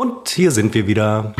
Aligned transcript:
Und 0.00 0.28
hier 0.28 0.52
sind 0.52 0.74
wir 0.74 0.86
wieder. 0.86 1.34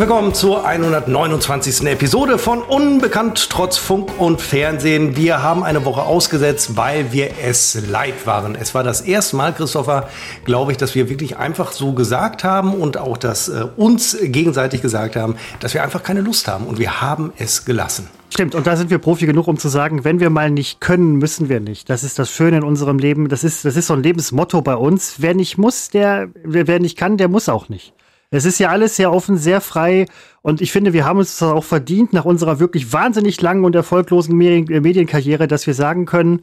Herzlich 0.00 0.16
willkommen 0.16 0.34
zur 0.34 0.66
129. 0.66 1.86
Episode 1.86 2.38
von 2.38 2.62
Unbekannt 2.62 3.50
trotz 3.50 3.76
Funk 3.76 4.18
und 4.18 4.40
Fernsehen. 4.40 5.14
Wir 5.14 5.42
haben 5.42 5.62
eine 5.62 5.84
Woche 5.84 6.00
ausgesetzt, 6.00 6.74
weil 6.78 7.12
wir 7.12 7.32
es 7.44 7.86
leid 7.86 8.26
waren. 8.26 8.54
Es 8.54 8.74
war 8.74 8.82
das 8.82 9.02
erste 9.02 9.36
Mal, 9.36 9.52
Christopher, 9.52 10.08
glaube 10.46 10.72
ich, 10.72 10.78
dass 10.78 10.94
wir 10.94 11.10
wirklich 11.10 11.36
einfach 11.36 11.72
so 11.72 11.92
gesagt 11.92 12.44
haben 12.44 12.72
und 12.72 12.96
auch 12.96 13.18
das 13.18 13.50
äh, 13.50 13.66
uns 13.76 14.16
gegenseitig 14.22 14.80
gesagt 14.80 15.16
haben, 15.16 15.36
dass 15.60 15.74
wir 15.74 15.82
einfach 15.82 16.02
keine 16.02 16.22
Lust 16.22 16.48
haben. 16.48 16.64
Und 16.64 16.78
wir 16.78 17.02
haben 17.02 17.34
es 17.36 17.66
gelassen. 17.66 18.08
Stimmt, 18.30 18.54
und 18.54 18.66
da 18.66 18.76
sind 18.76 18.88
wir 18.88 18.96
Profi 18.96 19.26
genug, 19.26 19.48
um 19.48 19.58
zu 19.58 19.68
sagen, 19.68 20.02
wenn 20.02 20.18
wir 20.18 20.30
mal 20.30 20.50
nicht 20.50 20.80
können, 20.80 21.16
müssen 21.16 21.50
wir 21.50 21.60
nicht. 21.60 21.90
Das 21.90 22.04
ist 22.04 22.18
das 22.18 22.30
Schöne 22.30 22.56
in 22.56 22.62
unserem 22.62 22.98
Leben. 22.98 23.28
Das 23.28 23.44
ist, 23.44 23.66
das 23.66 23.76
ist 23.76 23.88
so 23.88 23.92
ein 23.92 24.02
Lebensmotto 24.02 24.62
bei 24.62 24.76
uns. 24.76 25.16
Wer 25.18 25.34
nicht 25.34 25.58
muss, 25.58 25.90
der, 25.90 26.30
wer 26.42 26.80
nicht 26.80 26.96
kann, 26.96 27.18
der 27.18 27.28
muss 27.28 27.50
auch 27.50 27.68
nicht. 27.68 27.92
Es 28.30 28.44
ist 28.44 28.60
ja 28.60 28.68
alles 28.68 28.96
sehr 28.96 29.12
offen, 29.12 29.36
sehr 29.36 29.60
frei 29.60 30.06
und 30.42 30.60
ich 30.60 30.70
finde, 30.70 30.92
wir 30.92 31.04
haben 31.04 31.18
uns 31.18 31.38
das 31.38 31.48
auch 31.48 31.64
verdient 31.64 32.12
nach 32.12 32.24
unserer 32.24 32.60
wirklich 32.60 32.92
wahnsinnig 32.92 33.40
langen 33.40 33.64
und 33.64 33.74
erfolglosen 33.74 34.36
Medienkarriere, 34.36 35.48
dass 35.48 35.66
wir 35.66 35.74
sagen 35.74 36.06
können, 36.06 36.42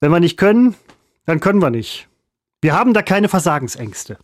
wenn 0.00 0.12
wir 0.12 0.20
nicht 0.20 0.36
können, 0.36 0.74
dann 1.26 1.40
können 1.40 1.60
wir 1.60 1.70
nicht. 1.70 2.08
Wir 2.60 2.74
haben 2.74 2.94
da 2.94 3.02
keine 3.02 3.28
Versagensängste. 3.28 4.18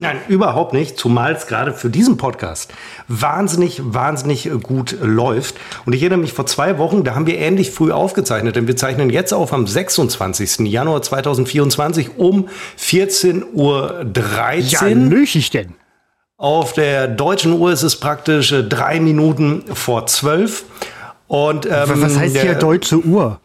Nein, 0.00 0.16
überhaupt 0.28 0.72
nicht, 0.72 0.98
zumal 0.98 1.34
es 1.34 1.46
gerade 1.46 1.72
für 1.72 1.88
diesen 1.88 2.16
Podcast 2.16 2.74
wahnsinnig, 3.06 3.80
wahnsinnig 3.84 4.50
gut 4.62 4.96
läuft. 5.00 5.54
Und 5.86 5.92
ich 5.92 6.02
erinnere 6.02 6.18
mich 6.18 6.32
vor 6.32 6.46
zwei 6.46 6.78
Wochen, 6.78 7.04
da 7.04 7.14
haben 7.14 7.26
wir 7.26 7.38
ähnlich 7.38 7.70
früh 7.70 7.92
aufgezeichnet, 7.92 8.56
denn 8.56 8.66
wir 8.66 8.76
zeichnen 8.76 9.08
jetzt 9.08 9.32
auf 9.32 9.52
am 9.52 9.66
26. 9.66 10.60
Januar 10.70 11.00
2024 11.00 12.18
um 12.18 12.48
14.13 12.78 13.44
Uhr. 13.52 14.04
Ja, 14.60 14.94
nöchig 14.94 15.50
denn. 15.50 15.74
Auf 16.36 16.72
der 16.72 17.06
deutschen 17.06 17.52
Uhr 17.52 17.72
ist 17.72 17.82
es 17.84 17.96
praktisch 17.96 18.50
äh, 18.52 18.64
drei 18.64 18.98
Minuten 18.98 19.64
vor 19.72 20.06
zwölf. 20.06 20.64
Und, 21.28 21.66
ähm, 21.66 22.02
Was 22.02 22.18
heißt 22.18 22.36
hier 22.36 22.54
deutsche 22.54 22.98
Uhr? 22.98 23.40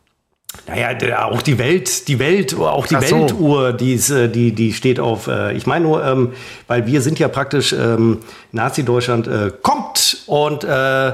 Naja, 0.67 0.94
der, 0.94 1.28
auch 1.28 1.42
die 1.42 1.58
Welt, 1.58 2.08
die 2.08 2.19
Welt, 2.19 2.55
auch 2.55 2.88
die 2.88 2.95
so. 2.95 3.02
Weltuhr, 3.02 3.73
die, 3.73 3.94
ist, 3.94 4.09
äh, 4.09 4.30
die, 4.30 4.52
die 4.52 4.73
steht 4.73 5.00
auf, 5.00 5.28
äh, 5.28 5.53
ich 5.53 5.67
meine 5.67 5.86
nur, 5.86 6.03
ähm, 6.03 6.33
weil 6.67 6.86
wir 6.88 7.02
sind 7.02 7.19
ja 7.19 7.28
praktisch 7.28 7.73
ähm, 7.73 8.19
Nazi-Deutschland 8.52 9.28
äh, 9.28 9.52
kommt 9.61 10.23
und 10.25 10.64
äh, 10.64 11.14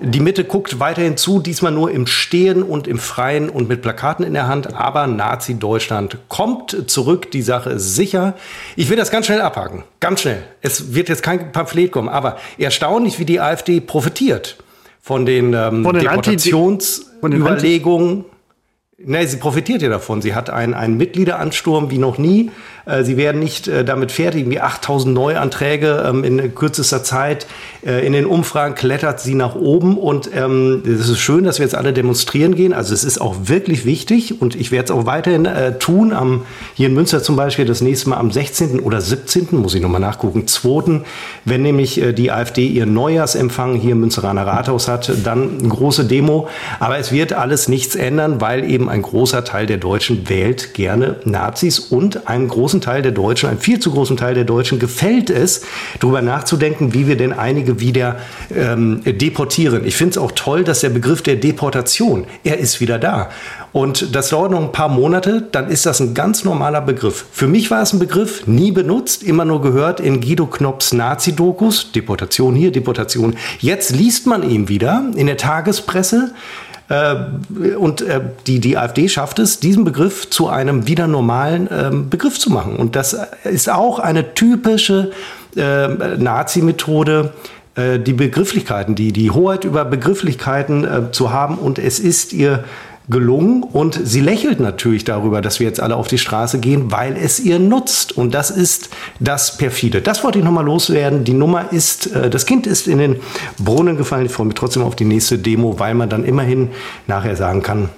die 0.00 0.20
Mitte 0.20 0.44
guckt 0.44 0.80
weiterhin 0.80 1.18
zu, 1.18 1.40
diesmal 1.40 1.72
nur 1.72 1.90
im 1.90 2.06
Stehen 2.06 2.62
und 2.62 2.88
im 2.88 2.98
Freien 2.98 3.50
und 3.50 3.68
mit 3.68 3.82
Plakaten 3.82 4.24
in 4.24 4.32
der 4.32 4.48
Hand, 4.48 4.74
aber 4.74 5.06
Nazi-Deutschland 5.06 6.16
kommt 6.28 6.90
zurück, 6.90 7.30
die 7.30 7.42
Sache 7.42 7.68
ist 7.70 7.96
sicher. 7.96 8.34
Ich 8.76 8.88
will 8.88 8.96
das 8.96 9.10
ganz 9.10 9.26
schnell 9.26 9.42
abhaken, 9.42 9.84
ganz 10.00 10.22
schnell. 10.22 10.42
Es 10.62 10.94
wird 10.94 11.10
jetzt 11.10 11.22
kein 11.22 11.52
Pamphlet 11.52 11.92
kommen, 11.92 12.08
aber 12.08 12.38
erstaunlich, 12.56 13.18
wie 13.18 13.26
die 13.26 13.40
AfD 13.40 13.80
profitiert 13.80 14.56
von 15.02 15.26
den, 15.26 15.52
ähm, 15.52 15.84
den 15.84 16.00
Deportationsüberlegungen. 16.00 18.24
Nee, 19.02 19.24
sie 19.24 19.38
profitiert 19.38 19.80
ja 19.80 19.88
davon. 19.88 20.20
Sie 20.20 20.34
hat 20.34 20.50
einen, 20.50 20.74
einen 20.74 20.98
Mitgliederansturm 20.98 21.90
wie 21.90 21.96
noch 21.96 22.18
nie. 22.18 22.50
Äh, 22.84 23.04
sie 23.04 23.16
werden 23.16 23.38
nicht 23.40 23.68
äh, 23.68 23.84
damit 23.84 24.12
fertig, 24.12 24.48
wie 24.50 24.60
8000 24.60 25.14
Neuanträge 25.14 26.04
ähm, 26.06 26.24
in 26.24 26.54
kürzester 26.54 27.02
Zeit. 27.02 27.46
Äh, 27.84 28.06
in 28.06 28.12
den 28.12 28.26
Umfragen 28.26 28.74
klettert 28.74 29.20
sie 29.20 29.34
nach 29.34 29.54
oben 29.54 29.96
und 29.96 30.30
ähm, 30.34 30.82
es 30.84 31.08
ist 31.08 31.18
schön, 31.18 31.44
dass 31.44 31.58
wir 31.58 31.64
jetzt 31.64 31.74
alle 31.74 31.92
demonstrieren 31.94 32.54
gehen. 32.54 32.72
Also 32.74 32.92
es 32.92 33.04
ist 33.04 33.20
auch 33.20 33.36
wirklich 33.44 33.86
wichtig 33.86 34.42
und 34.42 34.54
ich 34.54 34.70
werde 34.70 34.84
es 34.84 34.90
auch 34.90 35.06
weiterhin 35.06 35.48
tun. 35.78 36.12
Am, 36.12 36.42
hier 36.74 36.88
in 36.88 36.94
Münster 36.94 37.22
zum 37.22 37.36
Beispiel 37.36 37.64
das 37.64 37.80
nächste 37.80 38.10
Mal 38.10 38.18
am 38.18 38.30
16. 38.30 38.80
oder 38.80 39.00
17. 39.00 39.48
muss 39.52 39.74
ich 39.74 39.80
nochmal 39.80 40.00
nachgucken, 40.00 40.46
2. 40.46 41.00
Wenn 41.44 41.62
nämlich 41.62 42.00
die 42.16 42.30
AfD 42.30 42.66
ihren 42.66 42.92
Neujahrsempfang 42.92 43.74
hier 43.74 43.92
im 43.92 44.00
Münsteraner 44.00 44.46
Rathaus 44.46 44.88
hat, 44.88 45.10
dann 45.24 45.58
eine 45.58 45.68
große 45.68 46.04
Demo. 46.04 46.48
Aber 46.78 46.98
es 46.98 47.12
wird 47.12 47.32
alles 47.32 47.68
nichts 47.68 47.94
ändern, 47.94 48.40
weil 48.40 48.68
eben 48.68 48.89
ein 48.90 49.02
großer 49.02 49.44
Teil 49.44 49.66
der 49.66 49.78
Deutschen 49.78 50.28
wählt 50.28 50.74
gerne 50.74 51.16
Nazis 51.24 51.78
und 51.78 52.28
einem 52.28 52.48
großen 52.48 52.80
Teil 52.80 53.02
der 53.02 53.12
Deutschen, 53.12 53.48
einem 53.48 53.58
viel 53.58 53.80
zu 53.80 53.90
großen 53.92 54.16
Teil 54.16 54.34
der 54.34 54.44
Deutschen 54.44 54.78
gefällt 54.78 55.30
es, 55.30 55.62
darüber 56.00 56.22
nachzudenken, 56.22 56.92
wie 56.92 57.06
wir 57.06 57.16
denn 57.16 57.32
einige 57.32 57.80
wieder 57.80 58.16
ähm, 58.54 59.00
deportieren. 59.04 59.86
Ich 59.86 59.96
finde 59.96 60.10
es 60.10 60.18
auch 60.18 60.32
toll, 60.32 60.64
dass 60.64 60.80
der 60.80 60.90
Begriff 60.90 61.22
der 61.22 61.36
Deportation, 61.36 62.26
er 62.44 62.58
ist 62.58 62.80
wieder 62.80 62.98
da. 62.98 63.30
Und 63.72 64.16
das 64.16 64.30
dauert 64.30 64.50
noch 64.50 64.60
ein 64.60 64.72
paar 64.72 64.88
Monate, 64.88 65.46
dann 65.52 65.68
ist 65.68 65.86
das 65.86 66.00
ein 66.00 66.12
ganz 66.12 66.44
normaler 66.44 66.80
Begriff. 66.80 67.24
Für 67.30 67.46
mich 67.46 67.70
war 67.70 67.82
es 67.82 67.92
ein 67.92 68.00
Begriff, 68.00 68.46
nie 68.46 68.72
benutzt, 68.72 69.22
immer 69.22 69.44
nur 69.44 69.62
gehört 69.62 70.00
in 70.00 70.20
Guido 70.20 70.46
Knopps 70.46 70.92
Nazi-Dokus, 70.92 71.92
Deportation 71.92 72.56
hier, 72.56 72.72
Deportation. 72.72 73.36
Jetzt 73.60 73.94
liest 73.94 74.26
man 74.26 74.48
ihn 74.48 74.68
wieder 74.68 75.04
in 75.14 75.26
der 75.26 75.36
Tagespresse. 75.36 76.32
Äh, 76.90 77.14
und 77.76 78.02
äh, 78.02 78.20
die, 78.46 78.58
die 78.58 78.76
AfD 78.76 79.08
schafft 79.08 79.38
es, 79.38 79.60
diesen 79.60 79.84
Begriff 79.84 80.28
zu 80.28 80.48
einem 80.48 80.86
wieder 80.88 81.06
normalen 81.06 81.68
ähm, 81.70 82.10
Begriff 82.10 82.38
zu 82.38 82.50
machen. 82.50 82.76
Und 82.76 82.96
das 82.96 83.16
ist 83.44 83.70
auch 83.70 84.00
eine 84.00 84.34
typische 84.34 85.12
äh, 85.56 85.88
Nazi-Methode, 85.88 87.32
die 87.76 88.12
Begrifflichkeiten, 88.12 88.96
die, 88.96 89.12
die 89.12 89.30
Hoheit 89.30 89.64
über 89.64 89.84
Begrifflichkeiten 89.84 90.86
zu 91.12 91.30
haben. 91.30 91.56
Und 91.56 91.78
es 91.78 92.00
ist 92.00 92.32
ihr 92.32 92.64
gelungen 93.10 93.64
und 93.64 94.00
sie 94.02 94.20
lächelt 94.20 94.60
natürlich 94.60 95.04
darüber, 95.04 95.40
dass 95.42 95.58
wir 95.58 95.66
jetzt 95.66 95.80
alle 95.80 95.96
auf 95.96 96.08
die 96.08 96.18
Straße 96.18 96.60
gehen, 96.60 96.92
weil 96.92 97.16
es 97.16 97.40
ihr 97.40 97.58
nutzt. 97.58 98.16
Und 98.16 98.32
das 98.32 98.50
ist 98.50 98.90
das 99.18 99.58
Perfide. 99.58 100.00
Das 100.00 100.22
wollte 100.22 100.38
ich 100.38 100.44
nochmal 100.44 100.64
loswerden. 100.64 101.24
Die 101.24 101.34
Nummer 101.34 101.72
ist, 101.72 102.06
äh, 102.14 102.30
das 102.30 102.46
Kind 102.46 102.66
ist 102.66 102.86
in 102.86 102.98
den 102.98 103.16
Brunnen 103.58 103.96
gefallen. 103.96 104.26
Ich 104.26 104.32
freue 104.32 104.46
mich 104.46 104.54
trotzdem 104.54 104.82
auf 104.82 104.94
die 104.94 105.04
nächste 105.04 105.38
Demo, 105.38 105.78
weil 105.78 105.94
man 105.94 106.08
dann 106.08 106.24
immerhin 106.24 106.70
nachher 107.08 107.36
sagen 107.36 107.62
kann, 107.62 107.88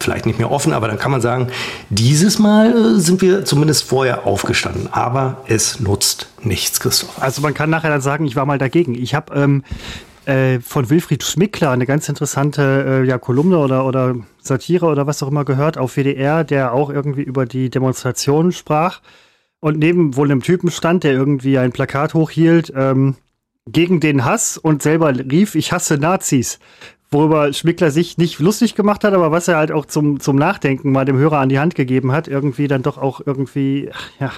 vielleicht 0.00 0.26
nicht 0.26 0.38
mehr 0.38 0.50
offen, 0.50 0.72
aber 0.72 0.88
dann 0.88 0.98
kann 0.98 1.12
man 1.12 1.20
sagen, 1.20 1.48
dieses 1.90 2.38
Mal 2.38 2.96
äh, 2.96 3.00
sind 3.00 3.22
wir 3.22 3.44
zumindest 3.44 3.84
vorher 3.84 4.26
aufgestanden. 4.26 4.88
Aber 4.92 5.42
es 5.46 5.80
nutzt 5.80 6.28
nichts, 6.42 6.80
Christoph. 6.80 7.22
Also 7.22 7.40
man 7.40 7.54
kann 7.54 7.70
nachher 7.70 7.90
dann 7.90 8.00
sagen, 8.00 8.26
ich 8.26 8.36
war 8.36 8.44
mal 8.46 8.58
dagegen. 8.58 8.94
Ich 8.94 9.14
habe 9.14 9.34
ähm, 9.34 9.64
äh, 10.26 10.60
von 10.60 10.90
Wilfried 10.90 11.22
Schmickler 11.22 11.70
eine 11.70 11.86
ganz 11.86 12.08
interessante 12.08 12.84
äh, 12.86 13.06
ja, 13.06 13.18
Kolumne 13.18 13.58
oder, 13.58 13.86
oder 13.86 14.16
Satire 14.40 14.86
oder 14.86 15.06
was 15.06 15.22
auch 15.22 15.28
immer 15.28 15.44
gehört 15.44 15.78
auf 15.78 15.96
WDR, 15.96 16.44
der 16.44 16.72
auch 16.72 16.90
irgendwie 16.90 17.22
über 17.22 17.46
die 17.46 17.70
Demonstrationen 17.70 18.52
sprach 18.52 19.00
und 19.60 19.78
neben 19.78 20.16
wohl 20.16 20.30
einem 20.30 20.42
Typen 20.42 20.70
stand, 20.70 21.04
der 21.04 21.12
irgendwie 21.12 21.58
ein 21.58 21.72
Plakat 21.72 22.14
hochhielt 22.14 22.72
ähm, 22.76 23.16
gegen 23.66 24.00
den 24.00 24.24
Hass 24.24 24.58
und 24.58 24.82
selber 24.82 25.14
rief, 25.14 25.54
ich 25.54 25.72
hasse 25.72 25.98
Nazis. 25.98 26.58
Worüber 27.10 27.52
Schmickler 27.52 27.92
sich 27.92 28.18
nicht 28.18 28.40
lustig 28.40 28.74
gemacht 28.74 29.04
hat, 29.04 29.14
aber 29.14 29.30
was 29.30 29.48
er 29.48 29.56
halt 29.56 29.70
auch 29.70 29.86
zum, 29.86 30.18
zum 30.18 30.36
Nachdenken 30.36 30.90
mal 30.90 31.04
dem 31.04 31.16
Hörer 31.16 31.38
an 31.38 31.48
die 31.48 31.60
Hand 31.60 31.76
gegeben 31.76 32.10
hat, 32.10 32.26
irgendwie 32.26 32.66
dann 32.66 32.82
doch 32.82 32.98
auch 32.98 33.20
irgendwie, 33.24 33.90
ja, 34.18 34.32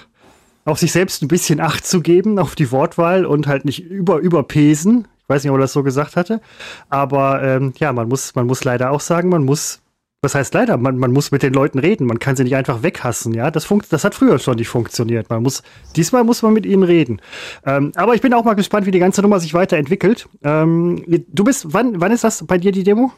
auf 0.67 0.79
sich 0.79 0.93
selbst 0.93 1.23
ein 1.23 1.29
bisschen 1.29 1.61
Acht 1.61 1.87
zu 1.87 2.03
geben, 2.03 2.39
auf 2.39 2.55
die 2.55 2.71
Wortwahl 2.71 3.25
und 3.25 3.47
halt 3.47 3.65
nicht 3.65 3.81
über 3.81 4.19
überpesen. 4.19 5.09
Ich 5.29 5.35
weiß 5.35 5.45
nicht, 5.45 5.51
ob 5.51 5.59
er 5.59 5.61
das 5.61 5.75
so 5.75 5.83
gesagt 5.83 6.17
hatte. 6.17 6.41
Aber 6.89 7.43
ähm, 7.43 7.75
ja, 7.77 7.93
man 7.93 8.09
muss, 8.09 8.35
man 8.35 8.47
muss 8.47 8.65
leider 8.65 8.91
auch 8.91 9.01
sagen, 9.01 9.29
man 9.29 9.45
muss, 9.45 9.83
was 10.23 10.35
heißt 10.35 10.55
leider, 10.55 10.79
man, 10.79 10.97
man 10.97 11.13
muss 11.13 11.33
mit 11.33 11.43
den 11.43 11.53
Leuten 11.53 11.79
reden. 11.79 12.07
Man 12.07 12.19
kann 12.19 12.35
sie 12.35 12.45
nicht 12.45 12.57
einfach 12.57 12.83
weghassen, 12.83 13.35
ja. 13.35 13.51
Das, 13.51 13.67
funkt, 13.67 13.93
das 13.93 14.05
hat 14.05 14.15
früher 14.15 14.39
schon 14.39 14.57
nicht 14.57 14.69
funktioniert. 14.69 15.29
Man 15.29 15.43
muss, 15.43 15.63
diesmal 15.97 16.25
muss 16.25 16.41
man 16.41 16.55
mit 16.55 16.65
ihnen 16.65 16.83
reden. 16.83 17.21
Ähm, 17.67 17.93
aber 17.95 18.15
ich 18.15 18.23
bin 18.23 18.33
auch 18.33 18.45
mal 18.45 18.55
gespannt, 18.55 18.87
wie 18.87 18.91
die 18.91 19.01
ganze 19.01 19.21
Nummer 19.21 19.39
sich 19.39 19.53
weiterentwickelt. 19.53 20.31
Ähm, 20.43 21.05
du 21.07 21.45
bist, 21.45 21.75
wann, 21.75 22.01
wann 22.01 22.11
ist 22.11 22.25
das 22.25 22.47
bei 22.47 22.57
dir 22.57 22.73
die 22.73 22.83
Demo? 22.83 23.13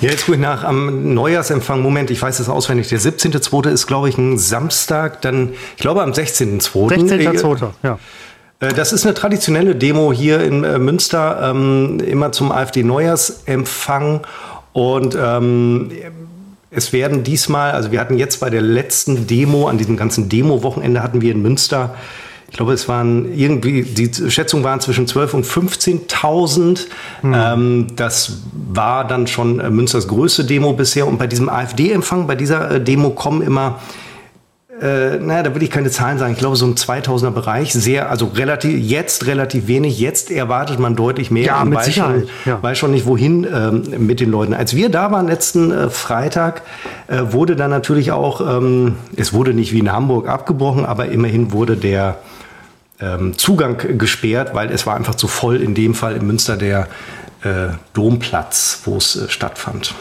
Ja, 0.00 0.10
jetzt 0.10 0.26
gucke 0.26 0.36
ich 0.36 0.40
nach 0.40 0.62
am 0.62 1.14
Neujahrsempfang. 1.14 1.82
Moment, 1.82 2.12
ich 2.12 2.22
weiß 2.22 2.38
es 2.38 2.48
auswendig. 2.48 2.88
Der 2.88 3.00
17.2. 3.00 3.70
ist, 3.70 3.88
glaube 3.88 4.08
ich, 4.08 4.16
ein 4.16 4.38
Samstag. 4.38 5.20
Dann, 5.22 5.54
ich 5.76 5.82
glaube, 5.82 6.02
am 6.02 6.12
16.2. 6.12 7.08
16.2., 7.08 7.70
ja. 7.82 7.98
Äh, 8.60 8.72
das 8.72 8.92
ist 8.92 9.04
eine 9.04 9.14
traditionelle 9.14 9.74
Demo 9.74 10.12
hier 10.12 10.40
in 10.42 10.62
äh, 10.64 10.78
Münster, 10.78 11.50
ähm, 11.50 11.98
immer 12.00 12.32
zum 12.32 12.52
AfD-Neujahrsempfang. 12.52 14.20
Und 14.72 15.18
ähm, 15.20 15.90
es 16.70 16.92
werden 16.92 17.24
diesmal, 17.24 17.72
also 17.72 17.90
wir 17.90 18.00
hatten 18.00 18.16
jetzt 18.16 18.38
bei 18.38 18.50
der 18.50 18.62
letzten 18.62 19.26
Demo, 19.26 19.66
an 19.66 19.78
diesem 19.78 19.96
ganzen 19.96 20.28
Demo-Wochenende 20.28 21.02
hatten 21.02 21.20
wir 21.20 21.32
in 21.32 21.42
Münster, 21.42 21.94
ich 22.50 22.56
glaube, 22.56 22.72
es 22.72 22.88
waren 22.88 23.32
irgendwie, 23.32 23.84
die 23.84 24.10
Schätzungen 24.28 24.64
waren 24.64 24.80
zwischen 24.80 25.06
12.000 25.06 25.34
und 25.34 25.46
15.000. 25.46 26.86
Mhm. 27.22 27.34
Ähm, 27.36 27.86
das 27.94 28.38
war 28.52 29.06
dann 29.06 29.28
schon 29.28 29.60
äh, 29.60 29.70
Münsters 29.70 30.08
größte 30.08 30.44
Demo 30.44 30.72
bisher. 30.72 31.06
Und 31.06 31.18
bei 31.18 31.28
diesem 31.28 31.48
AfD-Empfang, 31.48 32.26
bei 32.26 32.34
dieser 32.34 32.80
Demo 32.80 33.10
kommen 33.10 33.42
immer 33.42 33.78
äh, 34.80 35.18
naja, 35.18 35.42
da 35.42 35.54
will 35.54 35.62
ich 35.62 35.70
keine 35.70 35.90
Zahlen 35.90 36.18
sagen, 36.18 36.32
ich 36.32 36.38
glaube 36.38 36.56
so 36.56 36.64
im 36.66 36.74
2000er 36.74 37.30
Bereich, 37.30 37.72
sehr, 37.72 38.10
also 38.10 38.26
relativ, 38.26 38.78
jetzt 38.78 39.26
relativ 39.26 39.66
wenig, 39.66 40.00
jetzt 40.00 40.30
erwartet 40.30 40.78
man 40.78 40.96
deutlich 40.96 41.30
mehr. 41.30 41.44
Ja, 41.44 41.64
mit 41.64 41.78
weiß 41.78 41.84
Sicherheit. 41.86 42.20
Schon, 42.20 42.52
Ja. 42.52 42.62
weiß 42.62 42.78
schon 42.78 42.90
nicht, 42.92 43.06
wohin 43.06 43.46
ähm, 43.52 44.06
mit 44.06 44.20
den 44.20 44.30
Leuten. 44.30 44.54
Als 44.54 44.74
wir 44.74 44.88
da 44.88 45.12
waren 45.12 45.26
letzten 45.26 45.70
äh, 45.70 45.90
Freitag, 45.90 46.62
äh, 47.08 47.18
wurde 47.30 47.56
dann 47.56 47.70
natürlich 47.70 48.10
auch, 48.12 48.40
ähm, 48.40 48.96
es 49.16 49.32
wurde 49.32 49.52
nicht 49.52 49.72
wie 49.72 49.80
in 49.80 49.92
Hamburg 49.92 50.28
abgebrochen, 50.28 50.86
aber 50.86 51.06
immerhin 51.06 51.52
wurde 51.52 51.76
der 51.76 52.18
ähm, 53.00 53.36
Zugang 53.36 53.98
gesperrt, 53.98 54.54
weil 54.54 54.70
es 54.70 54.86
war 54.86 54.96
einfach 54.96 55.14
zu 55.14 55.28
voll, 55.28 55.56
in 55.56 55.74
dem 55.74 55.94
Fall 55.94 56.16
in 56.16 56.26
Münster 56.26 56.56
der 56.56 56.88
äh, 57.42 57.74
Domplatz, 57.94 58.82
wo 58.84 58.96
es 58.96 59.16
äh, 59.16 59.28
stattfand. 59.28 59.94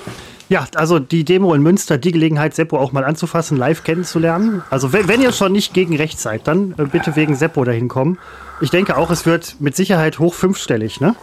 Ja, 0.50 0.66
also 0.74 0.98
die 0.98 1.24
Demo 1.24 1.54
in 1.54 1.62
Münster, 1.62 2.00
die 2.00 2.12
Gelegenheit, 2.12 2.56
Seppo 2.56 2.80
auch 2.80 2.92
mal 2.92 3.06
anzufassen, 3.06 3.56
live 3.56 3.84
kennenzulernen. 3.84 4.64
Also 4.72 4.92
wenn, 4.92 5.08
wenn 5.08 5.22
ihr 5.22 5.32
schon 5.32 5.52
nicht 5.52 5.76
gegen 5.76 5.96
rechts 5.96 6.24
seid, 6.24 6.48
dann 6.48 6.74
äh, 6.80 6.86
bitte 6.86 7.16
wegen 7.16 7.36
Seppo 7.36 7.64
dahin 7.64 7.88
kommen. 7.88 8.18
Ich 8.60 8.72
denke 8.72 8.98
auch, 8.98 9.12
es 9.12 9.28
wird 9.28 9.58
mit 9.60 9.76
Sicherheit 9.76 10.18
hoch 10.18 10.34
fünfstellig, 10.34 11.00
ne? 11.00 11.16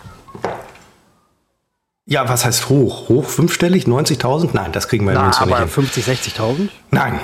Ja, 2.09 2.29
was 2.29 2.45
heißt 2.45 2.69
hoch? 2.69 3.09
Hoch 3.09 3.25
fünfstellig? 3.25 3.87
90.000? 3.87 4.51
Nein, 4.53 4.71
das 4.71 4.87
kriegen 4.87 5.05
wir 5.05 5.11
in 5.11 5.19
Na, 5.19 5.25
Münster 5.25 5.45
nicht 5.45 5.55
aber 5.55 5.65
hin. 5.65 5.71
50, 5.71 6.05
60.000? 6.07 6.69
Nein. 6.93 7.19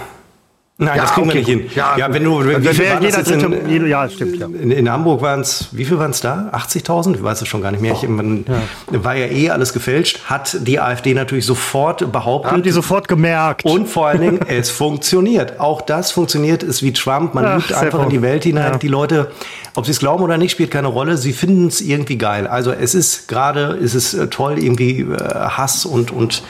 Nein, 0.85 0.97
Ja, 0.97 1.03
das 1.03 1.13
kriegen 1.13 1.29
okay, 1.29 1.47
wir 1.47 1.57
nicht 1.57 1.65
hin. 1.69 1.71
Ja, 1.77 1.97
Ja, 1.97 2.13
wenn 2.13 2.25
du, 2.25 2.45
wie 2.47 2.53
Dann 2.53 2.63
viel 2.63 2.79
wär 2.79 2.95
war 2.95 3.01
das 3.01 3.17
jeder 3.17 3.23
dritte, 3.41 3.55
in, 3.57 3.69
jede- 3.71 3.89
ja, 3.89 4.09
stimmt, 4.09 4.39
ja. 4.39 4.47
in, 4.47 4.71
in 4.71 4.91
Hamburg 4.91 5.23
waren 5.23 5.41
es, 5.41 5.69
wie 5.73 5.85
viel 5.85 5.99
waren 5.99 6.11
es 6.11 6.21
da? 6.21 6.51
80.000? 6.53 7.15
Ich 7.17 7.23
weiß 7.23 7.43
es 7.43 7.49
schon 7.49 7.63
gar 7.63 7.71
nicht 7.71 7.81
mehr. 7.81 7.93
Ich, 7.95 8.09
man, 8.09 8.45
War 8.91 9.15
ja 9.15 9.27
eh 9.27 9.51
alles 9.51 9.73
gefälscht. 9.73 10.21
Hat 10.27 10.57
die 10.61 10.81
AfD 10.81 11.15
natürlich 11.15 11.47
sofort 11.47 12.11
behauptet. 12.13 12.53
Haben 12.53 12.63
die 12.63 12.71
sofort 12.71 13.09
gemerkt. 13.09 13.65
und 13.65 13.89
vor 13.89 14.09
allen 14.09 14.21
Dingen, 14.21 14.41
es 14.49 14.71
funktioniert. 14.71 15.61
Auch 15.61 15.81
das 15.81 16.11
funktioniert, 16.11 16.63
ist 16.63 16.83
wie 16.83 16.93
Trump. 16.93 17.35
Man 17.35 17.45
Ach, 17.45 17.57
lügt 17.57 17.73
einfach 17.73 18.03
in 18.05 18.11
die 18.11 18.23
Welt 18.23 18.45
hinein. 18.45 18.73
Ja. 18.73 18.79
Die 18.79 18.89
Leute, 18.89 19.31
ob 19.75 19.85
sie 19.87 19.93
es 19.93 19.99
glauben 19.99 20.23
oder 20.23 20.39
nicht, 20.39 20.53
spielt 20.53 20.71
keine 20.71 20.89
Rolle. 20.89 21.17
Sie 21.17 21.33
finden 21.33 21.69
es 21.69 21.81
irgendwie 21.81 22.19
geil. 22.19 22.47
Also 22.47 22.73
es 22.73 22.95
ist 22.95 23.29
gerade, 23.29 23.79
es 23.83 23.95
ist 23.95 24.15
äh, 24.15 24.27
toll, 24.29 24.59
irgendwie 24.59 25.01
äh, 25.01 25.17
Hass 25.17 25.85
und, 25.87 26.11
und 26.11 26.43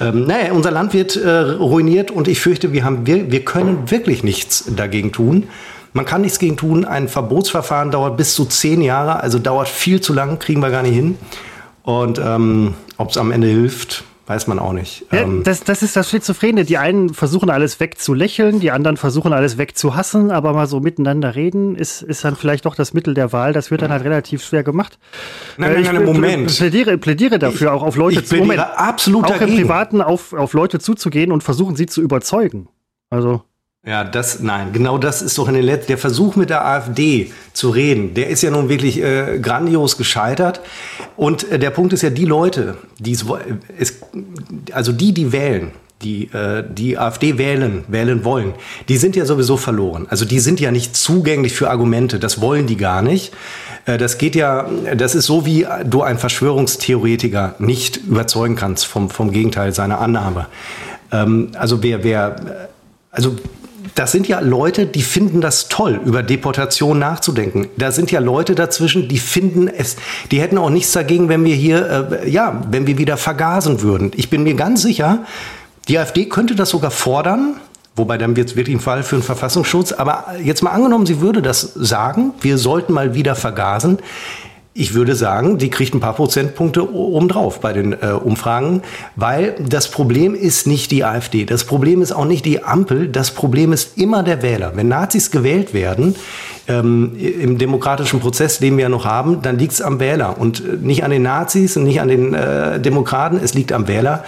ähm, 0.00 0.26
naja, 0.26 0.52
unser 0.52 0.70
Land 0.70 0.94
wird 0.94 1.16
äh, 1.16 1.28
ruiniert 1.28 2.10
und 2.10 2.28
ich 2.28 2.40
fürchte, 2.40 2.72
wir, 2.72 2.84
haben, 2.84 3.06
wir, 3.06 3.32
wir 3.32 3.44
können 3.44 3.77
wirklich 3.86 4.22
nichts 4.24 4.64
dagegen 4.74 5.12
tun. 5.12 5.48
Man 5.92 6.04
kann 6.04 6.20
nichts 6.20 6.38
gegen 6.38 6.56
tun. 6.56 6.84
Ein 6.84 7.08
Verbotsverfahren 7.08 7.90
dauert 7.90 8.16
bis 8.16 8.34
zu 8.34 8.44
zehn 8.44 8.82
Jahre, 8.82 9.20
also 9.20 9.38
dauert 9.38 9.68
viel 9.68 10.00
zu 10.00 10.12
lang, 10.12 10.38
kriegen 10.38 10.60
wir 10.60 10.70
gar 10.70 10.82
nicht 10.82 10.94
hin. 10.94 11.16
Und 11.82 12.20
ähm, 12.22 12.74
ob 12.98 13.10
es 13.10 13.16
am 13.16 13.30
Ende 13.32 13.46
hilft, 13.46 14.04
weiß 14.26 14.46
man 14.46 14.58
auch 14.58 14.74
nicht. 14.74 15.06
Ja, 15.10 15.20
ähm, 15.22 15.42
das, 15.42 15.64
das 15.64 15.82
ist 15.82 15.96
das 15.96 16.10
Schizophrene. 16.10 16.66
Die 16.66 16.76
einen 16.76 17.14
versuchen 17.14 17.48
alles 17.48 17.80
wegzulächeln, 17.80 18.60
die 18.60 18.70
anderen 18.70 18.98
versuchen 18.98 19.32
alles 19.32 19.56
wegzuhassen, 19.56 20.30
aber 20.30 20.52
mal 20.52 20.66
so 20.66 20.80
miteinander 20.80 21.34
reden 21.34 21.74
ist, 21.74 22.02
ist 22.02 22.22
dann 22.26 22.36
vielleicht 22.36 22.66
doch 22.66 22.74
das 22.74 22.92
Mittel 22.92 23.14
der 23.14 23.32
Wahl. 23.32 23.54
Das 23.54 23.70
wird 23.70 23.80
dann 23.80 23.90
halt 23.90 24.04
relativ 24.04 24.44
schwer 24.44 24.62
gemacht. 24.62 24.98
Nein, 25.56 25.70
Äh, 25.70 25.72
nein, 25.72 25.82
ich 25.82 25.92
nein, 25.92 26.04
Moment. 26.04 26.54
Plädiere, 26.54 26.98
plädiere 26.98 27.38
dafür, 27.38 27.72
auch 27.72 27.82
auf 27.82 27.96
Leute 27.96 28.20
ich 28.20 28.28
plädiere 28.28 28.78
absolut 28.78 29.24
auch 29.24 29.32
im 29.32 29.40
dagegen. 29.40 29.62
Privaten 29.62 30.02
auf, 30.02 30.34
auf 30.34 30.52
Leute 30.52 30.78
zuzugehen 30.78 31.32
und 31.32 31.42
versuchen, 31.42 31.74
sie 31.76 31.86
zu 31.86 32.02
überzeugen. 32.02 32.68
Also. 33.08 33.42
Ja, 33.88 34.04
das, 34.04 34.40
nein, 34.40 34.72
genau 34.74 34.98
das 34.98 35.22
ist 35.22 35.38
doch 35.38 35.48
in 35.48 35.54
den 35.54 35.64
letzten, 35.64 35.86
der 35.88 35.96
Versuch 35.98 36.36
mit 36.36 36.50
der 36.50 36.66
AfD 36.66 37.32
zu 37.54 37.70
reden, 37.70 38.12
der 38.12 38.28
ist 38.28 38.42
ja 38.42 38.50
nun 38.50 38.68
wirklich 38.68 39.02
äh, 39.02 39.38
grandios 39.40 39.96
gescheitert. 39.96 40.60
Und 41.16 41.50
äh, 41.50 41.58
der 41.58 41.70
Punkt 41.70 41.94
ist 41.94 42.02
ja, 42.02 42.10
die 42.10 42.26
Leute, 42.26 42.76
die 42.98 43.12
es, 43.12 43.26
wo- 43.26 43.38
es, 43.78 44.00
also 44.72 44.92
die, 44.92 45.14
die 45.14 45.32
wählen, 45.32 45.70
die 46.02 46.24
äh, 46.34 46.64
die 46.68 46.98
AfD 46.98 47.38
wählen, 47.38 47.84
wählen 47.88 48.24
wollen, 48.24 48.52
die 48.90 48.98
sind 48.98 49.16
ja 49.16 49.24
sowieso 49.24 49.56
verloren. 49.56 50.06
Also 50.10 50.26
die 50.26 50.38
sind 50.40 50.60
ja 50.60 50.70
nicht 50.70 50.94
zugänglich 50.94 51.54
für 51.54 51.70
Argumente, 51.70 52.18
das 52.18 52.42
wollen 52.42 52.66
die 52.66 52.76
gar 52.76 53.00
nicht. 53.00 53.32
Äh, 53.86 53.96
Das 53.96 54.18
geht 54.18 54.36
ja, 54.36 54.68
das 54.98 55.14
ist 55.14 55.24
so, 55.24 55.46
wie 55.46 55.66
du 55.86 56.02
einen 56.02 56.18
Verschwörungstheoretiker 56.18 57.54
nicht 57.58 57.96
überzeugen 57.96 58.54
kannst 58.54 58.84
vom, 58.86 59.08
vom 59.08 59.30
Gegenteil 59.30 59.72
seiner 59.72 59.98
Annahme. 59.98 60.46
Ähm, 61.10 61.52
also 61.54 61.82
wer, 61.82 62.04
wer, 62.04 62.68
also 63.10 63.34
das 63.98 64.12
sind 64.12 64.28
ja 64.28 64.38
Leute, 64.38 64.86
die 64.86 65.02
finden 65.02 65.40
das 65.40 65.68
toll, 65.68 66.00
über 66.04 66.22
Deportation 66.22 67.00
nachzudenken. 67.00 67.66
Da 67.76 67.90
sind 67.90 68.12
ja 68.12 68.20
Leute 68.20 68.54
dazwischen, 68.54 69.08
die 69.08 69.18
finden 69.18 69.66
es, 69.66 69.96
die 70.30 70.40
hätten 70.40 70.56
auch 70.56 70.70
nichts 70.70 70.92
dagegen, 70.92 71.28
wenn 71.28 71.44
wir 71.44 71.56
hier, 71.56 72.10
äh, 72.22 72.30
ja, 72.30 72.62
wenn 72.70 72.86
wir 72.86 72.96
wieder 72.96 73.16
vergasen 73.16 73.82
würden. 73.82 74.12
Ich 74.14 74.30
bin 74.30 74.44
mir 74.44 74.54
ganz 74.54 74.82
sicher, 74.82 75.24
die 75.88 75.98
AfD 75.98 76.26
könnte 76.26 76.54
das 76.54 76.70
sogar 76.70 76.92
fordern, 76.92 77.56
wobei 77.96 78.18
dann 78.18 78.36
wird 78.36 78.50
es 78.50 78.56
wirklich 78.56 78.76
ein 78.76 78.80
Fall 78.80 79.02
für 79.02 79.16
einen 79.16 79.24
Verfassungsschutz. 79.24 79.90
Aber 79.90 80.26
jetzt 80.44 80.62
mal 80.62 80.70
angenommen, 80.70 81.04
sie 81.04 81.20
würde 81.20 81.42
das 81.42 81.60
sagen, 81.62 82.34
wir 82.40 82.56
sollten 82.56 82.92
mal 82.92 83.14
wieder 83.14 83.34
vergasen. 83.34 83.98
Ich 84.80 84.94
würde 84.94 85.16
sagen, 85.16 85.58
die 85.58 85.70
kriegt 85.70 85.92
ein 85.92 85.98
paar 85.98 86.14
Prozentpunkte 86.14 86.94
obendrauf 86.94 87.58
bei 87.58 87.72
den 87.72 87.94
äh, 87.94 88.12
Umfragen, 88.12 88.82
weil 89.16 89.56
das 89.58 89.90
Problem 89.90 90.36
ist 90.36 90.68
nicht 90.68 90.92
die 90.92 91.04
AfD, 91.04 91.44
das 91.44 91.64
Problem 91.64 92.00
ist 92.00 92.12
auch 92.12 92.24
nicht 92.24 92.44
die 92.44 92.62
Ampel, 92.62 93.08
das 93.08 93.32
Problem 93.32 93.72
ist 93.72 93.98
immer 93.98 94.22
der 94.22 94.40
Wähler. 94.40 94.76
Wenn 94.76 94.86
Nazis 94.86 95.32
gewählt 95.32 95.74
werden, 95.74 96.14
ähm, 96.68 97.16
im 97.18 97.58
demokratischen 97.58 98.20
Prozess, 98.20 98.58
den 98.58 98.76
wir 98.76 98.82
ja 98.82 98.88
noch 98.88 99.04
haben, 99.04 99.42
dann 99.42 99.58
liegt 99.58 99.72
es 99.72 99.82
am 99.82 99.98
Wähler 99.98 100.38
und 100.38 100.60
äh, 100.60 100.76
nicht 100.80 101.02
an 101.02 101.10
den 101.10 101.22
Nazis 101.22 101.76
und 101.76 101.82
nicht 101.84 102.00
an 102.00 102.08
den 102.08 102.34
äh, 102.34 102.78
Demokraten, 102.78 103.40
es 103.42 103.54
liegt 103.54 103.72
am 103.72 103.88
Wähler. 103.88 104.22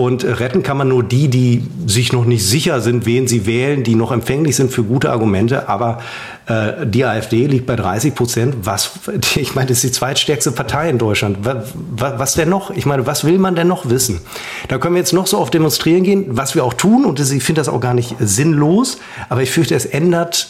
Und 0.00 0.24
äh, 0.24 0.30
retten 0.30 0.62
kann 0.62 0.78
man 0.78 0.88
nur 0.88 1.02
die, 1.02 1.28
die 1.28 1.62
sich 1.86 2.10
noch 2.10 2.24
nicht 2.24 2.46
sicher 2.46 2.80
sind, 2.80 3.04
wen 3.04 3.28
sie 3.28 3.44
wählen, 3.44 3.82
die 3.82 3.94
noch 3.94 4.12
empfänglich 4.12 4.56
sind 4.56 4.72
für 4.72 4.82
gute 4.82 5.10
Argumente. 5.10 5.68
Aber 5.68 5.98
äh, 6.46 6.86
die 6.86 7.04
AfD 7.04 7.46
liegt 7.46 7.66
bei 7.66 7.76
30 7.76 8.14
Prozent. 8.14 8.54
Was, 8.62 8.92
ich 9.36 9.54
meine, 9.54 9.68
das 9.68 9.84
ist 9.84 9.84
die 9.84 9.92
zweitstärkste 9.92 10.52
Partei 10.52 10.88
in 10.88 10.96
Deutschland. 10.96 11.40
Was, 11.42 12.18
was 12.18 12.32
denn 12.32 12.48
noch? 12.48 12.70
Ich 12.70 12.86
meine, 12.86 13.06
was 13.06 13.24
will 13.24 13.38
man 13.38 13.54
denn 13.54 13.68
noch 13.68 13.90
wissen? 13.90 14.22
Da 14.68 14.78
können 14.78 14.94
wir 14.94 15.00
jetzt 15.00 15.12
noch 15.12 15.26
so 15.26 15.38
oft 15.38 15.52
demonstrieren 15.52 16.02
gehen, 16.02 16.24
was 16.30 16.54
wir 16.54 16.64
auch 16.64 16.72
tun. 16.72 17.04
Und 17.04 17.20
ich 17.20 17.44
finde 17.44 17.60
das 17.60 17.68
auch 17.68 17.80
gar 17.80 17.92
nicht 17.92 18.16
sinnlos. 18.20 18.96
Aber 19.28 19.42
ich 19.42 19.50
fürchte, 19.50 19.74
es 19.74 19.84
ändert 19.84 20.48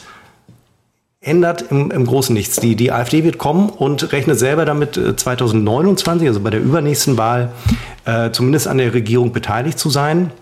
ändert 1.21 1.67
im, 1.71 1.91
im 1.91 2.07
Großen 2.07 2.33
nichts. 2.33 2.57
Die, 2.57 2.77
die 2.77 2.93
AfD 2.93 3.25
wird 3.25 3.37
kommen 3.37 3.69
und 3.69 4.13
rechnet 4.13 4.39
selber 4.39 4.65
damit, 4.65 4.97
äh, 4.97 5.15
2029, 5.15 6.27
also 6.27 6.41
bei 6.41 6.51
der 6.51 6.61
übernächsten 6.61 7.19
Wahl, 7.19 7.53
äh, 8.07 8.31
zumindest 8.31 8.67
an 8.67 8.79
der 8.79 8.95
Regierung 8.95 9.33
beteiligt 9.33 9.79
zu 9.79 9.91
sein. 9.91 10.33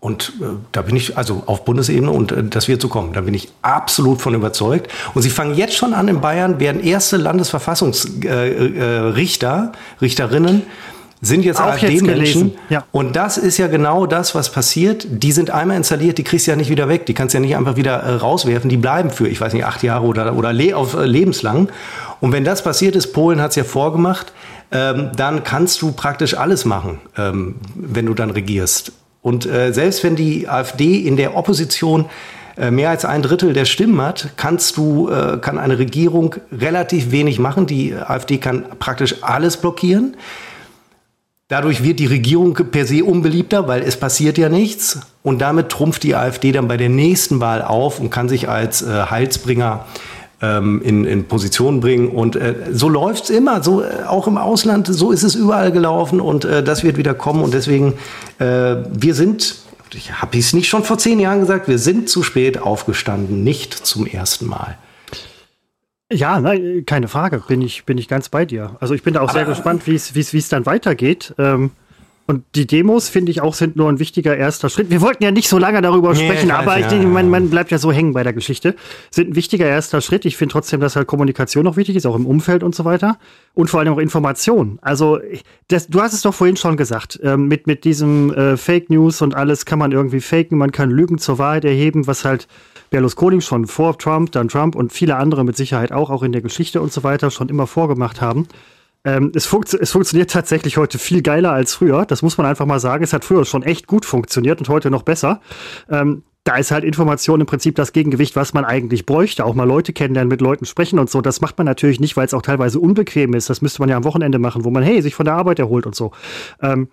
Und 0.00 0.34
äh, 0.40 0.44
da 0.72 0.82
bin 0.82 0.96
ich, 0.96 1.18
also 1.18 1.42
auf 1.44 1.64
Bundesebene, 1.64 2.10
und 2.10 2.32
äh, 2.32 2.44
das 2.44 2.68
wird 2.68 2.80
so 2.80 2.88
kommen, 2.88 3.12
da 3.12 3.20
bin 3.20 3.34
ich 3.34 3.50
absolut 3.60 4.22
von 4.22 4.32
überzeugt. 4.32 4.90
Und 5.12 5.20
sie 5.20 5.30
fangen 5.30 5.54
jetzt 5.54 5.74
schon 5.74 5.92
an 5.92 6.08
in 6.08 6.22
Bayern, 6.22 6.60
werden 6.60 6.82
erste 6.82 7.18
Landesverfassungsrichter, 7.18 8.30
äh, 8.30 8.98
Richter, 9.10 9.72
Richterinnen, 10.00 10.62
sind 11.20 11.44
jetzt 11.44 11.60
AfD-Menschen. 11.60 12.52
ja. 12.68 12.84
Und 12.92 13.16
das 13.16 13.38
ist 13.38 13.58
ja 13.58 13.66
genau 13.66 14.06
das, 14.06 14.34
was 14.34 14.52
passiert. 14.52 15.06
Die 15.10 15.32
sind 15.32 15.50
einmal 15.50 15.76
installiert, 15.76 16.18
die 16.18 16.24
kriegst 16.24 16.46
du 16.46 16.52
ja 16.52 16.56
nicht 16.56 16.70
wieder 16.70 16.88
weg. 16.88 17.06
Die 17.06 17.14
kannst 17.14 17.34
du 17.34 17.38
ja 17.38 17.40
nicht 17.40 17.56
einfach 17.56 17.76
wieder 17.76 17.94
äh, 17.94 18.14
rauswerfen. 18.14 18.70
Die 18.70 18.76
bleiben 18.76 19.10
für, 19.10 19.26
ich 19.26 19.40
weiß 19.40 19.52
nicht, 19.52 19.64
acht 19.64 19.82
Jahre 19.82 20.06
oder, 20.06 20.36
oder 20.36 20.52
le 20.52 20.76
auf 20.76 20.94
äh, 20.94 21.04
lebenslang. 21.04 21.68
Und 22.20 22.32
wenn 22.32 22.44
das 22.44 22.62
passiert 22.62 22.96
ist, 22.96 23.12
Polen 23.12 23.40
hat 23.40 23.50
es 23.50 23.56
ja 23.56 23.64
vorgemacht, 23.64 24.32
ähm, 24.70 25.10
dann 25.16 25.44
kannst 25.44 25.82
du 25.82 25.92
praktisch 25.92 26.34
alles 26.34 26.64
machen, 26.64 27.00
ähm, 27.16 27.56
wenn 27.74 28.06
du 28.06 28.14
dann 28.14 28.30
regierst. 28.30 28.92
Und 29.22 29.46
äh, 29.46 29.72
selbst 29.72 30.04
wenn 30.04 30.14
die 30.14 30.48
AfD 30.48 30.98
in 30.98 31.16
der 31.16 31.36
Opposition 31.36 32.06
äh, 32.56 32.70
mehr 32.70 32.90
als 32.90 33.04
ein 33.04 33.22
Drittel 33.22 33.52
der 33.52 33.64
Stimmen 33.64 34.00
hat, 34.00 34.30
kannst 34.36 34.76
du, 34.76 35.08
äh, 35.08 35.38
kann 35.38 35.58
eine 35.58 35.78
Regierung 35.78 36.36
relativ 36.52 37.10
wenig 37.10 37.38
machen. 37.38 37.66
Die 37.66 37.94
AfD 37.94 38.38
kann 38.38 38.64
praktisch 38.78 39.22
alles 39.22 39.56
blockieren. 39.56 40.16
Dadurch 41.48 41.82
wird 41.82 41.98
die 41.98 42.06
Regierung 42.06 42.52
per 42.52 42.84
se 42.84 43.02
unbeliebter, 43.02 43.66
weil 43.66 43.82
es 43.82 43.96
passiert 43.96 44.36
ja 44.36 44.50
nichts. 44.50 45.00
Und 45.22 45.38
damit 45.38 45.70
trumpft 45.70 46.02
die 46.02 46.14
AfD 46.14 46.52
dann 46.52 46.68
bei 46.68 46.76
der 46.76 46.90
nächsten 46.90 47.40
Wahl 47.40 47.62
auf 47.62 48.00
und 48.00 48.10
kann 48.10 48.28
sich 48.28 48.50
als 48.50 48.82
äh, 48.82 49.06
Heilsbringer 49.08 49.86
ähm, 50.42 50.82
in, 50.82 51.06
in 51.06 51.24
Position 51.24 51.80
bringen. 51.80 52.10
Und 52.10 52.36
äh, 52.36 52.54
so 52.70 52.90
läuft's 52.90 53.30
immer, 53.30 53.62
so 53.62 53.82
äh, 53.82 54.04
auch 54.06 54.26
im 54.26 54.36
Ausland, 54.36 54.88
so 54.88 55.10
ist 55.10 55.22
es 55.22 55.34
überall 55.34 55.72
gelaufen 55.72 56.20
und 56.20 56.44
äh, 56.44 56.62
das 56.62 56.84
wird 56.84 56.98
wieder 56.98 57.14
kommen. 57.14 57.42
Und 57.42 57.54
deswegen, 57.54 57.94
äh, 58.38 58.76
wir 58.92 59.14
sind, 59.14 59.56
ich 59.94 60.20
habe 60.20 60.38
es 60.38 60.52
nicht 60.52 60.68
schon 60.68 60.84
vor 60.84 60.98
zehn 60.98 61.18
Jahren 61.18 61.40
gesagt, 61.40 61.66
wir 61.66 61.78
sind 61.78 62.10
zu 62.10 62.22
spät 62.22 62.60
aufgestanden, 62.60 63.42
nicht 63.42 63.72
zum 63.72 64.06
ersten 64.06 64.46
Mal. 64.46 64.76
Ja, 66.10 66.40
nein, 66.40 66.84
keine 66.86 67.06
Frage, 67.08 67.42
bin 67.46 67.60
ich, 67.60 67.84
bin 67.84 67.98
ich 67.98 68.08
ganz 68.08 68.30
bei 68.30 68.46
dir. 68.46 68.76
Also 68.80 68.94
ich 68.94 69.02
bin 69.02 69.14
da 69.14 69.20
auch 69.20 69.30
sehr 69.30 69.42
Aber- 69.42 69.52
gespannt, 69.52 69.86
wie 69.86 69.94
es 69.94 70.14
wie 70.14 70.20
es 70.20 70.32
wie 70.32 70.38
es 70.38 70.48
dann 70.48 70.64
weitergeht. 70.66 71.34
Ähm, 71.38 71.70
Und 72.30 72.44
die 72.54 72.66
Demos, 72.66 73.08
finde 73.08 73.32
ich 73.32 73.40
auch, 73.40 73.54
sind 73.54 73.76
nur 73.76 73.88
ein 73.88 73.98
wichtiger 73.98 74.36
erster 74.36 74.68
Schritt. 74.68 74.90
Wir 74.90 75.00
wollten 75.00 75.24
ja 75.24 75.30
nicht 75.30 75.48
so 75.48 75.56
lange 75.56 75.80
darüber 75.80 76.12
nee, 76.12 76.26
sprechen, 76.26 76.50
aber 76.50 76.66
weiß, 76.66 76.84
ich 76.84 76.90
denke, 76.90 77.06
man, 77.06 77.30
man, 77.30 77.48
bleibt 77.48 77.70
ja 77.70 77.78
so 77.78 77.90
hängen 77.90 78.12
bei 78.12 78.22
der 78.22 78.34
Geschichte. 78.34 78.74
Sind 79.10 79.30
ein 79.30 79.34
wichtiger 79.34 79.64
erster 79.64 80.02
Schritt. 80.02 80.26
Ich 80.26 80.36
finde 80.36 80.52
trotzdem, 80.52 80.78
dass 80.80 80.94
halt 80.94 81.06
Kommunikation 81.06 81.64
noch 81.64 81.78
wichtig 81.78 81.96
ist, 81.96 82.04
auch 82.04 82.16
im 82.16 82.26
Umfeld 82.26 82.62
und 82.62 82.74
so 82.74 82.84
weiter. 82.84 83.18
Und 83.54 83.70
vor 83.70 83.80
allem 83.80 83.94
auch 83.94 83.98
Information. 83.98 84.78
Also, 84.82 85.18
das, 85.68 85.86
du 85.86 86.02
hast 86.02 86.12
es 86.12 86.20
doch 86.20 86.34
vorhin 86.34 86.56
schon 86.56 86.76
gesagt, 86.76 87.18
ähm, 87.22 87.48
mit, 87.48 87.66
mit 87.66 87.84
diesem 87.84 88.30
äh, 88.34 88.58
Fake 88.58 88.90
News 88.90 89.22
und 89.22 89.34
alles 89.34 89.64
kann 89.64 89.78
man 89.78 89.92
irgendwie 89.92 90.20
faken, 90.20 90.58
man 90.58 90.70
kann 90.70 90.90
Lügen 90.90 91.16
zur 91.16 91.38
Wahrheit 91.38 91.64
erheben, 91.64 92.06
was 92.06 92.26
halt 92.26 92.46
Berlusconi 92.90 93.40
schon 93.40 93.66
vor 93.66 93.98
Trump, 93.98 94.32
dann 94.32 94.48
Trump 94.48 94.74
und 94.74 94.92
viele 94.92 95.16
andere 95.16 95.44
mit 95.44 95.56
Sicherheit 95.56 95.92
auch, 95.92 96.10
auch 96.10 96.22
in 96.22 96.32
der 96.32 96.42
Geschichte 96.42 96.80
und 96.80 96.92
so 96.92 97.02
weiter 97.04 97.30
schon 97.30 97.48
immer 97.48 97.66
vorgemacht 97.66 98.20
haben. 98.20 98.48
Ähm, 99.04 99.32
es, 99.34 99.46
funkt, 99.46 99.72
es, 99.74 99.92
funktioniert 99.92 100.30
tatsächlich 100.30 100.76
heute 100.76 100.98
viel 100.98 101.22
geiler 101.22 101.52
als 101.52 101.74
früher. 101.74 102.04
Das 102.04 102.22
muss 102.22 102.36
man 102.36 102.46
einfach 102.46 102.66
mal 102.66 102.80
sagen. 102.80 103.04
Es 103.04 103.12
hat 103.12 103.24
früher 103.24 103.44
schon 103.44 103.62
echt 103.62 103.86
gut 103.86 104.04
funktioniert 104.04 104.58
und 104.58 104.68
heute 104.68 104.90
noch 104.90 105.02
besser. 105.02 105.40
Ähm, 105.88 106.24
da 106.44 106.56
ist 106.56 106.70
halt 106.70 106.82
Information 106.82 107.40
im 107.40 107.46
Prinzip 107.46 107.76
das 107.76 107.92
Gegengewicht, 107.92 108.34
was 108.34 108.54
man 108.54 108.64
eigentlich 108.64 109.06
bräuchte. 109.06 109.44
Auch 109.44 109.54
mal 109.54 109.64
Leute 109.64 109.92
kennenlernen, 109.92 110.28
mit 110.28 110.40
Leuten 110.40 110.64
sprechen 110.64 110.98
und 110.98 111.10
so. 111.10 111.20
Das 111.20 111.40
macht 111.40 111.58
man 111.58 111.66
natürlich 111.66 112.00
nicht, 112.00 112.16
weil 112.16 112.26
es 112.26 112.34
auch 112.34 112.42
teilweise 112.42 112.80
unbequem 112.80 113.34
ist. 113.34 113.50
Das 113.50 113.60
müsste 113.60 113.82
man 113.82 113.90
ja 113.90 113.96
am 113.96 114.04
Wochenende 114.04 114.38
machen, 114.38 114.64
wo 114.64 114.70
man, 114.70 114.82
hey, 114.82 115.02
sich 115.02 115.14
von 115.14 115.26
der 115.26 115.34
Arbeit 115.34 115.58
erholt 115.58 115.86
und 115.86 115.94
so. 115.94 116.12
Ähm, 116.62 116.88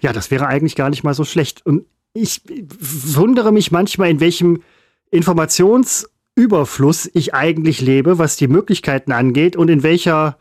ja, 0.00 0.12
das 0.12 0.30
wäre 0.30 0.46
eigentlich 0.46 0.76
gar 0.76 0.90
nicht 0.90 1.04
mal 1.04 1.14
so 1.14 1.24
schlecht. 1.24 1.64
Und 1.64 1.86
ich 2.12 2.42
wundere 2.78 3.50
mich 3.50 3.70
manchmal, 3.72 4.10
in 4.10 4.20
welchem 4.20 4.62
Informationsüberfluss 5.10 7.10
ich 7.12 7.34
eigentlich 7.34 7.80
lebe, 7.80 8.18
was 8.18 8.36
die 8.36 8.48
Möglichkeiten 8.48 9.12
angeht 9.12 9.56
und 9.56 9.68
in 9.68 9.82
welcher 9.82 10.38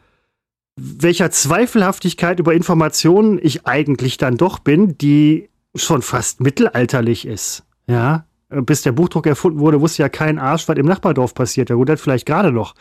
welcher 0.78 1.32
Zweifelhaftigkeit 1.32 2.40
über 2.40 2.54
Informationen 2.54 3.40
ich 3.42 3.66
eigentlich 3.66 4.18
dann 4.18 4.38
doch 4.38 4.60
bin, 4.60 4.98
die 4.98 5.50
schon 5.76 6.04
fast 6.04 6.40
mittelalterlich 6.40 7.26
ist. 7.26 7.64
Ja, 7.88 8.26
bis 8.50 8.84
der 8.84 8.92
Buchdruck 8.92 9.26
erfunden 9.26 9.60
wurde, 9.60 9.82
wusste 9.82 10.04
ja 10.04 10.10
kein 10.10 10.40
Arsch, 10.40 10.68
was 10.68 10.78
im 10.78 10.86
Nachbardorf 10.86 11.34
passiert. 11.34 11.70
Ja 11.70 11.76
gut, 11.76 11.90
das 11.90 12.00
vielleicht 12.00 12.26
gerade 12.26 12.52
noch. 12.52 12.76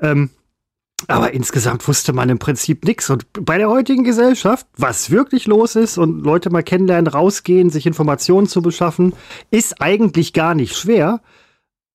Ähm, 0.00 0.30
aber 1.08 1.34
insgesamt 1.34 1.86
wusste 1.86 2.12
man 2.12 2.28
im 2.30 2.38
Prinzip 2.38 2.84
nichts. 2.84 3.10
Und 3.10 3.26
bei 3.32 3.58
der 3.58 3.68
heutigen 3.68 4.02
Gesellschaft, 4.02 4.66
was 4.76 5.10
wirklich 5.10 5.46
los 5.46 5.76
ist 5.76 5.98
und 5.98 6.24
Leute 6.24 6.50
mal 6.50 6.62
kennenlernen, 6.62 7.06
rausgehen, 7.06 7.70
sich 7.70 7.86
Informationen 7.86 8.46
zu 8.46 8.62
beschaffen, 8.62 9.12
ist 9.50 9.80
eigentlich 9.80 10.32
gar 10.32 10.54
nicht 10.54 10.76
schwer. 10.76 11.20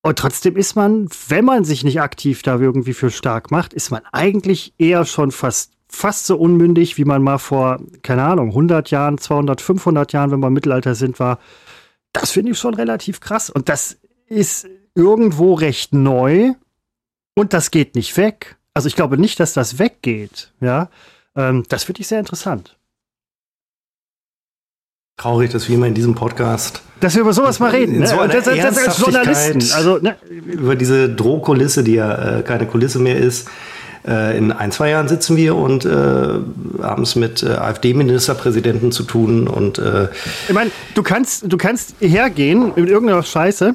Und 0.02 0.18
trotzdem 0.18 0.56
ist 0.56 0.76
man, 0.76 1.08
wenn 1.28 1.44
man 1.44 1.64
sich 1.64 1.84
nicht 1.84 2.00
aktiv 2.00 2.42
da 2.42 2.58
irgendwie 2.58 2.94
für 2.94 3.10
stark 3.10 3.50
macht, 3.50 3.72
ist 3.72 3.90
man 3.90 4.02
eigentlich 4.12 4.74
eher 4.78 5.04
schon 5.04 5.30
fast 5.30 5.72
fast 5.94 6.26
so 6.26 6.38
unmündig, 6.38 6.96
wie 6.96 7.04
man 7.04 7.22
mal 7.22 7.38
vor, 7.38 7.78
keine 8.02 8.24
Ahnung, 8.24 8.48
100 8.48 8.90
Jahren, 8.90 9.18
200, 9.18 9.60
500 9.60 10.12
Jahren, 10.12 10.30
wenn 10.30 10.40
wir 10.40 10.46
im 10.46 10.54
Mittelalter 10.54 10.94
sind, 10.94 11.20
war. 11.20 11.38
Das 12.12 12.30
finde 12.30 12.52
ich 12.52 12.58
schon 12.58 12.74
relativ 12.74 13.20
krass. 13.20 13.50
Und 13.50 13.68
das 13.68 13.98
ist 14.26 14.66
irgendwo 14.94 15.52
recht 15.52 15.92
neu. 15.92 16.52
Und 17.34 17.52
das 17.52 17.70
geht 17.70 17.94
nicht 17.94 18.16
weg. 18.16 18.56
Also 18.74 18.88
ich 18.88 18.96
glaube 18.96 19.18
nicht, 19.18 19.38
dass 19.40 19.52
das 19.52 19.78
weggeht. 19.78 20.50
Ja, 20.60 20.88
ähm, 21.36 21.64
das 21.68 21.84
finde 21.84 22.00
ich 22.00 22.08
sehr 22.08 22.18
interessant. 22.18 22.76
Traurig, 25.18 25.50
dass 25.50 25.68
wir 25.68 25.76
immer 25.76 25.86
in 25.86 25.94
diesem 25.94 26.14
Podcast 26.14 26.82
dass 27.02 27.14
wir 27.16 27.22
über 27.22 27.32
sowas 27.32 27.58
mal 27.58 27.70
reden. 27.70 27.98
Ne? 27.98 28.06
So 28.06 28.16
das, 28.26 28.44
das, 28.44 28.56
das 28.56 28.78
als 28.78 28.98
Journalisten. 28.98 29.62
Also, 29.74 29.98
ne? 29.98 30.14
Über 30.46 30.76
diese 30.76 31.08
Drohkulisse, 31.08 31.82
die 31.82 31.94
ja 31.94 32.38
äh, 32.38 32.42
keine 32.42 32.66
Kulisse 32.66 33.00
mehr 33.00 33.16
ist. 33.16 33.48
Äh, 34.06 34.38
in 34.38 34.52
ein, 34.52 34.70
zwei 34.70 34.90
Jahren 34.90 35.08
sitzen 35.08 35.36
wir 35.36 35.56
und 35.56 35.84
äh, 35.84 35.88
haben 35.88 37.02
es 37.02 37.16
mit 37.16 37.42
äh, 37.42 37.48
AfD-Ministerpräsidenten 37.48 38.92
zu 38.92 39.02
tun. 39.02 39.48
Und, 39.48 39.78
äh, 39.78 40.08
ich 40.46 40.54
meine, 40.54 40.70
du 40.94 41.02
kannst, 41.02 41.52
du 41.52 41.56
kannst 41.56 41.96
hergehen 42.00 42.72
mit 42.76 42.88
irgendeiner 42.88 43.22
Scheiße, 43.22 43.74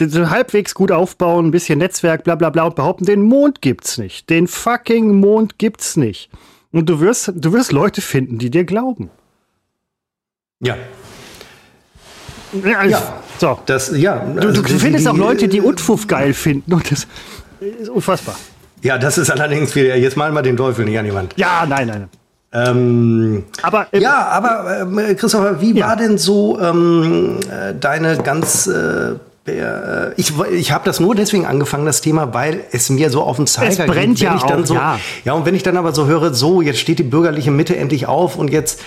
halbwegs 0.00 0.74
gut 0.74 0.90
aufbauen, 0.90 1.46
ein 1.46 1.50
bisschen 1.50 1.78
Netzwerk, 1.78 2.24
bla 2.24 2.34
bla 2.34 2.50
bla 2.50 2.64
und 2.64 2.76
behaupten, 2.76 3.04
den 3.04 3.22
Mond 3.22 3.62
gibt's 3.62 3.98
nicht. 3.98 4.28
Den 4.30 4.48
fucking 4.48 5.20
Mond 5.20 5.58
gibt's 5.58 5.96
nicht. 5.96 6.30
Und 6.72 6.88
du 6.90 7.00
wirst, 7.00 7.32
du 7.34 7.52
wirst 7.52 7.72
Leute 7.72 8.00
finden, 8.00 8.38
die 8.38 8.50
dir 8.50 8.64
glauben. 8.64 9.10
Ja, 10.60 10.76
ja, 12.84 13.20
so. 13.38 13.58
Das, 13.66 13.96
ja, 13.96 14.20
also 14.20 14.52
du, 14.52 14.62
du 14.62 14.78
findest 14.78 15.04
die, 15.04 15.10
auch 15.10 15.16
Leute, 15.16 15.48
die 15.48 15.60
Unfuff 15.60 16.06
geil 16.06 16.34
finden 16.34 16.72
und 16.72 16.90
das 16.90 17.06
ist 17.60 17.88
unfassbar. 17.88 18.36
Ja, 18.82 18.98
das 18.98 19.18
ist 19.18 19.30
allerdings 19.30 19.74
wieder, 19.74 19.96
jetzt 19.96 20.16
malen 20.16 20.34
wir 20.34 20.42
den 20.42 20.56
Teufel 20.56 20.84
nicht 20.84 20.98
an 20.98 21.04
die 21.04 21.14
Wand. 21.14 21.34
Ja, 21.36 21.66
nein, 21.66 21.88
nein. 21.88 22.08
Ähm, 22.52 23.44
aber 23.62 23.88
äh, 23.92 24.00
ja, 24.00 24.28
aber 24.28 24.86
äh, 24.96 25.14
Christopher, 25.16 25.60
wie 25.60 25.72
ja. 25.74 25.88
war 25.88 25.96
denn 25.96 26.18
so 26.18 26.60
ähm, 26.60 27.40
äh, 27.50 27.74
deine 27.74 28.18
ganz 28.18 28.68
äh, 28.68 28.72
äh, 28.72 29.16
ich, 30.16 30.32
ich 30.52 30.72
habe 30.72 30.84
das 30.84 31.00
nur 31.00 31.14
deswegen 31.14 31.44
angefangen, 31.44 31.84
das 31.84 32.00
Thema, 32.00 32.32
weil 32.32 32.64
es 32.72 32.88
mir 32.88 33.10
so 33.10 33.22
auf 33.22 33.36
den 33.36 33.46
Zeiger 33.46 33.84
es 33.84 33.90
brennt 33.90 34.18
geht. 34.18 34.24
Ja, 34.28 34.36
auch, 34.36 34.64
so, 34.64 34.74
ja. 34.74 34.98
ja, 35.24 35.32
und 35.34 35.44
wenn 35.44 35.54
ich 35.54 35.62
dann 35.62 35.76
aber 35.76 35.92
so 35.92 36.06
höre, 36.06 36.32
so, 36.32 36.62
jetzt 36.62 36.78
steht 36.78 36.98
die 36.98 37.04
bürgerliche 37.04 37.50
Mitte 37.50 37.76
endlich 37.76 38.06
auf 38.06 38.36
und 38.36 38.50
jetzt 38.50 38.80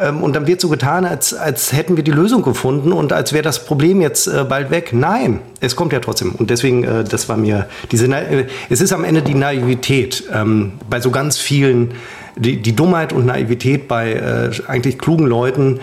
ähm, 0.00 0.22
und 0.22 0.34
dann 0.34 0.46
wird 0.46 0.60
so 0.60 0.68
getan, 0.68 1.04
als, 1.04 1.34
als 1.34 1.72
hätten 1.72 1.96
wir 1.96 2.04
die 2.04 2.10
Lösung 2.10 2.42
gefunden 2.42 2.92
und 2.92 3.12
als 3.12 3.32
wäre 3.32 3.42
das 3.42 3.64
Problem 3.64 4.00
jetzt 4.00 4.26
äh, 4.26 4.44
bald 4.48 4.70
weg. 4.70 4.90
Nein, 4.92 5.40
es 5.60 5.76
kommt 5.76 5.92
ja 5.92 6.00
trotzdem. 6.00 6.32
Und 6.32 6.50
deswegen, 6.50 6.84
äh, 6.84 7.04
das 7.04 7.28
war 7.28 7.36
mir 7.36 7.68
diese, 7.90 8.06
äh, 8.06 8.46
es 8.70 8.80
ist 8.80 8.92
am 8.92 9.04
Ende 9.04 9.22
die 9.22 9.34
Naivität 9.34 10.24
ähm, 10.32 10.72
bei 10.88 11.00
so 11.00 11.10
ganz 11.10 11.38
vielen, 11.38 11.92
die, 12.36 12.62
die 12.62 12.74
Dummheit 12.74 13.12
und 13.12 13.26
Naivität 13.26 13.88
bei 13.88 14.12
äh, 14.12 14.50
eigentlich 14.66 14.98
klugen 14.98 15.26
Leuten, 15.26 15.80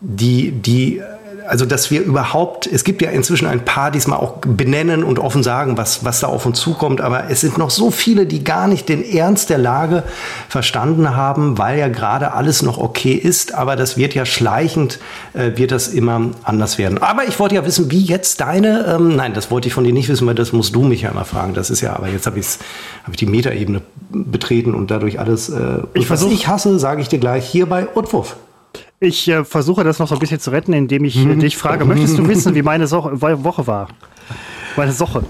die, 0.00 0.52
die 0.52 1.02
also 1.50 1.66
dass 1.66 1.90
wir 1.90 2.02
überhaupt, 2.02 2.68
es 2.68 2.84
gibt 2.84 3.02
ja 3.02 3.10
inzwischen 3.10 3.46
ein 3.46 3.64
paar, 3.64 3.90
die 3.90 3.98
es 3.98 4.06
mal 4.06 4.16
auch 4.16 4.36
benennen 4.36 5.02
und 5.02 5.18
offen 5.18 5.42
sagen, 5.42 5.76
was, 5.76 6.04
was 6.04 6.20
da 6.20 6.28
auf 6.28 6.46
uns 6.46 6.60
zukommt, 6.60 7.00
aber 7.00 7.28
es 7.28 7.40
sind 7.40 7.58
noch 7.58 7.70
so 7.70 7.90
viele, 7.90 8.24
die 8.24 8.44
gar 8.44 8.68
nicht 8.68 8.88
den 8.88 9.04
Ernst 9.04 9.50
der 9.50 9.58
Lage 9.58 10.04
verstanden 10.48 11.16
haben, 11.16 11.58
weil 11.58 11.78
ja 11.78 11.88
gerade 11.88 12.34
alles 12.34 12.62
noch 12.62 12.78
okay 12.78 13.14
ist, 13.14 13.52
aber 13.54 13.74
das 13.74 13.96
wird 13.96 14.14
ja 14.14 14.24
schleichend, 14.24 15.00
äh, 15.32 15.56
wird 15.56 15.72
das 15.72 15.88
immer 15.88 16.30
anders 16.44 16.78
werden. 16.78 16.98
Aber 17.02 17.24
ich 17.26 17.40
wollte 17.40 17.56
ja 17.56 17.66
wissen, 17.66 17.90
wie 17.90 18.00
jetzt 18.00 18.40
deine, 18.40 18.86
ähm, 18.86 19.16
nein, 19.16 19.34
das 19.34 19.50
wollte 19.50 19.66
ich 19.66 19.74
von 19.74 19.82
dir 19.82 19.92
nicht 19.92 20.08
wissen, 20.08 20.28
weil 20.28 20.36
das 20.36 20.52
musst 20.52 20.74
du 20.76 20.82
mich 20.82 21.02
ja 21.02 21.10
immer 21.10 21.24
fragen, 21.24 21.52
das 21.54 21.70
ist 21.70 21.80
ja, 21.80 21.96
aber 21.96 22.06
jetzt 22.06 22.26
habe 22.26 22.40
hab 22.40 23.10
ich 23.10 23.18
die 23.18 23.26
Metaebene 23.26 23.82
betreten 24.10 24.74
und 24.74 24.92
dadurch 24.92 25.18
alles, 25.18 25.48
äh, 25.48 25.80
ich 25.94 26.08
was 26.08 26.22
ich 26.22 26.46
hasse, 26.46 26.78
sage 26.78 27.02
ich 27.02 27.08
dir 27.08 27.18
gleich 27.18 27.44
hier 27.44 27.66
bei 27.66 27.88
Utwurf. 27.96 28.36
Ich 29.02 29.26
äh, 29.28 29.44
versuche 29.44 29.82
das 29.82 29.98
noch 29.98 30.08
so 30.08 30.14
ein 30.14 30.18
bisschen 30.18 30.40
zu 30.40 30.50
retten, 30.50 30.74
indem 30.74 31.06
ich 31.06 31.16
äh, 31.16 31.34
dich 31.36 31.56
frage, 31.56 31.86
möchtest 31.86 32.18
du 32.18 32.28
wissen, 32.28 32.54
wie 32.54 32.62
meine 32.62 32.86
so 32.86 33.02
Woche 33.20 33.66
war? 33.66 33.88
Meine 34.76 34.92
Soche. 34.92 35.24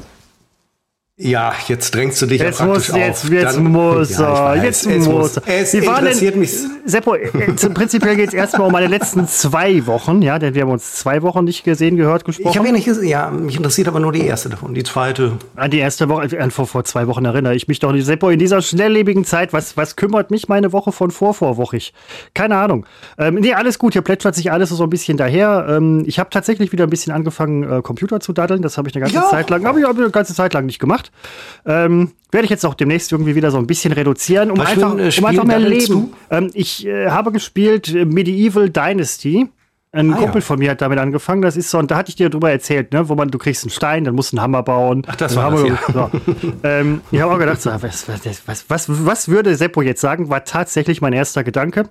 Ja, 1.22 1.52
jetzt 1.68 1.94
drängst 1.94 2.22
du 2.22 2.26
dich 2.26 2.40
jetzt 2.40 2.60
ja 2.60 2.64
praktisch 2.64 2.88
muss, 2.88 2.96
jetzt, 2.96 3.24
auf. 3.24 3.30
Jetzt 3.30 3.56
Dann, 3.56 3.64
muss 3.64 4.18
ja, 4.18 4.54
er. 4.54 4.64
Jetzt 4.64 4.86
es 4.86 5.06
muss 5.06 5.36
er. 5.36 5.42
Es 5.46 5.74
Wie 5.74 5.78
interessiert 5.78 6.32
denn, 6.32 6.40
mich. 6.40 6.54
Seppo, 6.86 7.14
äh, 7.14 7.28
prinzipiell 7.74 8.16
geht 8.16 8.28
es 8.28 8.34
erstmal 8.34 8.68
um 8.68 8.72
meine 8.72 8.86
letzten 8.86 9.28
zwei 9.28 9.84
Wochen, 9.84 10.22
ja, 10.22 10.38
denn 10.38 10.54
wir 10.54 10.62
haben 10.62 10.70
uns 10.70 10.94
zwei 10.94 11.20
Wochen 11.20 11.44
nicht 11.44 11.62
gesehen, 11.62 11.98
gehört, 11.98 12.24
gesprochen. 12.24 12.50
Ich 12.50 12.56
habe 12.56 12.68
ja 12.68 12.72
nicht 12.72 12.86
gesehen, 12.86 13.06
ja, 13.06 13.28
mich 13.28 13.54
interessiert 13.56 13.88
aber 13.88 14.00
nur 14.00 14.12
die 14.12 14.24
erste 14.24 14.48
davon, 14.48 14.72
die 14.72 14.82
zweite. 14.82 15.32
An 15.56 15.70
die 15.70 15.78
erste 15.78 16.08
Woche, 16.08 16.24
äh, 16.34 16.50
vor, 16.50 16.66
vor 16.66 16.84
zwei 16.84 17.06
Wochen 17.06 17.26
erinnere 17.26 17.54
ich 17.54 17.68
mich 17.68 17.80
doch 17.80 17.92
nicht. 17.92 18.06
Seppo, 18.06 18.30
in 18.30 18.38
dieser 18.38 18.62
schnelllebigen 18.62 19.26
Zeit, 19.26 19.52
was, 19.52 19.76
was 19.76 19.96
kümmert 19.96 20.30
mich 20.30 20.48
meine 20.48 20.72
Woche 20.72 20.90
von 20.90 21.10
vorvorwochig? 21.10 21.92
Keine 22.32 22.56
Ahnung. 22.56 22.86
Ähm, 23.18 23.34
nee, 23.34 23.52
alles 23.52 23.78
gut, 23.78 23.92
hier 23.92 24.02
plätschert 24.02 24.34
sich 24.34 24.50
alles 24.50 24.70
so 24.70 24.82
ein 24.82 24.90
bisschen 24.90 25.18
daher. 25.18 25.66
Ähm, 25.68 26.02
ich 26.06 26.18
habe 26.18 26.30
tatsächlich 26.30 26.72
wieder 26.72 26.84
ein 26.84 26.90
bisschen 26.90 27.12
angefangen, 27.12 27.70
äh, 27.70 27.82
Computer 27.82 28.20
zu 28.20 28.32
daddeln, 28.32 28.62
das 28.62 28.78
habe 28.78 28.88
ich 28.88 28.94
eine 28.94 29.02
ganze 29.02 29.16
ja. 29.16 29.28
Zeit 29.28 29.50
lang, 29.50 29.66
habe 29.66 29.80
ich 29.80 29.86
eine 29.86 30.10
ganze 30.10 30.34
Zeit 30.34 30.54
lang 30.54 30.64
nicht 30.64 30.78
gemacht. 30.78 31.09
Ähm, 31.66 31.90
ähm, 31.90 32.12
werde 32.32 32.44
ich 32.44 32.50
jetzt 32.50 32.64
auch 32.64 32.74
demnächst 32.74 33.10
irgendwie 33.12 33.34
wieder 33.34 33.50
so 33.50 33.58
ein 33.58 33.66
bisschen 33.66 33.92
reduzieren, 33.92 34.50
um, 34.50 34.58
Was 34.58 34.68
einfach, 34.68 34.92
ein, 34.92 34.98
äh, 35.00 35.12
um 35.18 35.24
einfach 35.24 35.44
mehr 35.44 35.58
Leben. 35.58 36.12
Ähm, 36.30 36.50
ich 36.54 36.86
äh, 36.86 37.10
habe 37.10 37.32
gespielt 37.32 37.92
äh, 37.92 38.04
Medieval 38.04 38.70
Dynasty. 38.70 39.48
Ein 39.92 40.12
ah, 40.12 40.18
Kumpel 40.18 40.36
ja. 40.36 40.46
von 40.46 40.60
mir 40.60 40.70
hat 40.70 40.80
damit 40.82 41.00
angefangen. 41.00 41.42
Das 41.42 41.56
ist 41.56 41.68
so, 41.68 41.78
und 41.78 41.90
da 41.90 41.96
hatte 41.96 42.10
ich 42.10 42.14
dir 42.14 42.30
drüber 42.30 42.48
erzählt, 42.48 42.92
ne, 42.92 43.08
wo 43.08 43.16
man, 43.16 43.32
du 43.32 43.38
kriegst 43.38 43.64
einen 43.64 43.72
Stein, 43.72 44.04
dann 44.04 44.14
musst 44.14 44.30
du 44.30 44.36
einen 44.36 44.44
Hammer 44.44 44.62
bauen. 44.62 45.02
Ach, 45.08 45.16
das 45.16 45.34
war 45.34 45.50
das, 45.50 45.64
ja. 45.64 45.78
so. 45.92 46.10
ähm, 46.62 47.00
Ich 47.10 47.20
habe 47.20 47.32
auch 47.32 47.38
gedacht, 47.40 47.60
so, 47.60 47.70
was, 47.70 48.06
was, 48.06 48.64
was, 48.68 48.86
was, 49.04 49.28
würde 49.28 49.56
Seppo 49.56 49.82
jetzt 49.82 50.00
sagen? 50.00 50.30
War 50.30 50.44
tatsächlich 50.44 51.00
mein 51.00 51.12
erster 51.12 51.42
Gedanke. 51.42 51.90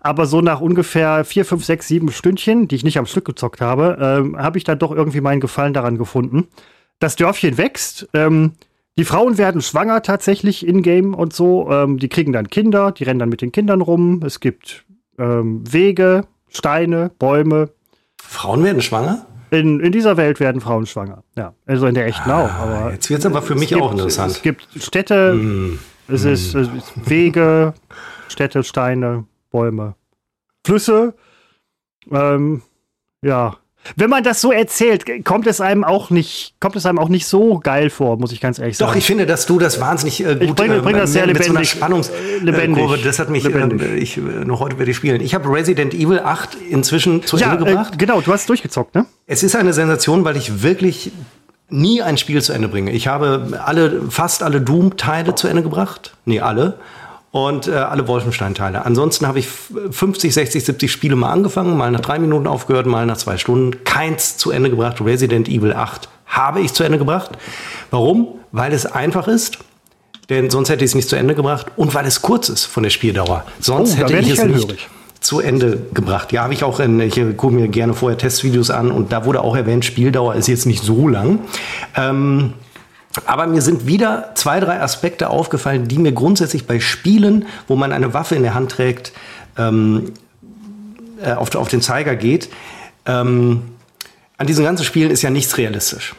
Aber 0.00 0.26
so 0.26 0.40
nach 0.40 0.60
ungefähr 0.60 1.24
vier, 1.24 1.44
fünf, 1.44 1.64
sechs, 1.64 1.86
sieben 1.86 2.10
Stündchen, 2.10 2.66
die 2.66 2.74
ich 2.74 2.82
nicht 2.82 2.98
am 2.98 3.06
Stück 3.06 3.26
gezockt 3.26 3.60
habe, 3.60 3.96
ähm, 4.00 4.36
habe 4.36 4.58
ich 4.58 4.64
dann 4.64 4.80
doch 4.80 4.90
irgendwie 4.90 5.20
meinen 5.20 5.40
Gefallen 5.40 5.72
daran 5.72 5.98
gefunden. 5.98 6.48
Das 6.98 7.16
Dörfchen 7.16 7.58
wächst. 7.58 8.08
Ähm, 8.14 8.52
die 8.98 9.04
Frauen 9.04 9.36
werden 9.36 9.60
schwanger 9.60 10.02
tatsächlich 10.02 10.66
in-game 10.66 11.14
und 11.14 11.34
so. 11.34 11.70
Ähm, 11.70 11.98
die 11.98 12.08
kriegen 12.08 12.32
dann 12.32 12.48
Kinder, 12.48 12.92
die 12.92 13.04
rennen 13.04 13.18
dann 13.18 13.28
mit 13.28 13.42
den 13.42 13.52
Kindern 13.52 13.82
rum. 13.82 14.22
Es 14.24 14.40
gibt 14.40 14.86
ähm, 15.18 15.70
Wege, 15.70 16.24
Steine, 16.48 17.10
Bäume. 17.18 17.70
Frauen 18.22 18.64
werden 18.64 18.80
schwanger? 18.80 19.26
In, 19.50 19.80
in 19.80 19.92
dieser 19.92 20.16
Welt 20.16 20.40
werden 20.40 20.60
Frauen 20.60 20.86
schwanger. 20.86 21.22
Ja, 21.36 21.54
also 21.66 21.86
in 21.86 21.94
der 21.94 22.06
echten 22.06 22.30
ah, 22.30 22.44
auch. 22.44 22.52
Aber 22.52 22.92
jetzt 22.92 23.08
wird 23.10 23.20
es 23.20 23.26
aber 23.26 23.42
für 23.42 23.54
mich 23.54 23.68
gibt, 23.68 23.80
auch 23.80 23.92
interessant. 23.92 24.32
Es 24.32 24.42
gibt 24.42 24.66
Städte, 24.80 25.34
mm. 25.34 25.78
es, 26.08 26.24
mm. 26.24 26.28
Ist, 26.28 26.54
es 26.54 26.68
ist 26.68 27.08
Wege, 27.08 27.74
Städte, 28.28 28.64
Steine, 28.64 29.24
Bäume. 29.50 29.94
Flüsse. 30.64 31.14
Ähm, 32.10 32.62
ja, 33.22 33.56
wenn 33.94 34.10
man 34.10 34.24
das 34.24 34.40
so 34.40 34.50
erzählt, 34.52 35.04
kommt 35.24 35.46
es 35.46 35.60
einem 35.60 35.84
auch 35.84 36.10
nicht, 36.10 36.54
kommt 36.60 36.76
es 36.76 36.86
einem 36.86 36.98
auch 36.98 37.08
nicht 37.08 37.26
so 37.26 37.58
geil 37.58 37.90
vor, 37.90 38.16
muss 38.18 38.32
ich 38.32 38.40
ganz 38.40 38.58
ehrlich 38.58 38.76
sagen. 38.76 38.90
Doch, 38.90 38.96
ich 38.96 39.06
finde, 39.06 39.26
dass 39.26 39.46
du 39.46 39.58
das 39.58 39.80
wahnsinnig 39.80 40.20
äh, 40.20 40.34
gut 40.34 40.42
ich 40.42 40.54
bringe, 40.54 40.80
bring 40.82 40.96
das 40.96 41.10
äh, 41.10 41.12
sehr 41.14 41.26
lebendig, 41.26 41.52
mit 41.52 41.66
so 41.66 41.76
Spannungskurve. 41.76 42.96
Äh, 42.96 43.02
das 43.02 43.18
hat 43.18 43.30
mich, 43.30 43.44
äh, 43.44 43.96
ich, 43.96 44.16
noch 44.16 44.60
heute 44.60 44.78
werde 44.78 44.90
ich 44.90 44.96
spielen. 44.96 45.20
Ich 45.20 45.34
habe 45.34 45.48
Resident 45.48 45.94
Evil 45.94 46.20
8 46.20 46.56
inzwischen 46.70 47.22
zu 47.22 47.36
ja, 47.36 47.52
Ende 47.52 47.64
gebracht. 47.64 47.94
Äh, 47.94 47.98
genau, 47.98 48.20
du 48.20 48.32
hast 48.32 48.48
durchgezockt, 48.48 48.94
ne? 48.94 49.06
Es 49.26 49.42
ist 49.42 49.54
eine 49.56 49.72
Sensation, 49.72 50.24
weil 50.24 50.36
ich 50.36 50.62
wirklich 50.62 51.12
nie 51.68 52.02
ein 52.02 52.16
Spiel 52.16 52.42
zu 52.42 52.52
Ende 52.52 52.68
bringe. 52.68 52.92
Ich 52.92 53.08
habe 53.08 53.60
alle, 53.64 54.02
fast 54.10 54.42
alle 54.42 54.60
Doom-Teile 54.60 55.34
zu 55.34 55.48
Ende 55.48 55.62
gebracht. 55.62 56.16
Nee, 56.24 56.40
alle 56.40 56.78
und 57.36 57.68
äh, 57.68 57.72
alle 57.72 58.08
Wolfenstein-Teile. 58.08 58.86
Ansonsten 58.86 59.26
habe 59.26 59.38
ich 59.38 59.46
50, 59.46 60.32
60, 60.32 60.64
70 60.64 60.90
Spiele 60.90 61.16
mal 61.16 61.30
angefangen, 61.30 61.76
mal 61.76 61.90
nach 61.90 62.00
drei 62.00 62.18
Minuten 62.18 62.46
aufgehört, 62.46 62.86
mal 62.86 63.04
nach 63.04 63.18
zwei 63.18 63.36
Stunden. 63.36 63.84
Keins 63.84 64.38
zu 64.38 64.50
Ende 64.50 64.70
gebracht. 64.70 65.02
Resident 65.02 65.46
Evil 65.46 65.74
8 65.74 66.08
habe 66.24 66.62
ich 66.62 66.72
zu 66.72 66.82
Ende 66.82 66.96
gebracht. 66.96 67.32
Warum? 67.90 68.28
Weil 68.52 68.72
es 68.72 68.86
einfach 68.86 69.28
ist. 69.28 69.58
Denn 70.30 70.48
sonst 70.48 70.70
hätte 70.70 70.82
ich 70.82 70.92
es 70.92 70.94
nicht 70.94 71.10
zu 71.10 71.16
Ende 71.16 71.34
gebracht. 71.34 71.66
Und 71.76 71.94
weil 71.94 72.06
es 72.06 72.22
kurz 72.22 72.48
ist 72.48 72.64
von 72.64 72.82
der 72.82 72.90
Spieldauer. 72.90 73.44
Sonst 73.60 73.96
oh, 73.96 73.98
hätte 73.98 74.16
ich 74.16 74.30
es 74.30 74.42
nicht 74.42 74.88
zu 75.20 75.40
Ende 75.40 75.78
gebracht. 75.92 76.32
Ja, 76.32 76.44
habe 76.44 76.54
ich 76.54 76.64
auch 76.64 76.80
in, 76.80 77.00
ich 77.00 77.20
gucke 77.36 77.54
mir 77.54 77.68
gerne 77.68 77.92
vorher 77.92 78.16
Testvideos 78.16 78.70
an 78.70 78.90
und 78.90 79.12
da 79.12 79.26
wurde 79.26 79.42
auch 79.42 79.56
erwähnt, 79.56 79.84
Spieldauer 79.84 80.36
ist 80.36 80.48
jetzt 80.48 80.64
nicht 80.64 80.82
so 80.82 81.06
lang. 81.06 81.40
Ähm, 81.96 82.54
aber 83.24 83.46
mir 83.46 83.62
sind 83.62 83.86
wieder 83.86 84.32
zwei, 84.34 84.60
drei 84.60 84.80
Aspekte 84.80 85.30
aufgefallen, 85.30 85.88
die 85.88 85.98
mir 85.98 86.12
grundsätzlich 86.12 86.66
bei 86.66 86.80
Spielen, 86.80 87.46
wo 87.68 87.76
man 87.76 87.92
eine 87.92 88.12
Waffe 88.14 88.34
in 88.34 88.42
der 88.42 88.54
Hand 88.54 88.72
trägt, 88.72 89.12
ähm, 89.56 90.12
äh, 91.22 91.32
auf, 91.32 91.54
auf, 91.54 91.68
den 91.68 91.80
Zeiger 91.80 92.16
geht. 92.16 92.50
Ähm, 93.06 93.62
an 94.36 94.46
diesen 94.46 94.64
ganzen 94.64 94.84
Spielen 94.84 95.10
ist 95.10 95.22
ja 95.22 95.30
nichts 95.30 95.56
realistisch. 95.56 96.14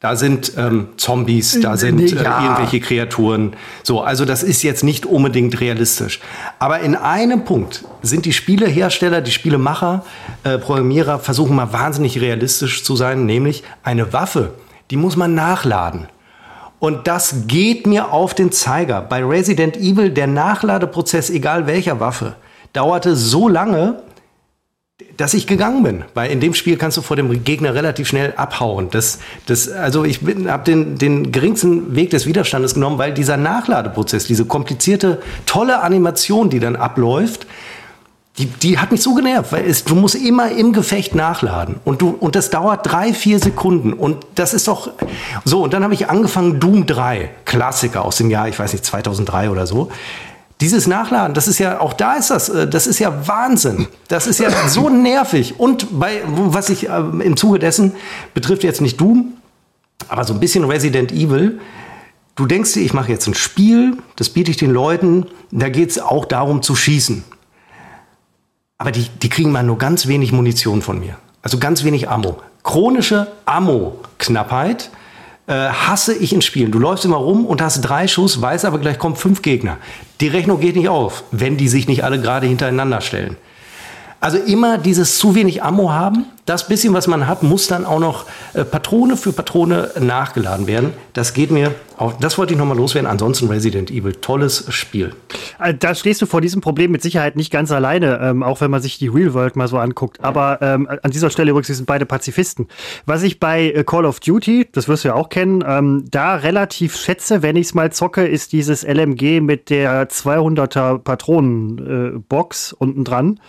Da 0.00 0.16
sind 0.16 0.54
ähm, 0.56 0.88
Zombies, 0.96 1.60
da 1.60 1.76
sind 1.76 2.00
äh, 2.00 2.16
irgendwelche 2.16 2.80
Kreaturen. 2.80 3.52
So, 3.84 4.00
also 4.00 4.24
das 4.24 4.42
ist 4.42 4.64
jetzt 4.64 4.82
nicht 4.82 5.06
unbedingt 5.06 5.60
realistisch. 5.60 6.18
Aber 6.58 6.80
in 6.80 6.96
einem 6.96 7.44
Punkt 7.44 7.84
sind 8.02 8.24
die 8.24 8.32
Spielehersteller, 8.32 9.20
die 9.20 9.30
Spielemacher, 9.30 10.04
äh, 10.42 10.58
Programmierer 10.58 11.20
versuchen 11.20 11.54
mal 11.54 11.72
wahnsinnig 11.72 12.20
realistisch 12.20 12.82
zu 12.82 12.96
sein, 12.96 13.26
nämlich 13.26 13.62
eine 13.84 14.12
Waffe, 14.12 14.54
die 14.90 14.96
muss 14.96 15.14
man 15.14 15.36
nachladen. 15.36 16.08
Und 16.82 17.06
das 17.06 17.46
geht 17.46 17.86
mir 17.86 18.12
auf 18.12 18.34
den 18.34 18.50
Zeiger. 18.50 19.02
Bei 19.02 19.24
Resident 19.24 19.76
Evil, 19.76 20.10
der 20.10 20.26
Nachladeprozess, 20.26 21.30
egal 21.30 21.68
welcher 21.68 22.00
Waffe, 22.00 22.34
dauerte 22.72 23.14
so 23.14 23.48
lange, 23.48 24.02
dass 25.16 25.32
ich 25.32 25.46
gegangen 25.46 25.84
bin. 25.84 26.04
Weil 26.14 26.32
in 26.32 26.40
dem 26.40 26.54
Spiel 26.54 26.76
kannst 26.76 26.96
du 26.96 27.02
vor 27.02 27.14
dem 27.14 27.44
Gegner 27.44 27.76
relativ 27.76 28.08
schnell 28.08 28.34
abhauen. 28.36 28.88
Das, 28.90 29.20
das, 29.46 29.70
also 29.70 30.04
ich 30.04 30.22
habe 30.48 30.64
den, 30.64 30.98
den 30.98 31.30
geringsten 31.30 31.94
Weg 31.94 32.10
des 32.10 32.26
Widerstandes 32.26 32.74
genommen, 32.74 32.98
weil 32.98 33.14
dieser 33.14 33.36
Nachladeprozess, 33.36 34.26
diese 34.26 34.44
komplizierte, 34.46 35.22
tolle 35.46 35.82
Animation, 35.82 36.50
die 36.50 36.58
dann 36.58 36.74
abläuft, 36.74 37.46
die, 38.38 38.46
die 38.46 38.78
hat 38.78 38.90
mich 38.90 39.02
so 39.02 39.14
genervt, 39.14 39.52
weil 39.52 39.68
es, 39.68 39.84
du 39.84 39.94
musst 39.94 40.14
immer 40.14 40.50
im 40.50 40.72
Gefecht 40.72 41.14
nachladen. 41.14 41.76
Und 41.84 42.00
du 42.00 42.16
und 42.18 42.34
das 42.34 42.48
dauert 42.48 42.90
drei 42.90 43.12
vier 43.12 43.38
Sekunden. 43.38 43.92
Und 43.92 44.24
das 44.34 44.54
ist 44.54 44.68
doch 44.68 44.90
so 45.44 45.64
und 45.64 45.74
dann 45.74 45.84
habe 45.84 45.92
ich 45.92 46.08
angefangen 46.08 46.58
Doom 46.58 46.86
3 46.86 47.30
Klassiker 47.44 48.04
aus 48.04 48.16
dem 48.16 48.30
Jahr 48.30 48.48
ich 48.48 48.58
weiß 48.58 48.72
nicht 48.72 48.86
2003 48.86 49.50
oder 49.50 49.66
so. 49.66 49.90
Dieses 50.62 50.86
Nachladen 50.86 51.34
das 51.34 51.46
ist 51.46 51.58
ja 51.58 51.80
auch 51.80 51.92
da 51.92 52.14
ist 52.14 52.30
das 52.30 52.48
äh, 52.48 52.66
das 52.66 52.86
ist 52.86 52.98
ja 53.00 53.28
Wahnsinn. 53.28 53.86
Das 54.08 54.26
ist 54.26 54.40
ja 54.40 54.48
so 54.66 54.88
nervig. 54.88 55.60
Und 55.60 56.00
bei 56.00 56.22
was 56.26 56.70
ich 56.70 56.88
äh, 56.88 57.02
im 57.22 57.36
Zuge 57.36 57.58
dessen 57.58 57.92
betrifft 58.32 58.64
jetzt 58.64 58.80
nicht 58.80 58.98
Doom 58.98 59.34
aber 60.08 60.24
so 60.24 60.32
ein 60.32 60.40
bisschen 60.40 60.64
Resident 60.64 61.12
Evil. 61.12 61.60
Du 62.34 62.46
denkst 62.46 62.72
dir 62.72 62.80
ich 62.80 62.94
mache 62.94 63.12
jetzt 63.12 63.26
ein 63.26 63.34
Spiel 63.34 63.98
das 64.16 64.30
biete 64.30 64.50
ich 64.50 64.56
den 64.56 64.70
Leuten 64.70 65.26
da 65.50 65.68
geht 65.68 65.90
es 65.90 65.98
auch 65.98 66.24
darum 66.24 66.62
zu 66.62 66.74
schießen 66.74 67.24
aber 68.82 68.90
die, 68.90 69.06
die 69.22 69.28
kriegen 69.28 69.52
mal 69.52 69.62
nur 69.62 69.78
ganz 69.78 70.08
wenig 70.08 70.32
Munition 70.32 70.82
von 70.82 70.98
mir. 70.98 71.16
Also 71.40 71.58
ganz 71.58 71.84
wenig 71.84 72.08
Ammo. 72.08 72.40
Chronische 72.64 73.28
Ammo-Knappheit 73.44 74.90
äh, 75.46 75.52
hasse 75.52 76.12
ich 76.14 76.32
in 76.32 76.42
Spielen. 76.42 76.72
Du 76.72 76.80
läufst 76.80 77.04
immer 77.04 77.18
rum 77.18 77.46
und 77.46 77.62
hast 77.62 77.80
drei 77.82 78.08
Schuss, 78.08 78.42
weißt 78.42 78.64
aber 78.64 78.80
gleich 78.80 78.98
kommen 78.98 79.14
fünf 79.14 79.40
Gegner. 79.40 79.76
Die 80.20 80.26
Rechnung 80.26 80.58
geht 80.58 80.74
nicht 80.74 80.88
auf, 80.88 81.22
wenn 81.30 81.56
die 81.56 81.68
sich 81.68 81.86
nicht 81.86 82.02
alle 82.02 82.20
gerade 82.20 82.48
hintereinander 82.48 83.00
stellen. 83.02 83.36
Also 84.18 84.38
immer 84.38 84.78
dieses 84.78 85.16
zu 85.16 85.36
wenig 85.36 85.62
Ammo 85.62 85.92
haben. 85.92 86.24
Das 86.44 86.66
bisschen, 86.66 86.92
was 86.92 87.06
man 87.06 87.28
hat, 87.28 87.44
muss 87.44 87.68
dann 87.68 87.86
auch 87.86 88.00
noch 88.00 88.24
äh, 88.52 88.64
Patrone 88.64 89.16
für 89.16 89.32
Patrone 89.32 89.92
nachgeladen 90.00 90.66
werden. 90.66 90.92
Das 91.12 91.34
geht 91.34 91.52
mir 91.52 91.72
auch, 92.02 92.12
das 92.14 92.36
wollte 92.36 92.52
ich 92.52 92.58
nochmal 92.58 92.76
loswerden. 92.76 93.08
Ansonsten 93.08 93.48
Resident 93.48 93.90
Evil, 93.90 94.12
tolles 94.12 94.66
Spiel. 94.68 95.14
Äh, 95.58 95.74
da 95.74 95.94
stehst 95.94 96.20
du 96.20 96.26
vor 96.26 96.40
diesem 96.40 96.60
Problem 96.60 96.90
mit 96.90 97.02
Sicherheit 97.02 97.36
nicht 97.36 97.50
ganz 97.50 97.70
alleine, 97.70 98.20
ähm, 98.20 98.42
auch 98.42 98.60
wenn 98.60 98.70
man 98.70 98.82
sich 98.82 98.98
die 98.98 99.08
Real 99.08 99.34
World 99.34 99.56
mal 99.56 99.68
so 99.68 99.78
anguckt. 99.78 100.22
Aber 100.22 100.58
ähm, 100.60 100.88
an 100.88 101.10
dieser 101.10 101.30
Stelle 101.30 101.50
übrigens 101.50 101.68
sind 101.68 101.86
beide 101.86 102.04
Pazifisten. 102.04 102.66
Was 103.06 103.22
ich 103.22 103.40
bei 103.40 103.70
äh, 103.70 103.84
Call 103.84 104.04
of 104.04 104.20
Duty, 104.20 104.68
das 104.72 104.88
wirst 104.88 105.04
du 105.04 105.08
ja 105.08 105.14
auch 105.14 105.28
kennen, 105.28 105.64
ähm, 105.66 106.04
da 106.10 106.34
relativ 106.34 106.96
schätze, 106.96 107.42
wenn 107.42 107.56
ich 107.56 107.68
es 107.68 107.74
mal 107.74 107.92
zocke, 107.92 108.26
ist 108.26 108.52
dieses 108.52 108.82
LMG 108.82 109.40
mit 109.40 109.70
der 109.70 110.08
200er 110.08 110.98
Patronenbox 110.98 112.72
äh, 112.72 112.76
unten 112.78 113.04
dran, 113.04 113.40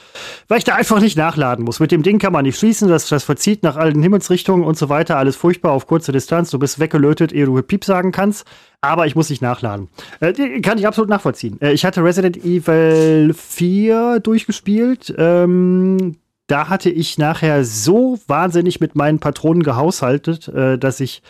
weil 0.48 0.60
ich 0.60 0.64
da 0.64 0.76
einfach 0.76 1.02
nicht 1.02 1.18
nachladen 1.18 1.66
muss. 1.66 1.80
Mit 1.80 1.92
dem 1.92 2.04
Ding 2.04 2.20
kann 2.20 2.34
man 2.34 2.44
nicht 2.44 2.60
schießen, 2.60 2.88
das, 2.88 3.08
das 3.08 3.24
verzieht 3.24 3.64
nach 3.64 3.78
allen 3.78 4.02
Himmelsrichtungen 4.02 4.64
und 4.64 4.78
so 4.78 4.90
weiter, 4.90 5.18
alles 5.18 5.36
furchtbar 5.36 5.72
auf 5.72 5.88
kurze 5.88 6.12
Distanz. 6.12 6.52
Du 6.52 6.60
bist 6.60 6.80
weggelötet, 6.80 7.34
ehe 7.34 7.46
du 7.46 7.62
Piep 7.64 7.84
sagen 7.84 8.12
kannst 8.12 8.43
aber 8.82 9.06
ich 9.08 9.16
muss 9.16 9.30
nicht 9.30 9.42
nachladen. 9.42 9.88
Äh, 10.20 10.60
kann 10.62 10.78
ich 10.78 10.86
absolut 10.86 11.10
nachvollziehen. 11.10 11.60
Äh, 11.62 11.74
ich 11.74 11.86
hatte 11.86 12.04
Resident 12.04 12.38
Evil 12.38 13.34
4 13.34 14.20
durchgespielt. 14.20 15.14
Ähm, 15.18 16.18
da 16.48 16.68
hatte 16.68 16.90
ich 16.90 17.18
nachher 17.18 17.64
so 17.64 18.20
wahnsinnig 18.28 18.82
mit 18.82 18.96
meinen 18.96 19.20
Patronen 19.20 19.64
gehaushaltet, 19.64 20.50
äh, 20.50 20.78
dass 20.78 21.00
ich 21.00 21.22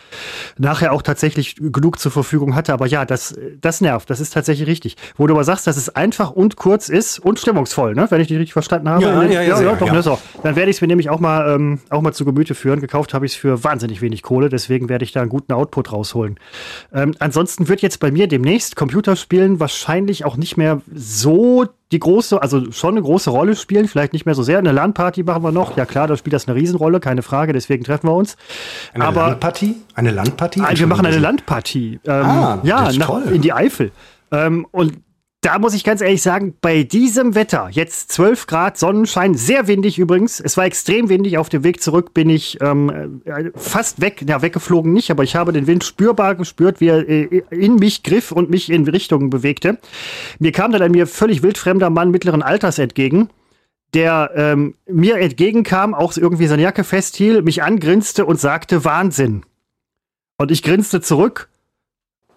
nachher 0.57 0.91
auch 0.91 1.03
tatsächlich 1.03 1.55
genug 1.55 1.99
zur 1.99 2.11
Verfügung 2.11 2.55
hatte. 2.55 2.73
Aber 2.73 2.87
ja, 2.87 3.05
das, 3.05 3.35
das 3.61 3.79
nervt. 3.79 4.09
Das 4.09 4.19
ist 4.19 4.33
tatsächlich 4.33 4.67
richtig. 4.67 4.97
Wo 5.15 5.27
du 5.27 5.35
aber 5.35 5.43
sagst, 5.43 5.67
dass 5.67 5.77
es 5.77 5.89
einfach 5.89 6.31
und 6.31 6.55
kurz 6.55 6.89
ist 6.89 7.19
und 7.19 7.39
stimmungsvoll, 7.39 7.93
ne? 7.93 8.07
wenn 8.09 8.21
ich 8.21 8.27
dich 8.27 8.37
richtig 8.39 8.53
verstanden 8.53 8.89
habe. 8.89 9.03
Ja, 9.03 9.23
ja, 9.23 9.41
ja, 9.41 9.61
ja, 9.61 9.75
doch, 9.75 9.87
ja. 9.87 9.93
Ne, 9.93 10.17
Dann 10.41 10.55
werde 10.55 10.71
ich 10.71 10.77
es 10.77 10.81
mir 10.81 10.87
nämlich 10.87 11.11
auch 11.11 11.19
mal, 11.19 11.53
ähm, 11.53 11.79
auch 11.89 12.01
mal 12.01 12.13
zu 12.13 12.25
Gemüte 12.25 12.55
führen. 12.55 12.81
Gekauft 12.81 13.13
habe 13.13 13.27
ich 13.27 13.33
es 13.33 13.37
für 13.37 13.63
wahnsinnig 13.63 14.01
wenig 14.01 14.23
Kohle, 14.23 14.49
deswegen 14.49 14.89
werde 14.89 15.05
ich 15.05 15.11
da 15.11 15.21
einen 15.21 15.29
guten 15.29 15.53
Output 15.53 15.91
rausholen. 15.91 16.39
Ähm, 16.91 17.13
ansonsten 17.19 17.67
wird 17.67 17.81
jetzt 17.83 17.99
bei 17.99 18.09
mir 18.09 18.27
demnächst 18.27 18.75
Computerspielen 18.75 19.59
wahrscheinlich 19.59 20.25
auch 20.25 20.37
nicht 20.37 20.57
mehr 20.57 20.81
so 20.93 21.65
die 21.93 21.99
große, 21.99 22.41
also 22.41 22.71
schon 22.71 22.95
eine 22.95 23.01
große 23.01 23.29
Rolle 23.29 23.55
spielen, 23.55 23.87
vielleicht 23.87 24.13
nicht 24.13 24.25
mehr 24.25 24.35
so 24.35 24.43
sehr. 24.43 24.57
Eine 24.57 24.71
Landparty 24.71 25.23
machen 25.23 25.43
wir 25.43 25.51
noch. 25.51 25.77
Ja 25.77 25.85
klar, 25.85 26.07
da 26.07 26.17
spielt 26.17 26.33
das 26.33 26.47
eine 26.47 26.55
Riesenrolle, 26.59 26.99
keine 26.99 27.21
Frage, 27.21 27.53
deswegen 27.53 27.83
treffen 27.83 28.07
wir 28.07 28.15
uns. 28.15 28.35
Eine 28.93 29.05
Aber, 29.05 29.27
Landpartie? 29.29 29.75
Eine 29.93 30.11
Landpartie? 30.11 30.61
Nein, 30.61 30.79
wir 30.79 30.87
machen 30.87 31.05
eine 31.05 31.19
Landpartie. 31.19 31.99
Ähm, 32.05 32.25
ah, 32.25 32.59
ja, 32.63 32.91
nach, 32.93 33.25
in 33.27 33.41
die 33.41 33.53
Eifel. 33.53 33.91
Ähm, 34.31 34.65
und 34.71 35.02
da 35.43 35.59
muss 35.59 35.73
ich 35.73 35.83
ganz 35.83 35.99
ehrlich 35.99 36.21
sagen, 36.21 36.55
bei 36.61 36.83
diesem 36.83 37.35
Wetter, 37.35 37.67
jetzt 37.69 38.13
12 38.13 38.47
Grad, 38.47 38.77
Sonnenschein, 38.77 39.35
sehr 39.35 39.67
windig 39.67 39.99
übrigens. 39.99 40.39
Es 40.39 40.55
war 40.55 40.63
extrem 40.63 41.09
windig. 41.09 41.37
Auf 41.37 41.49
dem 41.49 41.63
Weg 41.65 41.83
zurück 41.83 42.13
bin 42.13 42.29
ich 42.29 42.59
ähm, 42.61 43.21
äh, 43.25 43.51
fast 43.53 43.99
weg, 43.99 44.23
ja, 44.25 44.41
weggeflogen 44.41 44.93
nicht, 44.93 45.11
aber 45.11 45.23
ich 45.23 45.35
habe 45.35 45.51
den 45.51 45.67
Wind 45.67 45.83
spürbar 45.83 46.35
gespürt, 46.35 46.79
wie 46.79 46.87
er 46.87 47.09
äh, 47.09 47.43
in 47.49 47.75
mich 47.75 48.03
griff 48.03 48.31
und 48.31 48.49
mich 48.49 48.71
in 48.71 48.87
Richtungen 48.87 49.29
bewegte. 49.29 49.79
Mir 50.39 50.53
kam 50.53 50.71
dann 50.71 50.81
ein 50.81 50.91
mir 50.91 51.07
völlig 51.07 51.43
wildfremder 51.43 51.89
Mann 51.89 52.09
mittleren 52.09 52.41
Alters 52.41 52.79
entgegen 52.79 53.29
der 53.93 54.31
ähm, 54.35 54.73
mir 54.87 55.17
entgegenkam, 55.17 55.93
auch 55.93 56.17
irgendwie 56.17 56.47
seine 56.47 56.63
Jacke 56.63 56.83
festhielt, 56.83 57.45
mich 57.45 57.61
angrinste 57.61 58.25
und 58.25 58.39
sagte 58.39 58.83
Wahnsinn. 58.85 59.43
Und 60.37 60.49
ich 60.49 60.63
grinste 60.63 60.99
zurück 60.99 61.47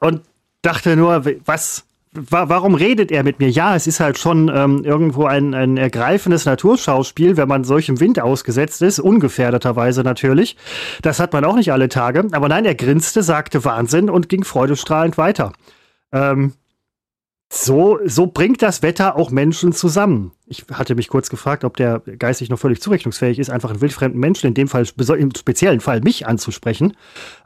und 0.01 0.21
dachte 0.61 0.97
nur, 0.97 1.25
was, 1.47 1.87
wa 2.17 2.49
warum 2.49 2.75
redet 2.75 3.11
er 3.13 3.23
mit 3.23 3.39
mir? 3.39 3.51
Ja, 3.51 3.77
es 3.77 3.87
ist 3.87 4.01
halt 4.01 4.19
schon 4.19 4.51
ähm, 4.55 4.85
irgendwo 4.85 5.27
ein, 5.27 5.55
ein 5.55 5.77
ergreifendes 5.77 6.45
Naturschauspiel, 6.45 7.37
wenn 7.37 7.49
man 7.49 7.65
solchem 7.65 8.01
Wind 8.01 8.21
ausgesetzt 8.21 8.83
ist, 8.83 8.99
ungefährdeterweise 8.99 10.03
natürlich. 10.03 10.57
Das 11.03 11.21
hat 11.21 11.33
man 11.33 11.45
auch 11.45 11.57
nicht 11.57 11.73
alle 11.73 11.89
Tage. 11.89 12.27
Aber 12.33 12.49
nein, 12.49 12.65
er 12.65 12.75
grinste, 12.75 13.23
sagte 13.23 13.65
Wahnsinn 13.65 14.11
und 14.11 14.29
ging 14.29 14.45
freudestrahlend 14.45 15.19
weiter. 15.19 15.53
Ähm, 16.13 16.53
so, 17.49 18.01
so 18.05 18.27
bringt 18.27 18.61
das 18.61 18.83
Wetter 18.83 19.17
auch 19.17 19.31
Menschen 19.31 19.73
zusammen. 19.73 20.33
Ich 20.47 20.65
hatte 20.73 20.97
mich 20.97 21.09
kurz 21.09 21.31
gefragt, 21.31 21.65
ob 21.65 21.77
der 21.77 22.01
geistig 22.01 22.51
noch 22.51 22.59
völlig 22.59 22.81
zurechnungsfähig 22.83 23.39
ist, 23.39 23.51
einfach 23.51 23.71
einen 23.71 23.81
wildfremden 23.81 24.19
Menschen, 24.19 24.49
in 24.49 24.55
dem 24.55 24.67
Fall, 24.67 24.85
im 25.17 25.31
speziellen 25.35 25.81
Fall 25.81 26.01
mich 26.01 26.27
anzusprechen. 26.27 26.97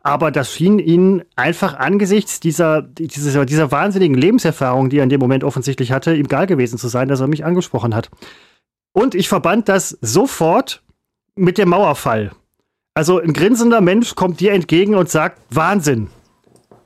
Aber 0.02 0.30
das 0.30 0.52
schien 0.52 0.78
ihn 0.78 1.22
einfach 1.36 1.74
angesichts 1.74 2.40
dieser, 2.40 2.80
dieser, 2.82 3.44
dieser 3.44 3.70
wahnsinnigen 3.72 4.16
Lebenserfahrung, 4.16 4.88
die 4.88 4.98
er 4.98 5.04
in 5.04 5.10
dem 5.10 5.20
Moment 5.20 5.44
offensichtlich 5.44 5.92
hatte, 5.92 6.14
ihm 6.14 6.26
egal 6.26 6.46
gewesen 6.46 6.78
zu 6.78 6.88
sein, 6.88 7.08
dass 7.08 7.20
er 7.20 7.28
mich 7.28 7.44
angesprochen 7.44 7.94
hat. 7.94 8.10
Und 8.92 9.14
ich 9.14 9.28
verband 9.28 9.68
das 9.68 9.98
sofort 10.00 10.82
mit 11.36 11.58
dem 11.58 11.68
Mauerfall. 11.68 12.32
Also 12.94 13.20
ein 13.20 13.34
grinsender 13.34 13.80
Mensch 13.80 14.14
kommt 14.14 14.40
dir 14.40 14.52
entgegen 14.52 14.94
und 14.94 15.10
sagt, 15.10 15.40
Wahnsinn. 15.50 16.08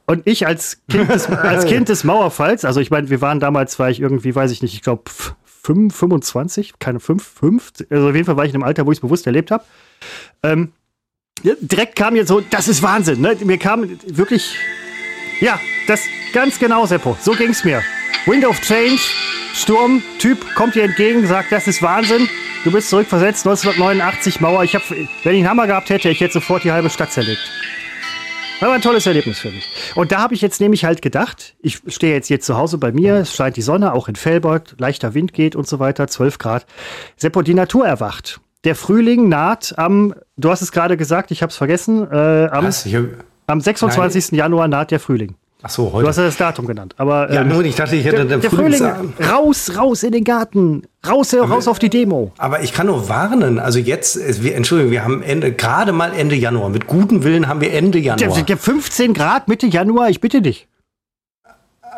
Und 0.06 0.26
ich 0.26 0.46
als 0.46 0.82
Kind 0.90 1.10
des, 1.10 1.26
als 1.28 1.66
kind 1.66 1.88
des 1.88 2.04
Mauerfalls, 2.04 2.64
also 2.64 2.80
ich 2.80 2.90
meine, 2.90 3.10
wir 3.10 3.20
waren 3.20 3.40
damals, 3.40 3.78
war 3.78 3.90
ich 3.90 4.00
irgendwie, 4.00 4.34
weiß 4.34 4.50
ich 4.50 4.62
nicht, 4.62 4.74
ich 4.74 4.82
glaube 4.82 5.04
25, 5.62 6.74
keine 6.78 7.00
5, 7.00 7.24
5, 7.26 7.72
also 7.90 8.08
auf 8.08 8.14
jeden 8.14 8.26
Fall 8.26 8.36
war 8.36 8.44
ich 8.44 8.50
in 8.50 8.56
einem 8.56 8.64
Alter, 8.64 8.86
wo 8.86 8.92
ich 8.92 8.98
es 8.98 9.02
bewusst 9.02 9.26
erlebt 9.26 9.50
habe. 9.50 9.64
Ähm, 10.42 10.72
direkt 11.42 11.96
kam 11.96 12.14
mir 12.14 12.26
so, 12.26 12.40
das 12.40 12.68
ist 12.68 12.82
Wahnsinn. 12.82 13.20
Ne? 13.20 13.36
Mir 13.44 13.58
kam 13.58 13.88
wirklich, 14.06 14.56
ja, 15.40 15.58
das 15.86 16.02
ganz 16.32 16.58
genau, 16.58 16.86
Seppo. 16.86 17.16
So 17.20 17.32
ging 17.32 17.50
es 17.50 17.64
mir. 17.64 17.82
Wind 18.26 18.44
of 18.44 18.60
Change, 18.60 19.00
Sturm, 19.54 20.02
Typ 20.18 20.38
kommt 20.54 20.74
dir 20.74 20.84
entgegen, 20.84 21.26
sagt, 21.26 21.52
das 21.52 21.66
ist 21.66 21.82
Wahnsinn. 21.82 22.28
Du 22.64 22.72
bist 22.72 22.88
zurückversetzt, 22.88 23.46
1989 23.46 24.40
Mauer. 24.40 24.64
Ich 24.64 24.74
hab, 24.74 24.82
wenn 24.90 25.06
ich 25.12 25.26
einen 25.26 25.48
Hammer 25.48 25.66
gehabt 25.66 25.90
hätte, 25.90 26.08
ich 26.08 26.20
hätte 26.20 26.34
sofort 26.34 26.64
die 26.64 26.72
halbe 26.72 26.88
Stadt 26.88 27.12
zerlegt. 27.12 27.40
War 28.60 28.72
ein 28.72 28.80
tolles 28.80 29.06
Erlebnis 29.06 29.38
für 29.38 29.50
mich. 29.50 29.68
Und 29.94 30.12
da 30.12 30.20
habe 30.20 30.34
ich 30.34 30.40
jetzt 30.40 30.60
nämlich 30.60 30.84
halt 30.84 31.02
gedacht, 31.02 31.54
ich 31.60 31.80
stehe 31.88 32.14
jetzt 32.14 32.28
hier 32.28 32.40
zu 32.40 32.56
Hause 32.56 32.78
bei 32.78 32.92
mir, 32.92 33.16
es 33.16 33.34
scheint 33.34 33.56
die 33.56 33.62
Sonne, 33.62 33.92
auch 33.92 34.08
in 34.08 34.16
Felbert, 34.16 34.76
leichter 34.78 35.12
Wind 35.12 35.32
geht 35.32 35.54
und 35.56 35.66
so 35.66 35.80
weiter, 35.80 36.06
12 36.06 36.38
Grad. 36.38 36.66
Seppo, 37.16 37.42
die 37.42 37.54
Natur 37.54 37.86
erwacht. 37.86 38.40
Der 38.64 38.74
Frühling 38.74 39.28
naht 39.28 39.78
am, 39.78 40.14
du 40.36 40.50
hast 40.50 40.62
es 40.62 40.72
gerade 40.72 40.96
gesagt, 40.96 41.30
ich 41.30 41.42
habe 41.42 41.50
es 41.50 41.56
vergessen, 41.56 42.10
äh, 42.10 42.48
am, 42.50 42.70
am 43.46 43.60
26. 43.60 44.32
Nein. 44.32 44.38
Januar 44.38 44.68
naht 44.68 44.90
der 44.90 45.00
Frühling. 45.00 45.34
Ach 45.66 45.70
so, 45.70 45.90
heute. 45.92 46.02
Du 46.02 46.08
hast 46.08 46.18
ja 46.18 46.24
das 46.24 46.36
Datum 46.36 46.66
genannt. 46.66 46.94
Aber, 46.98 47.32
ja, 47.32 47.40
ähm, 47.40 47.48
nur 47.48 47.64
ich 47.64 47.74
dachte, 47.74 47.96
ich 47.96 48.04
hätte 48.04 48.26
der, 48.26 48.36
der 48.36 48.50
Frühling, 48.50 48.82
raus, 49.30 49.72
raus 49.78 50.02
in 50.02 50.12
den 50.12 50.22
Garten, 50.22 50.82
raus, 51.08 51.32
raus 51.32 51.68
auf 51.68 51.78
die 51.78 51.88
Demo. 51.88 52.32
Aber 52.36 52.62
ich 52.62 52.74
kann 52.74 52.86
nur 52.86 53.08
warnen. 53.08 53.58
Also 53.58 53.78
jetzt, 53.78 54.42
wir, 54.42 54.56
Entschuldigung, 54.56 54.92
wir 54.92 55.02
haben 55.02 55.22
Ende, 55.22 55.52
gerade 55.52 55.92
mal 55.92 56.12
Ende 56.12 56.34
Januar. 56.34 56.68
Mit 56.68 56.86
gutem 56.86 57.24
Willen 57.24 57.48
haben 57.48 57.62
wir 57.62 57.72
Ende 57.72 57.98
Januar. 57.98 58.34
Der, 58.34 58.44
der 58.44 58.58
15 58.58 59.14
Grad 59.14 59.48
Mitte 59.48 59.66
Januar, 59.66 60.10
ich 60.10 60.20
bitte 60.20 60.42
dich. 60.42 60.68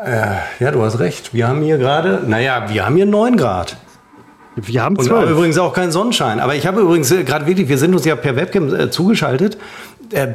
Äh, 0.05 0.37
ja, 0.61 0.71
du 0.71 0.83
hast 0.83 1.01
recht. 1.01 1.35
Wir 1.35 1.49
haben 1.49 1.61
hier 1.63 1.79
gerade, 1.79 2.23
naja, 2.25 2.69
wir 2.69 2.87
haben 2.87 2.95
hier 2.95 3.07
9 3.07 3.37
Grad. 3.37 3.77
Wir 4.57 4.83
haben 4.83 4.99
zwölf. 4.99 5.31
Übrigens 5.31 5.59
auch 5.59 5.75
keinen 5.75 5.93
Sonnenschein. 5.93 6.41
Aber 6.41 6.55
ich 6.55 6.67
habe 6.67 6.81
übrigens 6.81 7.11
äh, 7.11 7.25
gerade 7.25 7.47
wirklich, 7.47 7.69
wir 7.69 7.79
sind 7.79 7.95
uns 7.95 8.05
ja 8.05 8.17
per 8.17 8.37
Webcam 8.37 8.75
äh, 8.75 8.91
zugeschaltet. 8.91 9.59
Äh, 10.13 10.29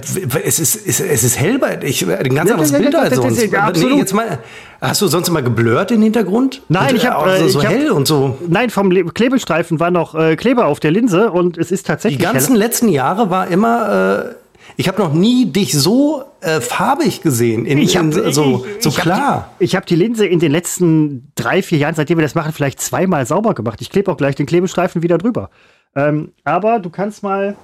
es, 0.44 0.60
ist, 0.60 0.88
es, 0.88 1.00
es 1.00 1.24
ist 1.24 1.40
hell 1.40 1.58
bei 1.58 1.80
ich, 1.82 2.06
ein 2.06 2.36
ganz 2.36 2.52
anderes 2.52 2.72
ja, 2.72 2.78
Bild 2.78 2.96
als 2.96 3.16
sonst. 3.16 3.52
Ja, 3.52 3.62
absolut. 3.62 3.94
Nee, 3.94 4.00
jetzt 4.00 4.14
mal, 4.14 4.40
hast 4.80 5.02
du 5.02 5.08
sonst 5.08 5.30
immer 5.30 5.42
geblurrt 5.42 5.90
den 5.90 6.02
Hintergrund? 6.02 6.62
Nein, 6.70 6.92
und, 6.92 6.96
ich 6.98 7.08
habe 7.08 7.32
äh, 7.32 7.50
so 7.50 7.64
hab, 7.64 7.72
hell 7.72 7.92
und 7.92 8.08
so. 8.08 8.38
Nein, 8.48 8.70
vom 8.70 8.92
Klebestreifen 9.14 9.80
war 9.80 9.90
noch 9.90 10.14
äh, 10.14 10.36
Kleber 10.36 10.68
auf 10.68 10.80
der 10.80 10.92
Linse 10.92 11.32
und 11.32 11.58
es 11.58 11.72
ist 11.72 11.88
tatsächlich. 11.88 12.20
Die 12.20 12.24
ganzen 12.24 12.52
hell. 12.52 12.60
letzten 12.60 12.90
Jahre 12.90 13.30
war 13.30 13.48
immer 13.48 14.28
äh, 14.28 14.36
ich 14.78 14.88
habe 14.88 15.02
noch 15.02 15.13
nie 15.13 15.45
dich 15.45 15.74
so 15.74 16.24
äh, 16.41 16.62
farbig 16.62 17.21
gesehen, 17.21 17.65
in, 17.65 17.78
ich 17.78 17.97
hab, 17.97 18.06
in, 18.06 18.12
so, 18.32 18.65
so 18.80 18.89
ich 18.89 18.95
klar. 18.95 19.19
Hab 19.19 19.60
die, 19.60 19.65
ich 19.65 19.76
habe 19.76 19.86
die 19.86 19.95
Linse 19.95 20.26
in 20.26 20.39
den 20.39 20.52
letzten 20.52 21.32
drei, 21.36 21.62
vier 21.62 21.78
Jahren, 21.78 21.95
seitdem 21.95 22.17
wir 22.17 22.24
das 22.24 22.36
machen, 22.36 22.54
vielleicht 22.54 22.80
zweimal 22.80 23.26
sauber 23.26 23.54
gemacht. 23.54 23.82
Ich 23.82 23.89
klebe 23.89 24.12
auch 24.12 24.17
gleich 24.17 24.36
den 24.36 24.45
Klebestreifen 24.45 25.02
wieder 25.02 25.17
drüber. 25.17 25.50
Ähm, 25.95 26.32
aber 26.43 26.80
du 26.80 26.89
kannst 26.89 27.21
mal, 27.24 27.56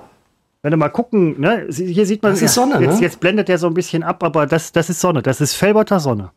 wenn 0.62 0.72
du 0.72 0.78
mal 0.78 0.90
gucken, 0.90 1.40
ne, 1.40 1.68
hier 1.70 2.06
sieht 2.06 2.24
man, 2.24 2.34
das 2.34 2.42
ist 2.42 2.54
Sonne, 2.54 2.80
jetzt, 2.82 2.98
ne? 2.98 3.02
jetzt 3.02 3.20
blendet 3.20 3.48
der 3.48 3.58
so 3.58 3.68
ein 3.68 3.74
bisschen 3.74 4.04
ab, 4.04 4.24
aber 4.24 4.46
das, 4.46 4.72
das 4.72 4.90
ist 4.90 5.00
Sonne, 5.00 5.22
das 5.22 5.42
ist 5.42 5.54
Felberter 5.54 6.00
Sonne. 6.00 6.32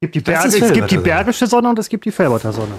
Gibt 0.00 0.14
die 0.14 0.20
Berge, 0.20 0.48
es 0.48 0.72
gibt 0.72 0.90
die 0.90 0.96
Bergische 0.96 1.46
Sonne 1.46 1.68
und 1.68 1.78
es 1.78 1.88
gibt 1.88 2.06
die 2.06 2.10
Felberter 2.10 2.52
Sonne. 2.52 2.72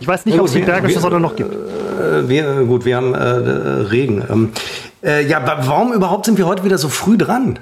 Ich 0.00 0.06
weiß 0.06 0.26
nicht, 0.26 0.34
ja, 0.34 0.40
ob 0.40 0.48
es 0.48 0.52
die 0.52 0.60
Bergische 0.60 0.96
wir, 0.96 1.00
Sonne 1.00 1.18
noch 1.18 1.34
gibt. 1.34 1.52
Äh, 1.52 2.28
wir, 2.28 2.64
gut, 2.64 2.84
wir 2.84 2.96
haben 2.96 3.14
äh, 3.14 3.18
Regen. 3.18 4.22
Ähm, 4.30 4.52
äh, 5.02 5.26
ja, 5.26 5.42
warum 5.44 5.92
überhaupt 5.92 6.26
sind 6.26 6.38
wir 6.38 6.46
heute 6.46 6.64
wieder 6.64 6.78
so 6.78 6.88
früh 6.88 7.16
dran? 7.18 7.58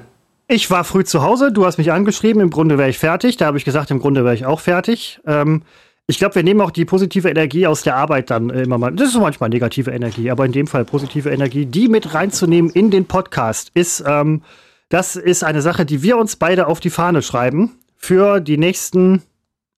Ich 0.49 0.71
war 0.71 0.85
früh 0.85 1.05
zu 1.05 1.23
Hause, 1.23 1.51
du 1.51 1.67
hast 1.67 1.77
mich 1.77 1.91
angeschrieben, 1.91 2.41
im 2.41 2.51
Grunde 2.51 2.79
wäre 2.79 2.89
ich 2.89 2.99
fertig. 2.99 3.37
Da 3.37 3.47
habe 3.47 3.59
ich 3.59 3.65
gesagt, 3.65 3.91
im 3.91 3.99
Grunde 3.99 4.25
wäre 4.25 4.35
ich 4.35 4.47
auch 4.47 4.61
fertig. 4.61 5.21
Ähm, 5.27 5.63
ich 6.07 6.19
glaube, 6.19 6.37
wir 6.37 6.45
nehmen 6.45 6.61
auch 6.61 6.71
die 6.71 6.85
positive 6.85 7.29
Energie 7.29 7.67
aus 7.67 7.83
der 7.83 7.97
Arbeit 7.97 8.31
dann 8.31 8.51
äh, 8.51 8.63
immer 8.63 8.79
mal. 8.79 8.93
Das 8.93 9.09
ist 9.09 9.19
manchmal 9.19 9.49
negative 9.49 9.91
Energie, 9.91 10.31
aber 10.31 10.47
in 10.47 10.53
dem 10.53 10.69
Fall 10.69 10.85
positive 10.85 11.31
Energie, 11.31 11.67
die 11.67 11.89
mit 11.89 12.15
reinzunehmen 12.15 12.71
in 12.71 12.93
den 12.93 13.07
Podcast, 13.07 13.73
ist, 13.75 14.05
ähm, 14.07 14.43
das 14.89 15.17
ist 15.17 15.43
eine 15.43 15.63
Sache, 15.63 15.85
die 15.85 16.03
wir 16.05 16.17
uns 16.17 16.37
beide 16.37 16.69
auf 16.69 16.79
die 16.79 16.91
Fahne 16.91 17.23
schreiben 17.23 17.73
für 17.97 18.39
die 18.39 18.57
nächsten, 18.57 19.23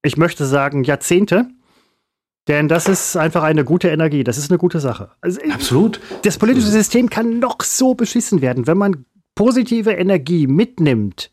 ich 0.03 0.19
möchte 0.19 0.45
sagen, 0.45 0.85
Jahrzehnte. 0.85 1.47
Denn 2.49 2.67
das 2.67 2.89
ist 2.89 3.17
einfach 3.17 3.43
eine 3.43 3.65
gute 3.65 3.89
Energie. 3.89 4.25
Das 4.25 4.39
ist 4.39 4.51
eine 4.51 4.59
gute 4.59 4.81
Sache. 4.81 5.11
Also, 5.21 5.41
Absolut. 5.53 6.01
Das 6.23 6.39
politische 6.39 6.69
System 6.69 7.11
kann 7.11 7.39
noch 7.39 7.59
so 7.63 7.95
beschissen 7.95 8.41
werden, 8.41 8.67
wenn 8.67 8.79
man 8.79 9.05
positive 9.35 9.93
Energie 9.93 10.47
mitnimmt. 10.47 11.31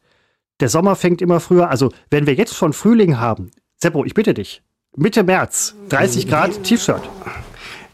Der 0.60 0.70
Sommer 0.70 0.96
fängt 0.96 1.22
immer 1.22 1.40
früher. 1.40 1.70
Also, 1.70 1.92
wenn 2.10 2.28
wir 2.28 2.34
jetzt 2.34 2.56
schon 2.56 2.74
Frühling 2.74 3.18
haben, 3.18 3.52
Seppo, 3.78 4.06
ich 4.06 4.14
bitte 4.14 4.34
dich, 4.34 4.62
Mitte 4.96 5.24
März, 5.24 5.76
30 5.90 6.28
Grad 6.28 6.64
T-Shirt. 6.64 7.02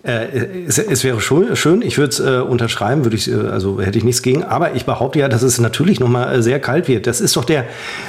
Äh, 0.04 0.66
es, 0.68 0.80
es, 0.80 1.04
wäre 1.04 1.22
schön, 1.22 1.56
schön 1.56 1.84
ich 1.84 2.00
würde 2.00 2.10
es 2.10 2.20
äh, 2.20 2.40
unterschreiben, 2.40 3.06
würde 3.06 3.16
ich, 3.16 3.32
äh, 3.32 3.36
also 3.36 3.80
hätte 3.80 4.00
ich 4.00 4.04
nichts 4.04 4.24
gegen. 4.24 4.44
Aber 4.44 4.74
ich 4.74 4.86
behaupte 4.86 5.20
ja, 5.20 5.28
dass 5.28 5.44
es 5.44 5.60
natürlich 5.60 6.00
noch 6.00 6.08
mal 6.08 6.34
äh, 6.34 6.42
sehr 6.42 6.60
kalt 6.60 6.88
wird. 6.88 7.06
Das 7.06 7.22
ist 7.22 7.36
doch 7.38 7.46
der 7.46 7.66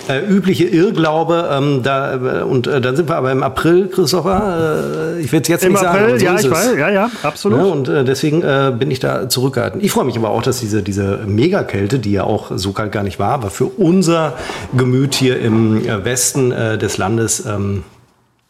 äh, 0.09 0.21
übliche 0.27 0.65
Irrglaube. 0.65 1.51
Ähm, 1.53 1.83
da, 1.83 2.45
und 2.45 2.67
dann 2.67 2.97
sind 2.97 3.11
wir 3.11 3.17
aber 3.17 3.31
im 3.31 3.43
April, 3.43 3.89
Christopher. 3.89 5.17
ich 5.21 5.31
will 5.33 5.43
es 5.43 5.49
jetzt 5.49 5.65
Im 5.65 5.73
nicht 5.73 5.85
April, 5.85 6.19
sagen. 6.19 6.19
So 6.19 6.25
ja, 6.25 6.41
ich 6.41 6.51
weiß, 6.51 6.77
ja, 6.79 6.89
ja, 6.89 7.11
absolut. 7.23 7.59
Ja, 7.59 7.65
ne, 7.65 7.71
und 7.71 8.09
deswegen 8.09 8.41
bin 8.79 8.91
ich 8.91 9.01
da 9.01 9.29
zurückgehalten. 9.29 9.81
Ich 9.83 9.93
freue 9.93 10.05
mich 10.05 10.17
aber 10.17 10.31
auch, 10.31 10.43
dass 10.43 10.61
diese, 10.61 10.83
diese 10.83 11.19
Megakälte, 11.27 11.99
die 11.99 12.13
ja 12.13 12.25
auch 12.25 12.53
so 12.55 12.73
kalt 12.73 12.93
gar 12.93 13.03
nicht 13.03 13.19
war, 13.19 13.33
aber 13.33 13.51
für 13.51 13.67
unser 13.67 14.35
Gemüt 14.77 15.15
hier 15.15 15.41
im 15.41 15.85
Westen 16.05 16.51
des 16.51 16.97
Landes, 16.99 17.45
ähm, 17.47 17.85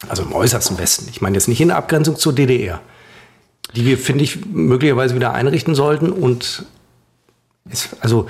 also 0.07 0.23
im 0.23 0.33
äußersten 0.33 0.77
Westen, 0.77 1.07
ich 1.09 1.21
meine 1.21 1.35
jetzt 1.35 1.47
nicht 1.47 1.61
in 1.61 1.69
der 1.69 1.77
Abgrenzung 1.77 2.15
zur 2.15 2.33
DDR, 2.33 2.79
die 3.75 3.85
wir, 3.85 3.97
finde 3.97 4.23
ich, 4.23 4.45
möglicherweise 4.45 5.15
wieder 5.15 5.33
einrichten 5.33 5.75
sollten. 5.75 6.11
Und 6.11 6.65
es, 7.69 7.89
also, 8.01 8.27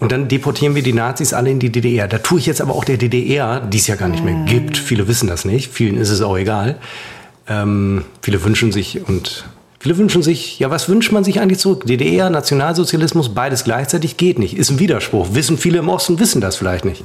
und 0.00 0.12
dann 0.12 0.28
deportieren 0.28 0.74
wir 0.74 0.82
die 0.82 0.92
Nazis 0.92 1.32
alle 1.32 1.50
in 1.50 1.58
die 1.58 1.70
DDR. 1.70 2.08
Da 2.08 2.18
tue 2.18 2.38
ich 2.38 2.46
jetzt 2.46 2.60
aber 2.60 2.74
auch 2.74 2.84
der 2.84 2.96
DDR, 2.96 3.60
die 3.60 3.78
es 3.78 3.86
ja 3.86 3.96
gar 3.96 4.08
nicht 4.08 4.24
mehr 4.24 4.44
gibt. 4.44 4.76
Viele 4.76 5.08
wissen 5.08 5.26
das 5.26 5.44
nicht. 5.44 5.72
Vielen 5.72 5.96
ist 5.96 6.10
es 6.10 6.20
auch 6.20 6.36
egal. 6.36 6.76
Ähm, 7.48 8.04
viele 8.22 8.42
wünschen 8.44 8.72
sich 8.72 9.06
und 9.08 9.44
viele 9.78 9.96
wünschen 9.98 10.22
sich, 10.22 10.58
ja, 10.58 10.70
was 10.70 10.88
wünscht 10.88 11.12
man 11.12 11.24
sich 11.24 11.40
eigentlich 11.40 11.60
zurück? 11.60 11.86
DDR, 11.86 12.28
Nationalsozialismus, 12.28 13.34
beides 13.34 13.64
gleichzeitig 13.64 14.16
geht 14.16 14.38
nicht. 14.38 14.56
Ist 14.56 14.70
ein 14.70 14.78
Widerspruch. 14.78 15.28
Wissen 15.32 15.56
viele 15.56 15.78
im 15.78 15.88
Osten, 15.88 16.18
wissen 16.18 16.40
das 16.40 16.56
vielleicht 16.56 16.84
nicht. 16.84 17.04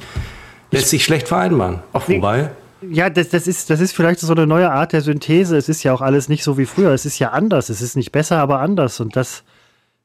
Lässt 0.70 0.88
sich 0.88 1.04
schlecht 1.04 1.28
vereinbaren. 1.28 1.80
Auch 1.92 2.08
wobei. 2.08 2.50
Ja, 2.90 3.10
das, 3.10 3.28
das, 3.28 3.46
ist, 3.46 3.70
das 3.70 3.80
ist 3.80 3.94
vielleicht 3.94 4.20
so 4.20 4.32
eine 4.32 4.46
neue 4.46 4.70
Art 4.70 4.92
der 4.92 5.02
Synthese. 5.02 5.56
Es 5.56 5.68
ist 5.68 5.82
ja 5.82 5.92
auch 5.92 6.00
alles 6.00 6.28
nicht 6.28 6.42
so 6.42 6.58
wie 6.58 6.66
früher. 6.66 6.90
Es 6.90 7.06
ist 7.06 7.18
ja 7.18 7.30
anders. 7.30 7.68
Es 7.68 7.80
ist 7.80 7.96
nicht 7.96 8.12
besser, 8.12 8.38
aber 8.38 8.60
anders. 8.60 9.00
Und 9.00 9.14
das, 9.14 9.44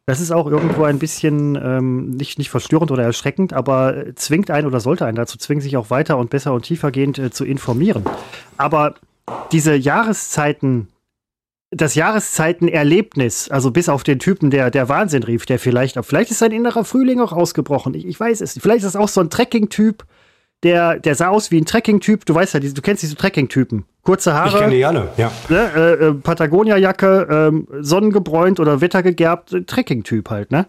das 0.06 0.20
ist 0.20 0.32
auch 0.32 0.48
irgendwo 0.48 0.84
ein 0.84 1.00
bisschen 1.00 1.56
ähm, 1.56 2.12
nicht, 2.12 2.38
nicht 2.38 2.50
verstörend 2.50 2.92
oder 2.92 3.04
erschreckend, 3.04 3.54
aber 3.54 4.06
zwingt 4.16 4.52
einen 4.52 4.68
oder 4.68 4.80
sollte 4.80 5.06
einen 5.06 5.18
dazu 5.18 5.38
zwingen, 5.38 5.62
sich 5.62 5.76
auch 5.78 5.90
weiter 5.90 6.18
und 6.18 6.30
besser 6.30 6.54
und 6.54 6.64
tiefergehend 6.64 7.18
äh, 7.18 7.32
zu 7.32 7.46
informieren. 7.46 8.06
Aber 8.58 8.96
diese 9.52 9.76
Jahreszeiten, 9.76 10.90
das 11.72 11.96
Jahreszeitenerlebnis, 11.96 13.50
also 13.50 13.72
bis 13.72 13.90
auf 13.90 14.04
den 14.04 14.20
Typen, 14.20 14.52
der, 14.52 14.72
der 14.72 14.88
Wahnsinn 14.88 15.24
rief, 15.24 15.46
der 15.46 15.60
vielleicht, 15.60 15.98
vielleicht 16.06 16.32
ist 16.32 16.40
sein 16.40 16.52
innerer 16.52 16.86
Frühling 16.86 17.20
auch 17.20 17.34
ausgebrochen. 17.34 17.94
Ich, 17.94 18.06
ich 18.06 18.20
weiß 18.20 18.42
es. 18.42 18.58
Vielleicht 18.62 18.84
ist 18.84 18.90
es 18.92 18.96
auch 18.96 19.10
so 19.10 19.20
ein 19.22 19.30
Trekking-Typ 19.30 20.06
der, 20.64 21.00
der 21.00 21.16
sah 21.16 21.30
aus 21.30 21.52
wie 21.52 21.60
ein 21.60 21.66
Trekking-Typ. 21.66 22.26
Du 22.26 22.34
weißt 22.34 22.54
ja, 22.56 22.60
du 22.60 22.82
kennst 22.82 23.04
diese 23.04 23.16
Trekking-Typen. 23.16 23.86
Kurze 24.04 24.34
Haare. 24.34 24.50
Ich 24.50 24.56
kenne 24.56 24.76
die 24.76 24.86
alle, 24.86 25.10
ja. 25.18 25.32
Ne, 25.50 25.72
äh, 25.76 26.06
äh, 26.06 26.14
Patagonia-Jacke, 26.14 27.52
äh, 27.52 27.84
sonnengebräunt 27.84 28.60
oder 28.60 28.82
wettergegerbt, 28.82 29.54
äh, 29.54 29.64
Trekking-Typ 29.64 30.30
halt, 30.30 30.52
ne? 30.52 30.66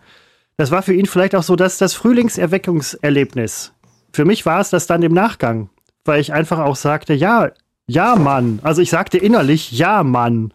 Das 0.57 0.72
war 0.72 0.83
für 0.83 0.92
ihn 0.92 1.07
vielleicht 1.07 1.37
auch 1.37 1.44
so 1.44 1.55
das, 1.55 1.79
das 1.79 1.94
Frühlingserweckungserlebnis. 1.94 3.72
Für 4.12 4.24
mich 4.24 4.44
war 4.44 4.61
es 4.61 4.70
das 4.70 4.88
dann 4.88 5.03
im 5.03 5.12
Nachgang, 5.12 5.70
weil 6.05 6.20
ich 6.20 6.33
einfach 6.33 6.59
auch 6.59 6.74
sagte, 6.74 7.14
ja, 7.14 7.53
ja, 7.87 8.16
Mann. 8.16 8.59
Also 8.64 8.83
ich 8.83 8.90
sagte 8.90 9.18
innerlich, 9.18 9.70
ja, 9.70 10.03
Mann. 10.03 10.53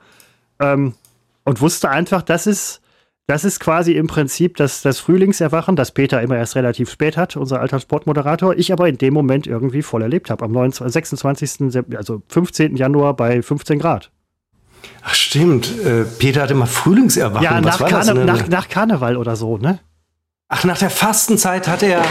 Ähm, 0.60 0.94
und 1.46 1.62
wusste 1.62 1.90
einfach, 1.90 2.22
das 2.22 2.48
ist, 2.48 2.82
das 3.26 3.46
ist 3.46 3.60
quasi 3.60 3.94
im 3.94 4.08
Prinzip 4.08 4.58
das, 4.58 4.82
das 4.82 5.00
Frühlingserwachen, 5.00 5.76
das 5.76 5.92
Peter 5.92 6.22
immer 6.22 6.38
erst 6.38 6.56
relativ 6.56 6.90
spät 6.90 7.16
hat, 7.16 7.38
unser 7.38 7.62
alter 7.62 7.80
Sportmoderator. 7.80 8.56
Ich 8.58 8.74
aber 8.74 8.90
in 8.90 8.98
dem 8.98 9.14
Moment 9.14 9.48
irgendwie 9.48 9.82
voll 9.82 10.02
erlebt 10.02 10.30
habe. 10.30 10.44
Am 10.44 10.52
29, 10.52 10.94
26., 10.94 11.96
also 11.96 12.22
15. 12.28 12.76
Januar 12.76 13.16
bei 13.16 13.42
15 13.42 13.80
Grad. 13.80 14.12
Ach 15.02 15.14
stimmt, 15.14 15.72
äh, 15.86 16.04
Peter 16.04 16.42
hatte 16.42 16.56
mal 16.56 16.66
Frühlingserwachen. 16.66 17.44
Ja, 17.44 17.62
nach, 17.62 17.80
Karne 17.80 18.26
nach, 18.26 18.48
nach, 18.50 18.68
Karneval 18.68 19.16
oder 19.16 19.38
so, 19.38 19.58
ne? 19.58 19.80
Ach, 20.56 20.64
nach 20.66 20.78
der 20.78 20.92
Fastenzeit 20.92 21.68
hat 21.68 21.82
er, 21.82 22.04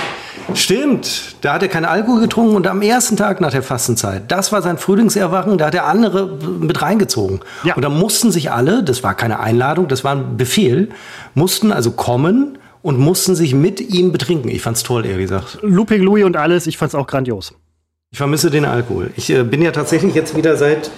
stimmt, 0.53 1.37
da 1.43 1.53
hat 1.53 1.63
er 1.63 1.69
keinen 1.69 1.85
Alkohol 1.85 2.23
getrunken 2.23 2.57
und 2.57 2.67
am 2.67 2.83
ersten 2.83 3.17
Tag 3.17 3.41
nach 3.41 3.53
der 3.53 3.63
Fastenzeit, 3.63 4.33
das 4.33 4.51
war 4.51 4.63
sein 4.63 4.79
Frühlingserwachen, 4.79 5.59
da 5.59 5.67
hat 5.67 5.77
er 5.77 5.87
andere 5.87 6.27
mit 6.59 6.83
reingezogen. 6.83 7.39
Ja. 7.63 7.77
Und 7.77 7.83
da 7.83 7.89
mussten 7.89 8.33
sich 8.33 8.51
alle, 8.51 8.83
das 8.83 9.05
war 9.05 9.15
keine 9.15 9.39
Einladung, 9.39 9.87
das 9.87 10.03
war 10.03 10.17
ein 10.17 10.37
Befehl, 10.37 10.89
mussten 11.37 11.71
also 11.71 11.93
kommen 11.93 12.59
und 12.83 12.99
mussten 12.99 13.37
sich 13.37 13.55
mit 13.55 13.81
ihm 13.81 14.11
betrinken. 14.11 14.49
Ich 14.49 14.63
fand's 14.63 14.83
toll, 14.83 15.07
ehrlich 15.07 15.29
gesagt. 15.29 15.59
Looping 15.63 16.03
Louis 16.03 16.25
und 16.25 16.37
alles, 16.37 16.67
ich 16.67 16.77
fand's 16.77 16.97
auch 16.97 17.07
grandios. 17.07 17.55
Ich 18.11 18.19
vermisse 18.19 18.51
den 18.51 18.65
Alkohol. 18.65 19.13
Ich 19.15 19.31
äh, 19.31 19.45
bin 19.45 19.63
ja 19.63 19.71
tatsächlich 19.71 20.17
jetzt 20.17 20.37
wieder 20.37 20.57
seit 20.57 20.91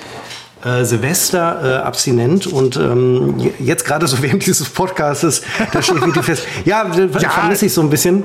äh, 0.64 0.84
Silvester 0.84 1.60
äh, 1.62 1.82
abstinent 1.82 2.46
und 2.46 2.76
ähm, 2.76 3.34
jetzt 3.58 3.84
gerade 3.84 4.06
so 4.06 4.16
während 4.22 4.46
dieses 4.46 4.68
Podcastes, 4.68 5.42
da 5.72 5.82
steht 5.82 6.00
wirklich 6.00 6.24
fest. 6.24 6.46
Ja, 6.64 6.90
ja. 6.94 7.30
vermisse 7.30 7.66
ich 7.66 7.72
so 7.72 7.80
ein 7.80 7.90
bisschen. 7.90 8.24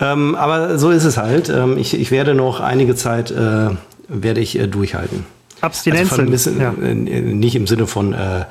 Ähm, 0.00 0.34
aber 0.34 0.78
so 0.78 0.90
ist 0.90 1.04
es 1.04 1.16
halt. 1.16 1.48
Ähm, 1.48 1.76
ich, 1.78 1.98
ich 1.98 2.10
werde 2.10 2.34
noch 2.34 2.60
einige 2.60 2.94
Zeit 2.94 3.30
äh, 3.30 3.70
werde 4.08 4.40
ich 4.40 4.58
äh, 4.58 4.66
durchhalten. 4.66 5.24
Abstinenz. 5.60 6.12
Also 6.12 6.50
ja. 6.50 6.72
Äh, 6.82 6.94
nicht 6.94 7.54
im 7.54 7.66
Sinne 7.66 7.86
von 7.86 8.14
äh, 8.14 8.44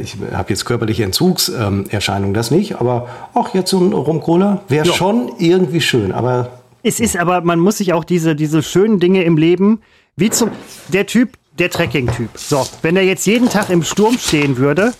ich 0.00 0.16
habe 0.32 0.48
jetzt 0.48 0.64
körperliche 0.64 1.04
Entzugserscheinungen, 1.04 2.34
das 2.34 2.50
nicht, 2.50 2.80
aber 2.80 3.08
auch 3.32 3.54
jetzt 3.54 3.70
so 3.70 3.78
ein 3.78 3.92
Rum-Cola 3.92 4.62
wäre 4.66 4.88
ja. 4.88 4.92
schon 4.92 5.30
irgendwie 5.38 5.80
schön, 5.80 6.10
aber 6.10 6.62
es 6.82 6.98
ist 6.98 7.16
aber, 7.16 7.42
man 7.42 7.60
muss 7.60 7.78
sich 7.78 7.92
auch 7.92 8.04
diese, 8.04 8.34
diese 8.34 8.62
schönen 8.62 8.98
Dinge 8.98 9.22
im 9.22 9.36
Leben, 9.36 9.80
wie 10.16 10.30
zum, 10.30 10.50
der 10.88 11.06
Typ, 11.06 11.38
der 11.58 11.70
Trekking-Typ. 11.70 12.30
So, 12.34 12.66
wenn 12.82 12.96
er 12.96 13.04
jetzt 13.04 13.26
jeden 13.26 13.48
Tag 13.48 13.70
im 13.70 13.82
Sturm 13.82 14.18
stehen 14.18 14.56
würde, 14.56 14.92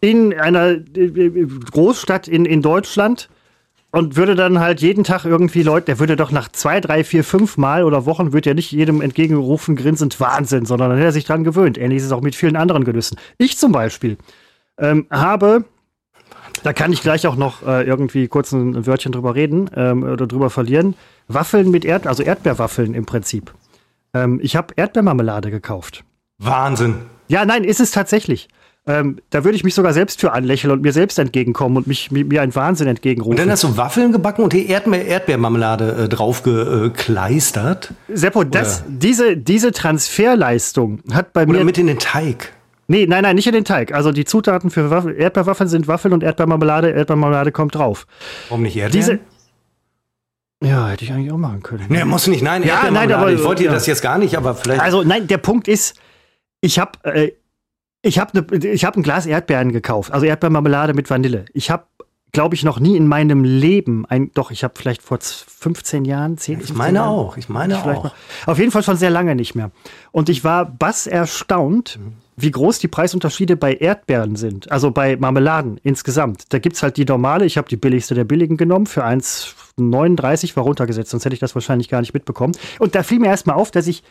in 0.00 0.38
einer 0.38 0.70
äh, 0.70 1.46
Großstadt 1.70 2.28
in, 2.28 2.44
in 2.44 2.60
Deutschland 2.60 3.28
und 3.92 4.16
würde 4.16 4.34
dann 4.34 4.58
halt 4.58 4.80
jeden 4.80 5.04
Tag 5.04 5.24
irgendwie 5.24 5.62
Leute, 5.62 5.86
der 5.86 5.98
würde 6.00 6.16
doch 6.16 6.32
nach 6.32 6.50
zwei, 6.50 6.80
drei, 6.80 7.04
vier, 7.04 7.22
fünf 7.22 7.56
Mal 7.56 7.84
oder 7.84 8.04
Wochen, 8.06 8.32
würde 8.32 8.50
er 8.50 8.54
nicht 8.54 8.72
jedem 8.72 9.00
entgegenrufen, 9.00 9.76
grinsend 9.76 10.18
Wahnsinn, 10.18 10.66
sondern 10.66 10.90
dann 10.90 10.98
hätte 10.98 11.10
er 11.10 11.12
sich 11.12 11.26
dran 11.26 11.44
gewöhnt. 11.44 11.78
Ähnlich 11.78 11.98
ist 11.98 12.06
es 12.06 12.12
auch 12.12 12.22
mit 12.22 12.34
vielen 12.34 12.56
anderen 12.56 12.84
Genüssen. 12.84 13.18
Ich 13.38 13.58
zum 13.58 13.70
Beispiel 13.70 14.16
ähm, 14.78 15.06
habe, 15.10 15.66
da 16.64 16.72
kann 16.72 16.92
ich 16.92 17.02
gleich 17.02 17.26
auch 17.26 17.36
noch 17.36 17.66
äh, 17.66 17.84
irgendwie 17.84 18.26
kurz 18.28 18.52
ein 18.52 18.86
Wörtchen 18.86 19.12
drüber 19.12 19.34
reden 19.34 19.70
ähm, 19.76 20.02
oder 20.02 20.26
drüber 20.26 20.50
verlieren, 20.50 20.94
Waffeln 21.28 21.70
mit 21.70 21.84
Erd, 21.84 22.06
also 22.06 22.22
Erdbeerwaffeln 22.22 22.94
im 22.94 23.06
Prinzip. 23.06 23.52
Ähm, 24.14 24.40
ich 24.42 24.56
habe 24.56 24.74
Erdbeermarmelade 24.76 25.50
gekauft. 25.50 26.04
Wahnsinn. 26.38 26.96
Ja, 27.28 27.44
nein, 27.44 27.64
ist 27.64 27.80
es 27.80 27.90
tatsächlich. 27.90 28.48
Ähm, 28.84 29.18
da 29.30 29.44
würde 29.44 29.54
ich 29.54 29.62
mich 29.62 29.76
sogar 29.76 29.92
selbst 29.92 30.20
für 30.20 30.32
anlächeln 30.32 30.72
und 30.72 30.82
mir 30.82 30.92
selbst 30.92 31.16
entgegenkommen 31.20 31.76
und 31.76 31.86
mich, 31.86 32.10
mir 32.10 32.42
ein 32.42 32.52
Wahnsinn 32.54 32.88
entgegenrufen. 32.88 33.32
Und 33.32 33.38
dann 33.38 33.50
hast 33.50 33.62
du 33.62 33.76
Waffeln 33.76 34.10
gebacken 34.10 34.42
und 34.42 34.52
die 34.52 34.68
Erdbeer 34.68 35.06
Erdbeermarmelade 35.06 36.04
äh, 36.04 36.08
drauf 36.08 36.42
gekleistert? 36.42 37.94
Seppo, 38.08 38.42
das, 38.42 38.82
diese, 38.88 39.36
diese 39.36 39.70
Transferleistung 39.70 41.00
hat 41.12 41.32
bei 41.32 41.42
Oder 41.42 41.52
mir. 41.52 41.58
Oder 41.58 41.64
mit 41.64 41.78
in 41.78 41.86
den 41.86 42.00
Teig. 42.00 42.52
Nee, 42.88 43.06
nein, 43.06 43.22
nein, 43.22 43.36
nicht 43.36 43.46
in 43.46 43.54
den 43.54 43.64
Teig. 43.64 43.94
Also 43.94 44.10
die 44.10 44.24
Zutaten 44.24 44.68
für 44.68 44.90
Waffel, 44.90 45.14
Erdbeerwaffeln 45.14 45.68
sind 45.68 45.86
Waffeln 45.86 46.12
und 46.12 46.24
Erdbeermarmelade. 46.24 46.90
Erdbeermarmelade 46.90 47.52
kommt 47.52 47.76
drauf. 47.76 48.08
Warum 48.48 48.64
nicht 48.64 48.76
Erdbeeren? 48.76 49.20
Diese, 49.20 49.20
ja, 50.64 50.88
hätte 50.88 51.04
ich 51.04 51.12
eigentlich 51.12 51.32
auch 51.32 51.38
machen 51.38 51.62
können. 51.62 51.86
Nee, 51.88 52.04
muss 52.04 52.26
nicht, 52.26 52.42
nein. 52.42 52.62
Ja, 52.62 52.90
nein, 52.90 53.12
aber 53.12 53.32
ich 53.32 53.42
wollte 53.42 53.62
dir 53.62 53.68
ja. 53.68 53.74
das 53.74 53.86
jetzt 53.86 54.02
gar 54.02 54.18
nicht, 54.18 54.36
aber 54.36 54.54
vielleicht. 54.54 54.80
Also, 54.80 55.02
nein, 55.02 55.26
der 55.26 55.38
Punkt 55.38 55.68
ist, 55.68 55.96
ich 56.60 56.78
habe 56.78 56.92
äh, 57.04 57.32
ich 58.02 58.18
hab 58.18 58.34
ne, 58.34 58.46
ich 58.52 58.84
hab 58.84 58.96
ein 58.96 59.02
Glas 59.02 59.26
Erdbeeren 59.26 59.72
gekauft, 59.72 60.12
also 60.12 60.26
Erdbeermarmelade 60.26 60.94
mit 60.94 61.08
Vanille. 61.08 61.44
Ich 61.52 61.70
habe 61.70 61.84
glaube 62.32 62.54
ich, 62.54 62.64
noch 62.64 62.80
nie 62.80 62.96
in 62.96 63.06
meinem 63.06 63.44
Leben 63.44 64.06
ein, 64.06 64.30
doch, 64.32 64.50
ich 64.50 64.64
habe 64.64 64.74
vielleicht 64.76 65.02
vor 65.02 65.18
15 65.20 66.06
Jahren, 66.06 66.38
10, 66.38 66.60
Ich 66.60 66.74
meine 66.74 66.98
Jahren, 66.98 67.08
auch, 67.08 67.36
ich 67.36 67.50
meine 67.50 67.74
ich 67.74 67.80
auch. 67.80 68.04
Mal, 68.04 68.12
auf 68.46 68.58
jeden 68.58 68.70
Fall 68.70 68.82
schon 68.82 68.96
sehr 68.96 69.10
lange 69.10 69.34
nicht 69.34 69.54
mehr. 69.54 69.70
Und 70.12 70.30
ich 70.30 70.42
war 70.42 70.64
bass 70.64 71.06
erstaunt, 71.06 71.98
mhm. 72.00 72.14
wie 72.36 72.50
groß 72.50 72.78
die 72.78 72.88
Preisunterschiede 72.88 73.56
bei 73.56 73.74
Erdbeeren 73.74 74.36
sind, 74.36 74.72
also 74.72 74.90
bei 74.90 75.16
Marmeladen 75.16 75.78
insgesamt. 75.82 76.54
Da 76.54 76.58
gibt's 76.58 76.82
halt 76.82 76.96
die 76.96 77.04
normale, 77.04 77.44
ich 77.44 77.58
habe 77.58 77.68
die 77.68 77.76
billigste 77.76 78.14
der 78.14 78.24
billigen 78.24 78.56
genommen, 78.56 78.86
für 78.86 79.04
1,39 79.04 80.56
war 80.56 80.64
runtergesetzt, 80.64 81.10
sonst 81.10 81.26
hätte 81.26 81.34
ich 81.34 81.40
das 81.40 81.54
wahrscheinlich 81.54 81.90
gar 81.90 82.00
nicht 82.00 82.14
mitbekommen. 82.14 82.54
Und 82.78 82.94
da 82.94 83.02
fiel 83.02 83.18
mir 83.18 83.28
erstmal 83.28 83.56
auf, 83.56 83.70
dass 83.70 83.86
ich 83.86 84.02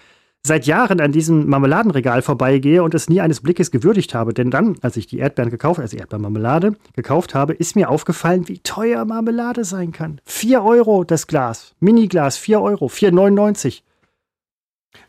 seit 0.45 0.65
Jahren 0.65 0.99
an 0.99 1.11
diesem 1.11 1.47
Marmeladenregal 1.47 2.21
vorbeigehe 2.21 2.83
und 2.83 2.93
es 2.95 3.09
nie 3.09 3.21
eines 3.21 3.41
Blickes 3.41 3.71
gewürdigt 3.71 4.13
habe. 4.13 4.33
Denn 4.33 4.49
dann, 4.49 4.77
als 4.81 4.97
ich 4.97 5.07
die 5.07 5.19
Erdbeeren 5.19 5.51
gekauft, 5.51 5.79
also 5.79 5.97
Erdbeermarmelade 5.97 6.75
gekauft 6.95 7.35
habe, 7.35 7.53
ist 7.53 7.75
mir 7.75 7.89
aufgefallen, 7.89 8.47
wie 8.47 8.59
teuer 8.59 9.05
Marmelade 9.05 9.65
sein 9.65 9.91
kann. 9.91 10.19
4 10.25 10.63
Euro 10.63 11.03
das 11.03 11.27
Glas. 11.27 11.73
Miniglas, 11.79 12.37
4 12.37 12.61
Euro, 12.61 12.87
4,99. 12.87 13.81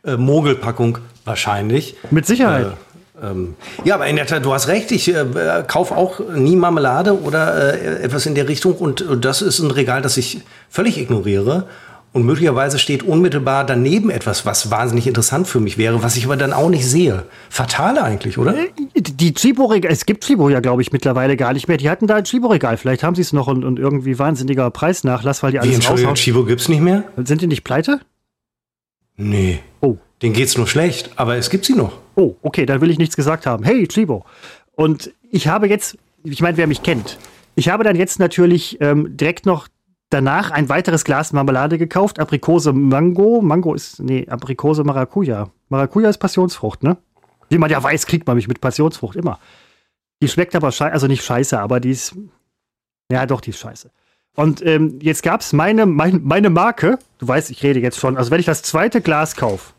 Äh, 0.04 0.16
Mogelpackung 0.16 0.98
wahrscheinlich. 1.24 1.96
Mit 2.10 2.26
Sicherheit. 2.26 2.66
Äh, 2.66 3.26
ähm, 3.26 3.54
ja, 3.84 3.94
aber 3.94 4.08
in 4.08 4.16
der 4.16 4.26
Tat, 4.26 4.44
du 4.44 4.52
hast 4.52 4.68
recht. 4.68 4.90
Ich 4.90 5.08
äh, 5.08 5.64
kaufe 5.66 5.96
auch 5.96 6.20
nie 6.34 6.56
Marmelade 6.56 7.20
oder 7.20 7.74
äh, 7.74 8.02
etwas 8.02 8.26
in 8.26 8.34
der 8.34 8.48
Richtung. 8.48 8.74
Und 8.74 9.04
das 9.24 9.42
ist 9.42 9.60
ein 9.60 9.70
Regal, 9.70 10.02
das 10.02 10.16
ich 10.16 10.42
völlig 10.68 10.98
ignoriere. 10.98 11.68
Und 12.12 12.26
möglicherweise 12.26 12.78
steht 12.78 13.02
unmittelbar 13.02 13.64
daneben 13.64 14.10
etwas, 14.10 14.44
was 14.44 14.70
wahnsinnig 14.70 15.06
interessant 15.06 15.48
für 15.48 15.60
mich 15.60 15.78
wäre, 15.78 16.02
was 16.02 16.16
ich 16.16 16.26
aber 16.26 16.36
dann 16.36 16.52
auch 16.52 16.68
nicht 16.68 16.86
sehe. 16.86 17.24
Fatale 17.48 18.02
eigentlich, 18.02 18.36
oder? 18.36 18.54
Äh, 18.54 18.68
die 18.94 19.32
Chibo-Regal, 19.32 19.90
es 19.90 20.04
gibt 20.04 20.24
Chibo 20.24 20.50
ja, 20.50 20.60
glaube 20.60 20.82
ich, 20.82 20.92
mittlerweile 20.92 21.38
gar 21.38 21.54
nicht 21.54 21.68
mehr. 21.68 21.78
Die 21.78 21.88
hatten 21.88 22.06
da 22.06 22.16
ein 22.16 22.24
Chibo-Regal. 22.24 22.76
Vielleicht 22.76 23.02
haben 23.02 23.14
sie 23.14 23.22
es 23.22 23.32
noch 23.32 23.46
und, 23.46 23.64
und, 23.64 23.78
irgendwie 23.78 24.18
wahnsinniger 24.18 24.70
Preisnachlass, 24.70 25.42
weil 25.42 25.52
die 25.52 25.60
alles 25.60 25.70
Wie, 25.70 25.74
Entschuldigung, 25.76 26.14
Chibo 26.14 26.44
gibt's 26.44 26.68
nicht 26.68 26.82
mehr? 26.82 27.04
Sind 27.24 27.40
die 27.40 27.46
nicht 27.46 27.64
pleite? 27.64 28.00
Nee. 29.16 29.60
Oh. 29.80 29.96
Denen 30.20 30.34
geht's 30.34 30.56
nur 30.56 30.66
schlecht, 30.66 31.10
aber 31.16 31.36
es 31.36 31.48
gibt 31.48 31.64
sie 31.64 31.74
noch. 31.74 31.98
Oh, 32.14 32.36
okay, 32.42 32.66
dann 32.66 32.82
will 32.82 32.90
ich 32.90 32.98
nichts 32.98 33.16
gesagt 33.16 33.46
haben. 33.46 33.64
Hey, 33.64 33.88
Chibo. 33.88 34.26
Und 34.74 35.12
ich 35.30 35.48
habe 35.48 35.66
jetzt, 35.66 35.96
ich 36.24 36.42
meine, 36.42 36.58
wer 36.58 36.66
mich 36.66 36.82
kennt, 36.82 37.18
ich 37.54 37.70
habe 37.70 37.84
dann 37.84 37.96
jetzt 37.96 38.18
natürlich 38.18 38.78
ähm, 38.80 39.16
direkt 39.16 39.46
noch 39.46 39.68
danach 40.12 40.50
ein 40.50 40.68
weiteres 40.68 41.04
Glas 41.04 41.32
Marmelade 41.32 41.78
gekauft. 41.78 42.18
Aprikose 42.18 42.72
Mango. 42.72 43.40
Mango 43.42 43.74
ist, 43.74 44.00
nee, 44.00 44.26
Aprikose 44.28 44.84
Maracuja. 44.84 45.48
Maracuja 45.68 46.10
ist 46.10 46.18
Passionsfrucht, 46.18 46.82
ne? 46.82 46.96
Wie 47.48 47.58
man 47.58 47.70
ja 47.70 47.82
weiß, 47.82 48.06
kriegt 48.06 48.26
man 48.26 48.36
mich 48.36 48.48
mit 48.48 48.60
Passionsfrucht 48.60 49.16
immer. 49.16 49.38
Die 50.22 50.28
schmeckt 50.28 50.54
aber 50.54 50.70
scheiße, 50.72 50.92
also 50.92 51.06
nicht 51.06 51.24
scheiße, 51.24 51.58
aber 51.58 51.80
die 51.80 51.90
ist, 51.90 52.14
ja 53.10 53.26
doch, 53.26 53.40
die 53.40 53.50
ist 53.50 53.58
scheiße. 53.58 53.90
Und 54.34 54.64
ähm, 54.64 54.98
jetzt 55.02 55.22
gab's 55.22 55.52
meine, 55.52 55.84
mein, 55.84 56.20
meine 56.22 56.48
Marke, 56.48 56.98
du 57.18 57.28
weißt, 57.28 57.50
ich 57.50 57.62
rede 57.62 57.80
jetzt 57.80 57.98
schon, 57.98 58.16
also 58.16 58.30
wenn 58.30 58.40
ich 58.40 58.46
das 58.46 58.62
zweite 58.62 59.00
Glas 59.00 59.36
kaufe, 59.36 59.72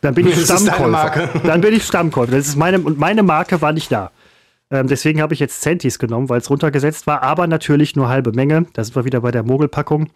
dann 0.00 0.14
bin 0.14 0.26
ich 0.26 0.38
Stammkäufer. 0.44 1.28
Dann 1.44 1.60
bin 1.60 1.74
ich 1.74 1.84
Stammkäufer. 1.84 2.32
Das 2.32 2.46
ist 2.46 2.56
meine, 2.56 2.78
und 2.78 2.98
meine 2.98 3.22
Marke 3.22 3.60
war 3.60 3.72
nicht 3.72 3.90
da. 3.90 4.10
Ähm, 4.70 4.86
deswegen 4.86 5.20
habe 5.22 5.34
ich 5.34 5.40
jetzt 5.40 5.60
Centis 5.62 5.98
genommen, 5.98 6.28
weil 6.28 6.40
es 6.40 6.50
runtergesetzt 6.50 7.06
war, 7.06 7.22
aber 7.22 7.46
natürlich 7.46 7.96
nur 7.96 8.08
halbe 8.08 8.32
Menge. 8.32 8.66
Da 8.74 8.84
sind 8.84 8.94
wir 8.94 9.04
wieder 9.04 9.20
bei 9.20 9.30
der 9.30 9.42
Mogelpackung. 9.42 10.10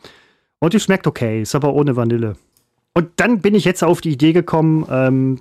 Und 0.58 0.74
die 0.74 0.80
schmeckt 0.80 1.06
okay, 1.06 1.42
ist 1.42 1.54
aber 1.54 1.72
ohne 1.74 1.96
Vanille. 1.96 2.36
Und 2.94 3.08
dann 3.16 3.40
bin 3.40 3.54
ich 3.54 3.64
jetzt 3.64 3.82
auf 3.82 4.00
die 4.00 4.12
Idee 4.12 4.32
gekommen, 4.32 4.86
ähm, 4.90 5.40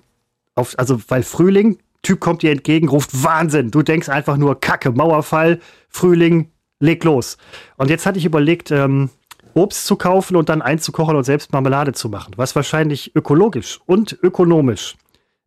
auf, 0.56 0.78
also 0.80 1.00
weil 1.10 1.24
Frühling, 1.24 1.78
Typ 2.02 2.19
kommt 2.19 2.41
dir 2.41 2.52
entgegen, 2.52 2.88
ruft 2.88 3.24
Wahnsinn. 3.24 3.69
Du 3.69 3.84
denkst 3.84 4.10
einfach 4.10 4.38
nur 4.38 4.60
Kacke, 4.60 4.91
Mauerfall, 4.91 5.60
Frühling, 5.89 6.50
leg 6.80 7.04
los. 7.04 7.38
Und 7.78 7.89
jetzt 7.89 8.06
hatte 8.06 8.17
ich 8.17 8.26
überlegt, 8.26 8.71
ähm, 8.71 9.10
Obst 9.54 9.86
zu 9.86 9.97
kaufen 9.97 10.36
und 10.36 10.50
dann 10.50 10.62
einzukochen 10.62 11.15
und 11.15 11.26
selbst 11.26 11.52
Marmelade 11.52 11.93
zu 11.93 12.10
machen, 12.10 12.34
was 12.38 12.56
wahrscheinlich 12.56 13.15
ökologisch 13.15 13.80
und 13.86 14.17
ökonomisch 14.24 14.95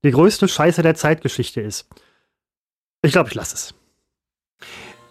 die 0.05 0.11
größte 0.11 0.47
Scheiße 0.47 0.83
der 0.83 0.95
Zeitgeschichte 0.95 1.63
ist. 1.63 1.89
Ich 3.05 3.13
glaube, 3.13 3.29
ich 3.29 3.35
lasse 3.35 3.55
es. 3.55 3.75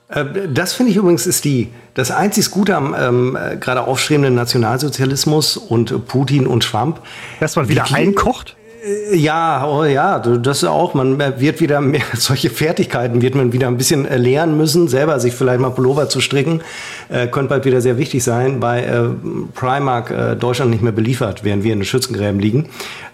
Äh, 0.10 0.47
das 0.49 0.73
finde 0.73 0.91
ich 0.91 0.97
übrigens 0.97 1.25
ist 1.27 1.45
die 1.45 1.69
das 1.93 2.12
einzig 2.12 2.51
Gute 2.51 2.75
am 2.75 2.95
ähm, 2.97 3.38
äh, 3.38 3.56
gerade 3.58 3.82
aufstrebenden 3.82 4.36
Nationalsozialismus 4.36 5.58
und 5.58 6.08
Putin 6.08 6.47
und 6.47 6.63
Trump. 6.63 7.01
Dass 7.39 7.56
man 7.56 7.69
wieder 7.69 7.86
einkocht? 7.93 8.56
Äh, 8.84 9.15
ja, 9.15 9.67
oh 9.67 9.84
ja, 9.84 10.19
das 10.19 10.63
auch. 10.63 10.95
Man 10.95 11.19
wird 11.19 11.62
wieder 11.62 11.82
mehr 11.82 12.01
solche 12.13 12.49
Fertigkeiten 12.49 13.21
wird 13.21 13.36
man 13.36 13.53
wieder 13.53 13.67
ein 13.67 13.77
bisschen 13.77 14.06
lernen 14.06 14.58
müssen, 14.58 14.88
selber 14.88 15.19
sich 15.19 15.34
vielleicht 15.34 15.60
mal 15.60 15.69
Pullover 15.69 16.10
zu 16.10 16.19
stricken. 16.19 16.62
Äh, 17.10 17.27
könnte 17.27 17.49
bald 17.49 17.65
wieder 17.65 17.82
sehr 17.82 17.97
wichtig 17.97 18.23
sein. 18.23 18.60
Bei 18.60 18.84
äh, 18.84 19.10
Primark 19.53 20.10
äh, 20.10 20.36
Deutschland 20.36 20.71
nicht 20.71 20.84
mehr 20.84 20.91
beliefert, 20.91 21.43
während 21.43 21.63
wir 21.63 21.73
in 21.73 21.79
den 21.79 21.86
Schützengräben 21.86 22.39
liegen. 22.39 22.69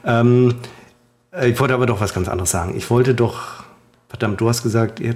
Ähm, 0.05 0.55
ich 1.43 1.59
wollte 1.59 1.75
aber 1.75 1.85
doch 1.85 2.01
was 2.01 2.13
ganz 2.13 2.27
anderes 2.27 2.49
sagen. 2.49 2.73
Ich 2.75 2.89
wollte 2.89 3.13
doch 3.13 3.58
Verdammt, 4.09 4.41
du 4.41 4.49
hast 4.49 4.63
gesagt, 4.63 4.99
ihr 4.99 5.15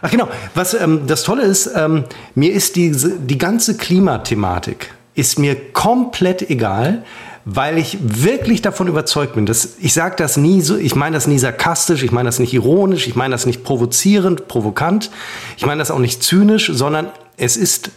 Ach 0.00 0.10
genau, 0.10 0.28
was 0.54 0.74
ähm, 0.74 1.08
das 1.08 1.24
Tolle 1.24 1.42
ist, 1.42 1.70
ähm, 1.74 2.04
mir 2.36 2.52
ist 2.52 2.76
die, 2.76 2.92
die 2.92 3.36
ganze 3.36 3.76
Klimathematik 3.76 4.94
ist 5.14 5.40
mir 5.40 5.56
komplett 5.72 6.48
egal, 6.48 7.04
weil 7.44 7.78
ich 7.78 7.98
wirklich 8.00 8.62
davon 8.62 8.86
überzeugt 8.86 9.34
bin, 9.34 9.44
dass 9.46 9.76
ich 9.80 9.92
sage 9.92 10.14
das 10.16 10.36
nie 10.36 10.60
so, 10.60 10.76
ich 10.76 10.94
meine 10.94 11.14
das 11.14 11.26
nie 11.26 11.38
sarkastisch, 11.38 12.04
ich 12.04 12.12
meine 12.12 12.28
das 12.28 12.38
nicht 12.38 12.54
ironisch, 12.54 13.08
ich 13.08 13.16
meine 13.16 13.32
das 13.32 13.46
nicht 13.46 13.64
provozierend, 13.64 14.46
provokant, 14.46 15.10
ich 15.56 15.66
meine 15.66 15.80
das 15.80 15.90
auch 15.90 15.98
nicht 15.98 16.22
zynisch, 16.22 16.70
sondern 16.72 17.08
es 17.36 17.56
ist 17.56 17.90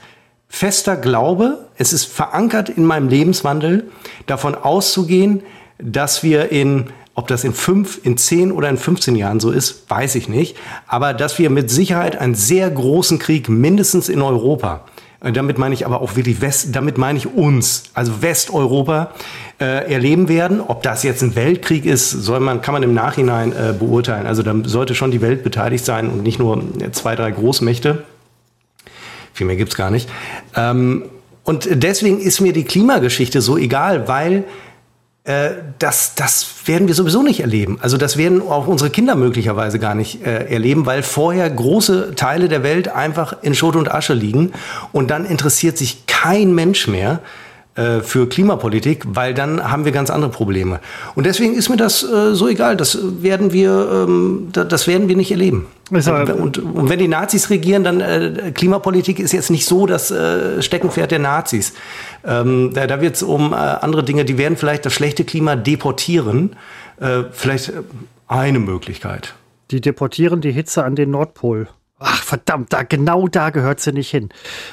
fester 0.47 0.95
Glaube, 0.95 1.65
es 1.77 1.93
ist 1.93 2.05
verankert 2.05 2.69
in 2.69 2.85
meinem 2.85 3.09
Lebenswandel, 3.09 3.91
davon 4.25 4.55
auszugehen, 4.55 5.43
dass 5.77 6.23
wir 6.23 6.51
in, 6.51 6.87
ob 7.15 7.27
das 7.27 7.43
in 7.43 7.53
fünf, 7.53 7.99
in 8.03 8.17
zehn 8.17 8.51
oder 8.51 8.69
in 8.69 8.77
15 8.77 9.15
Jahren 9.15 9.39
so 9.39 9.51
ist, 9.51 9.89
weiß 9.89 10.15
ich 10.15 10.29
nicht, 10.29 10.55
aber 10.87 11.13
dass 11.13 11.37
wir 11.39 11.49
mit 11.49 11.69
Sicherheit 11.69 12.17
einen 12.17 12.35
sehr 12.35 12.69
großen 12.69 13.19
Krieg 13.19 13.49
mindestens 13.49 14.09
in 14.09 14.21
Europa 14.21 14.85
äh, 15.21 15.31
damit 15.31 15.57
meine 15.57 15.73
ich 15.73 15.85
aber 15.85 16.01
auch 16.01 16.15
wirklich 16.15 16.41
West, 16.41 16.69
damit 16.71 16.97
meine 16.97 17.17
ich 17.17 17.27
uns, 17.27 17.83
also 17.93 18.21
Westeuropa, 18.21 19.11
äh, 19.59 19.91
erleben 19.91 20.27
werden. 20.27 20.61
Ob 20.61 20.83
das 20.83 21.03
jetzt 21.03 21.21
ein 21.21 21.35
Weltkrieg 21.35 21.85
ist, 21.85 22.09
soll 22.09 22.39
man, 22.39 22.61
kann 22.61 22.73
man 22.73 22.83
im 22.83 22.93
Nachhinein 22.93 23.51
äh, 23.51 23.73
beurteilen. 23.77 24.25
Also 24.25 24.41
da 24.43 24.55
sollte 24.63 24.95
schon 24.95 25.11
die 25.11 25.21
Welt 25.21 25.43
beteiligt 25.43 25.85
sein 25.85 26.09
und 26.09 26.23
nicht 26.23 26.39
nur 26.39 26.63
zwei, 26.91 27.15
drei 27.15 27.31
Großmächte. 27.31 28.03
Viel 29.33 29.47
mehr 29.47 29.55
gibt's 29.55 29.75
gar 29.75 29.91
nicht. 29.91 30.09
Ähm, 30.55 31.03
und 31.43 31.67
deswegen 31.71 32.19
ist 32.19 32.39
mir 32.41 32.53
die 32.53 32.63
Klimageschichte 32.63 33.41
so 33.41 33.57
egal, 33.57 34.07
weil 34.07 34.43
äh, 35.23 35.51
das, 35.77 36.15
das 36.15 36.47
werden 36.65 36.87
wir 36.87 36.95
sowieso 36.95 37.21
nicht 37.21 37.41
erleben. 37.41 37.77
Also 37.81 37.97
das 37.97 38.17
werden 38.17 38.41
auch 38.41 38.65
unsere 38.67 38.89
Kinder 38.89 39.15
möglicherweise 39.15 39.77
gar 39.77 39.93
nicht 39.93 40.25
äh, 40.25 40.45
erleben, 40.45 40.85
weil 40.87 41.03
vorher 41.03 41.49
große 41.49 42.15
Teile 42.15 42.49
der 42.49 42.63
Welt 42.63 42.87
einfach 42.87 43.35
in 43.43 43.53
Schutt 43.53 43.75
und 43.75 43.91
Asche 43.91 44.13
liegen 44.13 44.51
und 44.91 45.11
dann 45.11 45.25
interessiert 45.25 45.77
sich 45.77 46.07
kein 46.07 46.55
Mensch 46.55 46.87
mehr 46.87 47.19
äh, 47.75 48.01
für 48.01 48.27
Klimapolitik, 48.27 49.05
weil 49.07 49.33
dann 49.33 49.71
haben 49.71 49.85
wir 49.85 49.93
ganz 49.93 50.09
andere 50.09 50.29
Probleme. 50.29 50.81
Und 51.15 51.25
deswegen 51.25 51.53
ist 51.53 51.69
mir 51.69 51.77
das 51.77 52.03
äh, 52.03 52.35
so 52.35 52.49
egal. 52.49 52.75
Das 52.75 52.99
werden 53.21 53.53
wir, 53.53 54.05
ähm, 54.09 54.49
das 54.51 54.87
werden 54.87 55.07
wir 55.07 55.15
nicht 55.15 55.31
erleben. 55.31 55.67
Und, 55.89 56.07
und, 56.07 56.57
und, 56.57 56.89
wenn 56.89 56.99
die 56.99 57.07
Nazis 57.07 57.49
regieren, 57.49 57.85
dann 57.85 58.01
äh, 58.01 58.51
Klimapolitik 58.53 59.19
ist 59.19 59.31
jetzt 59.31 59.49
nicht 59.49 59.65
so 59.65 59.85
das 59.85 60.11
äh, 60.11 60.61
Steckenpferd 60.61 61.11
der 61.11 61.19
Nazis. 61.19 61.73
Ähm, 62.25 62.71
da 62.73 62.87
da 62.87 62.99
wird 62.99 63.15
es 63.15 63.23
um 63.23 63.53
äh, 63.53 63.55
andere 63.55 64.03
Dinge, 64.03 64.25
die 64.25 64.37
werden 64.37 64.57
vielleicht 64.57 64.85
das 64.85 64.93
schlechte 64.93 65.23
Klima 65.23 65.55
deportieren. 65.55 66.57
Äh, 66.99 67.23
vielleicht 67.31 67.71
eine 68.27 68.59
Möglichkeit. 68.59 69.33
Die 69.71 69.79
deportieren 69.79 70.41
die 70.41 70.51
Hitze 70.51 70.83
an 70.83 70.95
den 70.95 71.11
Nordpol. 71.11 71.69
Ach, 72.03 72.23
verdammt, 72.23 72.73
da, 72.73 72.81
genau 72.81 73.27
da 73.27 73.51
gehört 73.51 73.79
sie 73.79 73.93
nicht 73.93 74.09
hin. 74.09 74.29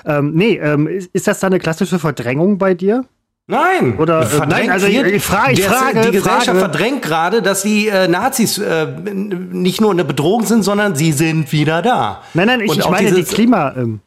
Ähm, 0.07 0.33
nee, 0.35 0.57
ähm, 0.57 0.87
ist, 0.87 1.11
ist 1.13 1.27
das 1.27 1.41
da 1.41 1.47
eine 1.49 1.59
klassische 1.59 1.99
Verdrängung 1.99 2.57
bei 2.57 2.73
dir? 2.73 3.05
Nein, 3.51 3.97
oder 3.99 4.21
äh, 4.21 4.47
nein, 4.47 4.71
also 4.71 4.87
ich, 4.87 4.97
ich, 5.03 5.23
frage, 5.23 5.53
ich 5.53 5.65
frage, 5.65 6.03
die 6.03 6.11
Gesellschaft 6.11 6.45
frage. 6.47 6.59
verdrängt 6.59 7.03
gerade, 7.03 7.41
dass 7.41 7.63
die 7.63 7.89
äh, 7.89 8.09
Nazis 8.09 8.59
äh, 8.59 8.87
nicht 8.87 9.81
nur 9.81 9.91
eine 9.91 10.05
Bedrohung 10.05 10.45
sind, 10.45 10.63
sondern 10.63 10.95
sie 10.97 11.13
sind 11.13 11.53
wieder 11.53 11.81
da. 11.81 12.23
Nein, 12.35 12.47
nein, 12.47 12.61
ich, 12.61 12.79
ich 12.79 12.89
meine 12.89 13.09
dieses, 13.09 13.29
die 13.29 13.35
Klima. 13.35 13.75
Ähm. 13.77 14.01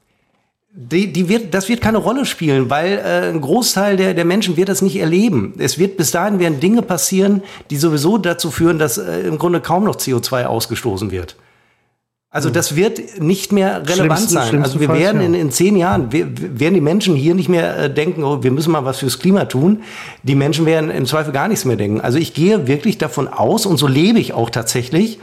Die, 0.74 1.12
die 1.12 1.28
wird, 1.28 1.54
das 1.54 1.70
wird 1.70 1.82
keine 1.82 1.98
Rolle 1.98 2.26
spielen, 2.26 2.70
weil 2.70 3.00
äh, 3.00 3.30
ein 3.30 3.42
Großteil 3.42 3.98
der, 3.98 4.14
der 4.14 4.26
Menschen 4.26 4.58
wird 4.58 4.70
das 4.70 4.82
nicht 4.82 4.98
erleben. 4.98 5.56
Es 5.58 5.78
wird 5.78 5.98
bis 5.98 6.12
dahin 6.12 6.40
werden 6.40 6.60
Dinge 6.60 6.82
passieren, 6.82 7.44
die 7.70 7.78
sowieso 7.78 8.18
dazu 8.18 8.52
führen, 8.52 8.80
dass 8.80 8.98
äh, 8.98 9.22
im 9.22 9.38
Grunde 9.38 9.60
kaum 9.60 9.84
noch 9.84 9.96
CO2 9.96 10.46
ausgestoßen 10.46 11.12
wird. 11.12 11.36
Also 12.34 12.50
das 12.50 12.78
wird 12.78 13.20
nicht 13.20 13.52
mehr 13.52 13.86
relevant 13.86 14.30
sein. 14.30 14.64
Also 14.64 14.80
wir 14.80 14.88
werden 14.88 15.20
in, 15.20 15.34
in 15.34 15.52
zehn 15.52 15.76
Jahren, 15.76 16.14
wir, 16.14 16.28
werden 16.58 16.76
die 16.76 16.82
Menschen 16.82 17.14
hier 17.14 17.36
nicht 17.36 17.50
mehr 17.50 17.78
äh, 17.78 17.94
denken, 17.94 18.24
oh, 18.24 18.42
wir 18.42 18.52
müssen 18.52 18.72
mal 18.72 18.86
was 18.86 19.00
fürs 19.00 19.20
Klima 19.20 19.46
tun. 19.46 19.84
Die 20.24 20.36
Menschen 20.36 20.66
werden 20.66 20.90
im 20.92 21.06
Zweifel 21.06 21.34
gar 21.34 21.50
nichts 21.50 21.66
mehr 21.66 21.76
denken. 21.76 22.00
Also 22.00 22.18
ich 22.18 22.34
gehe 22.34 22.68
wirklich 22.68 22.98
davon 22.98 23.28
aus, 23.28 23.66
und 23.66 23.76
so 23.76 23.86
lebe 23.86 24.18
ich 24.18 24.32
auch 24.32 24.50
tatsächlich, 24.50 25.20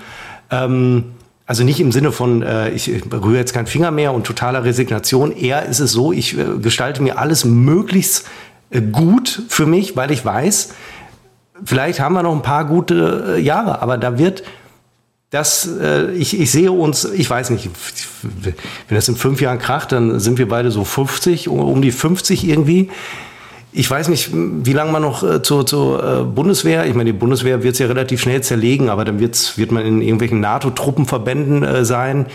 ähm, 0.50 1.04
also 1.46 1.64
nicht 1.64 1.80
im 1.80 1.92
Sinne 1.92 2.12
von, 2.12 2.42
äh, 2.42 2.68
ich 2.72 2.90
rühre 3.10 3.38
jetzt 3.38 3.54
keinen 3.54 3.66
Finger 3.66 3.90
mehr 3.90 4.12
und 4.12 4.26
totaler 4.26 4.64
Resignation. 4.64 5.34
Eher 5.34 5.64
ist 5.64 5.80
es 5.80 5.92
so, 5.92 6.12
ich 6.12 6.36
äh, 6.36 6.58
gestalte 6.60 7.02
mir 7.02 7.18
alles 7.18 7.46
möglichst 7.46 8.26
äh, 8.68 8.82
gut 8.82 9.44
für 9.48 9.64
mich, 9.64 9.96
weil 9.96 10.10
ich 10.10 10.26
weiß, 10.26 10.74
vielleicht 11.64 12.00
haben 12.00 12.12
wir 12.12 12.22
noch 12.22 12.34
ein 12.34 12.42
paar 12.42 12.66
gute 12.66 13.36
äh, 13.36 13.40
Jahre, 13.40 13.80
aber 13.80 13.96
da 13.96 14.18
wird 14.18 14.42
das, 15.30 15.68
äh, 15.80 16.10
ich, 16.12 16.40
ich 16.40 16.50
sehe 16.50 16.72
uns, 16.72 17.04
ich 17.04 17.28
weiß 17.28 17.50
nicht, 17.50 17.68
wenn 18.42 18.54
das 18.94 19.08
in 19.08 19.16
fünf 19.16 19.40
Jahren 19.40 19.58
kracht, 19.58 19.92
dann 19.92 20.20
sind 20.20 20.38
wir 20.38 20.48
beide 20.48 20.70
so 20.70 20.84
50, 20.84 21.48
um 21.48 21.82
die 21.82 21.92
50 21.92 22.48
irgendwie. 22.48 22.90
Ich 23.70 23.90
weiß 23.90 24.08
nicht, 24.08 24.30
wie 24.32 24.72
lange 24.72 24.90
man 24.90 25.02
noch 25.02 25.22
äh, 25.22 25.42
zur, 25.42 25.66
zur 25.66 26.02
äh, 26.02 26.24
Bundeswehr, 26.24 26.86
ich 26.86 26.94
meine, 26.94 27.12
die 27.12 27.18
Bundeswehr 27.18 27.62
wird 27.62 27.74
es 27.74 27.78
ja 27.78 27.86
relativ 27.86 28.22
schnell 28.22 28.42
zerlegen, 28.42 28.88
aber 28.88 29.04
dann 29.04 29.20
wird's, 29.20 29.58
wird 29.58 29.70
man 29.70 29.84
in 29.84 30.00
irgendwelchen 30.00 30.40
NATO-Truppenverbänden 30.40 31.62
äh, 31.62 31.84
sein. 31.84 32.26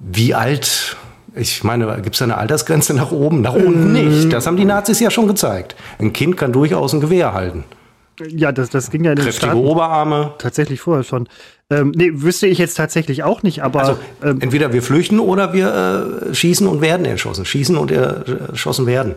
Wie 0.00 0.34
alt 0.34 0.96
ich 1.34 1.64
meine, 1.64 2.00
gibt 2.02 2.16
es 2.16 2.22
eine 2.22 2.36
Altersgrenze 2.36 2.92
nach 2.92 3.10
oben? 3.10 3.40
Nach 3.40 3.54
unten 3.54 3.96
ähm. 3.96 4.18
nicht. 4.18 4.32
Das 4.32 4.46
haben 4.46 4.56
die 4.56 4.64
Nazis 4.64 5.00
ja 5.00 5.10
schon 5.10 5.28
gezeigt. 5.28 5.76
Ein 5.98 6.12
Kind 6.12 6.36
kann 6.36 6.52
durchaus 6.52 6.92
ein 6.92 7.00
Gewehr 7.00 7.32
halten. 7.32 7.64
Ja, 8.20 8.52
das, 8.52 8.70
das 8.70 8.90
ging 8.90 9.04
ja 9.04 9.12
in 9.12 9.16
den 9.16 9.24
Kräftige 9.24 9.52
Staaten 9.52 9.66
Oberarme. 9.66 10.34
Tatsächlich 10.38 10.80
vorher 10.80 11.04
schon. 11.04 11.28
Ähm, 11.70 11.92
nee, 11.96 12.10
wüsste 12.12 12.46
ich 12.46 12.58
jetzt 12.58 12.74
tatsächlich 12.74 13.22
auch 13.22 13.42
nicht, 13.42 13.62
aber. 13.62 13.80
Also, 13.80 13.98
ähm, 14.22 14.40
entweder 14.40 14.72
wir 14.72 14.82
flüchten 14.82 15.18
oder 15.18 15.52
wir 15.52 16.30
äh, 16.30 16.34
schießen 16.34 16.66
und 16.66 16.80
werden 16.80 17.06
erschossen. 17.06 17.44
Schießen 17.44 17.76
und 17.76 17.90
erschossen 17.90 18.86
werden. 18.86 19.14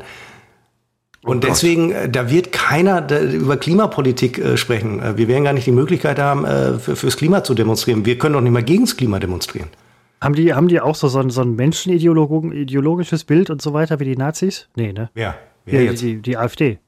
Und 1.25 1.43
oh 1.43 1.47
deswegen, 1.47 1.91
äh, 1.91 2.07
da 2.07 2.29
wird 2.29 2.51
keiner 2.51 3.01
da, 3.01 3.19
über 3.19 3.57
Klimapolitik 3.57 4.37
äh, 4.37 4.57
sprechen. 4.57 5.01
Äh, 5.01 5.17
wir 5.17 5.27
werden 5.27 5.43
gar 5.43 5.53
nicht 5.53 5.65
die 5.65 5.71
Möglichkeit 5.71 6.19
haben, 6.19 6.45
äh, 6.45 6.77
für, 6.77 6.95
fürs 6.95 7.17
Klima 7.17 7.43
zu 7.43 7.55
demonstrieren. 7.55 8.05
Wir 8.05 8.17
können 8.17 8.33
doch 8.33 8.41
nicht 8.41 8.51
mal 8.51 8.63
gegen 8.63 8.85
das 8.85 8.95
Klima 8.95 9.19
demonstrieren. 9.19 9.69
Haben 10.21 10.35
die, 10.35 10.53
haben 10.53 10.67
die 10.67 10.79
auch 10.79 10.95
so, 10.95 11.07
so 11.07 11.19
ein, 11.19 11.31
so 11.31 11.41
ein 11.41 11.55
menschenideologisches 11.55 13.25
Bild 13.25 13.49
und 13.49 13.61
so 13.61 13.73
weiter 13.73 13.99
wie 13.99 14.05
die 14.05 14.15
Nazis? 14.15 14.69
Nee, 14.75 14.93
ne? 14.93 15.09
Ja. 15.15 15.35
ja 15.65 15.91
die, 15.91 15.95
die, 15.95 16.21
die 16.21 16.37
AfD. 16.37 16.79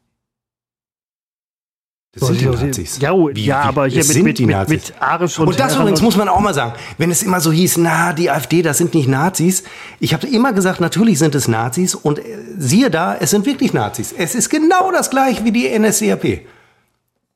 Das 2.19 2.29
sind 2.29 2.41
die 2.41 2.45
Nazis. 2.45 2.99
Ja, 2.99 3.13
wie, 3.13 3.45
ja 3.45 3.61
aber 3.61 3.87
hier 3.87 4.05
mit, 4.05 4.23
mit, 4.23 4.39
mit, 4.39 4.69
mit 4.69 4.93
Arisch 4.99 5.39
und 5.39 5.47
Und 5.47 5.59
das 5.59 5.75
übrigens 5.75 6.01
muss 6.01 6.17
man 6.17 6.29
auch 6.29 6.39
mal 6.39 6.53
sagen. 6.53 6.73
Wenn 6.97 7.11
es 7.11 7.23
immer 7.23 7.39
so 7.39 7.51
hieß, 7.51 7.77
na, 7.77 8.13
die 8.13 8.29
AfD, 8.29 8.61
das 8.61 8.77
sind 8.77 8.93
nicht 8.93 9.07
Nazis. 9.07 9.63
Ich 9.99 10.13
habe 10.13 10.27
immer 10.27 10.53
gesagt, 10.53 10.79
natürlich 10.79 11.19
sind 11.19 11.35
es 11.35 11.47
Nazis. 11.47 11.95
Und 11.95 12.19
äh, 12.19 12.23
siehe 12.57 12.89
da, 12.89 13.15
es 13.15 13.31
sind 13.31 13.45
wirklich 13.45 13.73
Nazis. 13.73 14.13
Es 14.17 14.35
ist 14.35 14.49
genau 14.49 14.91
das 14.91 15.09
gleiche 15.09 15.43
wie 15.43 15.51
die 15.51 15.77
NSDAP. 15.77 16.41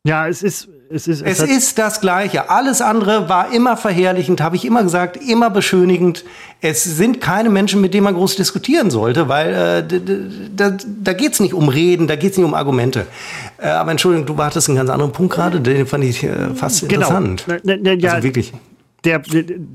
Ja, 0.03 0.27
es 0.27 0.43
ist. 0.43 0.67
Es 0.93 1.07
ist, 1.07 1.21
es, 1.21 1.39
es 1.39 1.49
ist 1.49 1.77
das 1.77 2.01
Gleiche. 2.01 2.49
Alles 2.49 2.81
andere 2.81 3.29
war 3.29 3.53
immer 3.53 3.77
verherrlichend, 3.77 4.41
habe 4.41 4.55
ich 4.55 4.65
immer 4.65 4.83
gesagt, 4.83 5.17
immer 5.17 5.49
beschönigend. 5.49 6.25
Es 6.59 6.83
sind 6.83 7.21
keine 7.21 7.49
Menschen, 7.49 7.81
mit 7.81 7.93
denen 7.93 8.03
man 8.03 8.13
groß 8.13 8.35
diskutieren 8.35 8.91
sollte, 8.91 9.27
weil 9.27 9.53
äh, 9.89 10.01
da, 10.55 10.77
da 11.03 11.13
geht 11.13 11.33
es 11.33 11.39
nicht 11.39 11.53
um 11.53 11.69
Reden, 11.69 12.07
da 12.07 12.15
geht 12.15 12.31
es 12.31 12.37
nicht 12.37 12.45
um 12.45 12.53
Argumente. 12.53 13.07
Äh, 13.57 13.67
aber 13.67 13.91
Entschuldigung, 13.91 14.25
du 14.25 14.37
wartest 14.37 14.69
einen 14.69 14.77
ganz 14.77 14.89
anderen 14.89 15.11
Punkt 15.11 15.33
gerade, 15.33 15.61
den 15.61 15.87
fand 15.87 16.03
ich 16.03 16.23
äh, 16.23 16.53
fast 16.55 16.87
genau. 16.87 17.07
interessant. 17.07 17.45
Ne, 17.63 17.77
ne, 17.77 17.93
ja, 17.95 18.13
also 18.13 18.23
wirklich 18.23 18.53
der, 19.03 19.21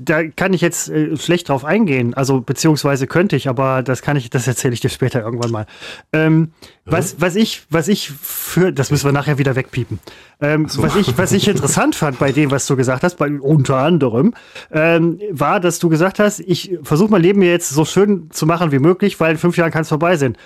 da 0.03 0.23
kann 0.23 0.53
ich 0.53 0.61
jetzt 0.61 0.89
äh, 0.89 1.17
schlecht 1.17 1.49
drauf 1.49 1.65
eingehen, 1.65 2.13
also 2.13 2.39
beziehungsweise 2.39 3.07
könnte 3.07 3.35
ich, 3.35 3.49
aber 3.49 3.83
das 3.83 4.01
kann 4.01 4.15
ich, 4.15 4.29
das 4.29 4.47
erzähle 4.47 4.73
ich 4.73 4.79
dir 4.79 4.89
später 4.89 5.21
irgendwann 5.21 5.51
mal. 5.51 5.65
Ähm, 6.13 6.51
ja. 6.85 6.93
was, 6.93 7.19
was 7.19 7.35
ich, 7.35 7.63
was 7.69 7.89
ich 7.89 8.09
für, 8.09 8.71
das 8.71 8.89
müssen 8.89 9.05
wir 9.05 9.11
nachher 9.11 9.37
wieder 9.37 9.55
wegpiepen. 9.55 9.99
Ähm, 10.39 10.69
so. 10.69 10.81
Was 10.81 10.95
ich, 10.95 11.17
was 11.17 11.31
ich 11.33 11.47
interessant 11.49 11.95
fand 11.95 12.19
bei 12.19 12.31
dem, 12.31 12.51
was 12.51 12.65
du 12.67 12.77
gesagt 12.77 13.03
hast, 13.03 13.15
bei, 13.15 13.29
unter 13.29 13.77
anderem, 13.77 14.33
ähm, 14.71 15.19
war, 15.31 15.59
dass 15.59 15.79
du 15.79 15.89
gesagt 15.89 16.19
hast, 16.19 16.39
ich 16.39 16.77
versuche 16.83 17.11
mein 17.11 17.21
Leben 17.21 17.41
jetzt 17.41 17.69
so 17.69 17.83
schön 17.83 18.29
zu 18.31 18.45
machen 18.45 18.71
wie 18.71 18.79
möglich, 18.79 19.19
weil 19.19 19.31
in 19.31 19.37
fünf 19.37 19.57
Jahren 19.57 19.71
kann 19.71 19.81
es 19.81 19.89
vorbei 19.89 20.15
sein 20.15 20.37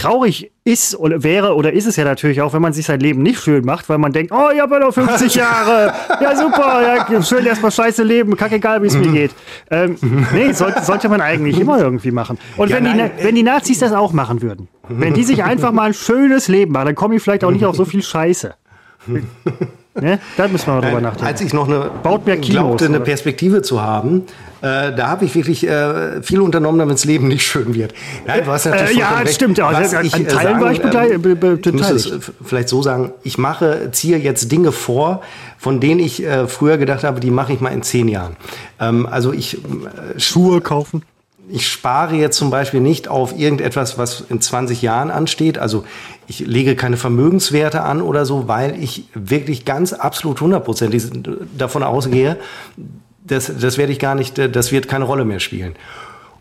traurig 0.00 0.50
ist 0.64 0.96
oder 0.96 1.22
wäre 1.22 1.54
oder 1.54 1.72
ist 1.72 1.86
es 1.86 1.96
ja 1.96 2.04
natürlich 2.04 2.40
auch, 2.40 2.52
wenn 2.52 2.62
man 2.62 2.72
sich 2.72 2.86
sein 2.86 3.00
Leben 3.00 3.22
nicht 3.22 3.40
schön 3.40 3.64
macht, 3.64 3.88
weil 3.88 3.98
man 3.98 4.12
denkt, 4.12 4.32
oh, 4.32 4.48
ich 4.54 4.60
habe 4.60 4.74
ja 4.74 4.80
noch 4.80 4.92
50 4.92 5.34
Jahre, 5.34 5.92
ja 6.20 6.36
super, 6.36 7.06
ja, 7.10 7.22
schön 7.22 7.44
erstmal 7.44 7.70
scheiße 7.70 8.02
leben, 8.02 8.36
kackegal, 8.36 8.82
wie 8.82 8.86
es 8.86 8.96
mir 8.96 9.08
mhm. 9.08 9.14
geht. 9.14 9.30
Ähm, 9.70 9.96
nee, 10.32 10.52
sollte, 10.52 10.82
sollte 10.82 11.08
man 11.08 11.20
eigentlich 11.20 11.58
immer 11.58 11.78
irgendwie 11.80 12.10
machen. 12.10 12.38
Und 12.56 12.70
ja, 12.70 12.76
wenn, 12.76 12.84
die, 12.84 13.24
wenn 13.24 13.34
die 13.34 13.42
Nazis 13.42 13.78
das 13.80 13.92
auch 13.92 14.12
machen 14.12 14.42
würden, 14.42 14.68
wenn 14.88 15.14
die 15.14 15.24
sich 15.24 15.44
einfach 15.44 15.72
mal 15.72 15.88
ein 15.88 15.94
schönes 15.94 16.48
Leben 16.48 16.72
machen, 16.72 16.86
dann 16.86 16.94
komme 16.94 17.16
ich 17.16 17.22
vielleicht 17.22 17.44
auch 17.44 17.50
nicht 17.50 17.64
auf 17.64 17.76
so 17.76 17.84
viel 17.84 18.02
Scheiße. 18.02 18.54
Ne? 19.94 20.20
Da 20.36 20.46
müssen 20.46 20.66
wir 20.68 20.74
mal 20.74 20.80
drüber 20.82 21.00
nachdenken. 21.00 21.26
Als 21.26 21.40
ich 21.40 21.52
noch 21.52 21.66
eine, 21.66 21.90
Baut 22.02 22.24
mehr 22.24 22.36
Kilos, 22.36 22.62
glaubte, 22.62 22.84
eine 22.86 23.00
Perspektive 23.00 23.62
zu 23.62 23.82
haben, 23.82 24.22
äh, 24.62 24.94
da 24.94 25.08
habe 25.08 25.24
ich 25.24 25.34
wirklich 25.34 25.66
äh, 25.66 26.22
viel 26.22 26.40
unternommen, 26.40 26.78
damit 26.78 26.94
das 26.94 27.04
Leben 27.04 27.28
nicht 27.28 27.44
schön 27.44 27.74
wird. 27.74 27.92
Nein, 28.26 28.44
du 28.44 28.50
hast 28.50 28.66
natürlich 28.66 28.96
äh, 28.96 29.00
ja, 29.00 29.18
recht. 29.18 29.34
stimmt. 29.34 29.58
Ja, 29.58 29.72
Was 29.72 29.94
an, 29.94 30.06
ich, 30.06 30.12
Teilen 30.12 30.28
sagen, 30.28 30.60
war 30.60 30.72
ich 30.72 30.80
beteiligt. 30.80 31.24
Ähm, 31.24 31.60
ich 31.64 31.72
muss 31.72 31.90
es 31.90 32.12
vielleicht 32.44 32.68
so 32.68 32.82
sagen, 32.82 33.12
ich 33.24 33.36
mache, 33.36 33.90
ziehe 33.90 34.18
jetzt 34.18 34.52
Dinge 34.52 34.70
vor, 34.70 35.22
von 35.58 35.80
denen 35.80 36.00
ich 36.00 36.22
äh, 36.22 36.46
früher 36.46 36.78
gedacht 36.78 37.02
habe, 37.02 37.18
die 37.20 37.30
mache 37.30 37.52
ich 37.52 37.60
mal 37.60 37.70
in 37.70 37.82
zehn 37.82 38.08
Jahren. 38.08 38.36
Ähm, 38.78 39.06
also 39.10 39.32
ich... 39.32 39.54
Äh, 39.56 40.20
Schuhe 40.20 40.60
kaufen? 40.60 41.02
ich 41.52 41.68
spare 41.68 42.14
jetzt 42.16 42.36
zum 42.36 42.50
Beispiel 42.50 42.80
nicht 42.80 43.08
auf 43.08 43.36
irgendetwas, 43.36 43.98
was 43.98 44.24
in 44.28 44.40
20 44.40 44.82
Jahren 44.82 45.10
ansteht. 45.10 45.58
Also 45.58 45.84
ich 46.30 46.46
lege 46.46 46.76
keine 46.76 46.96
Vermögenswerte 46.96 47.82
an 47.82 48.00
oder 48.00 48.24
so, 48.24 48.46
weil 48.46 48.80
ich 48.80 49.08
wirklich 49.14 49.64
ganz 49.64 49.92
absolut 49.92 50.40
hundertprozentig 50.40 51.02
davon 51.58 51.82
ausgehe, 51.82 52.36
das, 53.24 53.52
das 53.60 53.78
werde 53.78 53.92
ich 53.92 53.98
gar 53.98 54.14
nicht, 54.14 54.38
das 54.38 54.70
wird 54.70 54.86
keine 54.86 55.06
Rolle 55.06 55.24
mehr 55.24 55.40
spielen. 55.40 55.74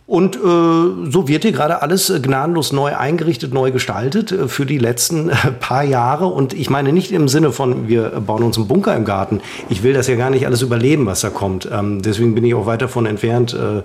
Und 0.09 0.37
äh, 0.37 0.39
so 0.39 1.27
wird 1.27 1.43
hier 1.43 1.51
gerade 1.51 1.83
alles 1.83 2.09
äh, 2.09 2.19
gnadenlos 2.19 2.73
neu 2.73 2.97
eingerichtet, 2.97 3.53
neu 3.53 3.69
gestaltet 3.69 4.31
äh, 4.31 4.47
für 4.47 4.65
die 4.65 4.79
letzten 4.79 5.29
äh, 5.29 5.33
paar 5.59 5.83
Jahre. 5.83 6.25
Und 6.25 6.53
ich 6.53 6.71
meine 6.71 6.91
nicht 6.91 7.11
im 7.11 7.27
Sinne 7.27 7.51
von, 7.51 7.87
wir 7.87 8.19
bauen 8.19 8.41
uns 8.41 8.57
einen 8.57 8.67
Bunker 8.67 8.95
im 8.95 9.05
Garten. 9.05 9.39
Ich 9.69 9.83
will 9.83 9.93
das 9.93 10.07
ja 10.07 10.15
gar 10.15 10.31
nicht 10.31 10.47
alles 10.47 10.63
überleben, 10.63 11.05
was 11.05 11.21
da 11.21 11.29
kommt. 11.29 11.69
Ähm, 11.71 12.01
deswegen 12.01 12.33
bin 12.33 12.43
ich 12.43 12.55
auch 12.55 12.65
weit 12.65 12.81
davon 12.81 13.05
entfernt, 13.05 13.53
äh, 13.53 13.83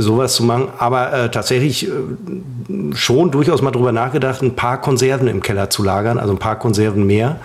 sowas 0.00 0.34
zu 0.34 0.44
machen. 0.44 0.68
Aber 0.78 1.12
äh, 1.12 1.28
tatsächlich 1.28 1.90
schon 2.92 3.32
durchaus 3.32 3.60
mal 3.60 3.72
drüber 3.72 3.90
nachgedacht, 3.90 4.42
ein 4.42 4.54
paar 4.54 4.80
Konserven 4.80 5.26
im 5.26 5.42
Keller 5.42 5.70
zu 5.70 5.82
lagern, 5.82 6.20
also 6.20 6.32
ein 6.32 6.38
paar 6.38 6.60
Konserven 6.60 7.04
mehr. 7.04 7.40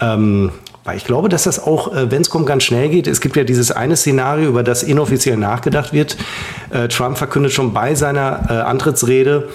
Ähm, 0.00 0.50
weil 0.84 0.96
ich 0.96 1.04
glaube, 1.04 1.28
dass 1.28 1.44
das 1.44 1.62
auch, 1.62 1.94
äh, 1.94 2.10
wenn 2.10 2.22
es 2.22 2.30
kommt, 2.30 2.46
ganz 2.46 2.64
schnell 2.64 2.88
geht. 2.88 3.06
Es 3.06 3.20
gibt 3.20 3.36
ja 3.36 3.44
dieses 3.44 3.70
eine 3.70 3.96
Szenario, 3.96 4.48
über 4.48 4.62
das 4.62 4.82
inoffiziell 4.82 5.36
nachgedacht 5.36 5.92
wird. 5.92 6.16
Äh, 6.70 6.88
Trump 6.88 7.18
verkündet 7.18 7.52
schon 7.52 7.72
bei 7.72 7.94
seiner 7.94 8.46
äh, 8.48 8.52
Antrittsrede, 8.54 9.48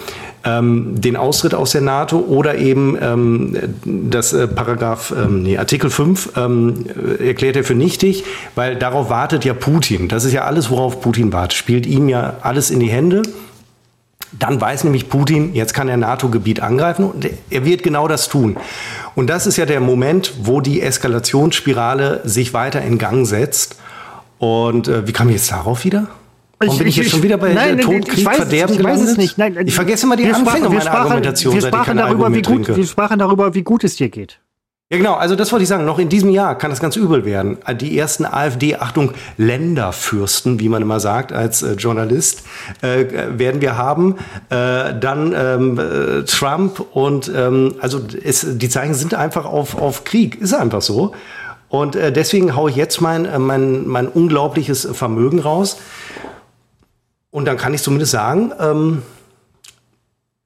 ähm, 0.45 1.01
den 1.01 1.17
Austritt 1.17 1.55
aus 1.55 1.71
der 1.71 1.81
NATO 1.81 2.19
oder 2.19 2.55
eben 2.57 2.97
ähm, 3.01 3.57
das 3.83 4.33
äh, 4.33 4.47
Paragraph, 4.47 5.13
ähm, 5.17 5.41
nee, 5.41 5.57
Artikel 5.57 5.89
5 5.89 6.33
ähm, 6.37 6.85
erklärt 7.19 7.55
er 7.55 7.63
für 7.63 7.73
nichtig, 7.73 8.23
weil 8.53 8.75
darauf 8.75 9.09
wartet 9.09 9.43
ja 9.43 9.53
Putin. 9.53 10.07
Das 10.07 10.23
ist 10.23 10.33
ja 10.33 10.43
alles, 10.43 10.69
worauf 10.69 11.01
Putin 11.01 11.33
wartet. 11.33 11.53
Spielt 11.53 11.87
ihm 11.87 12.09
ja 12.09 12.37
alles 12.41 12.69
in 12.69 12.79
die 12.79 12.89
Hände. 12.89 13.23
Dann 14.31 14.59
weiß 14.59 14.83
nämlich 14.83 15.09
Putin, 15.09 15.53
jetzt 15.53 15.73
kann 15.73 15.87
er 15.87 15.97
NATO-Gebiet 15.97 16.59
angreifen 16.59 17.05
und 17.05 17.29
er 17.49 17.65
wird 17.65 17.83
genau 17.83 18.07
das 18.07 18.27
tun. 18.27 18.57
Und 19.15 19.29
das 19.29 19.47
ist 19.47 19.57
ja 19.57 19.65
der 19.65 19.79
Moment, 19.79 20.33
wo 20.41 20.61
die 20.61 20.81
Eskalationsspirale 20.81 22.21
sich 22.25 22.53
weiter 22.53 22.81
in 22.81 22.97
Gang 22.97 23.25
setzt. 23.25 23.77
Und 24.37 24.87
äh, 24.87 25.07
wie 25.07 25.13
kam 25.13 25.29
ich 25.29 25.35
jetzt 25.35 25.51
darauf 25.51 25.85
wieder? 25.85 26.07
Warum 26.59 26.77
bin 26.77 26.87
ich, 26.87 26.95
jetzt 26.95 27.11
schon 27.11 27.23
wieder 27.23 27.37
bei 27.37 27.53
nein, 27.53 27.79
Tod, 27.79 28.07
Krieg, 28.07 28.25
weiß, 28.25 28.37
Verderben 28.37 28.75
ich 28.75 28.83
weiß 28.83 29.01
es 29.01 29.17
nicht. 29.17 29.37
Nein, 29.37 29.57
ich 29.65 29.75
vergesse 29.75 30.05
immer 30.05 30.15
die 30.15 30.25
Anfänge 30.31 30.69
meiner 30.69 30.91
Argumentation, 30.91 31.53
wir 31.53 31.61
sprachen, 31.61 31.97
darüber, 31.97 32.33
wie 32.33 32.41
gut, 32.41 32.75
wir 32.75 32.85
sprachen 32.85 33.19
darüber, 33.19 33.53
wie 33.53 33.63
gut 33.63 33.83
es 33.83 33.95
dir 33.97 34.09
geht. 34.09 34.39
Ja, 34.95 34.99
genau. 34.99 35.15
Also 35.15 35.35
das 35.35 35.51
wollte 35.51 35.63
ich 35.63 35.67
sagen. 35.67 35.83
Noch 35.83 35.99
in 35.99 36.07
diesem 36.07 36.29
Jahr 36.29 36.57
kann 36.57 36.69
das 36.69 36.79
ganz 36.79 36.95
übel 36.95 37.25
werden. 37.25 37.57
Die 37.81 37.99
ersten 37.99 38.25
AfD, 38.25 38.77
Achtung, 38.77 39.11
Länderfürsten, 39.35 40.61
wie 40.61 40.69
man 40.69 40.81
immer 40.81 41.01
sagt 41.01 41.33
als 41.33 41.63
äh, 41.63 41.73
Journalist, 41.73 42.43
äh, 42.81 43.03
werden 43.37 43.59
wir 43.59 43.77
haben. 43.77 44.15
Äh, 44.49 44.97
dann 44.97 45.35
ähm, 45.37 45.77
äh, 45.77 46.23
Trump 46.23 46.79
und 46.93 47.29
ähm, 47.35 47.75
also 47.81 47.99
es, 48.23 48.45
die 48.57 48.69
Zeichen 48.69 48.93
sind 48.93 49.13
einfach 49.13 49.43
auf, 49.43 49.77
auf 49.77 50.05
Krieg. 50.05 50.39
Ist 50.39 50.53
einfach 50.53 50.81
so. 50.81 51.13
Und 51.67 51.97
äh, 51.97 52.13
deswegen 52.13 52.55
haue 52.55 52.69
ich 52.69 52.77
jetzt 52.77 53.01
mein, 53.01 53.25
äh, 53.25 53.37
mein, 53.37 53.85
mein 53.85 54.07
unglaubliches 54.07 54.87
Vermögen 54.93 55.39
raus. 55.39 55.77
Und 57.31 57.43
dann 57.43 57.57
kann 57.57 57.73
ich 57.73 57.81
zumindest 57.81 58.13
sagen, 58.13 58.53
ähm, 58.61 59.01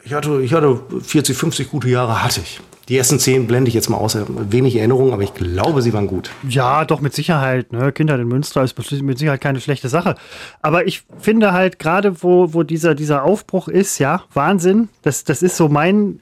ich, 0.03 0.15
hatte, 0.15 0.41
ich 0.41 0.53
hatte 0.53 0.81
40, 1.03 1.37
50 1.37 1.69
gute 1.69 1.87
Jahre, 1.87 2.23
hatte 2.23 2.41
ich. 2.41 2.59
Die 2.89 2.97
ersten 2.97 3.19
zehn 3.19 3.45
blende 3.45 3.69
ich 3.69 3.75
jetzt 3.75 3.87
mal 3.89 3.97
aus. 3.97 4.17
Wenig 4.27 4.75
Erinnerung, 4.75 5.13
aber 5.13 5.21
ich 5.21 5.35
glaube, 5.35 5.83
sie 5.83 5.93
waren 5.93 6.07
gut. 6.07 6.31
Ja, 6.47 6.85
doch, 6.85 7.01
mit 7.01 7.13
Sicherheit. 7.13 7.71
Ne? 7.71 7.91
Kinder 7.91 8.15
in 8.15 8.27
Münster 8.27 8.63
ist 8.63 8.75
mit 9.03 9.19
Sicherheit 9.19 9.41
keine 9.41 9.61
schlechte 9.61 9.89
Sache. 9.89 10.15
Aber 10.63 10.87
ich 10.87 11.03
finde 11.19 11.53
halt 11.53 11.77
gerade, 11.77 12.23
wo, 12.23 12.53
wo 12.55 12.63
dieser, 12.63 12.95
dieser 12.95 13.23
Aufbruch 13.23 13.67
ist, 13.67 13.99
ja, 13.99 14.23
Wahnsinn. 14.33 14.89
Das, 15.03 15.23
das 15.23 15.43
ist 15.43 15.55
so 15.55 15.69
mein. 15.69 16.19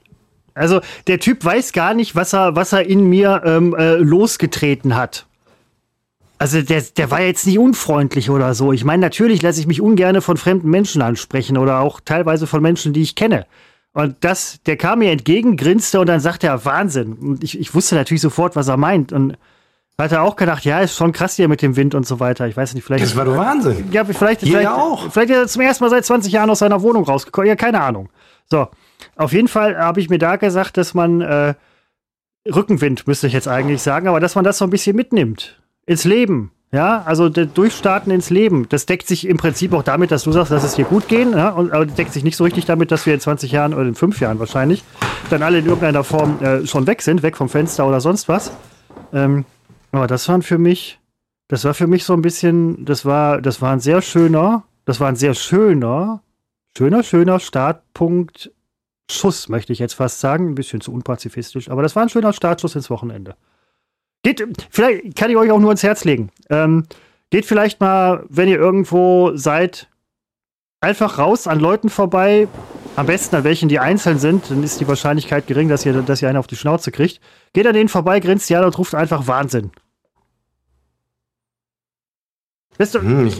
Also, 0.55 0.81
der 1.05 1.19
Typ 1.19 1.45
weiß 1.45 1.71
gar 1.71 1.93
nicht, 1.93 2.15
was 2.15 2.33
er, 2.33 2.57
was 2.57 2.73
er 2.73 2.85
in 2.85 3.07
mir 3.09 3.43
ähm, 3.45 3.73
äh, 3.73 3.95
losgetreten 3.95 4.95
hat. 4.95 5.25
Also 6.39 6.61
der, 6.61 6.81
der 6.81 7.09
war 7.09 7.21
jetzt 7.21 7.47
nicht 7.47 7.57
unfreundlich 7.57 8.29
oder 8.29 8.53
so. 8.53 8.71
Ich 8.71 8.83
meine, 8.83 9.01
natürlich 9.01 9.41
lasse 9.41 9.59
ich 9.59 9.65
mich 9.65 9.81
ungern 9.81 10.21
von 10.21 10.37
fremden 10.37 10.69
Menschen 10.69 11.01
ansprechen 11.01 11.57
oder 11.57 11.79
auch 11.79 11.99
teilweise 12.03 12.45
von 12.45 12.61
Menschen, 12.61 12.93
die 12.93 13.01
ich 13.01 13.15
kenne. 13.15 13.47
Und 13.97 14.17
das, 14.19 14.61
der 14.67 14.77
kam 14.77 14.99
mir 14.99 15.09
entgegen, 15.09 15.57
grinste 15.57 15.99
und 15.99 16.05
dann 16.05 16.19
sagte 16.19 16.45
er, 16.45 16.63
Wahnsinn. 16.65 17.13
Und 17.13 17.43
ich, 17.43 17.59
ich 17.59 17.73
wusste 17.73 17.95
natürlich 17.95 18.21
sofort, 18.21 18.55
was 18.55 18.67
er 18.67 18.77
meint. 18.77 19.11
Und 19.11 19.39
hat 19.97 20.11
er 20.11 20.21
auch 20.21 20.35
gedacht, 20.35 20.65
ja, 20.65 20.81
ist 20.81 20.95
schon 20.95 21.13
krass 21.13 21.35
hier 21.35 21.47
mit 21.47 21.63
dem 21.63 21.75
Wind 21.75 21.95
und 21.95 22.05
so 22.05 22.19
weiter. 22.19 22.47
Ich 22.47 22.55
weiß 22.55 22.75
nicht, 22.75 22.83
vielleicht. 22.83 23.03
Das 23.03 23.15
war 23.15 23.25
doch 23.25 23.35
Wahnsinn. 23.35 23.91
Ja, 23.91 24.05
vielleicht, 24.05 24.41
hier 24.41 24.51
vielleicht, 24.51 24.65
ja 24.65 24.75
auch. 24.75 25.11
vielleicht 25.11 25.31
ist 25.31 25.37
er 25.37 25.47
zum 25.47 25.63
ersten 25.63 25.83
Mal 25.83 25.89
seit 25.89 26.05
20 26.05 26.31
Jahren 26.31 26.51
aus 26.51 26.59
seiner 26.59 26.83
Wohnung 26.83 27.05
rausgekommen. 27.05 27.47
Ja, 27.47 27.55
keine 27.55 27.81
Ahnung. 27.81 28.09
So. 28.45 28.67
Auf 29.15 29.33
jeden 29.33 29.47
Fall 29.47 29.75
habe 29.79 29.99
ich 29.99 30.11
mir 30.11 30.19
da 30.19 30.35
gesagt, 30.35 30.77
dass 30.77 30.93
man 30.93 31.21
äh, 31.21 31.55
Rückenwind, 32.47 33.07
müsste 33.07 33.25
ich 33.25 33.33
jetzt 33.33 33.47
eigentlich 33.47 33.81
sagen, 33.81 34.07
aber 34.07 34.19
dass 34.19 34.35
man 34.35 34.43
das 34.43 34.59
so 34.59 34.65
ein 34.65 34.69
bisschen 34.69 34.95
mitnimmt. 34.95 35.59
Ins 35.87 36.03
Leben. 36.03 36.51
Ja, 36.71 37.01
also 37.03 37.29
Durchstarten 37.29 38.11
ins 38.11 38.29
Leben, 38.29 38.67
das 38.67 38.85
deckt 38.85 39.07
sich 39.07 39.25
im 39.25 39.37
Prinzip 39.37 39.71
auch 39.71 39.83
damit, 39.83 40.11
dass 40.11 40.23
du 40.23 40.33
sagst, 40.33 40.51
dass 40.51 40.65
es 40.65 40.75
hier 40.75 40.83
gut 40.83 41.07
gehen, 41.07 41.31
ja, 41.31 41.49
und, 41.49 41.71
aber 41.71 41.85
das 41.85 41.95
deckt 41.95 42.11
sich 42.11 42.25
nicht 42.25 42.35
so 42.35 42.43
richtig 42.43 42.65
damit, 42.65 42.91
dass 42.91 43.05
wir 43.05 43.13
in 43.13 43.21
20 43.21 43.53
Jahren 43.53 43.73
oder 43.73 43.85
in 43.85 43.95
5 43.95 44.19
Jahren 44.19 44.37
wahrscheinlich 44.39 44.83
dann 45.29 45.43
alle 45.43 45.59
in 45.59 45.65
irgendeiner 45.65 46.03
Form 46.03 46.43
äh, 46.43 46.67
schon 46.67 46.85
weg 46.85 47.01
sind, 47.01 47.23
weg 47.23 47.37
vom 47.37 47.47
Fenster 47.47 47.87
oder 47.87 48.01
sonst 48.01 48.27
was. 48.27 48.51
Ähm, 49.13 49.45
aber 49.93 50.07
das 50.07 50.27
waren 50.27 50.41
für 50.41 50.57
mich, 50.57 50.99
das 51.47 51.63
war 51.63 51.73
für 51.73 51.87
mich 51.87 52.03
so 52.03 52.11
ein 52.13 52.21
bisschen, 52.21 52.83
das 52.83 53.05
war, 53.05 53.41
das 53.41 53.61
war 53.61 53.71
ein 53.71 53.79
sehr 53.79 54.01
schöner, 54.01 54.63
das 54.83 54.99
war 54.99 55.07
ein 55.07 55.15
sehr 55.15 55.35
schöner, 55.35 56.21
schöner, 56.77 57.03
schöner 57.03 57.39
Startpunkt, 57.39 58.51
Schuss, 59.09 59.47
möchte 59.47 59.71
ich 59.71 59.79
jetzt 59.79 59.93
fast 59.93 60.19
sagen, 60.19 60.49
ein 60.49 60.55
bisschen 60.55 60.81
zu 60.81 60.91
unpazifistisch, 60.91 61.69
aber 61.69 61.81
das 61.81 61.95
war 61.95 62.03
ein 62.03 62.09
schöner 62.09 62.33
Startschuss 62.33 62.75
ins 62.75 62.89
Wochenende. 62.89 63.37
Geht, 64.27 64.67
vielleicht 64.69 65.15
kann 65.15 65.31
ich 65.31 65.37
euch 65.37 65.51
auch 65.51 65.59
nur 65.59 65.71
ins 65.71 65.83
Herz 65.83 66.03
legen. 66.03 66.31
Ähm, 66.49 66.83
geht 67.29 67.45
vielleicht 67.45 67.79
mal, 67.79 68.25
wenn 68.27 68.49
ihr 68.49 68.57
irgendwo 68.57 69.31
seid, 69.37 69.87
einfach 70.81 71.17
raus 71.17 71.47
an 71.47 71.61
Leuten 71.61 71.89
vorbei. 71.89 72.49
Am 72.97 73.05
besten 73.05 73.37
an 73.37 73.45
welchen, 73.45 73.69
die 73.69 73.79
einzeln 73.79 74.19
sind, 74.19 74.51
dann 74.51 74.63
ist 74.63 74.81
die 74.81 74.87
Wahrscheinlichkeit 74.89 75.47
gering, 75.47 75.69
dass 75.69 75.85
ihr, 75.85 75.93
dass 75.93 76.21
ihr 76.21 76.27
einen 76.27 76.39
auf 76.39 76.47
die 76.47 76.57
Schnauze 76.57 76.91
kriegt. 76.91 77.21
Geht 77.53 77.67
an 77.67 77.73
denen 77.73 77.87
vorbei, 77.87 78.19
grinst 78.19 78.49
ja 78.49 78.65
und 78.65 78.77
ruft 78.77 78.95
einfach 78.95 79.27
Wahnsinn. 79.27 79.71
Das 82.77 82.89
ist 82.89 82.95
doch, 82.95 83.01
hm. 83.01 83.31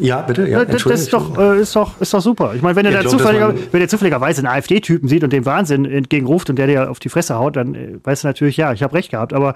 Ja, 0.00 0.22
bitte. 0.22 0.48
Ja, 0.48 0.64
das, 0.64 0.84
ist, 0.84 1.12
doch, 1.12 1.38
äh, 1.38 1.60
ist, 1.60 1.76
doch, 1.76 2.00
ist 2.00 2.12
doch 2.12 2.20
super. 2.20 2.54
Ich 2.54 2.62
meine, 2.62 2.74
wenn, 2.74 2.90
ja, 2.90 3.04
zufälliger, 3.06 3.54
wenn 3.70 3.80
er 3.80 3.88
zufälligerweise 3.88 4.40
einen 4.40 4.48
AfD-Typen 4.48 5.08
sieht 5.08 5.22
und 5.22 5.32
dem 5.32 5.44
Wahnsinn 5.44 5.84
entgegenruft 5.84 6.50
und 6.50 6.56
der 6.56 6.66
dir 6.66 6.90
auf 6.90 6.98
die 6.98 7.10
Fresse 7.10 7.36
haut, 7.36 7.56
dann 7.56 7.74
äh, 7.74 7.98
weißt 8.02 8.24
du 8.24 8.28
natürlich, 8.28 8.56
ja, 8.56 8.72
ich 8.72 8.82
habe 8.82 8.94
recht 8.94 9.10
gehabt. 9.10 9.32
Aber 9.32 9.54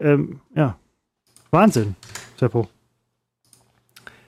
ähm, 0.00 0.40
ja, 0.54 0.76
Wahnsinn, 1.50 1.94
Seppo. 2.38 2.68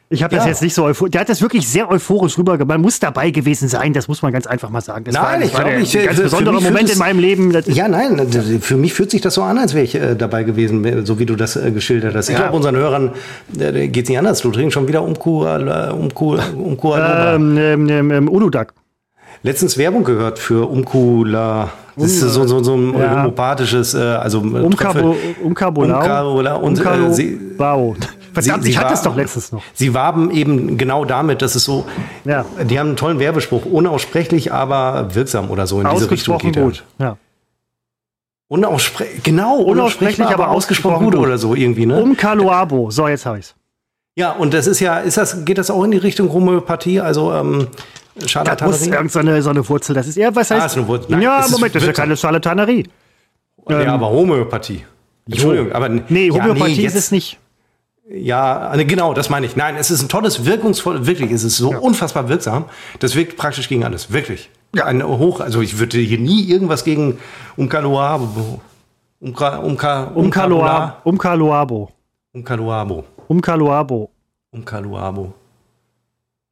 Ich 0.09 0.23
habe 0.23 0.37
das 0.37 0.45
ja. 0.45 0.51
jetzt 0.51 0.63
nicht 0.63 0.75
so 0.75 0.85
euphorisch. 0.85 1.11
Der 1.11 1.23
hat 1.23 1.29
das 1.29 1.43
wirklich 1.43 1.69
sehr 1.69 1.91
euphorisch 1.91 2.39
rübergebracht. 2.39 2.69
Man 2.69 2.81
muss 2.81 3.01
dabei 3.01 3.31
gewesen 3.31 3.69
sein, 3.69 3.93
das 3.93 4.07
muss 4.07 4.23
man 4.23 4.33
ganz 4.33 4.47
einfach 4.47 4.71
mal 4.71 4.81
sagen. 4.81 5.05
Das 5.05 5.15
nein, 5.15 5.41
war, 5.41 5.43
ich 5.43 5.53
glaube, 5.53 5.75
ich. 5.75 5.99
Ein 5.99 6.07
ganz 6.07 6.21
besonderer 6.21 6.61
Moment 6.61 6.91
in 6.91 6.99
meinem 6.99 7.19
Leben. 7.19 7.53
Ja, 7.67 7.89
nein, 7.89 8.29
für 8.61 8.77
mich 8.77 8.95
fühlt 8.95 9.11
sich 9.11 9.21
das 9.21 9.35
so 9.35 9.43
an, 9.43 9.59
als 9.59 9.75
wäre 9.75 9.85
ich 9.85 9.97
äh, 9.97 10.15
dabei 10.15 10.45
gewesen, 10.45 11.05
so 11.05 11.19
wie 11.19 11.27
du 11.27 11.35
das 11.35 11.57
äh, 11.57 11.73
geschildert 11.73 12.15
hast. 12.15 12.29
Ich 12.29 12.35
ja. 12.35 12.43
glaube, 12.43 12.57
unseren 12.57 12.77
Hörern 12.77 13.11
äh, 13.59 13.89
geht 13.89 14.05
es 14.05 14.09
nicht 14.09 14.19
anders. 14.19 14.43
Du 14.43 14.53
trinkst 14.53 14.75
schon 14.75 14.87
wieder 14.87 15.03
um 15.03 15.19
Kuala, 15.19 15.91
um 15.91 16.15
Kuala, 16.15 16.45
um 16.57 16.77
Kuala. 16.77 17.35
Ähm, 17.35 17.59
ähm, 17.59 17.89
ähm, 17.89 18.11
ähm, 18.13 18.29
Uludag. 18.29 18.75
Letztens 19.43 19.77
Werbung 19.77 20.05
gehört 20.05 20.39
für 20.39 20.69
Umkula. 20.69 21.71
Das 21.97 22.13
ist 22.13 22.21
so, 22.21 22.47
so, 22.47 22.63
so 22.63 22.75
ein 22.75 22.99
ja. 22.99 23.23
homopathisches, 23.23 23.95
äh, 23.95 23.99
also 23.99 24.41
Umkabo, 24.41 25.17
Umkabolau. 25.43 25.99
Umkabolau. 25.99 26.61
Und, 26.61 26.79
äh, 26.79 27.13
sie, 27.13 27.41
Verdammt, 28.43 28.65
sie, 28.65 28.71
ich 28.71 28.79
hatte 28.79 28.93
es 28.93 29.01
doch 29.01 29.17
letztens 29.17 29.51
noch. 29.51 29.63
Sie 29.73 29.95
warben 29.95 30.31
eben 30.31 30.77
genau 30.77 31.07
damit, 31.07 31.41
dass 31.41 31.55
es 31.55 31.65
so, 31.65 31.87
ja. 32.27 32.45
die 32.63 32.79
haben 32.79 32.89
einen 32.89 32.97
tollen 32.97 33.19
Werbespruch, 33.19 33.65
unaussprechlich, 33.65 34.53
aber 34.53 35.15
wirksam 35.15 35.51
oder 35.51 35.67
so 35.67 35.81
in 35.81 35.89
diese 35.89 36.11
Richtung 36.11 36.37
geht 36.37 36.57
gut, 36.57 36.85
ja. 36.99 37.17
Unauspre 38.49 39.07
genau, 39.23 39.57
unaussprechlich, 39.57 40.27
aber, 40.27 40.45
aber 40.45 40.49
ausgesprochen 40.51 41.07
gut, 41.07 41.15
gut 41.15 41.25
oder 41.25 41.39
so 41.39 41.55
irgendwie, 41.55 41.87
ne? 41.87 42.01
Um 42.01 42.15
Kaluabo. 42.17 42.91
So, 42.91 43.09
jetzt 43.09 43.25
habe 43.25 43.39
ich's. 43.39 43.55
Ja, 44.17 44.33
und 44.33 44.53
das 44.55 44.67
ist 44.67 44.81
ja, 44.81 44.99
ist 44.99 45.17
das, 45.17 45.45
geht 45.45 45.57
das 45.59 45.71
auch 45.71 45.83
in 45.83 45.91
die 45.91 45.97
Richtung 45.97 46.33
Homöopathie? 46.33 47.01
Also, 47.01 47.33
ähm, 47.33 47.69
Scharlatanerie? 48.25 48.71
Das 48.71 48.89
muss 48.89 49.17
irgendeine 49.17 49.43
so 49.43 49.51
eine 49.51 49.69
Wurzel, 49.69 49.95
das 49.95 50.07
ist 50.07 50.17
eher, 50.17 50.37
was 50.37 50.51
heißt? 50.51 50.63
Ah, 50.63 50.67
ist 50.67 50.77
eine 50.77 50.87
Wurzel. 50.87 51.11
Nein, 51.11 51.23
ja, 51.23 51.45
Moment, 51.51 51.75
das 51.75 51.83
ist 51.83 51.87
ja 51.87 51.93
keine 51.93 52.17
Scharlatanerie. 52.17 52.87
Ja, 53.69 53.81
ähm, 53.81 53.89
aber 53.89 54.11
Homöopathie. 54.11 54.85
Entschuldigung, 55.27 55.73
aber 55.73 55.89
nee, 55.89 56.31
Homöopathie 56.31 56.73
ja, 56.73 56.81
nee, 56.83 56.87
ist 56.87 56.95
es 56.95 57.11
nicht. 57.11 57.39
Ja, 58.09 58.73
ne, 58.77 58.85
genau, 58.85 59.15
das 59.15 59.31
meine 59.31 59.47
ich. 59.47 59.57
Nein, 59.57 59.77
es 59.77 59.91
ist 59.91 60.03
ein 60.03 60.09
tolles, 60.09 60.45
wirkungsvoll, 60.45 61.07
wirklich, 61.07 61.33
es 61.33 61.43
ist 61.43 61.57
so 61.57 61.73
ja. 61.73 61.79
unfassbar 61.79 62.29
wirksam. 62.29 62.67
Das 63.01 63.17
wirkt 63.17 63.37
praktisch 63.37 63.69
gegen 63.69 63.85
alles, 63.85 64.13
wirklich. 64.13 64.49
Ja. 64.75 64.85
Ein 64.85 65.03
hoch, 65.03 65.41
also 65.41 65.61
ich 65.61 65.79
würde 65.79 65.99
hier 65.99 66.19
nie 66.19 66.45
irgendwas 66.45 66.85
gegen 66.85 67.19
Umkaloabo. 67.57 68.61
Umkaloabo. 69.21 70.21
Umkaloabo. 71.05 71.91
Umkaloabo. 72.33 73.05
Umkaloabo. 73.29 74.11
Umkaloabo. 74.53 75.35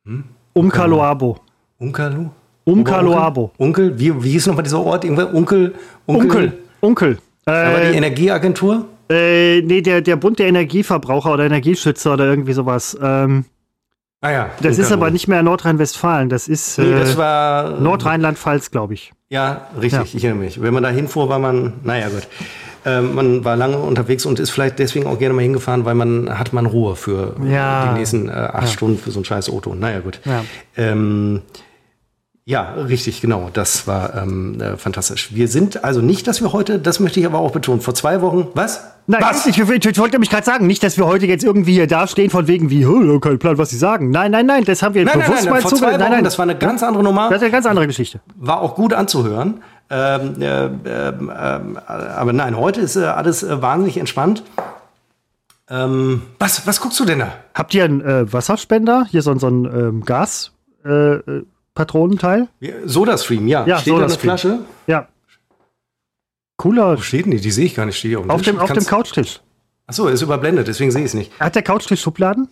Hm? 0.07 0.25
Umkaloabo. 0.55 1.39
Umkalu? 1.79 2.31
Umkaloabo. 2.65 3.53
Onkel, 3.59 3.99
wie, 3.99 4.23
wie 4.23 4.31
hieß 4.31 4.47
nochmal 4.47 4.63
dieser 4.65 4.81
Ort? 4.81 5.05
Onkel? 5.05 5.27
Onkel. 5.35 5.75
Onkel. 6.07 6.53
Onkel. 6.81 7.19
Aber 7.45 7.81
die 7.81 7.87
äh, 7.87 7.97
Energieagentur? 7.97 8.87
Äh, 9.11 9.63
nee, 9.63 9.83
der, 9.83 10.01
der 10.01 10.17
Bund 10.17 10.39
der 10.39 10.47
Energieverbraucher 10.47 11.33
oder 11.33 11.45
Energieschützer 11.45 12.15
oder 12.15 12.27
irgendwie 12.27 12.53
sowas. 12.53 12.97
Ähm, 13.01 13.45
Ah 14.25 14.31
ja. 14.31 14.51
Das 14.63 14.79
ist 14.79 14.91
aber 14.91 15.11
nicht 15.11 15.29
mehr 15.29 15.43
Nordrhein-Westfalen, 15.43 16.31
das 16.31 16.49
ist 16.49 16.79
nee, 16.79 16.91
das 16.93 17.19
war, 17.19 17.77
äh, 17.77 17.81
Nordrheinland-Pfalz, 17.83 18.71
glaube 18.71 18.95
ich. 18.95 19.13
Ja, 19.29 19.67
richtig, 19.79 20.15
ja. 20.15 20.17
ich 20.17 20.25
erinnere 20.25 20.45
mich. 20.45 20.63
Wenn 20.63 20.73
man 20.73 20.83
da 20.83 20.89
hinfuhr, 20.89 21.29
war 21.29 21.39
man, 21.39 21.75
naja 21.83 22.09
gut. 22.09 22.27
Ähm, 22.87 23.15
man 23.15 23.45
war 23.45 23.57
lange 23.57 23.77
unterwegs 23.77 24.25
und 24.25 24.41
ist 24.41 24.49
vielleicht 24.49 24.79
deswegen 24.79 25.07
auch 25.07 25.19
gerne 25.19 25.35
mal 25.35 25.43
hingefahren, 25.43 25.85
weil 25.85 25.95
man 25.95 26.39
hat 26.39 26.55
man 26.55 26.65
Ruhe 26.65 26.97
für 26.97 27.37
ja. 27.47 27.89
die 27.93 27.99
nächsten 27.99 28.31
äh, 28.31 28.33
acht 28.33 28.63
ja. 28.63 28.67
Stunden 28.69 28.97
für 28.97 29.11
so 29.11 29.21
ein 29.21 29.27
scheiß 29.27 29.51
Auto. 29.51 29.75
Naja 29.75 30.01
gut. 30.01 30.21
Ja. 30.25 30.43
Ähm, 30.79 31.43
ja, 32.47 32.74
richtig, 32.74 33.22
genau. 33.22 33.49
Das 33.51 33.86
war 33.86 34.14
ähm, 34.14 34.61
äh, 34.61 34.76
fantastisch. 34.76 35.34
Wir 35.34 35.49
sind 35.49 35.82
also 35.82 36.03
nicht, 36.03 36.26
dass 36.26 36.42
wir 36.42 36.53
heute, 36.53 36.78
das 36.78 37.01
möchte 37.01 37.18
ich 37.18 37.24
aber 37.24 37.38
auch 37.38 37.53
betonen, 37.53 37.80
vor 37.80 37.95
zwei 37.95 38.20
Wochen, 38.20 38.49
was? 38.53 38.84
Nein, 39.07 39.22
was? 39.22 39.47
Ich, 39.47 39.59
ich, 39.59 39.70
ich 39.70 39.99
wollte 39.99 40.14
nämlich 40.14 40.28
gerade 40.28 40.45
sagen, 40.45 40.66
nicht, 40.66 40.82
dass 40.82 40.99
wir 40.99 41.07
heute 41.07 41.24
jetzt 41.24 41.42
irgendwie 41.42 41.72
hier 41.72 41.86
dastehen 41.86 42.28
von 42.28 42.47
wegen 42.47 42.68
wie, 42.68 42.84
kein 43.20 43.38
Plan, 43.38 43.57
was 43.57 43.70
sie 43.70 43.78
sagen. 43.78 44.11
Nein, 44.11 44.30
nein, 44.30 44.45
nein, 44.45 44.64
das 44.64 44.82
haben 44.82 44.95
wir 44.95 45.07
nein, 45.07 45.20
bewusst 45.20 45.30
nein, 45.30 45.45
nein, 45.45 45.53
mal 45.55 45.61
vor 45.62 45.70
zwei 45.70 45.92
Wochen, 45.92 46.01
nein, 46.01 46.11
nein, 46.11 46.24
das 46.24 46.36
war 46.36 46.42
eine 46.42 46.57
ganz 46.57 46.82
andere 46.82 47.03
Nummer. 47.03 47.30
Das 47.30 47.38
ist 47.38 47.45
eine 47.45 47.53
ganz 47.53 47.64
andere 47.64 47.86
Geschichte. 47.86 48.20
War 48.36 48.61
auch 48.61 48.74
gut 48.74 48.92
anzuhören. 48.92 49.62
Ähm, 49.88 50.42
äh, 50.42 50.66
äh, 50.66 51.12
aber 51.86 52.32
nein, 52.34 52.59
heute 52.59 52.82
ist 52.82 52.97
äh, 52.97 53.05
alles 53.05 53.42
äh, 53.42 53.62
wahnsinnig 53.62 53.97
entspannt. 53.97 54.42
Ähm, 55.70 56.22
was, 56.38 56.66
was 56.66 56.78
guckst 56.80 57.01
du 57.01 57.07
denn 57.07 57.20
da? 57.20 57.32
Habt 57.55 57.72
ihr 57.72 57.84
einen 57.84 58.03
äh, 58.03 58.30
Wasserspender? 58.30 59.07
Hier 59.11 59.22
so, 59.22 59.34
so 59.38 59.49
ein 59.49 59.64
ähm, 59.64 60.05
Gas? 60.05 60.53
Patronenteil? 61.75 62.49
Soda-Stream, 62.85 63.49
ja. 63.49 63.66
ja. 63.66 63.79
Steht 63.79 63.95
da 63.95 64.05
eine 64.05 64.09
Flasche? 64.11 64.61
Ja. 64.87 65.09
Cooler. 66.57 66.99
Wo 66.99 67.03
steht 67.03 67.25
denn 67.25 67.33
die? 67.33 67.41
Die 67.41 67.51
sehe 67.51 67.66
ich 67.66 67.75
gar 67.75 67.87
nicht. 67.87 67.99
Steht 67.99 68.16
auf, 68.16 68.29
auf 68.29 68.43
dem, 68.43 68.59
auf 68.59 68.72
dem 68.72 68.85
Couchtisch. 68.85 69.41
Achso, 69.87 70.09
ist 70.09 70.22
überblendet, 70.22 70.66
deswegen 70.68 70.91
sehe 70.91 71.03
ich 71.03 71.09
es 71.09 71.14
nicht. 71.14 71.39
Hat 71.39 71.55
der 71.55 71.62
Couchtisch 71.62 72.01
Schubladen? 72.01 72.49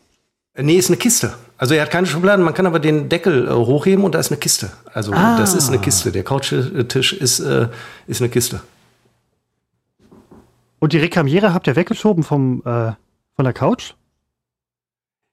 Äh, 0.55 0.65
nee, 0.65 0.77
ist 0.77 0.89
eine 0.89 0.97
Kiste. 0.99 1.35
Also 1.57 1.75
er 1.75 1.83
hat 1.83 1.91
keine 1.91 2.07
Schubladen, 2.07 2.45
man 2.45 2.53
kann 2.55 2.67
aber 2.67 2.81
den 2.81 3.09
Deckel 3.09 3.49
äh, 3.49 3.53
hochheben 3.53 4.05
und 4.05 4.15
da 4.15 4.19
ist 4.19 4.31
eine 4.31 4.39
Kiste. 4.39 4.71
Also 4.93 5.13
ah. 5.13 5.39
das 5.39 5.55
ist 5.55 5.69
eine 5.69 5.79
Kiste. 5.79 6.13
Der 6.13 6.25
Couchtisch 6.25 7.13
ist, 7.13 7.41
äh, 7.41 7.69
ist 8.07 8.21
eine 8.21 8.29
Kiste. 8.29 8.61
Und 10.79 10.93
die 10.93 10.99
Rekamiere 10.99 11.55
habt 11.55 11.69
ihr 11.69 11.77
weggeschoben 11.77 12.25
vom, 12.25 12.63
äh, 12.67 12.93
von 13.37 13.45
der 13.45 13.53
Couch? 13.53 13.95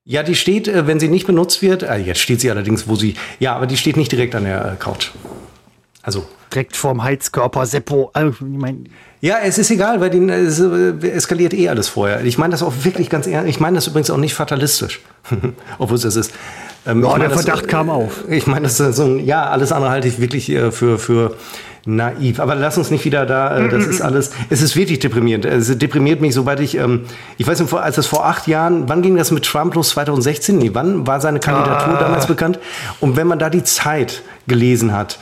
Ja, 0.09 0.23
die 0.23 0.33
steht, 0.33 0.67
äh, 0.67 0.87
wenn 0.87 0.99
sie 0.99 1.07
nicht 1.07 1.27
benutzt 1.27 1.61
wird, 1.61 1.83
äh, 1.83 1.97
jetzt 1.97 2.19
steht 2.19 2.41
sie 2.41 2.49
allerdings, 2.49 2.87
wo 2.87 2.95
sie, 2.95 3.13
ja, 3.37 3.55
aber 3.55 3.67
die 3.67 3.77
steht 3.77 3.95
nicht 3.95 4.11
direkt 4.11 4.33
an 4.33 4.43
der 4.43 4.73
äh, 4.73 4.75
Couch. 4.75 5.11
Also. 6.01 6.25
Direkt 6.51 6.75
vorm 6.75 7.03
Heizkörper, 7.03 7.67
Seppo. 7.67 8.09
Also, 8.13 8.31
ich 8.31 8.39
mein 8.41 8.89
ja, 9.21 9.37
es 9.43 9.59
ist 9.59 9.69
egal, 9.69 10.01
weil 10.01 10.09
die, 10.09 10.17
es 10.27 10.59
eskaliert 10.59 11.53
eh 11.53 11.69
alles 11.69 11.89
vorher. 11.89 12.23
Ich 12.23 12.39
meine 12.39 12.51
das 12.51 12.63
auch 12.63 12.73
wirklich 12.81 13.11
ganz 13.11 13.27
ehrlich. 13.27 13.51
Ich 13.51 13.59
meine 13.59 13.75
das 13.75 13.85
übrigens 13.85 14.09
auch 14.09 14.17
nicht 14.17 14.33
fatalistisch. 14.33 14.99
Obwohl 15.77 15.97
es 15.97 16.01
das 16.01 16.15
ist. 16.15 16.33
Ähm, 16.87 17.03
ja, 17.03 17.19
der 17.19 17.29
Verdacht 17.29 17.65
das, 17.65 17.67
kam 17.67 17.91
auf. 17.91 18.23
Ich 18.29 18.47
meine, 18.47 18.61
das 18.61 18.79
ist 18.79 18.95
so 18.95 19.03
ein, 19.03 19.23
ja, 19.23 19.47
alles 19.47 19.71
andere 19.71 19.91
halte 19.91 20.07
ich 20.07 20.19
wirklich 20.19 20.45
für, 20.71 20.97
für 20.97 21.35
naiv. 21.85 22.39
Aber 22.39 22.55
lass 22.55 22.77
uns 22.77 22.91
nicht 22.91 23.05
wieder 23.05 23.25
da, 23.25 23.57
äh, 23.57 23.69
das 23.69 23.85
ist 23.85 24.01
alles, 24.01 24.31
es 24.49 24.61
ist 24.61 24.75
wirklich 24.75 24.99
deprimierend. 24.99 25.45
Es 25.45 25.77
deprimiert 25.77 26.21
mich, 26.21 26.33
sobald 26.33 26.59
ich, 26.59 26.75
ähm, 26.75 27.05
ich 27.37 27.47
weiß 27.47 27.59
nicht, 27.59 27.73
als 27.73 27.95
das 27.95 28.07
vor 28.07 28.25
acht 28.25 28.47
Jahren, 28.47 28.87
wann 28.87 29.01
ging 29.01 29.15
das 29.15 29.31
mit 29.31 29.45
Trump 29.45 29.75
los? 29.75 29.89
2016? 29.89 30.57
Nee, 30.57 30.71
wann 30.73 31.07
war 31.07 31.21
seine 31.21 31.39
Kandidatur 31.39 31.95
ah. 31.95 31.99
damals 31.99 32.27
bekannt? 32.27 32.59
Und 32.99 33.15
wenn 33.15 33.27
man 33.27 33.39
da 33.39 33.49
die 33.49 33.63
Zeit 33.63 34.23
gelesen 34.47 34.93
hat, 34.93 35.19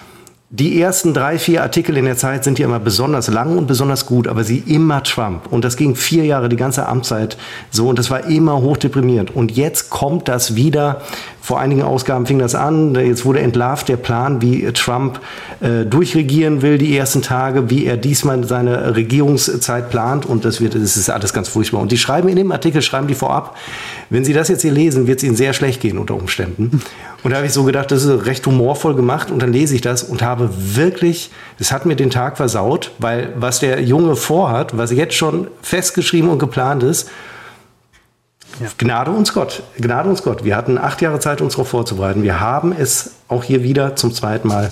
die 0.50 0.82
ersten 0.82 1.14
drei, 1.14 1.40
vier 1.40 1.62
Artikel 1.62 1.98
in 1.98 2.06
der 2.06 2.16
Zeit 2.16 2.46
sind 2.46 2.58
ja 2.58 2.68
immer 2.68 2.80
besonders 2.80 3.28
lang 3.28 3.58
und 3.58 3.68
besonders 3.68 4.06
gut, 4.06 4.30
aber 4.30 4.46
sie 4.46 4.60
immer 4.60 5.04
Trump. 5.04 5.52
Und 5.52 5.66
das 5.66 5.76
ging 5.76 5.94
vier 5.94 6.24
Jahre, 6.24 6.48
die 6.48 6.56
ganze 6.56 6.88
Amtszeit 6.88 7.38
so. 7.70 7.90
Und 7.90 8.00
das 8.00 8.10
war 8.10 8.28
immer 8.28 8.62
hochdeprimierend. 8.62 9.36
Und 9.36 9.52
jetzt 9.52 9.90
kommt 9.90 10.30
das 10.30 10.56
wieder 10.56 11.02
vor 11.48 11.62
einigen 11.62 11.82
Ausgaben 11.82 12.26
fing 12.26 12.40
das 12.40 12.56
an. 12.56 12.94
Jetzt 12.94 13.24
wurde 13.24 13.40
entlarvt 13.40 13.88
der 13.88 13.96
Plan, 13.96 14.42
wie 14.42 14.70
Trump 14.74 15.22
äh, 15.62 15.86
durchregieren 15.86 16.62
will 16.62 16.78
die 16.78 16.98
ersten 16.98 17.22
Tage, 17.22 17.70
wie 17.70 17.86
er 17.86 17.96
diesmal 17.96 18.44
seine 18.44 18.98
Regierungszeit 18.98 19.90
plant. 19.90 20.26
Und 20.26 20.44
das 20.44 20.60
wird, 20.60 20.76
das 20.76 20.98
ist 20.98 21.10
alles 21.10 21.32
ganz 21.32 21.48
furchtbar. 21.48 21.80
Und 21.80 21.94
die 21.94 21.98
schreiben 21.98 22.28
in 22.28 22.36
dem 22.36 22.52
Artikel, 22.52 22.82
schreiben 22.82 23.08
die 23.08 23.16
vorab, 23.16 23.56
wenn 24.10 24.26
Sie 24.26 24.34
das 24.34 24.50
jetzt 24.50 24.64
hier 24.64 24.74
lesen, 24.74 25.08
wird 25.08 25.20
es 25.20 25.24
Ihnen 25.24 25.38
sehr 25.38 25.54
schlecht 25.54 25.80
gehen 25.80 25.98
unter 25.98 26.16
Umständen. 26.16 26.82
Und 27.24 27.32
da 27.32 27.38
habe 27.38 27.48
ich 27.48 27.54
so 27.54 27.64
gedacht, 27.64 27.92
das 27.92 28.04
ist 28.04 28.26
recht 28.26 28.46
humorvoll 28.46 28.96
gemacht. 28.96 29.32
Und 29.32 29.42
dann 29.42 29.54
lese 29.54 29.74
ich 29.74 29.80
das 29.80 30.04
und 30.04 30.22
habe 30.22 30.50
wirklich, 30.54 31.32
es 31.60 31.72
hat 31.72 31.86
mir 31.86 31.96
den 31.96 32.10
Tag 32.10 32.36
versaut, 32.36 32.92
weil 33.00 33.30
was 33.38 33.62
der 33.62 33.82
Junge 33.82 34.18
vorhat, 34.18 34.78
was 34.78 34.92
jetzt 34.92 35.16
schon 35.16 35.48
festgeschrieben 35.62 36.30
und 36.30 36.40
geplant 36.40 36.84
ist, 36.84 37.10
ja. 38.60 38.68
Gnade 38.78 39.12
uns 39.12 39.34
Gott, 39.34 39.64
Gnade 39.78 40.10
uns 40.10 40.24
Gott. 40.24 40.44
Wir 40.44 40.56
hatten 40.56 40.78
acht 40.78 41.02
Jahre 41.02 41.20
Zeit, 41.20 41.42
uns 41.42 41.54
darauf 41.54 41.70
vorzubereiten. 41.70 42.24
Wir 42.24 42.40
haben 42.40 42.74
es 42.78 43.12
auch 43.28 43.44
hier 43.44 43.64
wieder 43.64 43.96
zum 43.96 44.14
zweiten 44.14 44.48
Mal 44.48 44.72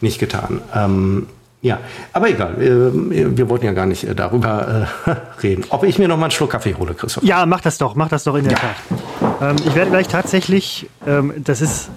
nicht 0.00 0.18
getan. 0.18 0.60
Ähm, 0.74 1.26
ja, 1.62 1.78
aber 2.14 2.30
egal, 2.30 2.54
wir, 2.58 3.36
wir, 3.36 3.48
wollten 3.50 3.66
ja 3.66 3.72
gar 3.72 3.84
nicht 3.84 4.04
äh, 4.04 4.14
darüber 4.14 4.88
äh, 5.06 5.10
reden. 5.42 5.64
Ob 5.68 5.84
ich 5.84 5.98
mir 5.98 6.08
noch 6.08 6.16
mal 6.16 6.24
einen 6.24 6.30
Schluck 6.30 6.50
Kaffee 6.50 6.74
hole, 6.74 6.94
Christoph? 6.94 7.22
Ja, 7.22 7.44
mach 7.44 7.60
das 7.60 7.76
doch, 7.76 7.94
mach 7.94 8.08
das 8.08 8.24
doch 8.24 8.34
in 8.34 8.44
der 8.44 8.54
ja. 8.54 8.58
Tat. 8.58 9.50
Ähm, 9.50 9.56
ich 9.66 9.74
werde 9.74 9.90
gleich 9.90 10.08
tatsächlich, 10.08 10.88
ähm, 11.06 11.34
das 11.36 11.60
ist, 11.60 11.90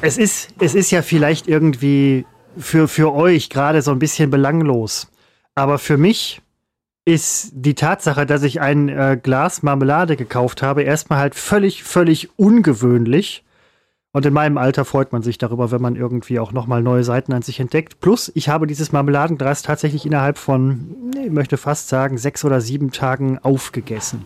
es 0.00 0.16
ist, 0.16 0.48
es 0.58 0.74
ist 0.74 0.90
ja 0.90 1.02
vielleicht 1.02 1.48
irgendwie 1.48 2.24
für, 2.56 2.88
für 2.88 3.12
euch 3.12 3.50
gerade 3.50 3.82
so 3.82 3.90
ein 3.90 3.98
bisschen 3.98 4.30
belanglos. 4.30 5.08
Aber 5.54 5.78
für 5.78 5.98
mich 5.98 6.40
ist 7.10 7.50
die 7.52 7.74
Tatsache, 7.74 8.24
dass 8.24 8.44
ich 8.44 8.60
ein 8.60 8.88
äh, 8.88 9.18
Glas 9.20 9.64
Marmelade 9.64 10.16
gekauft 10.16 10.62
habe, 10.62 10.82
erstmal 10.82 11.18
halt 11.18 11.34
völlig, 11.34 11.82
völlig 11.82 12.38
ungewöhnlich. 12.38 13.44
Und 14.12 14.26
in 14.26 14.32
meinem 14.32 14.58
Alter 14.58 14.84
freut 14.84 15.12
man 15.12 15.22
sich 15.22 15.36
darüber, 15.36 15.72
wenn 15.72 15.82
man 15.82 15.96
irgendwie 15.96 16.38
auch 16.38 16.52
nochmal 16.52 16.82
neue 16.82 17.02
Seiten 17.02 17.32
an 17.32 17.42
sich 17.42 17.58
entdeckt. 17.58 17.98
Plus, 18.00 18.30
ich 18.36 18.48
habe 18.48 18.68
dieses 18.68 18.92
Marmeladenglas 18.92 19.62
tatsächlich 19.62 20.06
innerhalb 20.06 20.38
von, 20.38 21.12
ich 21.20 21.30
möchte 21.32 21.56
fast 21.56 21.88
sagen, 21.88 22.16
sechs 22.16 22.44
oder 22.44 22.60
sieben 22.60 22.92
Tagen 22.92 23.38
aufgegessen. 23.40 24.24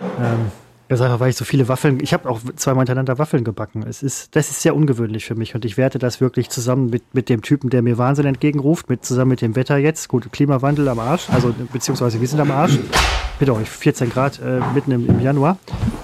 Ähm, 0.00 0.50
Ganz 0.88 1.00
einfach, 1.00 1.18
weil 1.18 1.30
ich 1.30 1.36
so 1.36 1.46
viele 1.46 1.66
Waffeln, 1.68 1.98
ich 2.00 2.12
habe 2.12 2.28
auch 2.28 2.40
zweimal 2.56 2.82
hintereinander 2.82 3.18
Waffeln 3.18 3.42
gebacken. 3.42 3.84
Es 3.88 4.02
ist, 4.02 4.36
das 4.36 4.50
ist 4.50 4.60
sehr 4.60 4.76
ungewöhnlich 4.76 5.24
für 5.24 5.34
mich 5.34 5.54
und 5.54 5.64
ich 5.64 5.78
werte 5.78 5.98
das 5.98 6.20
wirklich 6.20 6.50
zusammen 6.50 6.90
mit, 6.90 7.14
mit 7.14 7.30
dem 7.30 7.40
Typen, 7.40 7.70
der 7.70 7.80
mir 7.80 7.96
Wahnsinn 7.96 8.26
entgegenruft, 8.26 8.90
mit, 8.90 9.02
zusammen 9.02 9.30
mit 9.30 9.40
dem 9.40 9.56
Wetter 9.56 9.78
jetzt. 9.78 10.08
Gut, 10.08 10.30
Klimawandel 10.30 10.86
am 10.88 10.98
Arsch, 10.98 11.30
also 11.30 11.54
beziehungsweise 11.72 12.20
wir 12.20 12.28
sind 12.28 12.40
am 12.40 12.50
Arsch. 12.50 12.78
Bitte 13.38 13.54
euch, 13.54 13.70
14 13.70 14.10
Grad 14.10 14.40
äh, 14.40 14.60
mitten 14.74 14.92
im, 14.92 15.08
im, 15.08 15.20
Januar. 15.20 15.56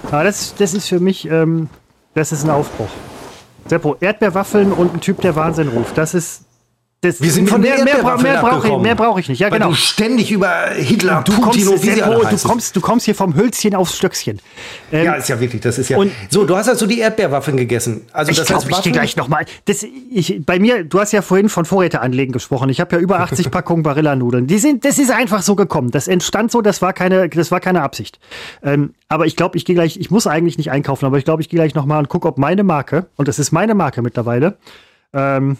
Aber 0.09 0.23
das, 0.23 0.55
das 0.55 0.73
ist 0.73 0.89
für 0.89 0.99
mich, 0.99 1.29
ähm, 1.29 1.69
das 2.15 2.31
ist 2.31 2.43
ein 2.43 2.49
Aufbruch. 2.49 2.89
Seppo, 3.67 3.97
Erdbeerwaffeln 3.99 4.71
und 4.71 4.95
ein 4.95 4.99
Typ, 4.99 5.21
der 5.21 5.35
Wahnsinn 5.35 5.67
ruft. 5.67 5.95
Das 5.97 6.15
ist, 6.15 6.45
das 7.03 7.19
wir 7.19 7.31
sind 7.31 7.49
von 7.49 7.61
mehr, 7.61 7.83
mehr, 7.83 7.95
mehr 7.95 8.41
brauche 8.41 8.67
ich, 8.67 8.77
mehr 8.77 8.93
brauch 8.93 9.17
ich 9.17 9.27
nicht. 9.27 9.39
Ja, 9.39 9.49
Weil 9.49 9.57
genau. 9.57 9.71
du 9.71 9.75
ständig 9.75 10.31
über 10.31 10.69
Hitler, 10.75 11.23
du 11.25 11.31
Putin 11.33 11.65
kommst, 11.65 11.67
und 11.67 11.95
wie 11.95 12.01
alle 12.03 12.27
du 12.29 12.37
kommst, 12.37 12.75
du 12.75 12.81
kommst 12.81 13.05
hier 13.05 13.15
vom 13.15 13.35
Hölzchen 13.35 13.73
aufs 13.73 13.97
Stöckchen. 13.97 14.39
Ähm, 14.91 15.05
ja, 15.05 15.13
ist 15.13 15.27
ja 15.27 15.39
wirklich, 15.39 15.63
das 15.63 15.79
ist 15.79 15.89
ja. 15.89 15.97
Und 15.97 16.11
so, 16.29 16.45
du 16.45 16.55
hast 16.55 16.69
also 16.69 16.85
die 16.85 16.99
Erdbeerwaffen 16.99 17.57
gegessen. 17.57 18.01
Also 18.13 18.29
ich 18.29 18.37
das 18.37 18.45
glaube, 18.45 18.69
ich 18.69 18.77
dir 18.81 18.91
gleich 18.91 19.15
nochmal. 19.15 19.45
Bei 20.45 20.59
mir, 20.59 20.83
du 20.83 20.99
hast 20.99 21.11
ja 21.11 21.23
vorhin 21.23 21.49
von 21.49 21.65
Vorräte 21.65 22.01
anlegen 22.01 22.33
gesprochen. 22.33 22.69
Ich 22.69 22.79
habe 22.79 22.95
ja 22.95 23.01
über 23.01 23.19
80 23.21 23.49
Packungen 23.51 23.81
Barilla-Nudeln. 23.81 24.45
Die 24.45 24.59
sind, 24.59 24.85
das 24.85 24.99
ist 24.99 25.09
einfach 25.09 25.41
so 25.41 25.55
gekommen. 25.55 25.89
Das 25.89 26.07
entstand 26.07 26.51
so, 26.51 26.61
das 26.61 26.83
war 26.83 26.93
keine, 26.93 27.29
das 27.29 27.49
war 27.49 27.59
keine 27.59 27.81
Absicht. 27.81 28.19
Ähm, 28.61 28.93
aber 29.09 29.25
ich 29.25 29.35
glaube, 29.35 29.57
ich 29.57 29.65
gehe 29.65 29.73
gleich, 29.73 29.97
ich 29.97 30.11
muss 30.11 30.27
eigentlich 30.27 30.59
nicht 30.59 30.69
einkaufen, 30.69 31.05
aber 31.05 31.17
ich 31.17 31.25
glaube, 31.25 31.41
ich 31.41 31.49
gehe 31.49 31.57
gleich 31.57 31.73
nochmal 31.73 31.97
und 31.97 32.09
gucke, 32.09 32.27
ob 32.27 32.37
meine 32.37 32.63
Marke, 32.63 33.07
und 33.15 33.27
das 33.27 33.39
ist 33.39 33.51
meine 33.51 33.73
Marke 33.73 34.03
mittlerweile, 34.03 34.57
ähm, 35.13 35.57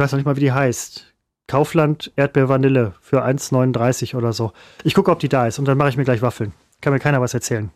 weiß 0.00 0.12
noch 0.12 0.18
nicht 0.18 0.26
mal, 0.26 0.36
wie 0.36 0.40
die 0.40 0.52
heißt 0.52 1.06
Kaufland 1.46 2.12
Erdbeer-Vanille 2.16 2.94
für 3.00 3.24
1,39 3.24 4.16
oder 4.16 4.32
so. 4.32 4.52
Ich 4.84 4.94
gucke, 4.94 5.10
ob 5.10 5.18
die 5.18 5.28
da 5.28 5.46
ist 5.46 5.58
und 5.58 5.66
dann 5.66 5.76
mache 5.76 5.88
ich 5.88 5.96
mir 5.96 6.04
gleich 6.04 6.22
Waffeln. 6.22 6.52
Kann 6.80 6.92
mir 6.92 7.00
keiner 7.00 7.20
was 7.20 7.34
erzählen. 7.34 7.70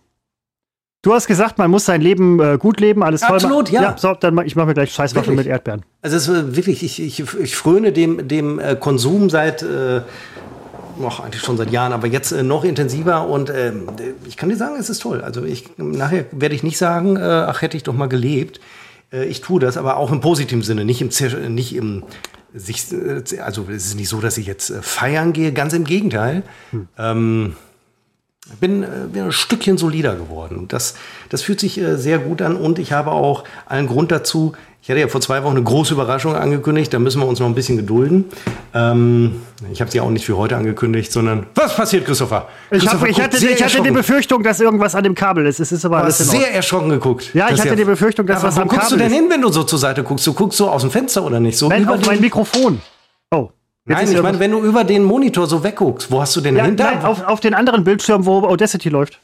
Du 1.03 1.13
hast 1.13 1.27
gesagt, 1.27 1.59
man 1.59 1.71
muss 1.71 1.85
sein 1.85 2.01
Leben 2.01 2.41
äh, 2.41 2.57
gut 2.57 2.81
leben, 2.81 3.03
alles 3.03 3.21
toll. 3.21 3.37
Absolut, 3.37 3.71
ja. 3.71 3.83
ja. 3.83 3.99
So, 3.99 4.15
dann 4.15 4.39
ich 4.47 4.57
mache 4.57 4.69
mir 4.69 4.75
gleich 4.75 4.93
Scheißwaffeln 4.93 5.37
mit 5.37 5.47
Erdbeeren. 5.47 5.83
Also 6.01 6.17
es 6.17 6.29
ist 6.29 6.57
wirklich, 6.57 6.83
ich, 6.83 7.03
ich, 7.03 7.21
ich 7.21 7.57
fröne 7.57 7.93
dem, 7.93 8.27
dem 8.27 8.59
äh, 8.59 8.75
Konsum 8.75 9.29
seit 9.29 9.63
äh, 9.63 10.01
noch 10.97 11.21
eigentlich 11.21 11.43
schon 11.43 11.57
seit 11.57 11.71
Jahren, 11.71 11.93
aber 11.93 12.07
jetzt 12.07 12.33
äh, 12.33 12.43
noch 12.43 12.65
intensiver 12.65 13.29
und 13.29 13.51
äh, 13.51 13.73
ich 14.27 14.37
kann 14.37 14.49
dir 14.49 14.57
sagen, 14.57 14.77
es 14.79 14.89
ist 14.89 15.01
toll. 15.03 15.21
Also 15.21 15.45
ich 15.45 15.69
nachher 15.77 16.25
werde 16.33 16.55
ich 16.55 16.63
nicht 16.63 16.79
sagen, 16.79 17.17
äh, 17.17 17.21
ach 17.21 17.61
hätte 17.61 17.77
ich 17.77 17.83
doch 17.83 17.95
mal 17.95 18.09
gelebt. 18.09 18.61
Äh, 19.15 19.25
ich 19.27 19.41
tue 19.41 19.61
das, 19.61 19.77
aber 19.77 19.97
auch 19.97 20.13
im 20.13 20.21
positiven 20.21 20.63
Sinne, 20.63 20.85
nicht 20.85 21.01
im 21.01 21.55
nicht 21.55 21.75
im 21.75 22.03
sich, 22.53 22.93
äh, 22.93 23.41
also 23.41 23.67
es 23.69 23.87
ist 23.87 23.97
nicht 23.97 24.09
so, 24.09 24.21
dass 24.21 24.39
ich 24.39 24.47
jetzt 24.47 24.71
äh, 24.71 24.83
feiern 24.83 25.33
gehe, 25.33 25.53
ganz 25.53 25.73
im 25.73 25.85
Gegenteil. 25.85 26.43
Hm. 26.71 26.89
Ähm, 26.99 27.57
bin, 28.61 28.85
bin 29.11 29.23
ein 29.23 29.33
Stückchen 29.33 29.79
solider 29.79 30.17
geworden. 30.17 30.69
Das, 30.69 30.97
das 31.31 31.41
fühlt 31.41 31.61
sich 31.61 31.81
sehr 31.95 32.19
gut 32.19 32.43
an 32.43 32.57
und 32.57 32.79
ich 32.79 32.93
habe 32.93 33.11
auch 33.11 33.45
allen 33.65 33.87
Grund 33.87 34.13
dazu, 34.13 34.53
Ich 34.85 34.91
hatte 34.91 35.01
ja 35.01 35.09
vor 35.09 35.23
zwei 35.23 35.43
Wochen 35.43 35.57
eine 35.57 35.65
große 35.65 35.95
Überraschung 35.95 36.37
angekündigt, 36.37 36.93
da 36.93 36.99
müssen 36.99 37.19
wir 37.19 37.27
uns 37.27 37.41
noch 37.41 37.47
ein 37.47 37.55
bisschen 37.55 37.79
gedulden. 37.79 38.27
Ähm, 38.75 39.41
ich 39.73 39.81
habe 39.81 39.91
sie 39.91 39.99
auch 39.99 40.11
nicht 40.11 40.27
für 40.27 40.37
heute 40.37 40.59
angekündigt, 40.59 41.11
sondern 41.11 41.47
was 41.55 41.75
passiert, 41.75 42.05
Christopher? 42.05 42.49
Ich, 42.71 42.87
hab, 42.87 43.03
ich 43.09 43.19
hatte, 43.19 43.39
ich 43.39 43.65
hatte 43.65 43.81
die 43.81 43.91
Befürchtung, 43.91 44.43
dass 44.43 44.61
irgendwas 44.61 44.95
an 44.95 45.03
dem 45.03 45.15
Kabel 45.15 45.47
ist. 45.47 45.59
Es 45.59 45.73
ist 45.73 45.87
aber 45.87 46.03
alles 46.03 46.19
sehr 46.19 46.55
erschrocken 46.55 46.91
geguckt. 46.91 47.31
Ja, 47.33 47.49
ich 47.49 47.61
hatte 47.61 47.71
ja, 47.71 47.77
die 47.77 47.85
Befürchtung, 47.85 48.27
dass 48.27 48.43
was 48.43 48.59
am 48.59 48.69
Kabel 48.69 48.73
ist. 48.73 48.73
Wo 48.73 48.77
guckst 48.77 48.93
du 48.93 48.97
denn 48.99 49.11
hin, 49.11 49.25
wenn 49.31 49.41
du 49.41 49.49
so 49.49 49.65
zur 49.65 49.79
Seite 49.79 50.03
guckst? 50.03 50.27
Du 50.27 50.35
guckst 50.35 50.59
so 50.59 50.69
aus 50.69 50.83
dem 50.83 50.91
Fenster 50.91 51.25
oder 51.25 51.41
nicht? 51.41 51.57
So 51.57 51.71
Nein, 51.71 51.89
auf 51.89 52.05
mein 52.05 52.21
Mikrofon. 52.21 52.83
Oh. 53.31 53.49
Nein, 53.87 54.07
ich 54.13 54.21
meine, 54.21 54.39
wenn 54.39 54.51
du 54.51 54.61
über 54.61 54.85
den 54.85 55.05
Monitor 55.05 55.47
so 55.47 55.65
wegguckst, 55.65 56.11
wo 56.11 56.21
hast 56.21 56.37
du 56.37 56.43
denn 56.43 56.57
ja, 56.57 56.65
hin? 56.67 56.75
Nein, 56.75 57.03
auf, 57.03 57.27
auf 57.27 57.41
den 57.41 57.55
anderen 57.55 57.85
Bildschirm, 57.85 58.27
wo 58.27 58.41
Audacity 58.43 58.91
läuft. 58.91 59.19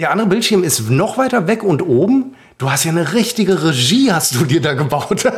Der 0.00 0.10
andere 0.10 0.26
Bildschirm 0.26 0.64
ist 0.64 0.90
noch 0.90 1.16
weiter 1.16 1.46
weg 1.46 1.62
und 1.62 1.80
oben. 1.80 2.35
Du 2.58 2.70
hast 2.70 2.84
ja 2.84 2.90
eine 2.90 3.12
richtige 3.12 3.62
Regie, 3.62 4.10
hast 4.12 4.34
du 4.34 4.44
dir 4.44 4.60
da 4.60 4.74
gebaut. 4.74 5.24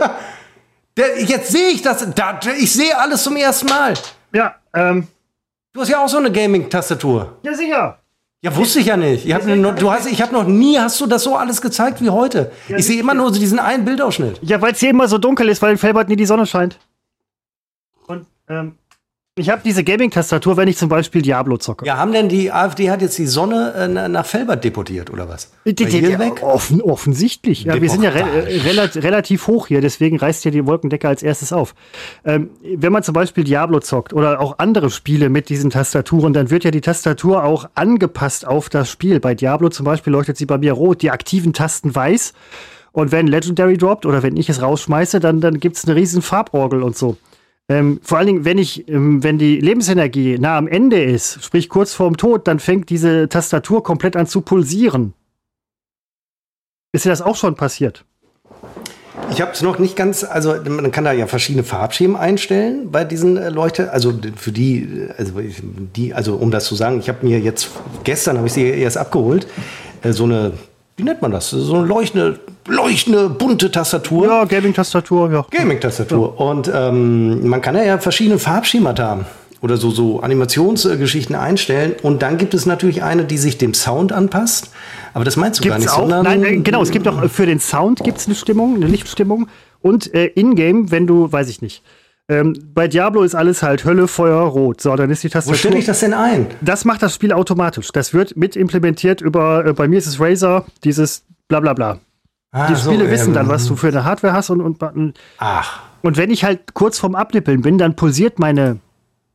Jetzt 0.96 1.50
sehe 1.50 1.68
ich 1.70 1.82
das. 1.82 2.06
Da, 2.14 2.38
ich 2.58 2.72
sehe 2.72 2.96
alles 2.96 3.22
zum 3.22 3.36
ersten 3.36 3.68
Mal. 3.68 3.94
Ja, 4.32 4.54
ähm. 4.74 5.08
Du 5.72 5.82
hast 5.82 5.90
ja 5.90 6.02
auch 6.02 6.08
so 6.08 6.16
eine 6.16 6.32
Gaming-Tastatur. 6.32 7.38
Ja, 7.42 7.54
sicher. 7.54 7.98
Ja, 8.40 8.54
wusste 8.56 8.80
ich 8.80 8.86
ja 8.86 8.96
nicht. 8.96 9.26
Ich 9.26 9.32
habe 9.32 9.56
noch, 9.56 9.74
du 9.74 9.90
hast, 9.90 10.06
ich 10.06 10.22
habe 10.22 10.32
noch 10.32 10.44
nie, 10.44 10.78
hast 10.78 11.00
du 11.00 11.06
das 11.06 11.24
so 11.24 11.36
alles 11.36 11.60
gezeigt 11.60 12.00
wie 12.00 12.10
heute? 12.10 12.52
Ja, 12.68 12.76
ich 12.76 12.86
sehe 12.86 13.00
immer 13.00 13.14
nur 13.14 13.32
so 13.32 13.38
diesen 13.38 13.58
einen 13.58 13.84
Bildausschnitt. 13.84 14.38
Ja, 14.42 14.60
weil 14.60 14.72
es 14.72 14.80
hier 14.80 14.90
immer 14.90 15.08
so 15.08 15.18
dunkel 15.18 15.48
ist, 15.48 15.60
weil 15.60 15.72
in 15.72 15.78
Felbert 15.78 16.08
nie 16.08 16.16
die 16.16 16.26
Sonne 16.26 16.46
scheint. 16.46 16.78
Und 18.06 18.26
ähm, 18.48 18.76
ich 19.38 19.50
habe 19.50 19.62
diese 19.64 19.84
Gaming-Tastatur, 19.84 20.56
wenn 20.56 20.68
ich 20.68 20.76
zum 20.76 20.88
Beispiel 20.88 21.22
Diablo 21.22 21.56
zocke. 21.56 21.86
Ja, 21.86 21.96
haben 21.96 22.12
denn 22.12 22.28
die 22.28 22.52
AfD 22.52 22.90
hat 22.90 23.02
jetzt 23.02 23.18
die 23.18 23.26
Sonne 23.26 23.74
äh, 23.74 24.08
nach 24.08 24.26
Felbert 24.26 24.64
deportiert 24.64 25.10
oder 25.10 25.28
was? 25.28 25.50
Die, 25.64 25.74
die, 25.74 25.86
die, 25.86 26.18
weg? 26.18 26.42
Offen, 26.42 26.82
offensichtlich. 26.82 27.64
Ja, 27.64 27.80
wir 27.80 27.90
sind 27.90 28.02
ja 28.02 28.10
re 28.10 28.24
rel 28.46 28.78
relativ 29.00 29.46
hoch 29.46 29.66
hier, 29.66 29.80
deswegen 29.80 30.18
reißt 30.18 30.44
ja 30.44 30.50
die 30.50 30.66
Wolkendecke 30.66 31.08
als 31.08 31.22
erstes 31.22 31.52
auf. 31.52 31.74
Ähm, 32.24 32.50
wenn 32.62 32.92
man 32.92 33.02
zum 33.02 33.14
Beispiel 33.14 33.44
Diablo 33.44 33.80
zockt 33.80 34.12
oder 34.12 34.40
auch 34.40 34.58
andere 34.58 34.90
Spiele 34.90 35.28
mit 35.28 35.48
diesen 35.48 35.70
Tastaturen, 35.70 36.32
dann 36.32 36.50
wird 36.50 36.64
ja 36.64 36.70
die 36.70 36.80
Tastatur 36.80 37.44
auch 37.44 37.68
angepasst 37.74 38.46
auf 38.46 38.68
das 38.68 38.90
Spiel. 38.90 39.20
Bei 39.20 39.34
Diablo 39.34 39.68
zum 39.68 39.84
Beispiel 39.84 40.12
leuchtet 40.12 40.36
sie 40.36 40.46
bei 40.46 40.58
mir 40.58 40.72
rot, 40.72 41.02
die 41.02 41.10
aktiven 41.10 41.52
Tasten 41.52 41.94
weiß. 41.94 42.32
Und 42.92 43.12
wenn 43.12 43.26
Legendary 43.26 43.76
droppt 43.76 44.06
oder 44.06 44.22
wenn 44.22 44.36
ich 44.36 44.48
es 44.48 44.62
rausschmeiße, 44.62 45.20
dann, 45.20 45.40
dann 45.40 45.60
gibt 45.60 45.76
es 45.76 45.84
eine 45.84 45.94
riesen 45.94 46.22
Farborgel 46.22 46.82
und 46.82 46.96
so. 46.96 47.16
Ähm, 47.70 48.00
vor 48.02 48.18
allen 48.18 48.26
Dingen, 48.26 48.44
wenn 48.44 48.56
ich, 48.56 48.88
ähm, 48.88 49.22
wenn 49.22 49.38
die 49.38 49.60
Lebensenergie 49.60 50.38
nah 50.38 50.56
am 50.56 50.66
Ende 50.66 51.02
ist, 51.02 51.44
sprich 51.44 51.68
kurz 51.68 51.92
vorm 51.92 52.16
Tod, 52.16 52.48
dann 52.48 52.60
fängt 52.60 52.88
diese 52.88 53.28
Tastatur 53.28 53.82
komplett 53.82 54.16
an 54.16 54.26
zu 54.26 54.40
pulsieren. 54.40 55.12
Ist 56.92 57.04
dir 57.04 57.10
das 57.10 57.20
auch 57.20 57.36
schon 57.36 57.56
passiert? 57.56 58.06
Ich 59.30 59.42
habe 59.42 59.52
es 59.52 59.60
noch 59.60 59.78
nicht 59.78 59.96
ganz, 59.96 60.24
also 60.24 60.54
man 60.66 60.90
kann 60.90 61.04
da 61.04 61.12
ja 61.12 61.26
verschiedene 61.26 61.62
Farbschemen 61.62 62.16
einstellen 62.16 62.90
bei 62.90 63.04
diesen 63.04 63.36
äh, 63.36 63.50
Leuchte. 63.50 63.92
Also 63.92 64.14
für 64.36 64.52
die, 64.52 65.08
also 65.18 65.34
die, 65.94 66.14
also 66.14 66.36
um 66.36 66.50
das 66.50 66.64
zu 66.64 66.74
sagen, 66.74 66.98
ich 67.00 67.10
habe 67.10 67.26
mir 67.26 67.38
jetzt 67.38 67.70
gestern 68.04 68.38
habe 68.38 68.46
ich 68.46 68.54
sie 68.54 68.64
erst 68.64 68.96
abgeholt, 68.96 69.46
äh, 70.02 70.12
so 70.12 70.24
eine 70.24 70.52
wie 70.98 71.04
nennt 71.04 71.22
man 71.22 71.30
das? 71.30 71.50
So 71.50 71.76
eine 71.76 71.86
leuchtende, 71.86 72.40
leuchtende, 72.66 73.30
bunte 73.30 73.70
Tastatur. 73.70 74.26
Ja, 74.26 74.44
Gaming-Tastatur, 74.44 75.32
ja. 75.32 75.46
Gaming-Tastatur. 75.50 76.34
Ja. 76.36 76.44
Und 76.44 76.70
ähm, 76.74 77.48
man 77.48 77.62
kann 77.62 77.76
ja 77.76 77.98
verschiedene 77.98 78.40
Farbschemata 78.40 79.20
oder 79.60 79.76
so, 79.76 79.90
so 79.90 80.20
Animationsgeschichten 80.20 81.36
einstellen. 81.36 81.94
Und 82.02 82.22
dann 82.22 82.36
gibt 82.36 82.52
es 82.52 82.66
natürlich 82.66 83.04
eine, 83.04 83.24
die 83.24 83.38
sich 83.38 83.58
dem 83.58 83.74
Sound 83.74 84.10
anpasst. 84.12 84.72
Aber 85.14 85.24
das 85.24 85.36
meinst 85.36 85.60
du 85.60 85.62
Gibt's 85.62 85.86
gar 85.86 86.04
nicht, 86.04 86.14
auch? 86.14 86.22
Nein, 86.22 86.44
äh, 86.44 86.56
genau, 86.56 86.82
es 86.82 86.90
gibt 86.90 87.06
auch 87.06 87.30
für 87.30 87.46
den 87.46 87.60
Sound 87.60 88.02
gibt's 88.02 88.26
eine 88.26 88.34
Stimmung, 88.34 88.74
eine 88.74 88.86
Lichtstimmung. 88.86 89.48
Und 89.80 90.12
äh, 90.12 90.26
in-game, 90.26 90.90
wenn 90.90 91.06
du, 91.06 91.30
weiß 91.30 91.48
ich 91.48 91.62
nicht, 91.62 91.84
ähm, 92.28 92.70
bei 92.74 92.88
Diablo 92.88 93.22
ist 93.22 93.34
alles 93.34 93.62
halt 93.62 93.84
Hölle, 93.84 94.06
Feuer, 94.06 94.40
Rot. 94.42 94.80
So, 94.82 94.94
dann 94.96 95.10
ist 95.10 95.22
die 95.22 95.30
Tastatur. 95.30 95.54
Wo 95.54 95.58
stelle 95.58 95.78
ich 95.78 95.86
das 95.86 96.00
denn 96.00 96.12
ein? 96.12 96.46
Das 96.60 96.84
macht 96.84 97.02
das 97.02 97.14
Spiel 97.14 97.32
automatisch. 97.32 97.90
Das 97.92 98.12
wird 98.12 98.36
mit 98.36 98.54
implementiert 98.54 99.20
über, 99.22 99.64
äh, 99.64 99.72
bei 99.72 99.88
mir 99.88 99.98
ist 99.98 100.06
es 100.06 100.20
Razer, 100.20 100.66
dieses 100.84 101.24
bla 101.48 101.60
bla 101.60 101.72
bla. 101.72 102.00
Ah, 102.50 102.68
die 102.68 102.76
Spiele 102.76 103.06
so, 103.06 103.10
wissen 103.10 103.28
ähm, 103.28 103.34
dann, 103.34 103.48
was 103.48 103.66
du 103.66 103.76
für 103.76 103.88
eine 103.88 104.04
Hardware 104.04 104.32
hast 104.32 104.50
und, 104.50 104.60
und, 104.60 104.82
und 104.82 105.18
Ach. 105.38 105.82
Und 106.02 106.16
wenn 106.16 106.30
ich 106.30 106.44
halt 106.44 106.74
kurz 106.74 106.98
vorm 106.98 107.14
Abnippeln 107.14 107.62
bin, 107.62 107.78
dann 107.78 107.96
pulsiert 107.96 108.38
meine 108.38 108.78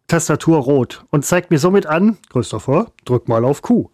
Tastatur 0.08 0.60
rot 0.60 1.04
und 1.10 1.26
zeigt 1.26 1.52
mir 1.52 1.60
somit 1.60 1.86
an, 1.86 2.18
Christopher, 2.32 2.92
drück 3.06 3.28
mal 3.28 3.44
auf 3.44 3.62
Q. 3.62 3.90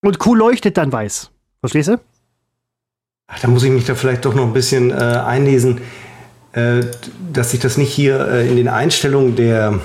Und 0.00 0.18
Q 0.18 0.34
leuchtet 0.34 0.76
dann 0.76 0.92
weiß. 0.92 1.30
Verstehst 1.60 1.88
du? 1.88 2.00
Ach, 3.28 3.38
da 3.40 3.48
muss 3.48 3.62
ich 3.62 3.70
mich 3.70 3.84
da 3.84 3.94
vielleicht 3.94 4.24
doch 4.24 4.34
noch 4.34 4.44
ein 4.44 4.52
bisschen 4.52 4.90
äh, 4.90 4.94
einlesen. 4.94 5.80
Äh, 6.52 6.82
dass 7.32 7.54
ich 7.54 7.60
das 7.60 7.78
nicht 7.78 7.92
hier 7.92 8.28
äh, 8.28 8.48
in 8.48 8.56
den 8.56 8.68
Einstellungen 8.68 9.36
der 9.36 9.80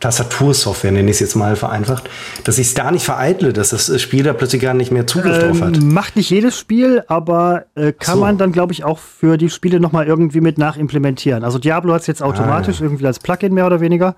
Tastatursoftware, 0.00 0.92
nenne 0.92 1.08
ich 1.10 1.16
es 1.16 1.20
jetzt 1.20 1.36
mal 1.36 1.56
vereinfacht, 1.56 2.10
dass 2.44 2.58
ich 2.58 2.68
es 2.68 2.74
da 2.74 2.90
nicht 2.90 3.04
vereitle, 3.04 3.52
dass 3.52 3.70
das 3.70 4.00
Spiel 4.00 4.24
da 4.24 4.32
plötzlich 4.32 4.60
gar 4.60 4.74
nicht 4.74 4.92
mehr 4.92 5.06
Zugriff 5.06 5.42
ähm, 5.42 5.48
drauf 5.48 5.60
hat. 5.62 5.80
Macht 5.80 6.16
nicht 6.16 6.28
jedes 6.28 6.58
Spiel, 6.58 7.02
aber 7.06 7.66
äh, 7.74 7.92
kann 7.92 8.16
so. 8.16 8.20
man 8.20 8.36
dann, 8.36 8.52
glaube 8.52 8.72
ich, 8.72 8.84
auch 8.84 8.98
für 8.98 9.36
die 9.38 9.48
Spiele 9.48 9.80
nochmal 9.80 10.06
irgendwie 10.06 10.40
mit 10.40 10.58
nachimplementieren. 10.58 11.44
Also 11.44 11.58
Diablo 11.58 11.94
hat 11.94 12.02
es 12.02 12.06
jetzt 12.06 12.22
automatisch, 12.22 12.76
ah, 12.76 12.80
ja. 12.80 12.86
irgendwie 12.86 13.06
als 13.06 13.20
Plugin 13.20 13.54
mehr 13.54 13.66
oder 13.66 13.80
weniger. 13.80 14.16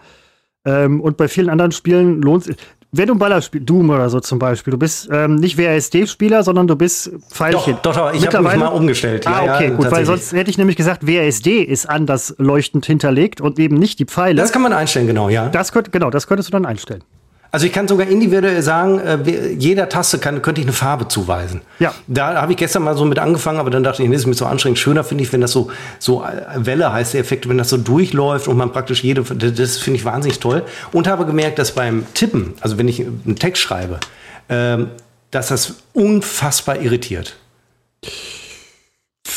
Ähm, 0.65 1.01
und 1.01 1.17
bei 1.17 1.29
vielen 1.29 1.49
anderen 1.49 1.73
Spielen 1.73 2.21
lohnt 2.23 2.49
es 2.49 2.57
wenn 2.91 3.07
du 3.07 3.15
ein 3.15 3.19
Baller 3.19 3.43
spielst, 3.43 3.69
Doom 3.69 3.91
oder 3.91 4.09
so 4.09 4.21
zum 4.21 4.39
Beispiel, 4.39 4.71
du 4.71 4.79
bist 4.79 5.09
ähm, 5.13 5.37
nicht 5.37 5.59
WASD-Spieler, 5.59 6.43
sondern 6.43 6.67
du 6.67 6.77
bist 6.77 7.11
Pfeilchen. 7.31 7.77
Doch, 7.83 7.95
doch, 7.95 8.11
doch 8.11 8.15
ich 8.15 8.27
habe 8.27 8.43
mich 8.43 8.57
mal 8.57 8.69
umgestellt. 8.69 9.27
Ah, 9.27 9.45
ja, 9.45 9.55
okay, 9.55 9.69
ja, 9.69 9.75
gut, 9.75 9.91
weil 9.91 10.07
sonst 10.07 10.33
hätte 10.33 10.51
ich 10.51 10.59
nämlich 10.59 10.77
gesagt, 10.77 11.07
WASD 11.07 11.63
ist 11.63 11.89
anders 11.89 12.35
leuchtend 12.39 12.87
hinterlegt 12.87 13.41
und 13.41 13.59
eben 13.59 13.77
nicht 13.77 13.99
die 13.99 14.07
Pfeile. 14.07 14.41
Das 14.41 14.53
kann 14.53 14.63
man 14.63 14.73
einstellen, 14.73 15.07
genau, 15.07 15.29
ja. 15.29 15.49
Das 15.49 15.73
könnt, 15.73 15.93
genau, 15.93 16.11
das 16.11 16.27
könntest 16.27 16.49
du 16.49 16.53
dann 16.53 16.65
einstellen. 16.65 17.05
Also 17.51 17.65
ich 17.65 17.73
kann 17.73 17.89
sogar 17.89 18.07
individuell 18.07 18.61
sagen, 18.63 18.99
äh, 18.99 19.19
jeder 19.57 19.89
Taste 19.89 20.19
kann, 20.19 20.43
könnte 20.43 20.61
ich 20.61 20.67
eine 20.67 20.75
Farbe 20.75 21.09
zuweisen. 21.09 21.63
Ja. 21.79 21.95
Da 22.07 22.43
habe 22.43 22.53
ich 22.53 22.59
gestern 22.59 22.83
mal 22.83 22.97
so 22.97 23.07
mit 23.07 23.19
angefangen, 23.19 23.59
aber 23.59 23.71
dann 23.71 23.83
dachte 23.83 24.03
ich, 24.03 24.09
nee, 24.09 24.15
das 24.15 24.23
ist 24.23 24.27
mir 24.27 24.35
so 24.35 24.45
anstrengend. 24.45 24.79
Schöner 24.79 25.03
finde 25.03 25.25
ich, 25.25 25.33
wenn 25.33 25.41
das 25.41 25.53
so, 25.53 25.71
so 25.99 26.23
äh, 26.23 26.43
Welle 26.57 26.93
heißt 26.93 27.15
der 27.15 27.21
Effekt, 27.21 27.49
wenn 27.49 27.57
das 27.57 27.71
so 27.71 27.79
durchläuft 27.79 28.49
und 28.49 28.59
man 28.59 28.71
praktisch 28.73 29.03
jede, 29.03 29.23
das 29.23 29.79
finde 29.79 29.99
ich 29.99 30.05
wahnsinnig 30.05 30.41
toll. 30.41 30.63
Und 30.93 31.09
habe 31.09 31.25
gemerkt, 31.25 31.59
dass 31.59 31.73
beim 31.73 32.07
Tippen, 32.13 32.55
also 32.61 32.77
wenn 32.77 32.87
ich 32.87 33.01
einen 33.01 33.37
Text 33.37 33.63
schreibe, 33.63 33.99
ähm, 34.51 34.91
dass 35.31 35.49
das 35.49 35.77
unfassbar 35.95 36.81
irritiert. 36.81 37.37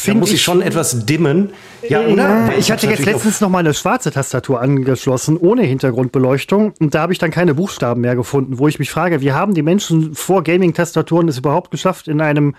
Da 0.06 0.14
muss 0.14 0.32
ich 0.32 0.42
schon 0.42 0.62
etwas 0.62 1.06
dimmen. 1.06 1.52
Ja, 1.88 2.02
oder? 2.02 2.52
Ich 2.58 2.72
hatte 2.72 2.88
jetzt 2.88 3.06
letztens 3.06 3.42
noch 3.42 3.50
mal 3.50 3.60
eine 3.60 3.74
schwarze 3.74 4.12
Tastatur 4.12 4.62
angeschlossen, 4.62 5.38
ohne 5.38 5.64
Hintergrundbeleuchtung. 5.64 6.74
Und 6.80 6.96
da 6.96 7.02
habe 7.02 7.14
ich 7.14 7.20
dann 7.20 7.32
keine 7.32 7.54
Buchstaben 7.56 8.02
mehr 8.02 8.16
gefunden, 8.16 8.60
wo 8.60 8.68
ich 8.68 8.80
mich 8.80 8.92
frage, 8.92 9.22
wie 9.22 9.32
haben 9.32 9.54
die 9.54 9.64
Menschen 9.64 10.16
vor 10.16 10.44
Gaming-Tastaturen 10.44 11.28
es 11.28 11.38
überhaupt 11.38 11.72
geschafft, 11.72 12.08
in 12.08 12.22
einem 12.22 12.56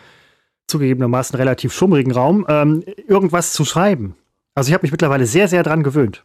zugegebenermaßen 0.67 1.37
relativ 1.37 1.73
schummrigen 1.73 2.13
Raum 2.13 2.47
ähm, 2.49 2.85
irgendwas 3.07 3.53
zu 3.53 3.65
schreiben? 3.65 4.15
Also 4.55 4.69
ich 4.69 4.75
habe 4.75 4.83
mich 4.83 4.93
mittlerweile 4.93 5.27
sehr, 5.27 5.49
sehr 5.49 5.63
dran 5.63 5.83
gewöhnt. 5.83 6.25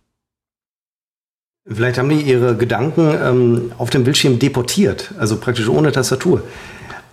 Vielleicht 1.69 1.97
haben 1.97 2.09
die 2.09 2.21
ihre 2.21 2.55
Gedanken 2.55 3.13
ähm, 3.21 3.71
auf 3.77 3.89
dem 3.89 4.05
Bildschirm 4.05 4.39
deportiert, 4.39 5.13
also 5.17 5.37
praktisch 5.37 5.67
ohne 5.67 5.91
Tastatur. 5.91 6.41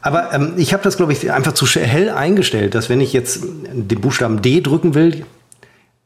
Aber 0.04 0.34
ähm, 0.34 0.52
ich 0.58 0.74
habe 0.74 0.82
das, 0.82 0.98
glaube 0.98 1.14
ich, 1.14 1.32
einfach 1.32 1.54
zu 1.54 1.66
hell 1.66 2.10
eingestellt, 2.10 2.74
dass 2.74 2.90
wenn 2.90 3.00
ich 3.00 3.14
jetzt 3.14 3.42
den 3.42 4.00
Buchstaben 4.02 4.42
D 4.42 4.60
drücken 4.60 4.94
will, 4.94 5.24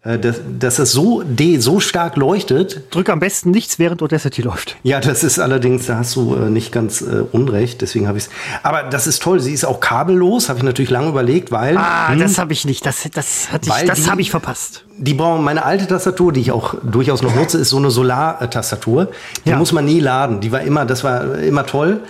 äh, 0.05 0.21
dass, 0.21 0.37
dass 0.57 0.79
es 0.79 0.93
so 0.93 1.25
D 1.25 1.59
so 1.59 1.81
stark 1.81 2.17
leuchtet. 2.17 2.95
Drück 2.95 3.09
am 3.09 3.19
besten 3.19 3.51
nichts, 3.51 3.81
während 3.81 4.01
Audacity 4.01 4.43
läuft. 4.43 4.77
Ja, 4.85 5.01
das 5.01 5.25
ist 5.25 5.41
allerdings, 5.41 5.87
da 5.87 5.97
hast 5.97 6.15
du 6.15 6.37
äh, 6.37 6.49
nicht 6.49 6.71
ganz 6.71 7.01
äh, 7.01 7.25
unrecht, 7.33 7.81
deswegen 7.81 8.07
habe 8.07 8.19
ich 8.19 8.27
es. 8.27 8.31
Aber 8.63 8.85
das 8.85 9.09
ist 9.09 9.21
toll, 9.21 9.41
sie 9.41 9.53
ist 9.53 9.65
auch 9.65 9.81
kabellos, 9.81 10.49
habe 10.49 10.61
ich 10.61 10.65
natürlich 10.65 10.91
lange 10.91 11.09
überlegt, 11.09 11.51
weil. 11.51 11.77
Ah, 11.77 12.11
hm, 12.11 12.21
das 12.21 12.39
habe 12.39 12.53
ich 12.53 12.65
nicht, 12.65 12.87
das, 12.87 13.09
das, 13.13 13.49
das 13.61 14.09
habe 14.09 14.21
ich 14.21 14.31
verpasst. 14.31 14.85
Die 14.97 15.15
brauchen 15.15 15.43
meine 15.43 15.65
alte 15.65 15.89
Tastatur, 15.89 16.33
die 16.33 16.41
ich 16.43 16.53
auch 16.53 16.77
durchaus 16.85 17.23
noch 17.23 17.35
nutze, 17.35 17.59
ist 17.59 17.71
so 17.71 17.79
eine 17.79 17.91
Solar-Tastatur. 17.91 19.09
Die 19.45 19.51
ja. 19.51 19.57
muss 19.57 19.73
man 19.73 19.85
nie 19.85 19.99
laden. 19.99 20.41
Die 20.41 20.53
war 20.53 20.61
immer, 20.61 20.87
das 20.87 21.03
war 21.03 21.39
immer 21.39 21.67
toll. 21.67 22.01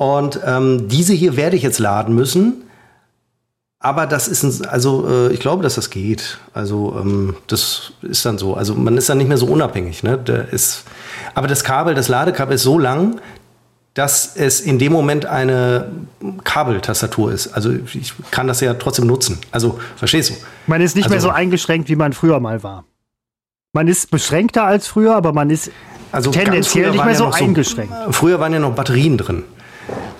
Und 0.00 0.40
ähm, 0.46 0.88
diese 0.88 1.12
hier 1.12 1.36
werde 1.36 1.56
ich 1.56 1.62
jetzt 1.62 1.78
laden 1.78 2.14
müssen. 2.14 2.62
Aber 3.80 4.06
das 4.06 4.28
ist 4.28 4.42
ein, 4.42 4.66
also 4.66 5.06
äh, 5.06 5.30
ich 5.30 5.40
glaube, 5.40 5.62
dass 5.62 5.74
das 5.74 5.90
geht. 5.90 6.38
Also 6.54 6.96
ähm, 6.98 7.36
das 7.48 7.92
ist 8.00 8.24
dann 8.24 8.38
so. 8.38 8.54
Also 8.54 8.74
man 8.74 8.96
ist 8.96 9.10
dann 9.10 9.18
nicht 9.18 9.28
mehr 9.28 9.36
so 9.36 9.44
unabhängig. 9.44 10.02
Ne? 10.02 10.16
Der 10.16 10.54
ist, 10.54 10.84
aber 11.34 11.48
das 11.48 11.64
Kabel, 11.64 11.94
das 11.94 12.08
Ladekabel 12.08 12.54
ist 12.54 12.62
so 12.62 12.78
lang, 12.78 13.20
dass 13.92 14.36
es 14.36 14.62
in 14.62 14.78
dem 14.78 14.90
Moment 14.90 15.26
eine 15.26 15.90
Kabeltastatur 16.44 17.30
ist. 17.30 17.48
Also 17.48 17.70
ich 17.70 18.14
kann 18.30 18.46
das 18.46 18.62
ja 18.62 18.72
trotzdem 18.72 19.06
nutzen. 19.06 19.36
Also 19.50 19.78
verstehst 19.96 20.30
du? 20.30 20.34
Man 20.66 20.80
ist 20.80 20.96
nicht 20.96 21.04
also, 21.04 21.12
mehr 21.12 21.20
so 21.20 21.28
eingeschränkt, 21.28 21.90
wie 21.90 21.96
man 21.96 22.14
früher 22.14 22.40
mal 22.40 22.62
war. 22.62 22.84
Man 23.74 23.86
ist 23.86 24.10
beschränkter 24.10 24.64
als 24.64 24.86
früher, 24.86 25.14
aber 25.14 25.34
man 25.34 25.50
ist 25.50 25.70
also 26.10 26.30
tendenziell 26.30 26.90
nicht 26.90 27.04
mehr 27.04 27.14
so, 27.14 27.30
so 27.30 27.44
eingeschränkt. 27.44 27.92
Früher 28.12 28.40
waren 28.40 28.54
ja 28.54 28.60
noch 28.60 28.74
Batterien 28.74 29.18
drin. 29.18 29.44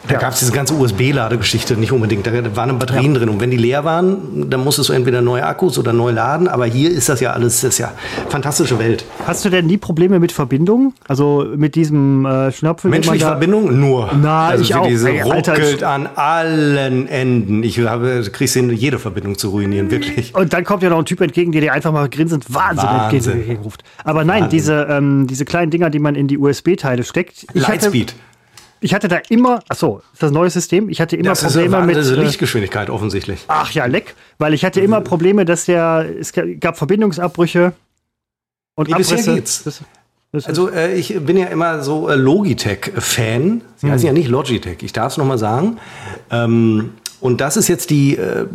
Da 0.07 0.15
ja. 0.15 0.21
gab 0.21 0.33
es 0.33 0.39
diese 0.39 0.53
ganze 0.53 0.75
USB-Ladegeschichte 0.75 1.77
nicht 1.77 1.93
unbedingt. 1.93 2.27
Da 2.27 2.33
waren 2.57 2.79
Batterien 2.79 3.13
ja. 3.13 3.19
drin. 3.19 3.29
Und 3.29 3.41
wenn 3.41 3.51
die 3.51 3.57
leer 3.57 3.85
waren, 3.85 4.49
dann 4.49 4.65
musstest 4.65 4.89
du 4.89 4.93
entweder 4.93 5.21
neue 5.21 5.45
Akkus 5.45 5.79
oder 5.79 5.93
neu 5.93 6.11
laden. 6.11 6.49
Aber 6.49 6.67
hier 6.67 6.91
ist 6.91 7.09
das 7.09 7.21
ja 7.21 7.33
alles, 7.33 7.61
das 7.61 7.75
ist 7.75 7.79
ja 7.79 7.93
fantastische 8.29 8.79
Welt. 8.79 9.05
Hast 9.27 9.45
du 9.45 9.51
denn 9.51 9.67
nie 9.67 9.77
Probleme 9.77 10.19
mit 10.19 10.33
Verbindung? 10.33 10.95
Also 11.07 11.47
mit 11.55 11.75
diesem 11.75 12.25
äh, 12.25 12.51
Schnapfen? 12.51 12.91
Menschliche 12.91 13.27
Verbindung? 13.27 13.79
Nur. 13.79 14.11
Na, 14.21 14.49
also 14.49 14.63
ich 14.63 14.75
auch. 14.75 14.87
Diese 14.87 15.11
Ey, 15.11 15.21
ruckelt 15.21 15.83
an 15.83 16.09
allen 16.15 17.07
Enden. 17.07 17.63
Ich 17.63 17.79
habe, 17.81 18.23
kriegst 18.33 18.55
hin, 18.55 18.71
jede 18.71 18.99
Verbindung 18.99 19.37
zu 19.37 19.51
ruinieren, 19.51 19.91
wirklich. 19.91 20.35
Und 20.35 20.53
dann 20.53 20.65
kommt 20.65 20.83
ja 20.83 20.91
noch 20.91 20.99
ein 20.99 21.05
Typ 21.05 21.21
entgegen, 21.21 21.53
der 21.53 21.61
dir 21.61 21.73
einfach 21.73 21.93
mal 21.93 22.09
grinsend 22.09 22.53
Wahnsinn, 22.53 22.89
Wahnsinn. 22.89 23.33
entgegenruft. 23.33 23.85
Aber 24.05 24.25
nein, 24.25 24.49
diese, 24.49 24.87
ähm, 24.91 25.27
diese 25.27 25.45
kleinen 25.45 25.71
Dinger, 25.71 25.91
die 25.91 25.99
man 25.99 26.15
in 26.15 26.27
die 26.27 26.39
USB-Teile 26.39 27.05
steckt. 27.05 27.47
Lightspeed. 27.53 28.13
Hatte, 28.13 28.30
ich 28.81 28.95
hatte 28.95 29.09
da 29.09 29.21
immer, 29.29 29.63
achso, 29.69 30.03
ist 30.13 30.23
das 30.23 30.31
neue 30.31 30.51
System? 30.51 30.89
Ich 30.89 31.01
hatte 31.01 31.17
immer 31.17 31.31
das 31.31 31.43
Probleme 31.43 31.93
ist 31.93 32.11
mit. 32.11 32.19
Äh, 32.19 32.23
Lichtgeschwindigkeit 32.23 32.91
offensichtlich. 32.91 33.45
Ach 33.49 33.71
ja, 33.73 33.87
leck. 33.87 34.15
Weil 34.39 34.55
ich 34.55 34.65
hatte 34.65 34.81
immer 34.81 35.01
Probleme, 35.01 35.45
dass 35.45 35.67
der, 35.67 36.07
es 36.19 36.33
gab 36.33 36.79
Verbindungsabbrüche 36.79 37.73
und 38.75 38.89
nee, 38.89 38.95
Abrisse. 38.95 39.17
Bisher 39.17 39.35
geht's. 39.35 39.63
Das, 39.65 39.83
das 40.33 40.47
also 40.47 40.71
äh, 40.71 40.95
ich 40.95 41.19
bin 41.21 41.37
ja 41.37 41.47
immer 41.47 41.83
so 41.83 42.09
äh, 42.09 42.15
Logitech-Fan. 42.15 43.63
Sie 43.77 43.87
hm. 43.87 43.93
heißen 43.93 44.07
ja 44.07 44.13
nicht 44.13 44.29
Logitech, 44.29 44.79
ich 44.83 44.93
darf 44.93 45.13
es 45.13 45.19
nochmal 45.19 45.39
sagen. 45.39 45.79
Ähm, 46.31 46.93
und 47.21 47.41
das 47.43 47.59
ist 47.59 47.69
jetzt 47.69 47.91
die 47.91 48.17
äh, 48.17 48.47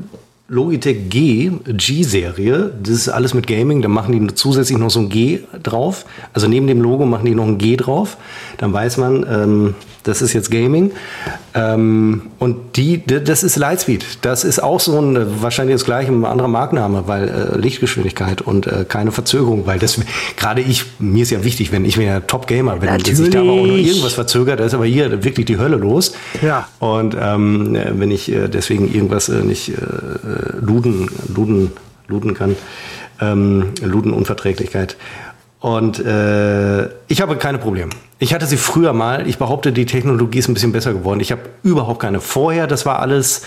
Logitech 0.48 1.10
G, 1.10 1.52
G-Serie, 1.66 2.72
das 2.80 2.94
ist 2.94 3.10
alles 3.10 3.34
mit 3.34 3.48
Gaming, 3.48 3.82
da 3.82 3.88
machen 3.88 4.28
die 4.28 4.36
zusätzlich 4.36 4.78
noch 4.78 4.92
so 4.92 5.00
ein 5.00 5.10
G 5.10 5.40
drauf. 5.64 6.06
Also 6.34 6.48
neben 6.48 6.68
dem 6.68 6.82
Logo 6.82 7.08
machen 7.08 7.26
die 7.26 7.34
noch 7.34 7.48
ein 7.48 7.58
G 7.58 7.76
drauf. 7.78 8.18
Dann 8.58 8.74
weiß 8.74 8.98
man, 8.98 9.26
ähm, 9.30 9.76
das 10.04 10.22
ist 10.22 10.34
jetzt 10.34 10.52
Gaming. 10.52 10.92
Ähm, 11.54 12.24
und 12.38 12.78
die, 12.78 13.04
das 13.06 13.44
ist 13.44 13.56
Lightspeed. 13.56 14.20
Das 14.22 14.44
ist 14.44 14.62
auch 14.62 14.80
so 14.80 15.00
ein, 15.00 15.42
wahrscheinlich 15.42 15.76
das 15.76 15.86
gleiche, 15.86 16.12
ein 16.12 16.26
anderer 16.26 16.48
Markenname, 16.48 17.08
weil 17.08 17.28
äh, 17.28 17.58
Lichtgeschwindigkeit 17.58 18.42
und 18.42 18.68
äh, 18.68 18.86
keine 18.88 19.12
Verzögerung, 19.12 19.66
weil 19.66 19.80
das, 19.80 20.00
gerade 20.38 20.62
ich, 20.62 20.86
mir 21.00 21.24
ist 21.24 21.32
ja 21.32 21.44
wichtig, 21.44 21.72
wenn 21.72 21.86
ich 21.86 21.98
bin 21.98 22.06
ja 22.06 22.20
Top-Gamer, 22.20 22.82
wenn 22.82 22.90
Natürlich. 22.90 23.18
sich 23.18 23.30
da 23.32 23.42
aber 23.42 23.54
auch 23.54 23.66
noch 23.66 23.76
irgendwas 23.76 24.14
verzögert, 24.14 24.60
da 24.60 24.66
ist 24.66 24.74
aber 24.74 24.86
hier 24.86 25.24
wirklich 25.24 25.48
die 25.48 25.58
Hölle 25.58 25.78
los. 25.78 26.14
Ja. 26.42 26.68
Und 26.80 27.18
ähm, 27.20 27.76
wenn 27.94 28.12
ich 28.12 28.32
äh, 28.32 28.48
deswegen 28.48 28.94
irgendwas 28.94 29.30
äh, 29.30 29.42
nicht 29.42 29.70
äh, 29.70 29.76
luden, 30.62 31.10
luden, 31.34 31.72
luden 32.08 32.34
kann, 32.36 32.56
ähm, 33.22 33.72
Ludenunverträglichkeit. 33.82 34.98
Und 35.60 36.00
äh, 36.00 36.86
ich 37.08 37.22
habe 37.22 37.38
keine 37.38 37.58
Probleme. 37.58 37.90
Ich 38.20 38.34
hatte 38.34 38.46
sie 38.46 38.58
früher 38.58 38.94
mal. 38.94 39.28
Ich 39.28 39.38
behaupte, 39.38 39.72
die 39.72 39.86
Technologie 39.86 40.40
ist 40.40 40.48
ein 40.48 40.54
bisschen 40.54 40.72
besser 40.72 40.94
geworden. 40.94 41.20
Ich 41.20 41.32
habe 41.32 41.42
überhaupt 41.64 42.00
keine. 42.00 42.22
Vorher, 42.22 42.68
das 42.68 42.86
war 42.86 43.00
alles 43.00 43.42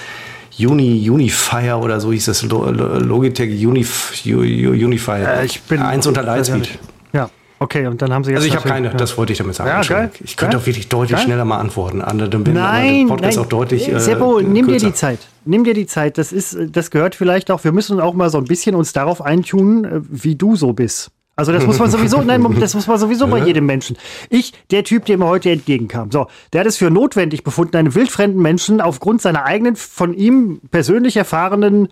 Uni, 0.59 1.09
Unifier 1.09 1.79
oder 1.79 2.01
so 2.01 2.13
hieß 2.13 2.27
das. 2.27 2.43
Logitech 2.43 3.67
Unif, 3.67 4.13
Unifier. 4.27 5.39
Äh, 5.39 5.47
ich 5.47 5.63
bin 5.63 5.81
eins 5.81 6.07
unter 6.07 6.23
Lightspeed. 6.23 6.79
Ja. 7.13 7.31
Okay, 7.61 7.87
und 7.89 8.01
dann 8.03 8.13
haben 8.13 8.23
sie 8.23 8.31
jetzt. 8.31 8.39
Also 8.39 8.49
ich 8.49 8.57
habe 8.57 8.69
keine, 8.69 8.89
ja. 8.89 8.95
das 8.95 9.19
wollte 9.19 9.33
ich 9.33 9.39
damit 9.39 9.55
sagen. 9.55 9.69
Ja, 9.69 9.83
geil. 9.83 10.11
Ich 10.23 10.37
könnte 10.37 10.57
geil. 10.57 10.63
auch 10.63 10.67
wirklich 10.67 10.89
deutlich 10.89 11.17
geil. 11.17 11.27
schneller 11.27 11.45
mal 11.45 11.59
antworten. 11.59 12.01
Dann 12.01 12.17
nein, 12.53 13.07
der 13.07 13.15
Podcast 13.15 13.37
nein. 13.37 13.45
auch 13.45 13.49
deutlich. 13.49 13.89
Äh, 13.89 13.99
Seppo, 13.99 14.41
nimm 14.41 14.69
dir 14.69 14.79
die 14.79 14.95
Zeit. 14.95 15.21
Nimm 15.45 15.65
dir 15.65 15.75
die 15.75 15.87
Zeit. 15.87 16.19
Das 16.19 16.33
ist, 16.33 16.57
das 16.71 16.91
gehört 16.91 17.15
vielleicht 17.15 17.51
auch. 17.51 17.65
Wir 17.65 17.73
müssen 17.73 18.01
auch 18.01 18.15
mal 18.15 18.31
so 18.31 18.39
ein 18.39 18.45
bisschen 18.45 18.77
uns 18.77 18.93
darauf 18.93 19.23
eintunen, 19.23 19.85
äh, 19.85 20.01
wie 20.09 20.37
du 20.37 20.55
so 20.55 20.73
bist. 20.73 21.11
Also 21.39 21.53
das 21.53 21.65
muss 21.65 21.79
man 21.79 21.89
sowieso, 21.89 22.21
nein, 22.25 22.45
das 22.59 22.75
muss 22.75 22.89
man 22.89 22.99
sowieso 22.99 23.29
bei 23.29 23.39
jedem 23.39 23.65
Menschen. 23.65 23.97
Ich, 24.29 24.53
der 24.73 24.83
Typ, 24.83 25.05
der 25.05 25.19
mir 25.19 25.27
heute 25.27 25.53
entgegenkam, 25.53 26.11
so, 26.11 26.27
der 26.53 26.63
hat 26.63 26.67
es 26.67 26.77
für 26.77 26.91
notwendig 26.91 27.45
befunden, 27.45 27.77
einen 27.77 27.95
wildfremden 27.95 28.43
Menschen 28.43 28.81
aufgrund 28.81 29.23
seiner 29.23 29.45
eigenen, 29.45 29.77
von 29.77 30.15
ihm 30.15 30.61
persönlich 30.73 31.17
erfahrenen 31.17 31.91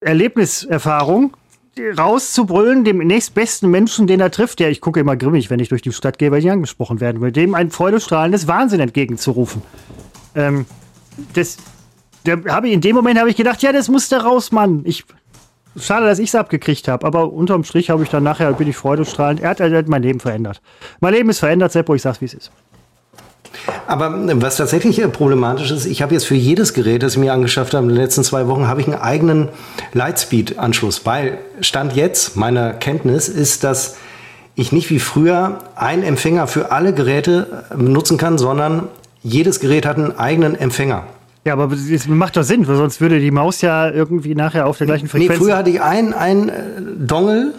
Erlebniserfahrung 0.00 1.36
rauszubrüllen, 1.96 2.82
dem 2.82 2.98
nächstbesten 2.98 3.70
Menschen, 3.70 4.08
den 4.08 4.18
er 4.18 4.32
trifft, 4.32 4.58
der 4.58 4.70
ich 4.70 4.80
gucke 4.80 4.98
immer 4.98 5.16
grimmig, 5.16 5.48
wenn 5.48 5.60
ich 5.60 5.68
durch 5.68 5.82
die 5.82 5.92
Stadt 5.92 6.18
gehe, 6.18 6.32
weil 6.32 6.40
ich 6.40 6.50
angesprochen 6.50 7.00
werden 7.00 7.20
will, 7.20 7.30
dem 7.30 7.54
ein 7.54 7.70
freudestrahlendes 7.70 8.48
Wahnsinn 8.48 8.80
entgegenzurufen. 8.80 9.62
Ähm, 10.34 10.66
das, 11.34 11.58
der 12.26 12.42
habe 12.48 12.66
ich 12.66 12.74
in 12.74 12.80
dem 12.80 12.96
Moment 12.96 13.20
habe 13.20 13.30
ich 13.30 13.36
gedacht, 13.36 13.62
ja, 13.62 13.72
das 13.72 13.88
muss 13.88 14.08
der 14.08 14.22
raus, 14.22 14.50
Mann. 14.50 14.82
Ich 14.84 15.04
Schade, 15.78 16.06
dass 16.06 16.18
ich 16.18 16.28
es 16.30 16.34
abgekriegt 16.34 16.88
habe, 16.88 17.06
aber 17.06 17.32
unterm 17.32 17.64
Strich 17.64 17.90
habe 17.90 18.02
ich 18.02 18.08
dann 18.08 18.24
nachher, 18.24 18.52
bin 18.52 18.68
ich 18.68 18.76
freudestrahlend. 18.76 19.40
Er 19.40 19.50
hat, 19.50 19.60
er 19.60 19.70
hat 19.70 19.88
mein 19.88 20.02
Leben 20.02 20.18
verändert. 20.18 20.60
Mein 21.00 21.14
Leben 21.14 21.30
ist 21.30 21.38
verändert, 21.38 21.70
Seppo, 21.72 21.94
ich 21.94 22.02
sag's, 22.02 22.20
wie 22.20 22.24
es 22.24 22.34
ist. 22.34 22.50
Aber 23.86 24.06
äh, 24.06 24.42
was 24.42 24.56
tatsächlich 24.56 25.00
äh, 25.00 25.08
problematisch 25.08 25.70
ist, 25.70 25.86
ich 25.86 26.02
habe 26.02 26.14
jetzt 26.14 26.26
für 26.26 26.34
jedes 26.34 26.74
Gerät, 26.74 27.02
das 27.02 27.14
ich 27.14 27.18
mir 27.18 27.32
angeschafft 27.32 27.74
habe 27.74 27.84
in 27.84 27.90
den 27.90 27.98
letzten 27.98 28.24
zwei 28.24 28.46
Wochen, 28.48 28.66
habe 28.66 28.80
ich 28.80 28.86
einen 28.86 29.00
eigenen 29.00 29.48
Lightspeed-Anschluss. 29.92 31.06
Weil 31.06 31.38
Stand 31.60 31.94
jetzt, 31.94 32.36
meiner 32.36 32.72
Kenntnis, 32.72 33.28
ist, 33.28 33.64
dass 33.64 33.96
ich 34.54 34.72
nicht 34.72 34.90
wie 34.90 34.98
früher 34.98 35.58
einen 35.74 36.02
Empfänger 36.02 36.46
für 36.46 36.72
alle 36.72 36.92
Geräte 36.92 37.64
äh, 37.70 37.76
nutzen 37.76 38.18
kann, 38.18 38.38
sondern 38.38 38.88
jedes 39.22 39.60
Gerät 39.60 39.86
hat 39.86 39.98
einen 39.98 40.18
eigenen 40.18 40.54
Empfänger. 40.54 41.04
Ja, 41.44 41.54
aber 41.54 41.68
das 41.68 42.06
macht 42.06 42.36
doch 42.36 42.42
Sinn, 42.42 42.68
weil 42.68 42.76
sonst 42.76 43.00
würde 43.00 43.18
die 43.18 43.30
Maus 43.30 43.62
ja 43.62 43.90
irgendwie 43.90 44.34
nachher 44.34 44.66
auf 44.66 44.78
der 44.78 44.86
gleichen 44.86 45.08
Frequenz. 45.08 45.30
Nee, 45.30 45.36
früher 45.36 45.56
hatte 45.56 45.70
ich 45.70 45.80
einen, 45.80 46.12
einen 46.12 46.48
äh, 46.48 46.52
Dongle, 46.98 47.54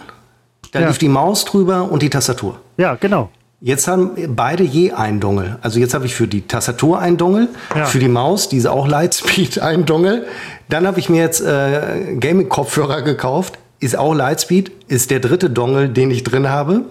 da 0.70 0.80
ja. 0.80 0.88
lief 0.88 0.98
die 0.98 1.08
Maus 1.08 1.44
drüber 1.44 1.90
und 1.90 2.02
die 2.02 2.10
Tastatur. 2.10 2.60
Ja, 2.76 2.94
genau. 2.94 3.30
Jetzt 3.60 3.86
haben 3.86 4.10
beide 4.34 4.64
je 4.64 4.90
einen 4.90 5.20
Dongle. 5.20 5.58
Also 5.62 5.78
jetzt 5.78 5.94
habe 5.94 6.06
ich 6.06 6.14
für 6.14 6.26
die 6.26 6.42
Tastatur 6.48 6.98
einen 6.98 7.16
Dongle, 7.16 7.48
ja. 7.76 7.84
für 7.84 8.00
die 8.00 8.08
Maus, 8.08 8.48
diese 8.48 8.72
auch 8.72 8.88
Lightspeed, 8.88 9.58
einen 9.62 9.84
Dongle. 9.84 10.26
Dann 10.68 10.86
habe 10.86 10.98
ich 10.98 11.08
mir 11.08 11.20
jetzt 11.20 11.40
äh, 11.40 12.16
Gaming-Kopfhörer 12.18 13.02
gekauft, 13.02 13.58
ist 13.78 13.96
auch 13.96 14.14
Lightspeed, 14.14 14.72
ist 14.88 15.10
der 15.10 15.20
dritte 15.20 15.50
Dongle, 15.50 15.88
den 15.88 16.10
ich 16.10 16.24
drin 16.24 16.48
habe. 16.48 16.82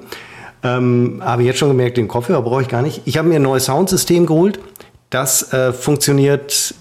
Ähm, 0.64 1.22
habe 1.24 1.44
jetzt 1.44 1.60
schon 1.60 1.70
gemerkt, 1.70 1.98
den 1.98 2.08
Kopfhörer 2.08 2.42
brauche 2.42 2.62
ich 2.62 2.68
gar 2.68 2.82
nicht. 2.82 3.02
Ich 3.06 3.18
habe 3.18 3.28
mir 3.28 3.36
ein 3.36 3.42
neues 3.42 3.66
Soundsystem 3.66 4.26
geholt. 4.26 4.60
Das 5.10 5.52
äh, 5.52 5.74
funktioniert 5.74 6.74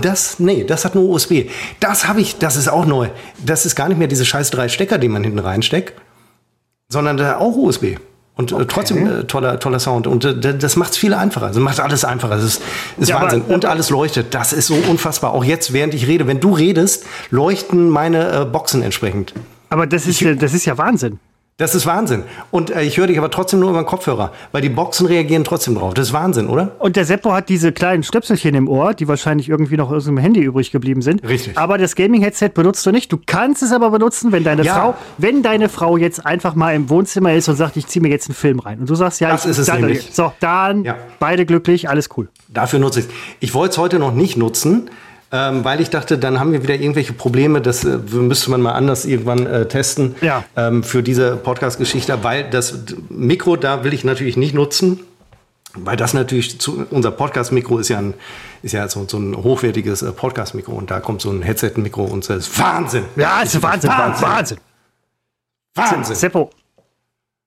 das, 0.00 0.38
nee, 0.38 0.64
das 0.64 0.84
hat 0.84 0.94
nur 0.94 1.08
USB. 1.08 1.50
Das 1.80 2.08
habe 2.08 2.20
ich, 2.20 2.38
das 2.38 2.56
ist 2.56 2.68
auch 2.68 2.86
neu. 2.86 3.08
Das 3.44 3.66
ist 3.66 3.76
gar 3.76 3.88
nicht 3.88 3.98
mehr 3.98 4.08
diese 4.08 4.24
scheiß 4.24 4.50
drei 4.50 4.68
Stecker, 4.68 4.98
die 4.98 5.08
man 5.08 5.22
hinten 5.22 5.38
reinsteckt, 5.38 5.94
sondern 6.88 7.16
da 7.16 7.38
auch 7.38 7.56
USB. 7.56 7.96
Und 8.34 8.50
äh, 8.50 8.54
okay. 8.54 8.64
trotzdem 8.68 9.06
äh, 9.06 9.24
toller, 9.24 9.60
toller 9.60 9.78
Sound. 9.78 10.06
Und 10.06 10.24
äh, 10.24 10.56
das 10.56 10.76
macht 10.76 10.92
es 10.92 10.98
viel 10.98 11.12
einfacher. 11.12 11.48
Das 11.48 11.58
macht 11.58 11.80
alles 11.80 12.04
einfacher. 12.04 12.36
Das 12.36 12.44
ist, 12.44 12.62
ist 12.98 13.10
ja, 13.10 13.20
Wahnsinn. 13.20 13.42
Aber, 13.44 13.54
und 13.54 13.64
alles 13.66 13.90
leuchtet. 13.90 14.34
Das 14.34 14.52
ist 14.52 14.68
so 14.68 14.74
unfassbar. 14.74 15.32
Auch 15.34 15.44
jetzt, 15.44 15.72
während 15.72 15.92
ich 15.92 16.06
rede. 16.06 16.26
Wenn 16.26 16.40
du 16.40 16.54
redest, 16.54 17.04
leuchten 17.30 17.90
meine 17.90 18.40
äh, 18.40 18.44
Boxen 18.46 18.82
entsprechend. 18.82 19.34
Aber 19.68 19.86
das 19.86 20.06
ist, 20.06 20.22
ich, 20.22 20.38
das 20.38 20.54
ist 20.54 20.64
ja 20.64 20.78
Wahnsinn. 20.78 21.18
Das 21.62 21.76
ist 21.76 21.86
Wahnsinn. 21.86 22.24
Und 22.50 22.70
äh, 22.70 22.82
ich 22.82 22.98
höre 22.98 23.06
dich 23.06 23.16
aber 23.18 23.30
trotzdem 23.30 23.60
nur 23.60 23.70
über 23.70 23.80
den 23.80 23.86
Kopfhörer, 23.86 24.32
weil 24.50 24.62
die 24.62 24.68
Boxen 24.68 25.06
reagieren 25.06 25.44
trotzdem 25.44 25.76
drauf. 25.76 25.94
Das 25.94 26.08
ist 26.08 26.12
Wahnsinn, 26.12 26.48
oder? 26.48 26.74
Und 26.80 26.96
der 26.96 27.04
Seppo 27.04 27.32
hat 27.32 27.48
diese 27.48 27.70
kleinen 27.70 28.02
Stöpselchen 28.02 28.56
im 28.56 28.66
Ohr, 28.66 28.94
die 28.94 29.06
wahrscheinlich 29.06 29.48
irgendwie 29.48 29.76
noch 29.76 29.88
aus 29.92 30.06
dem 30.06 30.18
Handy 30.18 30.40
übrig 30.40 30.72
geblieben 30.72 31.02
sind. 31.02 31.22
Richtig. 31.22 31.56
Aber 31.56 31.78
das 31.78 31.94
Gaming-Headset 31.94 32.48
benutzt 32.48 32.84
du 32.84 32.90
nicht. 32.90 33.12
Du 33.12 33.20
kannst 33.24 33.62
es 33.62 33.70
aber 33.70 33.90
benutzen, 33.90 34.32
wenn 34.32 34.42
deine 34.42 34.64
ja. 34.64 34.74
Frau, 34.74 34.94
wenn 35.18 35.44
deine 35.44 35.68
Frau 35.68 35.96
jetzt 35.96 36.26
einfach 36.26 36.56
mal 36.56 36.74
im 36.74 36.90
Wohnzimmer 36.90 37.32
ist 37.32 37.48
und 37.48 37.54
sagt, 37.54 37.76
ich 37.76 37.86
ziehe 37.86 38.02
mir 38.02 38.08
jetzt 38.08 38.28
einen 38.28 38.34
Film 38.34 38.58
rein. 38.58 38.80
Und 38.80 38.90
du 38.90 38.96
sagst, 38.96 39.20
ja, 39.20 39.30
das 39.30 39.44
ich, 39.44 39.52
ist 39.52 39.58
es 39.58 39.66
dann, 39.68 39.82
nämlich. 39.82 40.08
So, 40.12 40.32
dann 40.40 40.82
ja. 40.82 40.96
beide 41.20 41.46
glücklich, 41.46 41.88
alles 41.88 42.08
cool. 42.16 42.28
Dafür 42.48 42.80
nutze 42.80 42.98
ich 42.98 43.06
es. 43.06 43.12
Ich 43.38 43.54
wollte 43.54 43.70
es 43.70 43.78
heute 43.78 44.00
noch 44.00 44.12
nicht 44.12 44.36
nutzen 44.36 44.90
ähm, 45.32 45.64
weil 45.64 45.80
ich 45.80 45.88
dachte, 45.88 46.18
dann 46.18 46.38
haben 46.38 46.52
wir 46.52 46.62
wieder 46.62 46.74
irgendwelche 46.74 47.14
Probleme. 47.14 47.62
Das 47.62 47.84
äh, 47.84 47.98
müsste 48.12 48.50
man 48.50 48.60
mal 48.60 48.72
anders 48.72 49.06
irgendwann 49.06 49.46
äh, 49.46 49.66
testen 49.66 50.14
ja. 50.20 50.44
ähm, 50.56 50.84
für 50.84 51.02
diese 51.02 51.36
Podcast-Geschichte, 51.36 52.22
weil 52.22 52.50
das 52.50 52.84
Mikro, 53.08 53.56
da 53.56 53.82
will 53.82 53.94
ich 53.94 54.04
natürlich 54.04 54.36
nicht 54.36 54.54
nutzen. 54.54 55.00
Weil 55.74 55.96
das 55.96 56.12
natürlich 56.12 56.60
zu, 56.60 56.86
unser 56.90 57.10
Podcast-Mikro 57.10 57.78
ist 57.78 57.88
ja 57.88 57.96
ein, 57.96 58.12
ist 58.62 58.72
ja 58.72 58.86
so, 58.88 59.06
so 59.08 59.16
ein 59.16 59.34
hochwertiges 59.34 60.02
äh, 60.02 60.12
Podcast-Mikro 60.12 60.72
und 60.72 60.90
da 60.90 61.00
kommt 61.00 61.22
so 61.22 61.30
ein 61.30 61.40
Headset-Mikro 61.40 62.04
und 62.04 62.28
das 62.28 62.48
ist 62.48 62.58
Wahnsinn. 62.58 63.04
Ja, 63.16 63.40
es 63.42 63.54
ist 63.54 63.62
Wahnsinn, 63.62 63.88
Wahnsinn. 63.88 64.28
Wahnsinn. 64.28 64.58
Wahnsinn. 65.74 66.14
Seppo, 66.14 66.50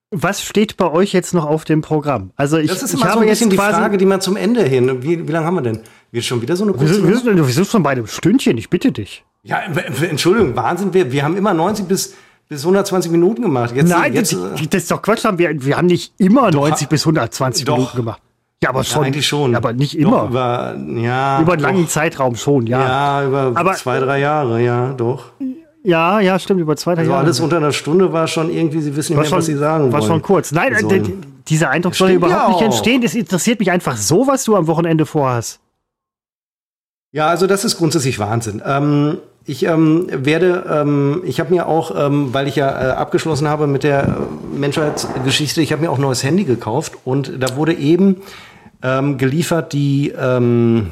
was 0.09 0.41
steht 0.41 0.77
bei 0.77 0.89
euch 0.89 1.13
jetzt 1.13 1.33
noch 1.33 1.45
auf 1.45 1.65
dem 1.65 1.81
Programm? 1.81 2.31
Also 2.36 2.57
ich, 2.57 2.69
das 2.69 2.81
ist 2.81 2.93
immer 2.93 3.07
ich 3.07 3.11
so 3.13 3.19
ein 3.19 3.27
bisschen 3.27 3.49
die 3.49 3.57
Frage, 3.57 3.97
die 3.97 4.05
man 4.05 4.21
zum 4.21 4.38
Ende 4.38 4.63
hin. 4.63 5.03
Wie, 5.03 5.27
wie 5.27 5.31
lange 5.31 5.45
haben 5.45 5.55
wir 5.55 5.61
denn? 5.61 5.81
Wir 6.16 6.22
schon 6.22 6.41
wieder 6.41 6.55
so 6.55 6.63
eine 6.63 6.72
kurze. 6.72 7.05
Wir 7.05 7.18
sind, 7.18 7.36
wir 7.36 7.43
sind 7.53 7.68
schon 7.68 7.84
bei 7.84 7.89
einem 7.89 8.07
Stündchen, 8.07 8.57
ich 8.57 8.70
bitte 8.70 8.89
dich. 8.89 9.26
Ja, 9.43 9.59
Entschuldigung, 10.09 10.55
Wahnsinn. 10.55 10.93
Wir, 10.93 11.11
wir 11.11 11.26
haben 11.26 11.36
immer 11.36 11.53
90 11.53 11.88
bis, 11.88 12.16
bis 12.47 12.61
120 12.61 13.11
Minuten 13.11 13.41
gemacht. 13.41 13.76
Jetzt, 13.76 13.89
Nein, 13.89 14.13
jetzt, 14.13 14.32
das, 14.32 14.70
das, 14.70 14.84
ist 14.84 14.91
doch 14.91 15.01
Quatsch. 15.01 15.26
Wir, 15.36 15.66
wir 15.66 15.76
haben 15.76 15.88
nicht 15.88 16.13
immer 16.18 16.51
doch, 16.51 16.70
90 16.70 16.88
bis 16.88 17.01
120 17.01 17.66
doch. 17.66 17.76
Minuten 17.76 17.97
gemacht. 17.97 18.22
Ja, 18.63 18.70
aber 18.70 18.86
schon. 18.86 19.01
Ja, 19.01 19.07
eigentlich 19.07 19.28
schon. 19.28 19.55
Aber 19.57 19.74
nicht 19.74 19.97
immer. 19.97 20.22
Doch, 20.22 20.30
über, 20.30 20.78
ja, 20.95 21.41
über 21.41 21.51
einen 21.51 21.61
langen 21.61 21.89
Zeitraum 21.89 22.38
schon, 22.38 22.66
ja. 22.66 22.80
Ja, 22.80 23.28
über 23.28 23.51
aber, 23.53 23.74
zwei, 23.74 23.99
drei 23.99 24.20
Jahre, 24.22 24.63
ja, 24.63 24.93
doch. 24.93 25.34
Ja, 25.84 26.22
ja, 26.22 26.39
stimmt, 26.39 26.61
über 26.61 26.78
zwei, 26.78 26.95
drei 26.95 27.01
also 27.01 27.11
Jahre. 27.11 27.26
alles 27.26 27.41
unter 27.41 27.57
einer 27.57 27.74
Stunde 27.74 28.13
war 28.13 28.28
schon 28.28 28.49
irgendwie, 28.49 28.80
Sie 28.80 28.95
wissen 28.95 29.18
nicht 29.18 29.20
mehr, 29.20 29.30
schon, 29.30 29.39
was 29.39 29.47
Sie 29.47 29.55
sagen 29.55 29.91
war 29.91 29.91
wollen. 29.91 30.01
War 30.01 30.01
schon 30.01 30.22
kurz. 30.22 30.53
Nein, 30.53 30.78
so. 30.80 30.89
dieser 31.45 31.72
Eindruck 31.72 31.93
soll 31.93 32.11
überhaupt 32.11 32.41
ja 32.41 32.47
nicht 32.53 32.61
entstehen. 32.61 33.03
Es 33.03 33.16
interessiert 33.16 33.59
mich 33.59 33.70
einfach 33.70 33.97
so, 33.97 34.26
was 34.28 34.45
du 34.45 34.55
am 34.55 34.66
Wochenende 34.68 35.05
vorhast. 35.05 35.59
Ja, 37.16 37.30
also 37.30 37.47
das 37.47 37.63
ist 37.63 37.78
grundsätzlich 37.78 38.20
Wahnsinn. 38.20 38.61
Ähm, 38.66 39.20
ich 39.45 39.63
ähm, 39.63 40.07
werde, 40.11 40.66
ähm, 40.70 41.22
ich 41.24 41.39
habe 41.39 41.53
mir 41.53 41.66
auch, 41.66 41.95
ähm, 41.97 42.34
weil 42.34 42.45
ich 42.49 42.57
ja 42.57 42.68
äh, 42.68 42.91
abgeschlossen 42.91 43.47
habe 43.47 43.68
mit 43.68 43.84
der 43.84 44.03
äh, 44.03 44.57
Menschheitsgeschichte, 44.57 45.61
ich 45.61 45.72
habe 45.72 45.82
mir 45.82 45.91
auch 45.91 45.97
ein 45.97 46.01
neues 46.01 46.26
Handy 46.26 46.43
gekauft 46.43 46.91
und 47.05 47.32
da 47.39 47.55
wurde 47.55 47.74
eben 47.74 48.18
ähm, 48.84 49.18
geliefert 49.18 49.72
die, 49.72 50.09
ähm, 50.09 50.88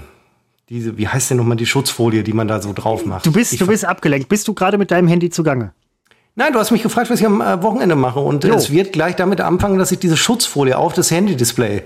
diese, 0.69 0.97
wie 0.97 1.09
heißt 1.09 1.30
denn 1.30 1.36
nochmal 1.36 1.57
die 1.57 1.65
Schutzfolie, 1.65 2.24
die 2.24 2.32
man 2.32 2.47
da 2.47 2.61
so 2.61 2.71
drauf 2.71 3.05
macht. 3.05 3.26
Du 3.26 3.34
bist, 3.34 3.51
ich 3.51 3.59
du 3.59 3.67
bist 3.67 3.84
abgelenkt. 3.84 4.30
Bist 4.30 4.47
du 4.47 4.53
gerade 4.53 4.78
mit 4.78 4.91
deinem 4.91 5.09
Handy 5.09 5.30
zugange? 5.30 5.74
Nein, 6.36 6.53
du 6.53 6.59
hast 6.59 6.71
mich 6.71 6.84
gefragt, 6.84 7.09
was 7.09 7.19
ich 7.19 7.26
am 7.26 7.41
äh, 7.41 7.61
Wochenende 7.61 7.97
mache. 7.97 8.21
Und 8.21 8.45
Jo. 8.45 8.55
es 8.55 8.71
wird 8.71 8.93
gleich 8.93 9.17
damit 9.17 9.41
anfangen, 9.41 9.78
dass 9.78 9.91
ich 9.91 9.99
diese 9.99 10.15
Schutzfolie 10.15 10.78
auf 10.78 10.93
das 10.93 11.11
Handy-Display 11.11 11.84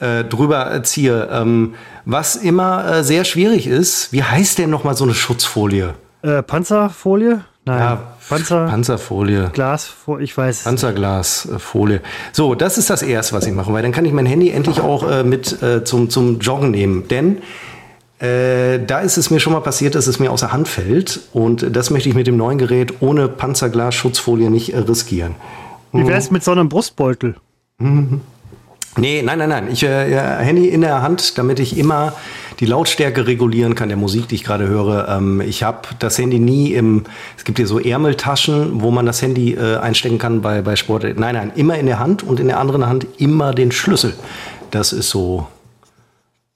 äh, 0.00 0.24
drüber 0.24 0.82
ziehe. 0.82 1.28
Ähm, 1.30 1.74
was 2.04 2.36
immer 2.36 2.98
äh, 2.98 3.04
sehr 3.04 3.24
schwierig 3.24 3.66
ist. 3.66 4.12
Wie 4.12 4.22
heißt 4.22 4.58
denn 4.58 4.70
nochmal 4.70 4.96
so 4.96 5.04
eine 5.04 5.14
Schutzfolie? 5.14 5.94
Äh, 6.22 6.42
Panzerfolie? 6.42 7.44
Nein. 7.64 7.80
Ja, 7.80 8.02
Panzer, 8.28 8.66
Panzerfolie. 8.66 9.50
Glasfolie, 9.52 10.24
ich 10.24 10.36
weiß. 10.36 10.64
Panzerglasfolie. 10.64 12.00
So, 12.32 12.54
das 12.54 12.78
ist 12.78 12.88
das 12.88 13.02
Erste, 13.02 13.34
was 13.34 13.46
ich 13.46 13.52
mache, 13.52 13.72
weil 13.72 13.82
dann 13.82 13.92
kann 13.92 14.06
ich 14.06 14.12
mein 14.12 14.24
Handy 14.24 14.50
endlich 14.50 14.80
auch 14.80 15.08
äh, 15.08 15.22
mit 15.22 15.62
äh, 15.62 15.84
zum, 15.84 16.08
zum 16.08 16.38
Joggen 16.40 16.70
nehmen. 16.70 17.08
Denn 17.08 17.42
äh, 18.20 18.80
da 18.84 19.00
ist 19.00 19.18
es 19.18 19.30
mir 19.30 19.38
schon 19.38 19.52
mal 19.52 19.60
passiert, 19.60 19.94
dass 19.94 20.06
es 20.06 20.18
mir 20.18 20.30
aus 20.30 20.40
der 20.40 20.52
Hand 20.52 20.66
fällt. 20.66 21.20
Und 21.34 21.76
das 21.76 21.90
möchte 21.90 22.08
ich 22.08 22.14
mit 22.14 22.26
dem 22.26 22.38
neuen 22.38 22.56
Gerät 22.56 23.02
ohne 23.02 23.28
Panzerglas-Schutzfolie 23.28 24.50
nicht 24.50 24.72
äh, 24.72 24.78
riskieren. 24.78 25.34
Wie 25.92 26.06
wär's 26.06 26.30
mit 26.30 26.42
so 26.42 26.52
einem 26.52 26.70
Brustbeutel? 26.70 27.36
Nee, 28.98 29.22
nein, 29.22 29.38
nein, 29.38 29.48
nein. 29.48 29.68
Ich 29.70 29.84
äh, 29.84 30.16
Handy 30.16 30.68
in 30.68 30.80
der 30.80 31.02
Hand, 31.02 31.38
damit 31.38 31.60
ich 31.60 31.78
immer 31.78 32.14
die 32.58 32.66
Lautstärke 32.66 33.28
regulieren 33.28 33.76
kann 33.76 33.88
der 33.88 33.96
Musik, 33.96 34.28
die 34.28 34.34
ich 34.34 34.44
gerade 34.44 34.66
höre. 34.66 35.08
Ähm, 35.08 35.40
ich 35.40 35.62
habe 35.62 35.88
das 36.00 36.18
Handy 36.18 36.40
nie 36.40 36.72
im. 36.72 37.04
Es 37.36 37.44
gibt 37.44 37.58
hier 37.58 37.68
so 37.68 37.78
Ärmeltaschen, 37.78 38.82
wo 38.82 38.90
man 38.90 39.06
das 39.06 39.22
Handy 39.22 39.54
äh, 39.54 39.76
einstecken 39.76 40.18
kann 40.18 40.42
bei, 40.42 40.62
bei 40.62 40.74
Sport. 40.74 41.04
Nein, 41.04 41.34
nein, 41.36 41.52
immer 41.54 41.78
in 41.78 41.86
der 41.86 42.00
Hand 42.00 42.24
und 42.24 42.40
in 42.40 42.48
der 42.48 42.58
anderen 42.58 42.86
Hand 42.86 43.06
immer 43.18 43.54
den 43.54 43.70
Schlüssel. 43.70 44.14
Das 44.72 44.92
ist 44.92 45.10
so. 45.10 45.46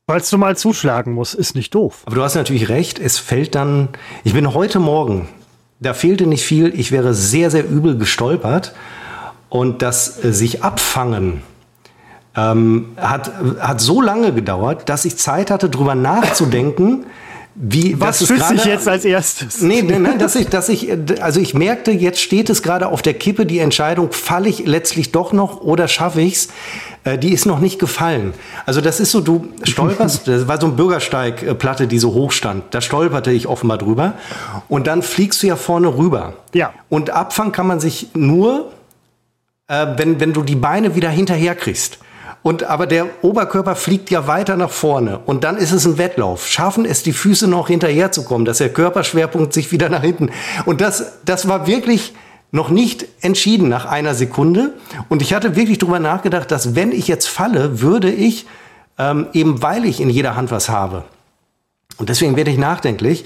Falls 0.09 0.29
du 0.29 0.37
mal 0.37 0.57
zuschlagen 0.57 1.13
musst, 1.13 1.35
ist 1.35 1.55
nicht 1.55 1.73
doof. 1.75 2.03
Aber 2.07 2.17
du 2.17 2.23
hast 2.23 2.35
natürlich 2.35 2.69
recht, 2.69 2.99
es 2.99 3.19
fällt 3.19 3.55
dann. 3.55 3.89
Ich 4.25 4.35
bin 4.35 4.53
heute 4.53 4.81
Morgen, 4.81 5.29
da 5.79 5.95
fehlte 5.95 6.27
nicht 6.27 6.45
viel, 6.45 6.73
ich 6.79 6.91
wäre 6.91 7.15
sehr, 7.15 7.51
sehr 7.53 7.69
übel 7.69 7.97
gestolpert. 7.97 8.75
Und 9.49 9.83
das 9.83 10.25
äh, 10.25 10.33
sich 10.33 10.65
abfangen 10.65 11.43
ähm, 12.37 12.93
hat, 12.97 13.31
hat 13.61 13.81
so 13.81 14.01
lange 14.01 14.33
gedauert, 14.33 14.89
dass 14.89 15.05
ich 15.05 15.17
Zeit 15.17 15.51
hatte, 15.51 15.69
drüber 15.69 15.95
nachzudenken, 15.95 17.05
wie 17.55 18.01
Was 18.01 18.21
dich 18.21 18.29
gerade- 18.29 18.67
jetzt 18.67 18.89
als 18.89 19.05
erstes? 19.05 19.61
Nee, 19.61 19.83
nee, 19.83 19.99
nein, 19.99 20.19
dass 20.19 20.37
ich, 20.37 20.49
dass 20.49 20.71
ich, 20.71 20.89
äh, 20.89 20.97
also 21.21 21.39
ich 21.39 21.53
merkte, 21.53 21.91
jetzt 21.91 22.21
steht 22.21 22.49
es 22.49 22.63
gerade 22.63 22.87
auf 22.89 23.03
der 23.03 23.13
Kippe, 23.13 23.45
die 23.45 23.59
Entscheidung, 23.59 24.11
falle 24.11 24.49
ich 24.49 24.67
letztlich 24.67 25.13
doch 25.13 25.35
noch 25.35 25.61
oder 25.61 25.87
schaffe 25.87 26.23
ich's? 26.23 26.49
Äh, 27.05 27.19
Die 27.19 27.31
ist 27.31 27.45
noch 27.45 27.59
nicht 27.61 27.79
gefallen. 27.79 28.33
Also 28.65 28.81
das 28.81 29.01
ist 29.01 29.11
so, 29.11 29.21
du 29.21 29.49
stolperst, 29.65 30.27
das 30.29 30.49
war 30.49 30.59
so 30.59 30.69
ein 30.69 30.77
Bürgersteigplatte, 30.77 31.87
die 31.87 31.99
so 31.99 32.15
hoch 32.15 32.33
stand. 32.33 32.65
Da 32.71 32.81
stolperte 32.81 33.31
ich 33.33 33.47
offenbar 33.47 33.77
drüber. 33.77 34.15
Und 34.71 34.87
dann 34.87 35.03
fliegst 35.03 35.43
du 35.43 35.49
ja 35.49 35.57
vorne 35.57 35.89
rüber. 35.99 36.33
Ja. 36.55 36.73
Und 36.89 37.11
abfangen 37.11 37.53
kann 37.53 37.67
man 37.67 37.81
sich 37.81 38.09
nur, 38.15 38.73
äh, 39.69 39.89
wenn, 39.99 40.21
wenn 40.21 40.33
du 40.33 40.43
die 40.43 40.57
Beine 40.57 40.95
wieder 40.95 41.11
hinterher 41.11 41.55
kriegst. 41.55 41.99
Und 42.43 42.65
aber 42.65 42.87
der 42.87 43.07
Oberkörper 43.23 43.77
fliegt 43.77 44.11
ja 44.11 44.27
weiter 44.27 44.57
nach 44.57 44.71
vorne 44.71 45.21
und 45.27 45.45
dann 45.45 45.57
ist 45.57 45.71
es 45.71 45.87
ein 45.87 45.97
Wettlauf. 45.97 46.49
Schaffen 46.49 46.85
es 46.85 47.03
die 47.03 47.13
Füße 47.13 47.47
noch 47.47 47.69
hinterherzukommen, 47.69 48.45
dass 48.45 48.59
der 48.59 48.73
Körperschwerpunkt 48.73 49.53
sich 49.53 49.71
wieder 49.71 49.89
nach 49.89 50.03
hinten. 50.03 50.31
Und 50.65 50.81
das, 50.81 51.19
das 51.25 51.47
war 51.47 51.69
wirklich 51.69 52.15
noch 52.51 52.69
nicht 52.69 53.07
entschieden 53.21 53.69
nach 53.69 53.87
einer 53.87 54.15
Sekunde. 54.15 54.75
Und 55.09 55.23
ich 55.23 55.35
hatte 55.35 55.57
wirklich 55.57 55.79
drüber 55.79 56.01
nachgedacht, 56.01 56.51
dass 56.51 56.75
wenn 56.75 56.91
ich 56.91 57.07
jetzt 57.07 57.29
falle, 57.29 57.81
würde 57.81 58.11
ich 58.11 58.47
ähm, 58.99 59.27
eben 59.33 59.63
weil 59.63 59.85
ich 59.85 60.01
in 60.01 60.11
jeder 60.11 60.37
Hand 60.37 60.51
was 60.51 60.69
habe. 60.69 61.05
Und 61.99 62.09
deswegen 62.09 62.37
werde 62.37 62.51
ich 62.51 62.59
nachdenklich, 62.59 63.25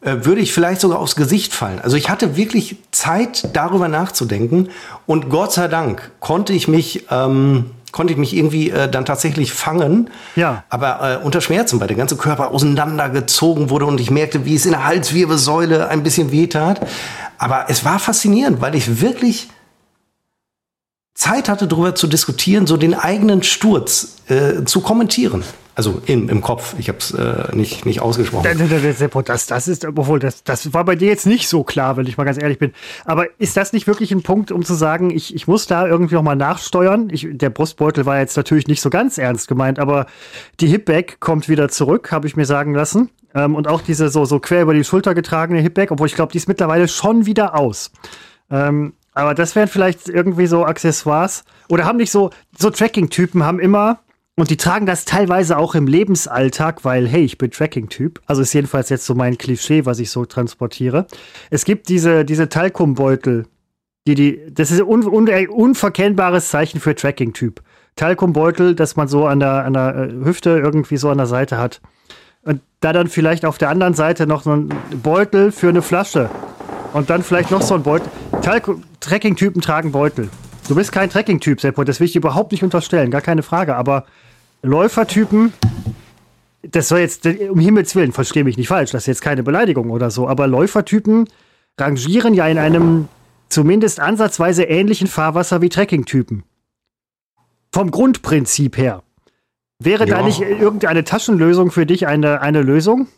äh, 0.00 0.16
würde 0.20 0.40
ich 0.40 0.52
vielleicht 0.52 0.80
sogar 0.80 0.98
aufs 0.98 1.16
Gesicht 1.16 1.54
fallen. 1.54 1.80
Also 1.80 1.96
ich 1.96 2.08
hatte 2.08 2.36
wirklich 2.36 2.76
Zeit, 2.90 3.54
darüber 3.54 3.88
nachzudenken. 3.88 4.70
Und 5.06 5.30
Gott 5.30 5.52
sei 5.52 5.68
Dank 5.68 6.10
konnte 6.20 6.52
ich 6.52 6.68
mich, 6.68 7.06
ähm, 7.10 7.70
konnte 7.94 8.12
ich 8.12 8.18
mich 8.18 8.34
irgendwie 8.36 8.70
äh, 8.70 8.90
dann 8.90 9.04
tatsächlich 9.04 9.52
fangen. 9.52 10.10
Ja. 10.34 10.64
Aber 10.68 11.20
äh, 11.22 11.24
unter 11.24 11.40
Schmerzen, 11.40 11.78
weil 11.78 11.86
der 11.86 11.96
ganze 11.96 12.16
Körper 12.16 12.50
auseinandergezogen 12.50 13.70
wurde 13.70 13.86
und 13.86 14.00
ich 14.00 14.10
merkte, 14.10 14.44
wie 14.44 14.56
es 14.56 14.66
in 14.66 14.72
der 14.72 14.84
Halswirbelsäule 14.84 15.88
ein 15.88 16.02
bisschen 16.02 16.32
wehtat. 16.32 16.84
Aber 17.38 17.66
es 17.68 17.84
war 17.84 18.00
faszinierend, 18.00 18.60
weil 18.60 18.74
ich 18.74 19.00
wirklich 19.00 19.48
Zeit 21.14 21.48
hatte, 21.48 21.68
darüber 21.68 21.94
zu 21.94 22.08
diskutieren, 22.08 22.66
so 22.66 22.76
den 22.76 22.94
eigenen 22.94 23.44
Sturz 23.44 24.16
äh, 24.26 24.64
zu 24.64 24.80
kommentieren. 24.80 25.44
Also 25.76 26.00
in, 26.06 26.28
im 26.28 26.40
Kopf. 26.40 26.76
Ich 26.78 26.88
habe 26.88 26.98
es 26.98 27.10
äh, 27.12 27.54
nicht, 27.54 27.84
nicht 27.84 28.00
ausgesprochen. 28.00 28.44
Das, 29.28 29.46
das 29.46 29.66
ist, 29.66 29.84
obwohl, 29.84 30.20
das, 30.20 30.44
das 30.44 30.72
war 30.72 30.84
bei 30.84 30.94
dir 30.94 31.08
jetzt 31.08 31.26
nicht 31.26 31.48
so 31.48 31.64
klar, 31.64 31.96
wenn 31.96 32.06
ich 32.06 32.16
mal 32.16 32.24
ganz 32.24 32.40
ehrlich 32.40 32.58
bin. 32.58 32.72
Aber 33.04 33.26
ist 33.38 33.56
das 33.56 33.72
nicht 33.72 33.86
wirklich 33.86 34.12
ein 34.12 34.22
Punkt, 34.22 34.52
um 34.52 34.64
zu 34.64 34.74
sagen, 34.74 35.10
ich, 35.10 35.34
ich 35.34 35.48
muss 35.48 35.66
da 35.66 35.86
irgendwie 35.86 36.14
noch 36.14 36.22
mal 36.22 36.36
nachsteuern? 36.36 37.08
Ich, 37.10 37.26
der 37.30 37.50
Brustbeutel 37.50 38.06
war 38.06 38.18
jetzt 38.20 38.36
natürlich 38.36 38.68
nicht 38.68 38.80
so 38.80 38.90
ganz 38.90 39.18
ernst 39.18 39.48
gemeint, 39.48 39.78
aber 39.80 40.06
die 40.60 40.68
Hipback 40.68 41.18
kommt 41.18 41.48
wieder 41.48 41.68
zurück, 41.68 42.12
habe 42.12 42.28
ich 42.28 42.36
mir 42.36 42.46
sagen 42.46 42.74
lassen. 42.74 43.10
Ähm, 43.34 43.56
und 43.56 43.66
auch 43.66 43.82
diese 43.82 44.08
so, 44.10 44.24
so 44.24 44.38
quer 44.38 44.62
über 44.62 44.74
die 44.74 44.84
Schulter 44.84 45.14
getragene 45.14 45.60
Hipback, 45.60 45.90
obwohl 45.90 46.06
ich 46.06 46.14
glaube, 46.14 46.32
die 46.32 46.38
ist 46.38 46.48
mittlerweile 46.48 46.86
schon 46.86 47.26
wieder 47.26 47.58
aus. 47.58 47.90
Ähm, 48.50 48.92
aber 49.12 49.34
das 49.34 49.54
wären 49.54 49.68
vielleicht 49.68 50.08
irgendwie 50.08 50.46
so 50.46 50.64
Accessoires. 50.64 51.44
Oder 51.68 51.84
haben 51.84 51.96
nicht 51.96 52.10
so, 52.10 52.30
so 52.58 52.70
Tracking-Typen 52.70 53.44
haben 53.44 53.60
immer, 53.60 54.00
und 54.36 54.50
die 54.50 54.56
tragen 54.56 54.84
das 54.84 55.04
teilweise 55.04 55.56
auch 55.56 55.76
im 55.76 55.86
Lebensalltag, 55.86 56.84
weil, 56.84 57.06
hey, 57.06 57.22
ich 57.22 57.38
bin 57.38 57.52
Tracking-Typ. 57.52 58.20
Also 58.26 58.42
ist 58.42 58.52
jedenfalls 58.52 58.88
jetzt 58.88 59.06
so 59.06 59.14
mein 59.14 59.38
Klischee, 59.38 59.86
was 59.86 60.00
ich 60.00 60.10
so 60.10 60.24
transportiere. 60.24 61.06
Es 61.50 61.64
gibt 61.64 61.88
diese, 61.88 62.24
diese 62.24 62.48
Talkumbeutel, 62.48 63.46
die, 64.08 64.14
die, 64.16 64.40
das 64.50 64.72
ist 64.72 64.80
ein 64.80 64.88
un, 64.88 65.06
un, 65.06 65.28
unverkennbares 65.48 66.50
Zeichen 66.50 66.80
für 66.80 66.96
Tracking-Typ. 66.96 67.62
Talkumbeutel, 67.94 68.74
das 68.74 68.96
man 68.96 69.06
so 69.06 69.26
an 69.26 69.38
der, 69.38 69.64
an 69.64 69.72
der 69.72 69.94
äh, 69.94 70.24
Hüfte 70.24 70.50
irgendwie 70.50 70.96
so 70.96 71.10
an 71.10 71.18
der 71.18 71.26
Seite 71.26 71.58
hat. 71.58 71.80
Und 72.42 72.60
da 72.80 72.92
dann 72.92 73.06
vielleicht 73.06 73.44
auf 73.44 73.56
der 73.56 73.70
anderen 73.70 73.94
Seite 73.94 74.26
noch 74.26 74.42
so 74.42 74.50
ein 74.50 74.68
Beutel 75.02 75.52
für 75.52 75.68
eine 75.68 75.80
Flasche. 75.80 76.28
Und 76.92 77.08
dann 77.08 77.22
vielleicht 77.22 77.52
noch 77.52 77.62
so 77.62 77.74
ein 77.74 77.84
Beutel. 77.84 78.08
Trekking-Typen 79.00 79.62
tragen 79.62 79.92
Beutel. 79.92 80.28
Du 80.68 80.74
bist 80.74 80.92
kein 80.92 81.08
Trekking-Typ, 81.08 81.60
Seppo. 81.60 81.84
Das 81.84 82.00
will 82.00 82.06
ich 82.06 82.16
überhaupt 82.16 82.52
nicht 82.52 82.64
unterstellen. 82.64 83.10
Gar 83.10 83.20
keine 83.20 83.42
Frage. 83.42 83.76
Aber 83.76 84.04
Läufertypen, 84.64 85.52
das 86.62 86.88
soll 86.88 87.00
jetzt, 87.00 87.26
um 87.26 87.58
Himmels 87.60 87.94
Willen, 87.94 88.12
verstehe 88.12 88.44
mich 88.44 88.56
nicht 88.56 88.68
falsch. 88.68 88.90
Das 88.92 89.02
ist 89.02 89.06
jetzt 89.06 89.22
keine 89.22 89.42
Beleidigung 89.42 89.90
oder 89.90 90.10
so. 90.10 90.26
Aber 90.28 90.46
Läufertypen 90.46 91.28
rangieren 91.78 92.34
ja 92.34 92.48
in 92.48 92.58
einem 92.58 93.08
zumindest 93.50 94.00
ansatzweise 94.00 94.64
ähnlichen 94.64 95.06
Fahrwasser 95.06 95.60
wie 95.60 95.68
Trekking-Typen. 95.68 96.42
Vom 97.72 97.90
Grundprinzip 97.90 98.78
her. 98.78 99.02
Wäre 99.80 100.06
da 100.06 100.20
Ja. 100.20 100.24
nicht 100.24 100.40
irgendeine 100.40 101.04
Taschenlösung 101.04 101.70
für 101.70 101.84
dich 101.84 102.06
eine, 102.06 102.40
eine 102.40 102.62
Lösung? 102.62 103.08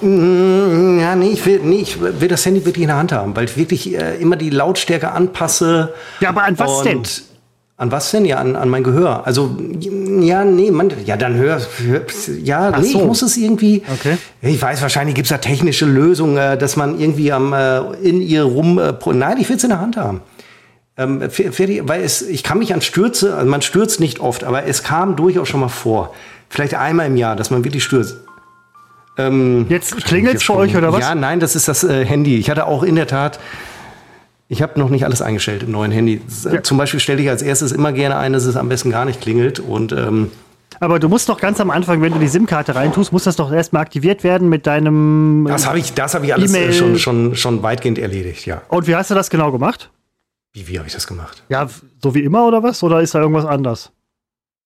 Mm, 0.00 0.98
Ja, 1.00 1.16
nee, 1.16 1.30
ich 1.30 1.44
will, 1.46 1.60
nee, 1.64 1.76
ich 1.80 2.00
will 2.00 2.28
das 2.28 2.44
Handy 2.44 2.64
wirklich 2.64 2.82
in 2.82 2.88
der 2.88 2.96
Hand 2.98 3.12
haben, 3.12 3.34
weil 3.34 3.44
ich 3.46 3.56
wirklich 3.56 3.94
äh, 3.94 4.16
immer 4.16 4.36
die 4.36 4.50
Lautstärke 4.50 5.10
anpasse. 5.10 5.94
Ja, 6.20 6.28
aber 6.28 6.44
an 6.44 6.58
was 6.58 6.82
denn? 6.82 7.02
An 7.82 7.90
was 7.90 8.12
denn? 8.12 8.24
Ja, 8.24 8.36
an, 8.36 8.54
an 8.54 8.68
mein 8.68 8.84
Gehör. 8.84 9.26
Also, 9.26 9.56
ja, 10.20 10.44
nee, 10.44 10.70
man, 10.70 10.92
ja, 11.04 11.16
dann 11.16 11.34
hör, 11.34 11.60
hör 11.84 12.02
ja, 12.40 12.70
Ach 12.72 12.78
nee, 12.80 12.86
so. 12.86 13.00
ich 13.00 13.04
muss 13.04 13.22
es 13.22 13.36
irgendwie, 13.36 13.82
Okay. 13.92 14.18
ich 14.40 14.62
weiß, 14.62 14.82
wahrscheinlich 14.82 15.16
gibt 15.16 15.26
es 15.26 15.30
da 15.30 15.38
technische 15.38 15.84
Lösungen, 15.84 16.36
äh, 16.36 16.56
dass 16.56 16.76
man 16.76 17.00
irgendwie 17.00 17.32
am, 17.32 17.52
äh, 17.52 17.80
in 18.04 18.20
ihr 18.20 18.44
rum, 18.44 18.78
äh, 18.78 18.94
nein, 19.12 19.38
ich 19.40 19.48
will 19.48 19.56
es 19.56 19.64
in 19.64 19.70
der 19.70 19.80
Hand 19.80 19.96
haben. 19.96 20.20
Ähm, 20.96 21.28
für, 21.28 21.50
für 21.50 21.88
weil 21.88 22.04
es, 22.04 22.22
ich 22.22 22.44
kann 22.44 22.60
mich 22.60 22.72
an 22.72 22.82
Stürze, 22.82 23.34
also 23.34 23.50
man 23.50 23.62
stürzt 23.62 23.98
nicht 23.98 24.20
oft, 24.20 24.44
aber 24.44 24.64
es 24.66 24.84
kam 24.84 25.16
durchaus 25.16 25.48
schon 25.48 25.58
mal 25.58 25.66
vor. 25.66 26.14
Vielleicht 26.50 26.74
einmal 26.74 27.08
im 27.08 27.16
Jahr, 27.16 27.34
dass 27.34 27.50
man 27.50 27.64
wirklich 27.64 27.82
stürzt. 27.82 28.18
Ähm, 29.18 29.66
Jetzt 29.68 29.96
klingelt 30.04 30.36
es 30.36 30.44
schon. 30.44 30.58
euch 30.58 30.76
oder 30.76 30.92
was? 30.92 31.00
Ja, 31.00 31.16
nein, 31.16 31.40
das 31.40 31.56
ist 31.56 31.66
das 31.66 31.82
äh, 31.82 32.04
Handy. 32.04 32.36
Ich 32.36 32.48
hatte 32.48 32.64
auch 32.68 32.84
in 32.84 32.94
der 32.94 33.08
Tat, 33.08 33.40
ich 34.48 34.60
habe 34.62 34.78
noch 34.78 34.90
nicht 34.90 35.04
alles 35.04 35.22
eingestellt 35.22 35.62
im 35.62 35.70
neuen 35.70 35.92
Handy. 35.92 36.20
Äh, 36.46 36.54
Ja. 36.54 36.62
Zum 36.62 36.76
Beispiel 36.78 37.00
stelle 37.00 37.22
ich 37.22 37.28
als 37.30 37.42
erstes 37.42 37.72
immer 37.72 37.92
gerne 37.92 38.16
ein, 38.16 38.32
dass 38.32 38.44
es 38.44 38.56
am 38.56 38.68
besten 38.68 38.90
gar 38.90 39.04
nicht 39.04 39.20
klingelt. 39.20 39.60
Und 39.60 39.92
ähm, 39.92 40.30
Aber 40.80 40.98
du 40.98 41.08
musst 41.08 41.28
doch 41.28 41.40
ganz 41.40 41.60
am 41.60 41.70
Anfang, 41.70 42.02
wenn 42.02 42.12
du 42.12 42.18
die 42.18 42.28
SIM-Karte 42.28 42.74
reintust, 42.74 43.12
muss 43.12 43.24
das 43.24 43.36
doch 43.36 43.50
erstmal 43.52 43.82
aktiviert 43.82 44.24
werden 44.24 44.48
mit 44.48 44.66
deinem. 44.66 45.46
das 45.48 45.66
habe 45.66 45.78
ich, 45.78 45.94
das 45.94 46.14
habe 46.14 46.26
ich 46.26 46.34
alles 46.34 46.52
äh, 46.54 46.72
schon, 46.72 46.98
schon, 46.98 47.34
schon 47.36 47.62
weitgehend 47.62 47.98
erledigt, 47.98 48.44
ja. 48.46 48.62
Und 48.68 48.86
wie 48.86 48.94
hast 48.96 49.10
du 49.10 49.14
das 49.14 49.30
genau 49.30 49.52
gemacht? 49.52 49.90
Wie, 50.52 50.68
wie 50.68 50.76
habe 50.78 50.86
ich 50.86 50.92
das 50.94 51.06
gemacht? 51.06 51.42
Ja, 51.48 51.66
so 52.02 52.14
wie 52.14 52.20
immer 52.22 52.46
oder 52.46 52.62
was? 52.62 52.82
Oder 52.82 53.00
ist 53.00 53.14
da 53.14 53.20
irgendwas 53.20 53.46
anders? 53.46 53.90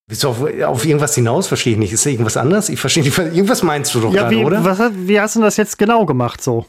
Willst 0.09 0.23
du 0.25 0.29
auf, 0.29 0.41
auf 0.65 0.85
irgendwas 0.85 1.15
hinaus? 1.15 1.47
Verstehe 1.49 1.75
ich 1.75 1.79
nicht. 1.79 1.93
Ist 1.93 2.05
da 2.07 2.11
irgendwas 2.11 2.37
anders? 2.37 2.69
Ich 2.69 2.79
verstehe 2.81 3.05
nicht. 3.05 3.17
Irgendwas 3.19 3.63
meinst 3.63 3.95
du 3.95 4.01
doch 4.01 4.13
Ja, 4.13 4.23
gerade, 4.23 4.37
wie, 4.37 4.45
oder? 4.45 4.65
was, 4.65 4.79
wie 4.95 5.21
hast 5.21 5.37
du 5.37 5.41
das 5.41 5.57
jetzt 5.57 5.79
genau 5.79 6.05
gemacht 6.07 6.43
so? 6.43 6.67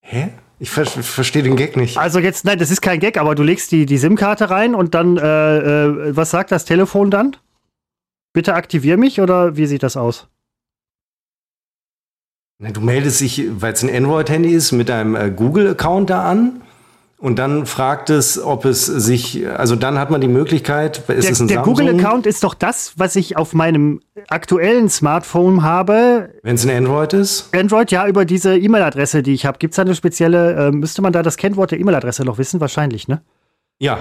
Hä? 0.00 0.28
Ich 0.62 0.70
ver 0.70 0.86
verstehe 0.86 1.42
den 1.42 1.56
Gag 1.56 1.76
nicht. 1.76 1.98
Also 1.98 2.20
jetzt, 2.20 2.44
nein, 2.44 2.56
das 2.56 2.70
ist 2.70 2.80
kein 2.80 3.00
Gag, 3.00 3.18
aber 3.18 3.34
du 3.34 3.42
legst 3.42 3.72
die, 3.72 3.84
die 3.84 3.98
SIM-Karte 3.98 4.48
rein 4.48 4.76
und 4.76 4.94
dann, 4.94 5.16
äh, 5.16 5.58
äh, 5.58 6.16
was 6.16 6.30
sagt 6.30 6.52
das 6.52 6.64
Telefon 6.64 7.10
dann? 7.10 7.36
Bitte 8.32 8.54
aktivier 8.54 8.96
mich 8.96 9.20
oder 9.20 9.56
wie 9.56 9.66
sieht 9.66 9.82
das 9.82 9.96
aus? 9.96 10.28
Du 12.60 12.80
meldest 12.80 13.20
dich, 13.20 13.42
weil 13.54 13.72
es 13.72 13.82
ein 13.82 13.92
Android-Handy 13.92 14.50
ist, 14.50 14.70
mit 14.70 14.88
deinem 14.88 15.16
äh, 15.16 15.32
Google-Account 15.32 16.10
da 16.10 16.30
an. 16.30 16.60
Und 17.22 17.38
dann 17.38 17.66
fragt 17.66 18.10
es, 18.10 18.36
ob 18.42 18.64
es 18.64 18.84
sich, 18.84 19.48
also 19.48 19.76
dann 19.76 19.96
hat 19.96 20.10
man 20.10 20.20
die 20.20 20.26
Möglichkeit, 20.26 21.08
ist 21.08 21.22
Der, 21.22 21.30
es 21.30 21.38
ein 21.38 21.46
der? 21.46 21.62
Google-Account 21.62 22.26
ist 22.26 22.42
doch 22.42 22.52
das, 22.52 22.94
was 22.96 23.14
ich 23.14 23.36
auf 23.36 23.54
meinem 23.54 24.00
aktuellen 24.28 24.88
Smartphone 24.88 25.62
habe. 25.62 26.30
Wenn 26.42 26.56
es 26.56 26.66
ein 26.66 26.76
Android 26.76 27.12
ist? 27.12 27.48
Android, 27.54 27.92
ja, 27.92 28.08
über 28.08 28.24
diese 28.24 28.58
E-Mail-Adresse, 28.58 29.22
die 29.22 29.34
ich 29.34 29.46
habe. 29.46 29.58
Gibt 29.58 29.70
es 29.70 29.76
da 29.76 29.82
eine 29.82 29.94
spezielle, 29.94 30.54
äh, 30.54 30.70
müsste 30.72 31.00
man 31.00 31.12
da 31.12 31.22
das 31.22 31.36
Kennwort 31.36 31.70
der 31.70 31.78
E-Mail-Adresse 31.78 32.24
noch 32.24 32.38
wissen? 32.38 32.60
Wahrscheinlich, 32.60 33.06
ne? 33.06 33.22
Ja. 33.78 33.98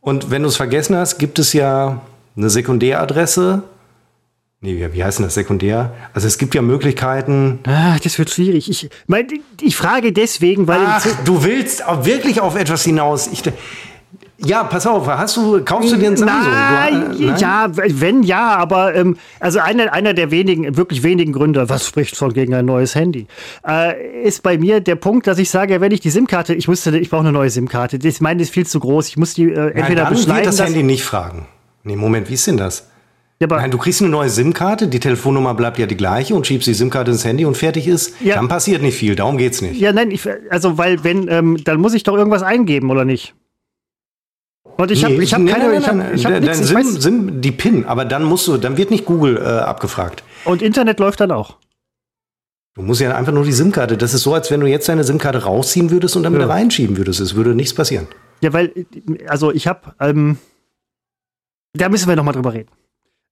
Und 0.00 0.30
wenn 0.30 0.44
du 0.44 0.48
es 0.48 0.56
vergessen 0.56 0.96
hast, 0.96 1.18
gibt 1.18 1.38
es 1.38 1.52
ja 1.52 2.00
eine 2.38 2.48
Sekundäradresse. 2.48 3.64
Nee, 4.60 4.76
wie, 4.78 4.94
wie 4.94 5.04
heißt 5.04 5.18
denn 5.18 5.26
das 5.26 5.34
Sekundär? 5.34 5.92
Also 6.14 6.26
es 6.26 6.38
gibt 6.38 6.54
ja 6.54 6.62
Möglichkeiten. 6.62 7.58
Ah, 7.66 7.96
das 8.02 8.18
wird 8.18 8.30
schwierig. 8.30 8.70
Ich, 8.70 8.88
mein, 9.06 9.26
ich 9.60 9.76
frage 9.76 10.12
deswegen, 10.12 10.66
weil. 10.66 10.80
Ach, 10.84 11.06
du 11.24 11.44
willst 11.44 11.82
wirklich 12.02 12.40
auf 12.40 12.56
etwas 12.56 12.82
hinaus. 12.82 13.26
Ich, 13.30 13.42
ja, 14.38 14.64
pass 14.64 14.86
auf, 14.86 15.06
hast 15.06 15.36
du, 15.38 15.62
kaufst 15.64 15.92
du 15.92 15.96
dir 15.96 16.08
einen 16.08 16.16
Samsung? 16.16 16.52
Nein, 16.52 17.12
Du, 17.12 17.22
äh, 17.22 17.26
nein? 17.26 17.38
ja, 17.38 17.70
wenn 17.72 18.22
ja, 18.22 18.54
aber 18.56 18.94
ähm, 18.94 19.16
also 19.40 19.60
einer, 19.60 19.92
einer 19.94 20.12
der 20.12 20.30
wenigen, 20.30 20.76
wirklich 20.76 21.02
wenigen 21.02 21.32
Gründe, 21.32 21.68
was 21.70 21.86
spricht 21.86 22.16
schon 22.16 22.34
gegen 22.34 22.52
ein 22.54 22.66
neues 22.66 22.94
Handy, 22.94 23.26
äh, 23.66 24.22
ist 24.22 24.42
bei 24.42 24.58
mir 24.58 24.80
der 24.80 24.96
Punkt, 24.96 25.26
dass 25.26 25.38
ich 25.38 25.48
sage, 25.48 25.80
wenn 25.80 25.90
ich 25.90 26.00
die 26.00 26.10
SIM-Karte, 26.10 26.54
ich 26.54 26.68
musste, 26.68 26.96
ich 26.98 27.08
brauche 27.08 27.22
eine 27.22 27.32
neue 27.32 27.48
SIM-Karte. 27.48 27.98
Das 27.98 28.20
meine 28.20 28.42
ist 28.42 28.52
viel 28.52 28.66
zu 28.66 28.78
groß. 28.78 29.08
Ich 29.08 29.16
muss 29.16 29.32
die 29.34 29.44
äh, 29.44 29.54
Nein, 29.56 29.72
entweder 29.72 30.04
dann 30.04 30.12
beschneiden. 30.14 30.44
wird 30.44 30.58
das 30.58 30.66
Handy 30.66 30.82
nicht 30.82 31.02
fragen. 31.02 31.46
Nee, 31.84 31.96
Moment, 31.96 32.28
wie 32.28 32.34
ist 32.34 32.46
denn 32.46 32.58
das? 32.58 32.88
Ja, 33.40 33.46
Nein, 33.48 33.70
du 33.70 33.78
kriegst 33.78 34.00
eine 34.00 34.10
neue 34.10 34.30
SIM-Karte, 34.30 34.88
die 34.88 34.98
Telefonnummer 35.00 35.54
bleibt 35.54 35.78
ja 35.78 35.86
die 35.86 35.96
gleiche 35.96 36.34
und 36.34 36.46
schiebst 36.46 36.66
die 36.66 36.74
SIM-Karte 36.74 37.10
ins 37.10 37.24
Handy 37.24 37.44
und 37.44 37.56
fertig 37.56 37.86
ist. 37.86 38.14
Ja. 38.20 38.36
Dann 38.36 38.48
passiert 38.48 38.80
nicht 38.82 38.96
viel, 38.96 39.14
darum 39.14 39.36
geht's 39.36 39.60
nicht. 39.60 39.78
ja, 39.80 39.92
nein, 39.92 40.10
ich, 40.10 40.26
also 40.50 40.78
weil 40.78 41.04
wenn, 41.04 41.28
ähm, 41.28 41.58
dann 41.64 41.80
muss 41.80 41.92
ich 41.94 42.02
doch 42.02 42.16
irgendwas 42.16 42.42
eingeben 42.42 42.90
oder 42.90 43.04
nicht? 43.04 43.34
Und 44.78 44.90
ich 44.90 45.04
habe, 45.04 45.14
Nee, 45.14 45.22
ich 45.22 45.32
habe 45.34 45.44
nee, 45.44 45.52
keine, 45.52 45.80
nein, 45.80 45.98
nein, 45.98 46.14
ich 46.14 46.26
habe 46.26 46.54
SIM, 46.54 47.00
SIM, 47.00 47.40
die 47.40 47.52
PIN, 47.52 47.84
aber 47.86 48.04
dann 48.04 48.24
musst 48.24 48.46
du, 48.48 48.56
dann 48.58 48.76
wird 48.76 48.90
nicht 48.90 49.04
Google 49.06 49.36
äh, 49.38 49.40
abgefragt. 49.40 50.22
und 50.44 50.60
Internet 50.62 50.98
läuft 51.00 51.20
dann 51.20 51.30
auch. 51.30 51.56
Du 52.74 52.82
musst 52.82 53.00
ja 53.00 53.14
einfach 53.16 53.32
nur 53.32 53.44
die 53.44 53.52
SIM-Karte. 53.52 53.96
Das 53.96 54.12
ist 54.12 54.22
so, 54.22 54.34
als 54.34 54.50
wenn 54.50 54.60
du 54.60 54.66
jetzt 54.66 54.86
deine 54.90 55.02
SIM-Karte 55.02 55.44
rausziehen 55.44 55.90
würdest 55.90 56.14
und 56.14 56.24
dann 56.24 56.34
Ja. 56.34 56.40
wieder 56.40 56.48
reinschieben 56.50 56.98
würdest. 56.98 57.20
Es 57.20 57.34
würde 57.34 57.54
nichts 57.54 57.72
passieren. 57.72 58.06
Ja, 58.42 58.52
weil, 58.52 58.70
also 59.28 59.50
ich 59.50 59.66
habe, 59.66 59.94
ähm, 59.98 60.36
da 61.72 61.88
müssen 61.88 62.06
wir 62.06 62.16
noch 62.16 62.24
mal 62.24 62.32
drüber 62.32 62.52
reden. 62.52 62.68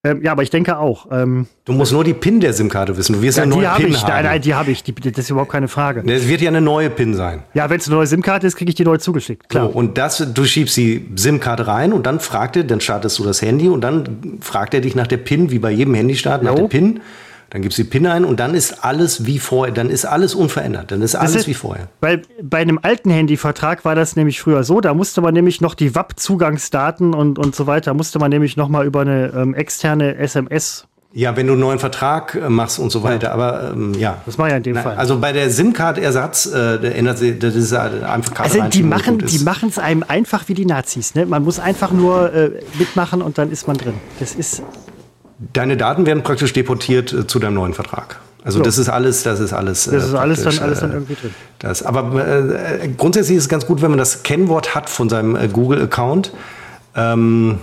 Ähm, 0.04 0.22
ja, 0.22 0.32
aber 0.32 0.42
ich 0.42 0.50
denke 0.50 0.78
auch. 0.78 1.06
Ähm, 1.10 1.46
Du 1.64 1.72
musst 1.72 1.92
nur 1.92 2.04
die 2.04 2.12
PIN 2.12 2.40
der 2.40 2.52
SIM-Karte 2.52 2.94
wissen. 2.96 3.14
Du 3.14 3.22
wirst 3.22 3.38
ja, 3.38 3.44
eine 3.44 3.54
neue 3.54 3.66
PIN 3.76 3.88
ich, 3.88 4.02
haben. 4.02 4.10
nein, 4.12 4.24
nein, 4.24 4.42
die 4.42 4.54
habe 4.54 4.70
ich. 4.70 4.82
Die, 4.82 4.94
das 4.94 5.24
ist 5.24 5.30
überhaupt 5.30 5.50
keine 5.50 5.66
Frage. 5.66 6.02
Es 6.06 6.28
wird 6.28 6.42
ja 6.42 6.50
eine 6.50 6.60
neue 6.60 6.90
PIN 6.90 7.14
sein. 7.14 7.42
Ja, 7.54 7.70
wenn 7.70 7.78
es 7.78 7.86
eine 7.86 7.96
neue 7.96 8.06
SIM-Karte 8.06 8.46
ist, 8.46 8.56
kriege 8.56 8.68
ich 8.68 8.74
die 8.74 8.84
neu 8.84 8.98
zugeschickt. 8.98 9.48
Klar. 9.48 9.70
So, 9.72 9.78
und 9.78 9.96
das, 9.96 10.18
du 10.34 10.44
schiebst 10.44 10.76
die 10.76 11.08
SIM-Karte 11.16 11.66
rein 11.66 11.94
und 11.94 12.04
dann 12.04 12.20
fragt 12.20 12.56
er, 12.56 12.64
dann 12.64 12.80
startest 12.80 13.18
du 13.18 13.24
das 13.24 13.40
Handy 13.40 13.68
und 13.68 13.80
dann 13.80 14.38
fragt 14.40 14.74
er 14.74 14.82
dich 14.82 14.94
nach 14.94 15.06
der 15.06 15.16
PIN, 15.16 15.50
wie 15.50 15.58
bei 15.58 15.70
jedem 15.70 15.94
Handystart, 15.94 16.42
nach 16.42 16.52
Jo. 16.52 16.56
der 16.58 16.68
PIN. 16.68 17.00
Dann 17.54 17.62
gibst 17.62 17.78
du 17.78 17.84
die 17.84 17.88
PIN 17.88 18.08
ein 18.08 18.24
und 18.24 18.40
dann 18.40 18.52
ist 18.52 18.84
alles 18.84 19.26
wie 19.26 19.38
vorher, 19.38 19.72
dann 19.72 19.88
ist 19.88 20.04
alles 20.06 20.34
unverändert, 20.34 20.90
dann 20.90 21.02
ist 21.02 21.14
alles 21.14 21.36
ist- 21.36 21.46
wie 21.46 21.54
vorher. 21.54 21.86
Weil 22.00 22.22
bei 22.42 22.58
einem 22.58 22.80
alten 22.82 23.10
Handyvertrag 23.10 23.84
war 23.84 23.94
das 23.94 24.16
nämlich 24.16 24.40
früher 24.40 24.64
so, 24.64 24.80
da 24.80 24.92
musste 24.92 25.20
man 25.20 25.32
nämlich 25.34 25.60
noch 25.60 25.76
die 25.76 25.94
WAP-Zugangsdaten 25.94 27.14
und, 27.14 27.38
und 27.38 27.54
so 27.54 27.68
weiter, 27.68 27.94
musste 27.94 28.18
man 28.18 28.30
nämlich 28.30 28.56
noch 28.56 28.68
mal 28.68 28.84
über 28.84 29.02
eine 29.02 29.32
ähm, 29.36 29.54
externe 29.54 30.16
SMS. 30.16 30.88
Ja, 31.12 31.36
wenn 31.36 31.46
du 31.46 31.52
einen 31.52 31.60
neuen 31.60 31.78
Vertrag 31.78 32.34
äh, 32.34 32.48
machst 32.50 32.80
und 32.80 32.90
so 32.90 33.04
weiter, 33.04 33.30
aber 33.30 33.70
ähm, 33.72 33.94
ja. 33.94 34.20
Das 34.26 34.36
war 34.36 34.50
ja 34.50 34.56
in 34.56 34.64
dem 34.64 34.74
Na, 34.74 34.82
Fall. 34.82 34.96
Also 34.96 35.20
bei 35.20 35.30
der 35.32 35.48
SIM-Card-Ersatz, 35.48 36.46
äh, 36.46 36.80
der 36.80 36.96
ändert 36.96 37.18
sich, 37.18 37.38
das 37.38 37.54
ist 37.54 37.70
halt 37.70 38.02
einfach 38.02 38.40
Also 38.40 38.62
die 38.62 38.82
machen 38.82 39.18
die 39.18 39.38
machen 39.38 39.68
es 39.68 39.78
einem 39.78 40.02
einfach 40.08 40.48
wie 40.48 40.54
die 40.54 40.66
Nazis. 40.66 41.14
Ne? 41.14 41.24
Man 41.24 41.44
muss 41.44 41.60
einfach 41.60 41.92
nur 41.92 42.32
äh, 42.32 42.50
mitmachen 42.80 43.22
und 43.22 43.38
dann 43.38 43.52
ist 43.52 43.68
man 43.68 43.76
drin. 43.76 43.94
Das 44.18 44.34
ist 44.34 44.60
Deine 45.52 45.76
Daten 45.76 46.06
werden 46.06 46.22
praktisch 46.22 46.52
deportiert 46.52 47.12
äh, 47.12 47.26
zu 47.26 47.38
deinem 47.38 47.54
neuen 47.54 47.74
Vertrag. 47.74 48.20
Also 48.44 48.58
So. 48.58 48.64
das 48.64 48.78
ist 48.78 48.88
alles, 48.88 49.22
das 49.22 49.40
ist 49.40 49.52
alles. 49.52 49.84
das 49.84 50.04
ist 50.04 50.14
alles 50.14 50.42
dann 50.42 50.58
alles 50.58 50.80
dann 50.80 50.90
äh, 50.90 50.94
irgendwie 50.94 51.14
drin. 51.14 51.34
Das, 51.58 51.82
aber 51.82 52.26
äh, 52.26 52.88
grundsätzlich 52.96 53.38
ist 53.38 53.44
es 53.44 53.48
ganz 53.48 53.66
gut, 53.66 53.80
wenn 53.80 53.90
man 53.90 53.98
das 53.98 54.22
Kennwort 54.22 54.74
hat 54.74 54.90
von 54.90 55.08
seinem 55.08 55.34
äh, 55.34 55.48
Google-Account. 55.48 56.32
Ähm, 56.94 57.58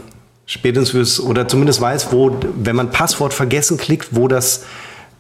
spätestens 0.47 0.89
fürs, 0.89 1.19
oder 1.19 1.47
zumindest 1.47 1.81
weiß, 1.81 2.11
wo, 2.11 2.35
wenn 2.55 2.75
man 2.75 2.89
Passwort 2.89 3.33
vergessen 3.33 3.77
klickt, 3.77 4.09
wo 4.11 4.27
das 4.27 4.65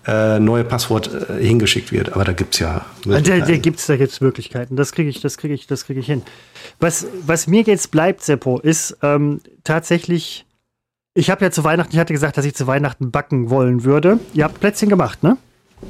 äh, 0.07 0.39
neue 0.39 0.63
Passwort 0.63 1.09
äh, 1.29 1.43
hingeschickt 1.43 1.91
wird. 1.91 2.13
Aber 2.13 2.23
da 2.23 2.33
gibt's 2.33 2.57
ja. 2.57 2.85
Da, 3.05 3.19
da 3.19 3.57
gibt's 3.57 3.85
da 3.85 3.97
gibt's 3.97 4.19
Möglichkeiten. 4.19 4.75
Das 4.75 4.91
kriege 4.91 5.09
ich, 5.09 5.21
das 5.21 5.37
kriege 5.37 5.53
ich, 5.53 5.67
das 5.67 5.85
kriege 5.85 5.99
ich 5.99 6.07
hin. 6.07 6.23
Was, 6.79 7.05
was 7.25 7.45
mir 7.45 7.61
jetzt 7.61 7.91
bleibt, 7.91 8.23
Seppo, 8.23 8.59
ist 8.59 8.97
ähm, 9.03 9.41
tatsächlich. 9.63 10.45
Ich 11.13 11.29
habe 11.29 11.43
ja 11.43 11.51
zu 11.51 11.63
Weihnachten, 11.63 11.91
ich 11.93 11.99
hatte 11.99 12.13
gesagt, 12.13 12.37
dass 12.37 12.45
ich 12.45 12.55
zu 12.55 12.67
Weihnachten 12.67 13.11
backen 13.11 13.49
wollen 13.49 13.83
würde. 13.83 14.19
Ihr 14.33 14.45
habt 14.45 14.59
Plätzchen 14.59 14.89
gemacht, 14.89 15.23
ne? 15.23 15.37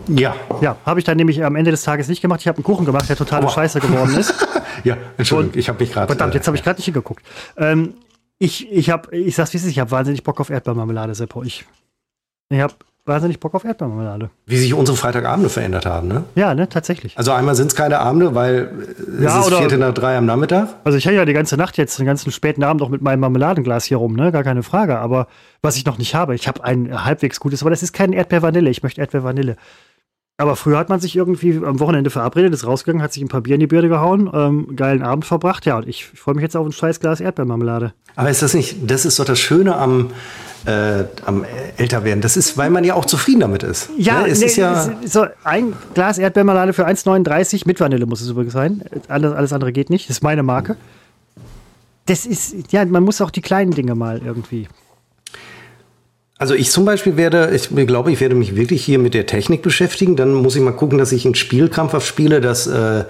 ja. 0.07 0.36
Ja, 0.61 0.78
habe 0.86 0.99
ich 0.99 1.05
dann 1.05 1.17
nämlich 1.17 1.43
am 1.43 1.55
Ende 1.55 1.72
des 1.72 1.84
Tages 1.84 2.07
nicht 2.07 2.22
gemacht. 2.22 2.41
Ich 2.41 2.47
habe 2.47 2.57
einen 2.57 2.63
Kuchen 2.63 2.86
gemacht, 2.86 3.07
der 3.09 3.15
totale 3.15 3.45
Aua. 3.45 3.51
Scheiße 3.51 3.80
geworden 3.80 4.15
ist. 4.17 4.34
Ja, 4.84 4.97
Entschuldigung, 5.17 5.59
ich 5.59 5.69
habe 5.69 5.80
mich 5.80 5.91
gerade. 5.91 6.07
Verdammt, 6.07 6.34
äh, 6.34 6.38
jetzt 6.38 6.47
habe 6.47 6.57
ich 6.57 6.63
gerade 6.63 6.80
nicht 6.80 6.86
hingeguckt. 6.86 7.24
Ähm, 7.55 7.93
ich, 8.39 8.72
ich 8.72 8.89
habe, 8.89 9.15
ich 9.15 9.36
sag's 9.36 9.53
wie 9.53 9.57
es 9.57 9.63
ist, 9.63 9.69
ich 9.69 9.80
habe 9.80 9.91
wahnsinnig 9.91 10.24
Bock 10.24 10.39
auf 10.39 10.49
Erdbeermarmelade, 10.49 11.13
Seppo. 11.13 11.43
Ich, 11.43 11.65
ich 12.49 12.59
habe 12.59 12.74
wahnsinnig 13.06 13.39
Bock 13.39 13.54
auf 13.56 13.64
Erdbeermarmelade. 13.66 14.30
Wie 14.45 14.58
sich 14.58 14.74
unsere 14.74 14.95
Freitagabende 14.97 15.49
verändert 15.49 15.86
haben, 15.86 16.08
ne? 16.08 16.24
Ja, 16.36 16.54
ne, 16.54 16.70
tatsächlich. 16.70 17.18
Also 17.18 17.32
einmal 17.32 17.56
sind 17.56 17.68
es 17.68 17.76
keine 17.76 17.99
Abende, 17.99 18.36
weil 18.36 18.70
äh, 19.20 19.24
Ja, 19.24 19.39
es 19.39 19.45
ist 19.45 19.47
oder- 19.52 19.58
Viertel 19.60 19.80
nach 19.80 19.93
drei 19.93 20.18
am 20.18 20.26
Nachmittag. 20.26 20.70
Also 20.84 20.97
ich 20.97 21.06
hänge 21.06 21.18
ja 21.18 21.26
die 21.26 21.34
ganze 21.34 21.58
Nacht 21.58 21.78
jetzt, 21.78 21.97
den 21.99 22.06
ganzen 22.06 22.32
späten 22.32 22.64
Abend 22.64 22.82
auch 22.82 22.89
mit 22.89 23.02
meinem 23.02 23.20
Marmeladenglas 23.22 23.86
hier 23.86 23.97
rum, 23.97 24.16
ne? 24.16 24.32
Gar 24.32 24.43
keine 24.43 24.64
Frage. 24.64 24.99
Aber 24.99 25.28
was 25.62 25.78
ich 25.78 25.86
noch 25.86 25.97
nicht 25.97 26.14
habe, 26.16 26.36
ich 26.36 26.47
habe 26.47 26.64
ein 26.64 27.04
halbwegs 27.06 27.39
gutes, 27.39 27.62
aber 27.62 27.70
das 27.72 27.82
ist 27.84 27.93
kein 27.93 28.14
Erdbeer-Vanille. 28.14 28.70
Ich 28.70 28.84
möchte 28.84 29.02
Erdbeer-Vanille. 29.02 29.56
Aber 30.38 30.56
früher 30.56 30.80
hat 30.80 30.89
man 30.89 30.99
sich 30.99 31.16
irgendwie 31.16 31.62
am 31.64 31.80
Wochenende 31.80 32.10
verabredet, 32.10 32.52
ist 32.54 32.66
rausgegangen, 32.66 33.04
hat 33.04 33.14
sich 33.14 33.22
ein 33.22 33.28
paar 33.28 33.41
Bier 33.41 33.56
in 33.56 33.60
die 33.60 33.68
Birne 33.68 33.89
gehauen, 33.89 34.28
ähm, 34.34 34.76
geilen 34.76 35.04
Abend 35.04 35.24
verbracht. 35.26 35.68
Ja, 35.68 35.78
und 35.78 35.88
ich 35.88 36.06
freue 36.06 36.34
mich 36.34 36.41
jetzt 36.41 36.56
auf 36.58 36.66
ein 36.66 36.72
scheiß 36.72 36.99
Glas 36.99 37.20
Erdbeermarmelade. 37.20 37.93
Aber 38.16 38.30
ist 38.30 38.41
das 38.41 38.56
nicht, 38.56 38.78
das 38.89 39.06
ist 39.06 39.20
doch 39.20 39.26
das 39.26 39.39
Schöne 39.39 39.76
am, 39.76 40.10
äh, 40.66 41.05
am 41.26 41.45
Älterwerden. 41.78 42.22
Das 42.22 42.38
ist, 42.38 42.57
weil 42.57 42.70
man 42.70 42.84
ja 42.84 42.93
auch 42.93 43.05
zufrieden 43.05 43.41
damit 43.41 43.64
ist. 43.64 43.89
Ja, 43.97 44.22
ne? 44.22 44.30
es 44.30 44.39
nee, 44.39 44.45
ist 44.45 44.57
ja. 44.57 44.91
so 45.05 45.26
ein 45.43 45.74
Glas 45.93 46.18
Erdbeermarmelade 46.18 46.74
für 46.74 46.88
1,39 46.88 47.64
mit 47.66 47.80
Vanille 47.80 48.05
muss 48.05 48.22
es 48.22 48.30
übrigens 48.30 48.53
sein. 48.53 48.84
Alles, 49.07 49.34
alles 49.34 49.53
andere 49.53 49.72
geht 49.72 49.89
nicht. 49.89 50.09
Das 50.09 50.18
ist 50.18 50.24
meine 50.24 50.43
Marke. 50.43 50.78
Das 52.05 52.26
ist, 52.26 52.72
ja, 52.72 52.86
man 52.86 53.03
muss 53.03 53.22
auch 53.22 53.32
die 53.32 53.41
kleinen 53.41 53.72
Dinge 53.72 53.95
mal 53.95 54.22
irgendwie. 54.24 54.68
Also 56.41 56.55
ich 56.55 56.71
zum 56.71 56.85
Beispiel 56.85 57.17
werde, 57.17 57.51
ich 57.53 57.69
glaube, 57.85 58.11
ich 58.11 58.19
werde 58.19 58.33
mich 58.33 58.55
wirklich 58.55 58.83
hier 58.83 58.97
mit 58.97 59.13
der 59.13 59.27
Technik 59.27 59.61
beschäftigen. 59.61 60.15
Dann 60.15 60.33
muss 60.33 60.55
ich 60.55 60.61
mal 60.63 60.71
gucken, 60.71 60.97
dass 60.97 61.11
ich 61.11 61.23
ein 61.23 61.35
Spiel 61.35 61.69
spiele, 61.99 62.41
das 62.41 62.65
äh, 62.65 63.03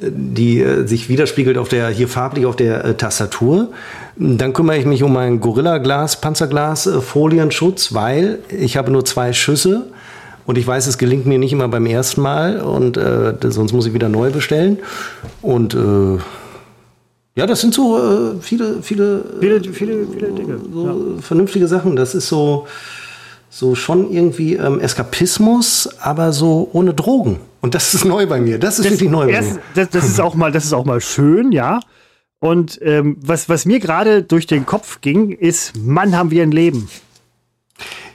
äh, 0.00 0.86
sich 0.86 1.08
widerspiegelt 1.08 1.58
auf 1.58 1.68
der 1.68 1.88
hier 1.88 2.06
farblich 2.06 2.46
auf 2.46 2.54
der 2.54 2.84
äh, 2.84 2.94
Tastatur. 2.94 3.72
Dann 4.14 4.52
kümmere 4.52 4.78
ich 4.78 4.84
mich 4.84 5.02
um 5.02 5.12
meinen 5.12 5.40
Gorilla 5.40 5.78
Glas 5.78 6.20
Panzerglas 6.20 6.86
äh, 6.86 7.00
Folienschutz, 7.00 7.92
weil 7.92 8.38
ich 8.56 8.76
habe 8.76 8.92
nur 8.92 9.04
zwei 9.04 9.32
Schüsse 9.32 9.86
und 10.46 10.56
ich 10.56 10.64
weiß, 10.64 10.86
es 10.86 10.96
gelingt 10.96 11.26
mir 11.26 11.40
nicht 11.40 11.52
immer 11.52 11.66
beim 11.66 11.86
ersten 11.86 12.20
Mal 12.20 12.60
und 12.60 12.96
äh, 12.96 13.34
sonst 13.42 13.72
muss 13.72 13.86
ich 13.88 13.94
wieder 13.94 14.08
neu 14.08 14.30
bestellen. 14.30 14.78
Und 15.42 15.74
äh, 15.74 16.18
ja, 17.36 17.46
das 17.46 17.60
sind 17.60 17.74
so 17.74 17.98
äh, 17.98 18.40
viele, 18.40 18.82
viele 18.82 19.24
Viele, 19.40 19.60
viele, 19.72 20.06
viele 20.06 20.28
Dinge. 20.32 20.58
so 20.72 21.18
vernünftige 21.20 21.68
Sachen. 21.68 21.94
Das 21.94 22.14
ist 22.14 22.28
so, 22.28 22.66
so 23.50 23.74
schon 23.74 24.10
irgendwie 24.10 24.54
ähm, 24.54 24.80
Eskapismus, 24.80 25.88
aber 26.00 26.32
so 26.32 26.68
ohne 26.72 26.94
Drogen. 26.94 27.38
Und 27.60 27.74
das 27.74 27.92
ist 27.92 28.06
neu 28.06 28.26
bei 28.26 28.40
mir. 28.40 28.58
Das 28.58 28.78
ist 28.78 28.90
wirklich 28.90 29.10
neu 29.10 29.26
bei 29.26 29.42
mir. 29.42 29.58
das, 29.74 29.90
das, 29.90 30.04
ist 30.04 30.20
auch 30.20 30.34
mal, 30.34 30.50
das 30.50 30.64
ist 30.64 30.72
auch 30.72 30.86
mal 30.86 31.00
schön, 31.00 31.52
ja. 31.52 31.80
Und 32.38 32.78
ähm, 32.82 33.18
was, 33.20 33.48
was 33.48 33.66
mir 33.66 33.80
gerade 33.80 34.22
durch 34.22 34.46
den 34.46 34.64
Kopf 34.64 35.00
ging, 35.02 35.32
ist, 35.32 35.76
Mann, 35.76 36.16
haben 36.16 36.30
wir 36.30 36.42
ein 36.42 36.52
Leben. 36.52 36.88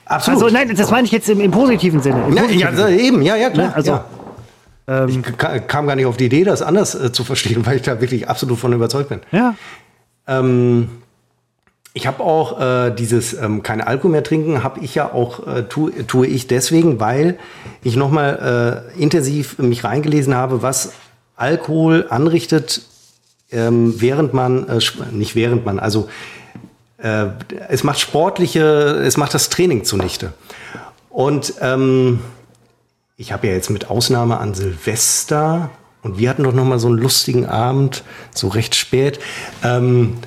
Absolut. 0.05 0.41
Also 0.43 0.53
nein, 0.53 0.75
das 0.75 0.89
meine 0.89 1.05
ich 1.05 1.11
jetzt 1.11 1.29
im, 1.29 1.39
im 1.41 1.51
positiven 1.51 2.01
Sinne. 2.01 2.25
Im 2.27 2.35
ja, 2.35 2.41
positiven 2.43 2.77
ja, 2.77 2.89
eben, 2.89 3.21
ja, 3.21 3.35
ja, 3.35 3.49
klar. 3.51 3.67
Ne, 3.67 3.75
also- 3.75 3.91
ja. 3.91 4.05
Ähm, 4.87 5.09
ich 5.09 5.67
kam 5.67 5.87
gar 5.87 5.95
nicht 5.95 6.05
auf 6.05 6.17
die 6.17 6.25
Idee, 6.25 6.43
das 6.43 6.61
anders 6.61 6.95
äh, 6.95 7.11
zu 7.11 7.23
verstehen, 7.23 7.65
weil 7.65 7.77
ich 7.77 7.83
da 7.83 8.01
wirklich 8.01 8.29
absolut 8.29 8.59
von 8.59 8.73
überzeugt 8.73 9.09
bin. 9.09 9.19
Ja. 9.31 9.55
Ähm, 10.27 10.89
ich 11.93 12.07
habe 12.07 12.23
auch 12.23 12.59
äh, 12.59 12.91
dieses 12.91 13.33
ähm, 13.33 13.63
keine 13.63 13.85
Alkohol 13.85 14.11
mehr 14.11 14.23
trinken, 14.23 14.63
habe 14.63 14.79
ich 14.79 14.95
ja 14.95 15.11
auch 15.11 15.45
äh, 15.45 15.63
tu, 15.63 15.89
tue 15.89 16.25
ich 16.25 16.47
deswegen, 16.47 17.01
weil 17.01 17.37
ich 17.83 17.97
noch 17.97 18.11
mal 18.11 18.85
äh, 18.95 19.01
intensiv 19.01 19.57
mich 19.57 19.83
reingelesen 19.83 20.33
habe, 20.33 20.61
was 20.61 20.93
Alkohol 21.35 22.05
anrichtet, 22.09 22.83
ähm, 23.51 23.99
während 23.99 24.33
man 24.33 24.69
äh, 24.69 24.79
nicht 25.11 25.35
während 25.35 25.65
man, 25.65 25.79
also 25.79 26.07
äh, 26.97 27.27
es 27.67 27.83
macht 27.83 27.99
sportliche, 27.99 28.61
es 29.03 29.17
macht 29.17 29.33
das 29.33 29.49
Training 29.49 29.83
zunichte. 29.83 30.31
Und 31.09 31.55
ähm, 31.59 32.21
ich 33.21 33.31
habe 33.31 33.47
ja 33.47 33.53
jetzt 33.53 33.69
mit 33.69 33.89
Ausnahme 33.91 34.39
an 34.39 34.55
Silvester 34.55 35.69
und 36.01 36.17
wir 36.17 36.27
hatten 36.27 36.43
doch 36.43 36.53
noch 36.53 36.65
mal 36.65 36.79
so 36.79 36.87
einen 36.87 36.97
lustigen 36.97 37.45
Abend, 37.45 38.03
so 38.33 38.47
recht 38.47 38.73
spät. 38.73 39.19
Ähm, 39.63 40.17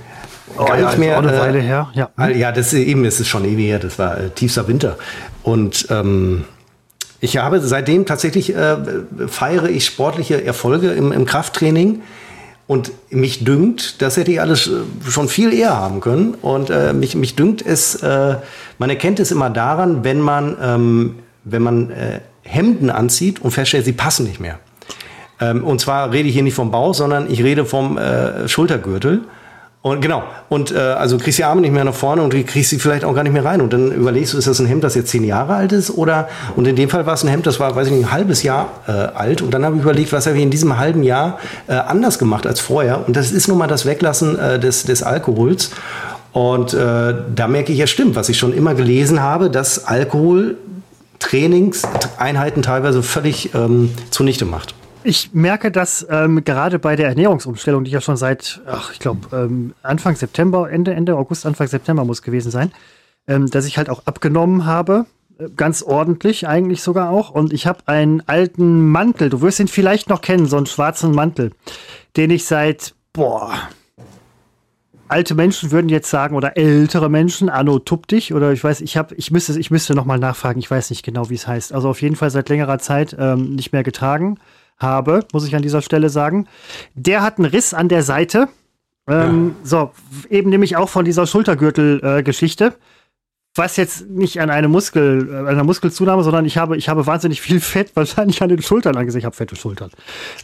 oh, 0.57 0.65
gar 0.65 0.79
ja, 0.79 0.87
nicht 0.87 0.99
mehr. 0.99 1.19
Eine 1.19 1.35
äh, 1.35 1.41
Weile 1.41 1.59
her. 1.59 1.91
Ja, 1.95 2.29
ja 2.29 2.53
das 2.53 2.73
ist 2.73 2.79
eben, 2.87 3.05
es 3.05 3.19
ist 3.19 3.27
schon 3.27 3.45
ewig 3.45 3.67
her. 3.67 3.81
Das 3.81 3.99
war 3.99 4.17
äh, 4.17 4.31
tiefster 4.31 4.69
Winter 4.69 4.97
und 5.43 5.89
ähm, 5.91 6.45
ich 7.19 7.39
habe 7.39 7.61
seitdem 7.61 8.07
tatsächlich 8.07 8.55
äh, 8.55 8.77
feiere 9.27 9.71
ich 9.71 9.87
sportliche 9.87 10.45
Erfolge 10.45 10.93
im, 10.93 11.11
im 11.11 11.25
Krafttraining. 11.27 12.03
Und 12.67 12.93
mich 13.11 13.45
dünkt, 13.45 14.01
das 14.01 14.17
hätte 14.17 14.33
ich 14.33 14.41
alles 14.41 14.69
äh, 14.69 15.11
schon 15.11 15.29
viel 15.29 15.53
eher 15.53 15.77
haben 15.77 16.01
können. 16.01 16.35
Und 16.35 16.71
äh, 16.71 16.95
mich, 16.95 17.15
mich 17.15 17.37
dünkt 17.37 17.61
es, 17.61 17.97
äh, 17.97 18.37
man 18.79 18.89
erkennt 18.89 19.21
es 19.21 19.31
immer 19.33 19.51
daran, 19.51 20.03
wenn 20.03 20.19
man, 20.21 20.57
ähm, 20.63 21.15
wenn 21.45 21.63
man 21.63 21.91
äh, 21.91 22.21
Hemden 22.45 22.91
anzieht 22.91 23.43
und 23.43 23.51
feststellt, 23.51 23.85
sie 23.85 23.93
passen 23.93 24.27
nicht 24.27 24.41
mehr. 24.41 24.59
Ähm, 25.41 25.65
und 25.65 25.81
zwar 25.81 26.13
rede 26.13 26.29
ich 26.29 26.35
hier 26.35 26.43
nicht 26.43 26.55
vom 26.55 26.71
Bauch, 26.71 26.95
sondern 26.95 27.31
ich 27.31 27.43
rede 27.43 27.65
vom 27.65 27.99
äh, 27.99 28.49
Schultergürtel. 28.49 29.23
Und 29.83 30.01
genau, 30.01 30.23
und 30.49 30.73
äh, 30.73 30.79
also 30.79 31.19
kriegst 31.19 31.39
die 31.39 31.45
Arme 31.45 31.61
nicht 31.61 31.75
mehr 31.75 31.85
nach 31.85 31.93
vorne 31.93 32.23
und 32.23 32.31
kriegst 32.47 32.71
sie 32.71 32.79
vielleicht 32.79 33.05
auch 33.05 33.15
gar 33.15 33.23
nicht 33.23 33.35
mehr 33.35 33.45
rein. 33.45 33.61
Und 33.61 33.75
dann 33.75 33.93
überlegst 33.93 34.33
du, 34.33 34.39
ist 34.39 34.47
das 34.47 34.59
ein 34.59 34.65
Hemd, 34.65 34.83
das 34.83 34.95
jetzt 34.95 35.11
zehn 35.11 35.25
Jahre 35.25 35.55
alt 35.57 35.73
ist? 35.73 35.91
Oder 35.91 36.29
und 36.57 36.67
in 36.67 36.75
dem 36.75 36.89
Fall 36.89 37.05
war 37.05 37.13
es 37.13 37.23
ein 37.23 37.29
Hemd, 37.29 37.47
das 37.47 37.61
war, 37.61 37.77
weiß 37.77 37.89
ich 37.89 37.93
nicht, 37.93 38.07
ein 38.07 38.13
halbes 38.13 38.43
Jahr 38.43 38.71
äh, 38.87 38.93
alt. 38.93 39.43
Und 39.43 39.53
dann 39.53 39.63
habe 39.63 39.77
ich 39.77 39.83
überlegt, 39.83 40.11
was 40.15 40.27
habe 40.27 40.39
ich 40.39 40.43
in 40.43 40.51
diesem 40.51 40.79
halben 40.79 41.03
Jahr 41.03 41.39
äh, 41.67 41.75
anders 41.75 42.19
gemacht 42.19 42.47
als 42.47 42.61
vorher. 42.61 43.07
Und 43.07 43.15
das 43.15 43.31
ist 43.31 43.47
nun 43.47 43.59
mal 43.59 43.67
das 43.67 43.85
Weglassen 43.85 44.39
äh, 44.39 44.59
des, 44.59 44.85
des 44.85 45.03
Alkohols. 45.03 45.71
Und 46.33 46.73
äh, 46.73 47.15
da 47.35 47.47
merke 47.47 47.71
ich 47.71 47.79
ja 47.79 47.87
stimmt, 47.87 48.17
was 48.17 48.31
ich 48.31 48.39
schon 48.39 48.55
immer 48.55 48.75
gelesen 48.75 49.21
habe, 49.21 49.51
dass 49.51 49.85
Alkohol 49.85 50.57
Trainingseinheiten 51.25 52.63
teilweise 52.63 53.03
völlig 53.03 53.55
ähm, 53.55 53.91
zunichte 54.11 54.45
macht. 54.45 54.75
Ich 55.05 55.31
merke 55.33 55.71
das 55.71 56.07
ähm, 56.11 56.45
gerade 56.45 56.79
bei 56.79 56.97
der 56.97 57.09
Ernährungsumstellung, 57.09 57.85
die 57.85 57.91
ja 57.91 58.01
schon 58.01 58.17
seit, 58.17 58.61
ach, 58.67 58.93
ich 58.93 58.99
glaube, 58.99 59.35
ähm, 59.37 59.75
Anfang 59.83 60.17
September, 60.17 60.71
Ende, 60.71 60.93
Ende 60.95 61.17
August, 61.17 61.47
Anfang 61.47 61.67
September 61.67 62.05
muss 62.05 62.23
gewesen 62.23 62.51
sein, 62.51 62.73
ähm, 63.27 63.51
dass 63.51 63.67
ich 63.67 63.79
halt 63.79 63.89
auch 63.89 64.07
abgenommen 64.07 64.67
habe. 64.67 65.07
Äh, 65.39 65.49
ganz 65.57 65.83
ordentlich 65.83 66.47
eigentlich 66.47 66.83
sogar 66.83 67.11
auch. 67.11 67.31
Und 67.31 67.53
ich 67.53 67.67
habe 67.67 67.81
einen 67.87 68.23
alten 68.27 68.89
Mantel, 68.89 69.31
du 69.31 69.41
wirst 69.41 69.61
ihn 69.61 69.69
vielleicht 69.69 70.11
noch 70.11 70.21
kennen, 70.21 70.47
so 70.47 70.59
einen 70.59 70.67
schwarzen 70.67 71.13
Mantel, 71.13 71.53
den 72.17 72.31
ich 72.31 72.45
seit, 72.45 72.95
boah, 73.13 73.53
alte 75.09 75.35
Menschen 75.35 75.71
würden 75.71 75.89
jetzt 75.89 76.11
sagen, 76.11 76.37
oder 76.37 76.57
ältere 76.57 77.09
Menschen, 77.09 77.49
Anno 77.49 77.79
tupp 77.79 78.07
dich, 78.09 78.35
oder 78.35 78.53
ich 78.53 78.63
weiß, 78.63 78.81
ich 78.81 78.97
habe, 78.97 79.15
ich 79.15 79.31
müsste, 79.31 79.59
ich 79.59 79.71
müsste 79.71 79.95
noch 79.95 80.05
mal 80.05 80.19
nachfragen, 80.19 80.59
ich 80.59 80.71
weiß 80.71 80.91
nicht 80.91 81.05
genau, 81.05 81.31
wie 81.31 81.35
es 81.35 81.47
heißt. 81.47 81.73
Also 81.73 81.89
auf 81.89 82.03
jeden 82.03 82.17
Fall 82.17 82.31
seit 82.31 82.49
längerer 82.49 82.79
Zeit 82.79 83.17
ähm, 83.19 83.55
nicht 83.55 83.73
mehr 83.73 83.83
getragen 83.83 84.39
habe, 84.79 85.21
muss 85.33 85.47
ich 85.47 85.55
an 85.55 85.63
dieser 85.63 85.83
Stelle 85.83 86.09
sagen. 86.09 86.47
Der 86.95 87.23
hat 87.23 87.39
einen 87.39 87.47
Riss 87.47 87.75
an 87.75 87.89
der 87.89 88.03
Seite. 88.03 88.49
Ähm, 89.07 89.55
ja. 89.63 89.67
So, 89.67 89.91
eben 90.31 90.51
nämlich 90.51 90.77
auch 90.77 90.89
von 90.89 91.05
dieser 91.05 91.27
Schultergürtel-Geschichte. 91.27 92.65
Äh, 92.65 92.73
was 93.57 93.77
jetzt 93.77 94.09
nicht 94.09 94.41
an 94.41 94.51
eine 94.51 94.69
Muskel, 94.69 95.29
äh, 95.31 95.49
einer 95.49 95.63
Muskelzunahme, 95.63 96.25
sondern 96.25 96.45
ich 96.45 96.59
habe, 96.59 96.77
ich 96.77 96.89
habe 96.89 97.07
wahnsinnig 97.07 97.41
viel 97.41 97.61
Fett 97.61 97.93
wahrscheinlich 97.95 98.43
an 98.43 98.49
den 98.49 98.63
Schultern 98.63 98.97
angesehen. 98.97 99.21
Ich 99.21 99.25
habe 99.25 99.37
fette 99.37 99.55
Schultern. 99.55 99.91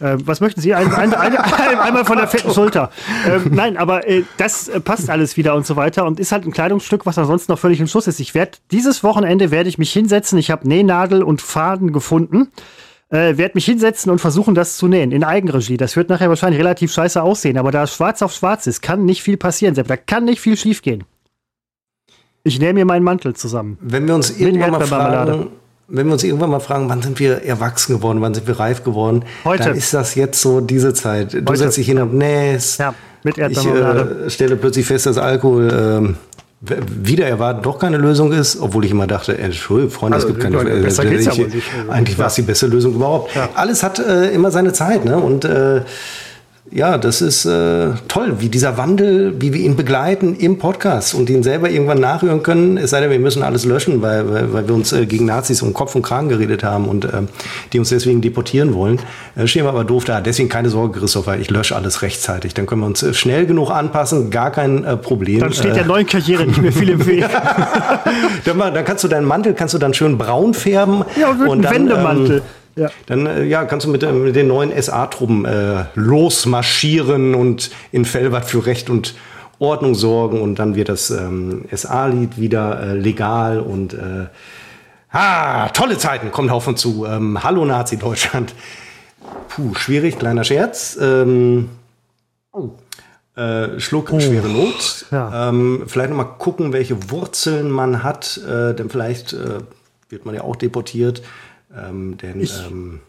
Äh, 0.00 0.16
was 0.24 0.40
möchten 0.40 0.60
Sie? 0.60 0.74
Ein, 0.74 0.92
ein, 0.94 1.12
ein, 1.12 1.36
einmal 1.36 2.04
von 2.04 2.18
der 2.18 2.28
fetten 2.28 2.52
Schulter. 2.52 2.90
Ähm, 3.26 3.50
nein, 3.52 3.76
aber 3.76 4.06
äh, 4.08 4.22
das 4.36 4.68
äh, 4.68 4.80
passt 4.80 5.10
alles 5.10 5.36
wieder 5.36 5.54
und 5.56 5.66
so 5.66 5.74
weiter 5.74 6.06
und 6.06 6.20
ist 6.20 6.30
halt 6.30 6.46
ein 6.46 6.52
Kleidungsstück, 6.52 7.04
was 7.04 7.18
ansonsten 7.18 7.50
noch 7.50 7.58
völlig 7.58 7.80
im 7.80 7.88
Schuss 7.88 8.06
ist. 8.06 8.20
Ich 8.20 8.34
werde 8.34 8.58
dieses 8.70 9.02
Wochenende 9.02 9.50
werde 9.50 9.68
ich 9.68 9.78
mich 9.78 9.92
hinsetzen. 9.92 10.38
Ich 10.38 10.50
habe 10.50 10.68
Nähnadel 10.68 11.22
und 11.22 11.42
Faden 11.42 11.92
gefunden 11.92 12.52
äh, 13.10 13.36
werde 13.36 13.52
mich 13.54 13.64
hinsetzen 13.64 14.10
und 14.12 14.20
versuchen, 14.20 14.54
das 14.54 14.76
zu 14.76 14.86
nähen 14.86 15.10
in 15.10 15.24
Eigenregie. 15.24 15.76
Das 15.76 15.96
wird 15.96 16.10
nachher 16.10 16.28
wahrscheinlich 16.28 16.60
relativ 16.60 16.92
scheiße 16.92 17.20
aussehen, 17.20 17.58
aber 17.58 17.72
da 17.72 17.88
schwarz 17.88 18.22
auf 18.22 18.32
schwarz 18.32 18.68
ist, 18.68 18.82
kann 18.82 19.04
nicht 19.04 19.22
viel 19.22 19.36
passieren. 19.36 19.74
Da 19.74 19.96
kann 19.96 20.24
nicht 20.24 20.40
viel 20.40 20.56
schiefgehen. 20.56 21.04
Ich 22.42 22.58
nehme 22.58 22.74
mir 22.74 22.84
meinen 22.84 23.04
Mantel 23.04 23.34
zusammen. 23.34 23.78
Wenn 23.80 24.06
wir 24.06 24.14
uns 24.14 24.30
irgendwann 24.38 24.70
mal 24.70 24.86
fragen, 24.86 25.48
wenn 25.88 26.06
wir 26.06 26.12
uns 26.12 26.24
irgendwann 26.24 26.50
mal 26.50 26.60
fragen, 26.60 26.88
wann 26.88 27.02
sind 27.02 27.18
wir 27.18 27.42
erwachsen 27.44 27.96
geworden, 27.96 28.20
wann 28.20 28.32
sind 28.32 28.46
wir 28.46 28.58
reif 28.58 28.84
geworden, 28.84 29.24
Heute. 29.44 29.64
dann 29.64 29.76
ist 29.76 29.92
das 29.92 30.14
jetzt 30.14 30.40
so 30.40 30.60
diese 30.60 30.94
Zeit. 30.94 31.34
Du 31.34 31.38
Heute. 31.38 31.56
setzt 31.56 31.76
dich 31.76 31.86
hin 31.86 32.00
und 32.00 32.14
nähst. 32.14 32.78
Ja, 32.78 32.94
mit 33.24 33.36
Ich 33.36 33.66
äh, 33.66 34.30
stelle 34.30 34.56
plötzlich 34.56 34.86
fest, 34.86 35.06
dass 35.06 35.18
Alkohol 35.18 35.68
ähm, 35.72 36.16
wieder 36.60 37.26
erwarten 37.26 37.62
doch 37.62 37.78
keine 37.78 37.96
Lösung 37.96 38.32
ist, 38.32 38.60
obwohl 38.60 38.84
ich 38.84 38.90
immer 38.90 39.06
dachte, 39.06 39.36
Entschuldigung, 39.36 39.90
Freunde, 39.90 40.16
also, 40.16 40.28
es 40.28 40.34
gibt 40.34 40.42
keine 40.42 40.62
Lösung. 40.62 40.82
Besser 40.82 41.04
äh, 41.04 41.10
geht's 41.10 41.26
ich, 41.26 41.32
ja 41.34 41.38
wohl 41.38 41.48
nicht. 41.48 41.66
Eigentlich 41.88 42.18
war 42.18 42.26
es 42.26 42.34
die 42.34 42.42
beste 42.42 42.66
Lösung 42.66 42.94
überhaupt. 42.94 43.34
Ja. 43.34 43.48
Alles 43.54 43.82
hat 43.82 43.98
äh, 43.98 44.30
immer 44.30 44.50
seine 44.50 44.72
Zeit, 44.72 45.04
ne? 45.04 45.16
Und 45.16 45.44
äh, 45.44 45.82
ja, 46.72 46.98
das 46.98 47.20
ist 47.20 47.46
äh, 47.46 47.88
toll, 48.06 48.36
wie 48.38 48.48
dieser 48.48 48.76
Wandel, 48.76 49.40
wie 49.40 49.52
wir 49.52 49.60
ihn 49.60 49.74
begleiten 49.74 50.36
im 50.36 50.58
Podcast 50.58 51.14
und 51.14 51.28
ihn 51.28 51.42
selber 51.42 51.68
irgendwann 51.68 51.98
nachhören 51.98 52.44
können. 52.44 52.76
Es 52.76 52.90
sei 52.90 53.00
denn, 53.00 53.10
wir 53.10 53.18
müssen 53.18 53.42
alles 53.42 53.64
löschen, 53.64 54.02
weil, 54.02 54.32
weil, 54.32 54.52
weil 54.52 54.68
wir 54.68 54.74
uns 54.76 54.92
äh, 54.92 55.04
gegen 55.06 55.24
Nazis 55.24 55.62
um 55.62 55.74
Kopf 55.74 55.96
und 55.96 56.02
Kragen 56.02 56.28
geredet 56.28 56.62
haben 56.62 56.86
und 56.86 57.06
äh, 57.06 57.22
die 57.72 57.80
uns 57.80 57.88
deswegen 57.88 58.20
deportieren 58.20 58.72
wollen. 58.74 59.00
Äh, 59.34 59.48
stehen 59.48 59.64
wir 59.64 59.70
aber 59.70 59.82
doof 59.82 60.04
da. 60.04 60.20
Deswegen 60.20 60.48
keine 60.48 60.70
Sorge, 60.70 61.00
Christopher, 61.00 61.38
ich 61.38 61.50
lösche 61.50 61.74
alles 61.74 62.02
rechtzeitig. 62.02 62.54
Dann 62.54 62.66
können 62.66 62.82
wir 62.82 62.86
uns 62.86 63.02
äh, 63.02 63.14
schnell 63.14 63.46
genug 63.46 63.70
anpassen, 63.70 64.30
gar 64.30 64.52
kein 64.52 64.84
äh, 64.84 64.96
Problem. 64.96 65.40
Dann 65.40 65.52
steht 65.52 65.74
der 65.74 65.86
neuen 65.86 66.06
Karriere 66.06 66.46
nicht 66.46 66.62
mehr 66.62 66.72
viel 66.72 66.90
im 66.90 67.04
Weg. 67.04 67.26
dann, 68.44 68.58
dann, 68.58 68.84
kannst 68.84 69.02
du 69.02 69.08
deinen 69.08 69.26
Mantel, 69.26 69.54
kannst 69.54 69.74
du 69.74 69.78
dann 69.78 69.92
schön 69.92 70.16
braun 70.16 70.54
färben. 70.54 71.04
Ja, 71.20 71.30
und, 71.30 71.48
und 71.48 71.62
dann, 71.62 71.74
Wendemantel. 71.74 72.36
Ähm, 72.36 72.42
ja. 72.80 72.90
Dann 73.06 73.26
äh, 73.26 73.44
ja, 73.44 73.64
kannst 73.64 73.86
du 73.86 73.90
mit, 73.90 74.02
äh, 74.02 74.12
mit 74.12 74.34
den 74.34 74.48
neuen 74.48 74.72
SA-Truppen 74.80 75.44
äh, 75.44 75.84
losmarschieren 75.94 77.34
und 77.34 77.70
in 77.92 78.04
Fellbad 78.04 78.46
für 78.46 78.64
Recht 78.64 78.88
und 78.88 79.14
Ordnung 79.58 79.94
sorgen 79.94 80.40
und 80.40 80.58
dann 80.58 80.74
wird 80.74 80.88
das 80.88 81.10
ähm, 81.10 81.66
SA-Lied 81.70 82.40
wieder 82.40 82.80
äh, 82.80 82.94
legal 82.94 83.60
und 83.60 83.94
ah, 85.12 85.68
tolle 85.68 85.98
Zeiten 85.98 86.30
kommt 86.30 86.50
auf 86.50 86.66
uns 86.66 86.80
zu. 86.80 87.04
Ähm, 87.04 87.42
Hallo 87.42 87.64
Nazi 87.64 87.98
Deutschland. 87.98 88.54
Puh, 89.48 89.74
schwierig, 89.74 90.18
kleiner 90.18 90.44
Scherz. 90.44 90.96
Ähm, 91.00 91.68
oh. 92.52 92.70
Äh, 93.36 93.78
Schluck, 93.80 94.10
oh. 94.12 94.20
schwere 94.20 94.48
Not. 94.48 95.06
Ja. 95.10 95.50
Ähm, 95.50 95.82
vielleicht 95.86 96.10
noch 96.10 96.16
mal 96.16 96.24
gucken, 96.24 96.72
welche 96.72 97.10
Wurzeln 97.10 97.70
man 97.70 98.02
hat, 98.02 98.38
äh, 98.38 98.74
denn 98.74 98.88
vielleicht 98.88 99.34
äh, 99.34 99.58
wird 100.08 100.24
man 100.24 100.34
ja 100.34 100.42
auch 100.42 100.56
deportiert. 100.56 101.22
Ähm, 101.76 102.16
denn 102.18 102.40
ich, 102.40 102.52
ähm, 102.70 103.00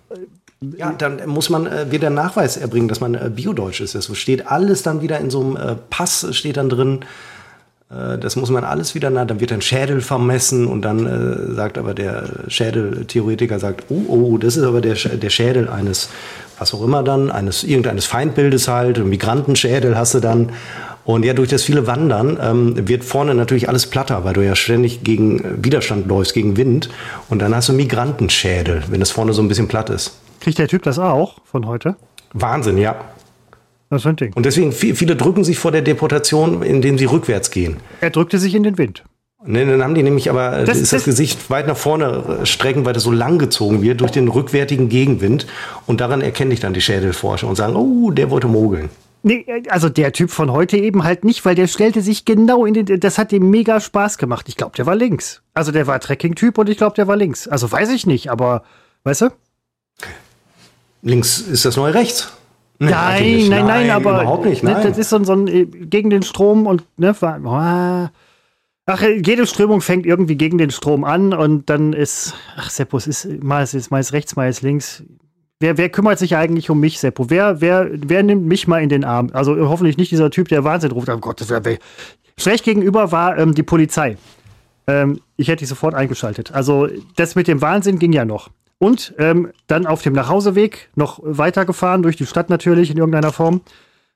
ja, 0.78 0.92
dann 0.92 1.28
muss 1.28 1.50
man 1.50 1.66
äh, 1.66 1.92
wieder 1.92 2.10
Nachweis 2.10 2.58
erbringen, 2.58 2.88
dass 2.88 3.00
man 3.00 3.16
äh, 3.16 3.32
biodeutsch 3.34 3.82
ist. 3.82 3.96
Das 3.96 4.16
steht 4.16 4.48
alles 4.48 4.84
dann 4.84 5.02
wieder 5.02 5.20
in 5.20 5.32
so 5.32 5.42
einem 5.42 5.56
äh, 5.56 5.76
Pass, 5.90 6.28
steht 6.36 6.58
dann 6.58 6.70
drin. 6.70 7.00
Äh, 7.90 8.20
das 8.20 8.36
muss 8.36 8.52
man 8.52 8.64
alles 8.64 8.94
wieder 8.94 9.10
nach. 9.10 9.26
Dann 9.26 9.40
wird 9.40 9.52
ein 9.52 9.62
Schädel 9.62 10.02
vermessen 10.02 10.68
und 10.68 10.84
dann 10.84 11.06
äh, 11.08 11.54
sagt 11.56 11.80
aber 11.80 11.96
der 11.96 12.30
Schädeltheoretiker 12.48 13.60
sagt, 13.60 13.86
oh, 13.90 14.04
oh, 14.08 14.38
das 14.38 14.56
ist 14.56 14.64
aber 14.64 14.82
der, 14.82 14.96
der 14.96 15.30
Schädel 15.30 15.68
eines, 15.68 16.10
was 16.60 16.74
auch 16.76 16.84
immer 16.84 17.02
dann, 17.02 17.32
eines 17.32 17.64
irgendeines 17.64 18.06
Feindbildes 18.06 18.68
halt, 18.68 19.04
Migrantenschädel 19.04 19.98
hast 19.98 20.14
du 20.14 20.20
dann. 20.20 20.52
Und 21.04 21.26
ja, 21.26 21.34
durch 21.34 21.50
das 21.50 21.64
viele 21.64 21.88
Wandern 21.88 22.38
ähm, 22.42 22.88
wird 22.88 23.04
vorne 23.04 23.34
natürlich 23.34 23.68
alles 23.68 23.88
platter, 23.88 24.24
weil 24.24 24.34
du 24.34 24.46
ja 24.46 24.56
ständig 24.56 25.04
gegen 25.04 25.64
Widerstand 25.64 26.08
läufst, 26.08 26.34
gegen 26.34 26.58
Wind. 26.58 26.90
Und 27.30 27.40
dann 27.42 27.56
hast 27.56 27.70
du 27.70 27.74
Migrantenschädel, 27.74 28.84
wenn 28.90 29.02
es 29.02 29.12
vorne 29.12 29.34
so 29.34 29.42
ein 29.42 29.48
bisschen 29.48 29.68
platt 29.68 29.90
ist. 29.90 30.18
Kriegt 30.40 30.58
der 30.58 30.68
Typ 30.68 30.84
das 30.84 31.00
auch 31.00 31.38
von 31.46 31.66
heute? 31.68 31.96
Wahnsinn, 32.34 32.78
ja. 32.78 32.96
Das 33.90 34.04
ist 34.04 34.08
ein 34.08 34.16
Ding. 34.16 34.32
Und 34.34 34.46
deswegen, 34.46 34.72
viele 34.72 35.16
drücken 35.16 35.44
sich 35.44 35.60
vor 35.60 35.72
der 35.72 35.82
Deportation, 35.82 36.64
indem 36.64 36.98
sie 36.98 37.06
rückwärts 37.06 37.52
gehen. 37.52 37.78
Er 38.00 38.10
drückte 38.10 38.40
sich 38.40 38.56
in 38.56 38.64
den 38.64 38.78
Wind. 38.78 39.04
Nee, 39.44 39.66
dann 39.66 39.84
haben 39.84 39.96
die 39.96 40.04
nämlich 40.04 40.30
aber 40.30 40.64
das, 40.66 40.78
ist 40.78 40.94
das, 40.94 41.00
das, 41.00 41.04
Gesicht 41.06 41.50
weit 41.50 41.68
nach 41.68 41.76
vorne 41.76 42.42
strecken, 42.44 42.86
weil 42.86 42.94
das 42.94 43.04
so 43.04 43.12
lang 43.12 43.40
gezogen 43.40 43.82
wird 43.82 44.02
durch 44.02 44.12
den 44.12 44.28
rückwärtigen 44.28 44.88
Gegenwind. 44.88 45.48
Und 45.88 46.00
daran 46.00 46.22
erkenne 46.22 46.54
ich 46.54 46.60
dann 46.60 46.74
die 46.74 46.82
Schädelforscher 46.82 47.48
und 47.48 47.56
sagen, 47.56 47.76
oh, 47.76 48.12
der 48.12 48.30
wollte 48.30 48.48
mogeln. 48.48 48.90
Nee, 49.24 49.46
also 49.70 49.90
der 49.90 50.14
Typ 50.14 50.32
von 50.32 50.52
heute 50.52 50.78
eben 50.78 51.04
halt 51.04 51.24
nicht, 51.24 51.46
weil 51.46 51.54
der 51.54 51.68
stellte 51.68 52.02
sich 52.02 52.26
genau 52.26 52.66
in 52.66 52.74
den. 52.74 53.00
Das 53.00 53.18
hat 53.18 53.32
ihm 53.32 53.50
mega 53.50 53.80
Spaß 53.80 54.18
gemacht. 54.18 54.50
Ich 54.50 54.58
glaube, 54.58 54.76
der 54.76 54.86
war 54.88 54.96
links. 54.96 55.44
Also 55.54 55.72
der 55.72 55.86
war 55.86 56.00
Trekking-Typ 56.00 56.58
und 56.58 56.70
ich 56.70 56.78
glaube, 56.78 56.96
der 56.96 57.08
war 57.08 57.16
links. 57.16 57.48
Also 57.48 57.72
weiß 57.72 57.92
ich 57.92 58.08
nicht, 58.08 58.32
aber 58.32 58.64
weißt 59.04 59.22
du? 59.22 59.30
links 61.02 61.40
ist 61.40 61.66
das 61.66 61.78
neue 61.78 61.94
rechts. 61.94 62.32
Nein, 62.80 62.92
nein, 62.92 63.50
nein, 63.50 63.66
nein, 63.66 63.90
aber 63.92 64.22
überhaupt 64.22 64.46
nicht. 64.46 64.64
Nein. 64.64 64.82
Das 64.84 64.98
ist 64.98 65.10
so 65.10 65.18
ein, 65.18 65.26
so 65.26 65.34
ein 65.34 65.48
äh, 65.48 65.66
gegen 65.66 66.10
den 66.10 66.24
Strom 66.24 66.66
und 66.66 66.84
ne, 66.98 67.16
ach, 68.88 69.04
jede 69.04 69.46
Strömung 69.46 69.82
fängt 69.82 70.08
irgendwie 70.08 70.36
gegen 70.36 70.58
den 70.58 70.72
Strom 70.72 71.04
an 71.04 71.34
und 71.34 71.70
dann 71.70 71.94
ist, 71.94 72.34
ach 72.58 72.72
Seppo, 72.72 72.98
es 72.98 73.06
ist 73.06 73.44
mal 73.44 73.62
ist, 73.62 73.92
mal 73.92 74.00
ist 74.00 74.14
rechts, 74.14 74.36
mal 74.36 74.50
ist 74.50 74.64
links. 74.64 75.04
Wer, 75.62 75.78
wer 75.78 75.90
kümmert 75.90 76.18
sich 76.18 76.36
eigentlich 76.36 76.72
um 76.72 76.80
mich, 76.80 77.00
Seppo? 77.00 77.30
Wer, 77.30 77.62
wer, 77.62 77.88
wer 77.92 78.24
nimmt 78.24 78.48
mich 78.48 78.68
mal 78.68 78.82
in 78.82 78.90
den 78.90 79.04
Arm? 79.04 79.30
Also 79.32 79.56
hoffentlich 79.70 79.96
nicht 79.96 80.12
dieser 80.12 80.32
Typ, 80.32 80.48
der 80.48 80.64
Wahnsinn 80.64 80.90
ruft. 80.90 81.08
Oh 81.08 81.18
Gott, 81.20 81.40
das 81.40 81.50
wäre 81.50 81.78
schlecht 82.36 82.64
gegenüber 82.66 83.12
war 83.12 83.38
ähm, 83.38 83.54
die 83.54 83.62
Polizei. 83.62 84.18
Ähm, 84.88 85.22
ich 85.38 85.50
hätte 85.50 85.60
die 85.60 85.68
sofort 85.68 85.94
eingeschaltet. 85.94 86.52
Also 86.52 86.88
das 87.16 87.36
mit 87.36 87.48
dem 87.48 87.62
Wahnsinn 87.62 88.00
ging 88.00 88.12
ja 88.12 88.26
noch. 88.26 88.50
Und 88.80 89.14
ähm, 89.20 89.52
dann 89.68 89.86
auf 89.86 90.02
dem 90.02 90.14
Nachhauseweg 90.14 90.90
noch 90.96 91.20
weitergefahren, 91.22 92.02
durch 92.02 92.16
die 92.16 92.26
Stadt 92.26 92.50
natürlich 92.50 92.90
in 92.90 92.98
irgendeiner 92.98 93.32
Form. 93.32 93.62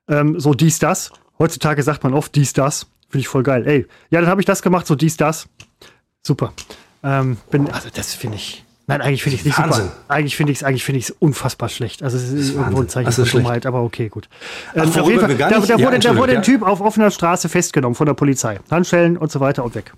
Ähm, 0.10 0.40
so 0.40 0.56
dies, 0.56 0.80
das. 0.80 1.12
Heutzutage 1.38 1.84
sagt 1.84 2.04
man 2.04 2.16
oft 2.16 2.34
dies, 2.34 2.54
das. 2.54 2.88
Finde 3.10 3.20
ich 3.20 3.28
voll 3.28 3.44
geil. 3.44 3.68
Ey, 3.68 3.86
ja, 4.10 4.20
dann 4.20 4.32
habe 4.32 4.42
ich 4.42 4.48
das 4.48 4.64
gemacht, 4.64 4.88
so 4.88 4.96
dies, 4.96 5.16
das. 5.16 5.48
Super. 6.24 6.54
Ähm, 7.04 7.38
bin, 7.52 7.70
also 7.70 7.90
das 7.94 8.16
finde 8.16 8.38
ich. 8.38 8.65
Nein, 8.88 9.02
eigentlich 9.02 9.24
finde 9.24 9.36
ich 9.36 9.42
es 9.42 9.46
nicht 9.46 9.58
Wahnsinn. 9.58 9.86
super. 9.86 9.96
Eigentlich 10.08 10.36
finde 10.36 10.52
ich 10.52 10.60
es 10.60 10.64
eigentlich 10.64 10.84
finde 10.84 11.00
ich 11.00 11.22
unfassbar 11.22 11.70
schlecht. 11.70 12.04
Also 12.04 12.18
es 12.18 12.32
ist, 12.32 12.54
irgendwo 12.54 12.82
ein 12.82 12.90
Zeichen 12.90 13.12
von 13.12 13.26
Dummheit, 13.26 13.66
aber 13.66 13.82
okay, 13.82 14.10
gut. 14.10 14.30
Ach, 14.72 14.84
ähm, 14.84 14.90
auf 14.90 15.10
jeden 15.10 15.20
Fall, 15.20 15.36
da, 15.36 15.50
da, 15.50 15.62
wurde, 15.62 15.82
ja, 15.82 15.98
da 15.98 16.16
wurde 16.16 16.36
ein 16.38 16.44
Typ 16.44 16.62
auf 16.62 16.82
offener 16.82 17.10
Straße 17.10 17.50
festgenommen 17.50 17.96
von 17.96 18.06
der 18.06 18.14
Polizei. 18.14 18.60
Handschellen 18.70 19.18
und 19.18 19.32
so 19.32 19.40
weiter 19.40 19.64
und 19.64 19.74
weg. 19.74 19.94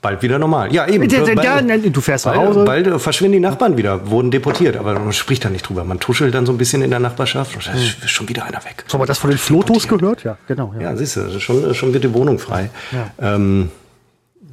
Bald 0.00 0.22
wieder 0.22 0.38
normal. 0.38 0.72
Ja, 0.72 0.86
eben. 0.86 1.08
Der, 1.08 1.24
der, 1.24 1.42
ja, 1.42 1.60
du 1.60 2.00
fährst 2.00 2.26
nach 2.26 2.36
Hause. 2.36 2.64
Bald, 2.64 2.88
bald 2.88 3.02
verschwinden 3.02 3.32
die 3.32 3.40
Nachbarn 3.40 3.76
wieder, 3.76 4.08
wurden 4.08 4.30
deportiert. 4.30 4.76
Aber 4.76 4.96
man 4.96 5.12
spricht 5.12 5.44
da 5.44 5.50
nicht 5.50 5.68
drüber. 5.68 5.82
Man 5.82 5.98
tuschelt 5.98 6.34
dann 6.34 6.46
so 6.46 6.52
ein 6.52 6.58
bisschen 6.58 6.82
in 6.82 6.90
der 6.90 7.00
Nachbarschaft. 7.00 7.56
Und 7.56 7.66
hm. 7.66 7.80
ist 7.80 8.10
schon 8.10 8.28
wieder 8.28 8.44
einer 8.44 8.64
weg. 8.64 8.84
Haben 8.92 9.00
wir 9.00 9.06
das 9.06 9.18
von 9.18 9.30
den 9.30 9.38
Flotos 9.38 9.88
gehört? 9.88 10.22
Ja, 10.22 10.38
genau. 10.46 10.72
Ja, 10.76 10.90
ja 10.90 10.96
siehst 10.96 11.16
du, 11.16 11.40
schon, 11.40 11.74
schon 11.74 11.92
wird 11.92 12.04
die 12.04 12.14
Wohnung 12.14 12.38
frei. 12.38 12.70
Ja. 12.92 13.34
Ähm, 13.34 13.70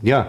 ja, 0.02 0.28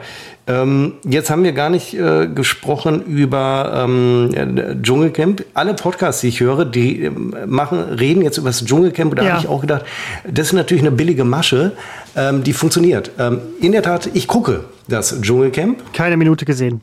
ähm, 0.48 0.94
jetzt 1.02 1.28
haben 1.28 1.42
wir 1.42 1.50
gar 1.52 1.70
nicht 1.70 1.94
äh, 1.94 2.28
gesprochen 2.28 3.04
über 3.04 3.84
ähm, 3.84 4.80
Dschungelcamp. 4.80 5.44
Alle 5.54 5.74
Podcasts, 5.74 6.20
die 6.20 6.28
ich 6.28 6.38
höre, 6.38 6.64
die 6.64 7.04
äh, 7.04 7.10
machen, 7.46 7.80
reden 7.80 8.22
jetzt 8.22 8.38
über 8.38 8.50
das 8.50 8.64
Dschungelcamp. 8.64 9.16
Da 9.16 9.24
ja. 9.24 9.30
habe 9.30 9.40
ich 9.40 9.48
auch 9.48 9.60
gedacht, 9.60 9.84
das 10.30 10.48
ist 10.48 10.52
natürlich 10.52 10.84
eine 10.84 10.92
billige 10.92 11.24
Masche, 11.24 11.72
ähm, 12.14 12.44
die 12.44 12.52
funktioniert. 12.52 13.10
Ähm, 13.18 13.40
in 13.60 13.72
der 13.72 13.82
Tat, 13.82 14.08
ich 14.14 14.28
gucke 14.28 14.64
das 14.86 15.20
Dschungelcamp. 15.20 15.92
Keine 15.92 16.16
Minute 16.16 16.44
gesehen. 16.44 16.80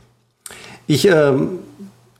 Ich, 0.85 1.07
ähm, 1.07 1.59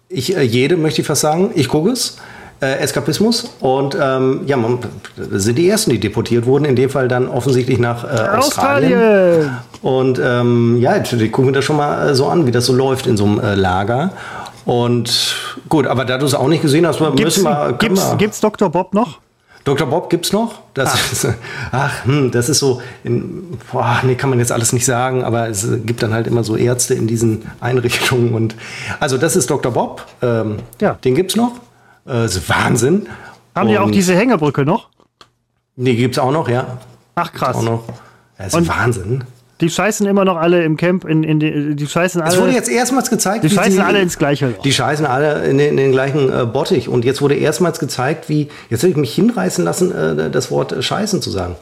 ich 0.08 0.38
äh, 0.38 0.44
jede 0.44 0.78
möchte 0.78 1.02
ich 1.02 1.08
fast 1.08 1.22
sagen, 1.22 1.52
ich 1.56 1.68
gucke 1.68 1.90
es 1.90 2.20
äh, 2.64 2.78
Eskapismus. 2.78 3.56
Und 3.60 3.98
ähm, 4.00 4.42
ja, 4.46 4.58
man, 4.58 4.80
sind 5.18 5.58
die 5.58 5.68
ersten, 5.68 5.92
die 5.92 6.00
deportiert 6.00 6.46
wurden, 6.46 6.66
in 6.66 6.76
dem 6.76 6.90
Fall 6.90 7.08
dann 7.08 7.28
offensichtlich 7.28 7.78
nach 7.78 8.04
äh, 8.04 8.08
Australien. 8.08 9.00
Australien. 9.00 9.58
Und 9.82 10.20
ähm, 10.24 10.78
ja, 10.80 11.00
die 11.00 11.30
gucken 11.30 11.50
wir 11.50 11.54
das 11.54 11.66
schon 11.66 11.78
mal 11.78 12.10
äh, 12.10 12.16
so 12.16 12.28
an, 12.28 12.48
wie 12.48 12.52
das 12.52 12.66
so 12.66 12.74
läuft 12.74 13.06
in 13.06 13.18
so 13.18 13.26
einem 13.26 13.40
äh, 13.40 13.56
Lager. 13.56 14.12
Und 14.66 15.36
gut, 15.68 15.88
aber 15.88 16.06
da 16.06 16.18
du 16.18 16.26
es 16.26 16.34
auch 16.34 16.48
nicht 16.48 16.62
gesehen 16.62 16.88
hast, 16.88 17.00
gibt's, 17.00 17.22
müssen 17.22 17.44
wir. 17.44 17.74
Gibt's, 17.74 18.18
gibt's 18.18 18.40
Dr. 18.40 18.70
Bob 18.70 18.94
noch? 18.94 19.20
Dr. 19.66 19.88
Bob 19.88 20.10
gibt's 20.10 20.34
noch? 20.34 20.60
Das 20.74 20.90
ach, 20.94 21.12
ist, 21.12 21.28
ach 21.72 22.06
hm, 22.06 22.32
das 22.32 22.50
ist 22.50 22.60
so, 22.60 22.82
in, 23.04 23.58
boah, 23.72 24.00
nee, 24.04 24.16
kann 24.16 24.30
man 24.30 24.40
jetzt 24.40 24.52
alles 24.52 24.74
nicht 24.74 24.86
sagen, 24.86 25.24
aber 25.24 25.48
es 25.48 25.68
gibt 25.86 26.04
dann 26.04 26.14
halt 26.14 26.28
immer 26.28 26.44
so 26.44 26.58
Ärzte 26.58 26.94
in 26.94 27.08
diesen 27.08 27.44
Einrichtungen 27.62 28.34
und 28.34 28.56
also 29.00 29.18
das 29.18 29.36
ist 29.36 29.50
Dr. 29.50 29.72
Bob, 29.72 30.06
ähm, 30.22 30.58
ja. 30.82 30.96
den 31.04 31.16
gibt's 31.16 31.36
noch. 31.36 31.54
Äh, 32.08 32.26
ist 32.26 32.50
Wahnsinn. 32.50 33.08
Haben 33.56 33.70
die 33.70 33.78
auch 33.78 33.92
diese 33.92 34.16
Hängebrücke 34.16 34.66
noch? 34.66 34.90
Nee, 35.76 35.96
gibt's 35.96 36.20
auch 36.20 36.32
noch, 36.32 36.50
ja. 36.50 36.78
Ach 37.16 37.32
krass. 37.32 37.56
Auch 37.56 37.64
noch. 37.64 37.84
Das 38.38 38.48
ist 38.48 38.56
Und 38.56 38.68
Wahnsinn. 38.68 39.24
Die 39.62 39.70
scheißen 39.70 40.06
immer 40.08 40.26
noch 40.26 40.36
alle 40.36 40.64
im 40.66 40.76
Camp 40.78 41.06
in, 41.06 41.24
in 41.24 41.40
die, 41.40 41.76
die 41.76 41.88
scheißen 41.88 42.22
alle. 42.22 42.34
Es 42.34 42.42
wurde 42.42 42.52
jetzt 42.52 42.70
erstmals 42.70 43.10
gezeigt, 43.10 43.46
die 43.46 43.50
scheißen 43.50 43.74
sie, 43.74 43.80
alle 43.80 44.02
ins 44.02 44.18
gleiche. 44.18 44.48
Loch. 44.50 44.62
Die 44.62 44.74
scheißen 44.74 45.06
alle 45.06 45.46
in 45.46 45.58
den, 45.58 45.70
in 45.70 45.78
den 45.78 45.92
gleichen 45.92 46.30
äh, 46.34 46.46
Bottich. 46.46 46.90
Und 46.90 47.06
jetzt 47.06 47.22
wurde 47.22 47.36
erstmals 47.36 47.80
gezeigt, 47.80 48.28
wie, 48.28 48.50
jetzt 48.70 48.82
habe 48.82 48.92
ich 48.92 48.98
mich 48.98 49.14
hinreißen 49.14 49.64
lassen, 49.64 49.92
äh, 49.94 50.30
das 50.30 50.52
Wort 50.52 50.84
scheißen 50.84 51.22
zu 51.22 51.30
sagen. 51.30 51.56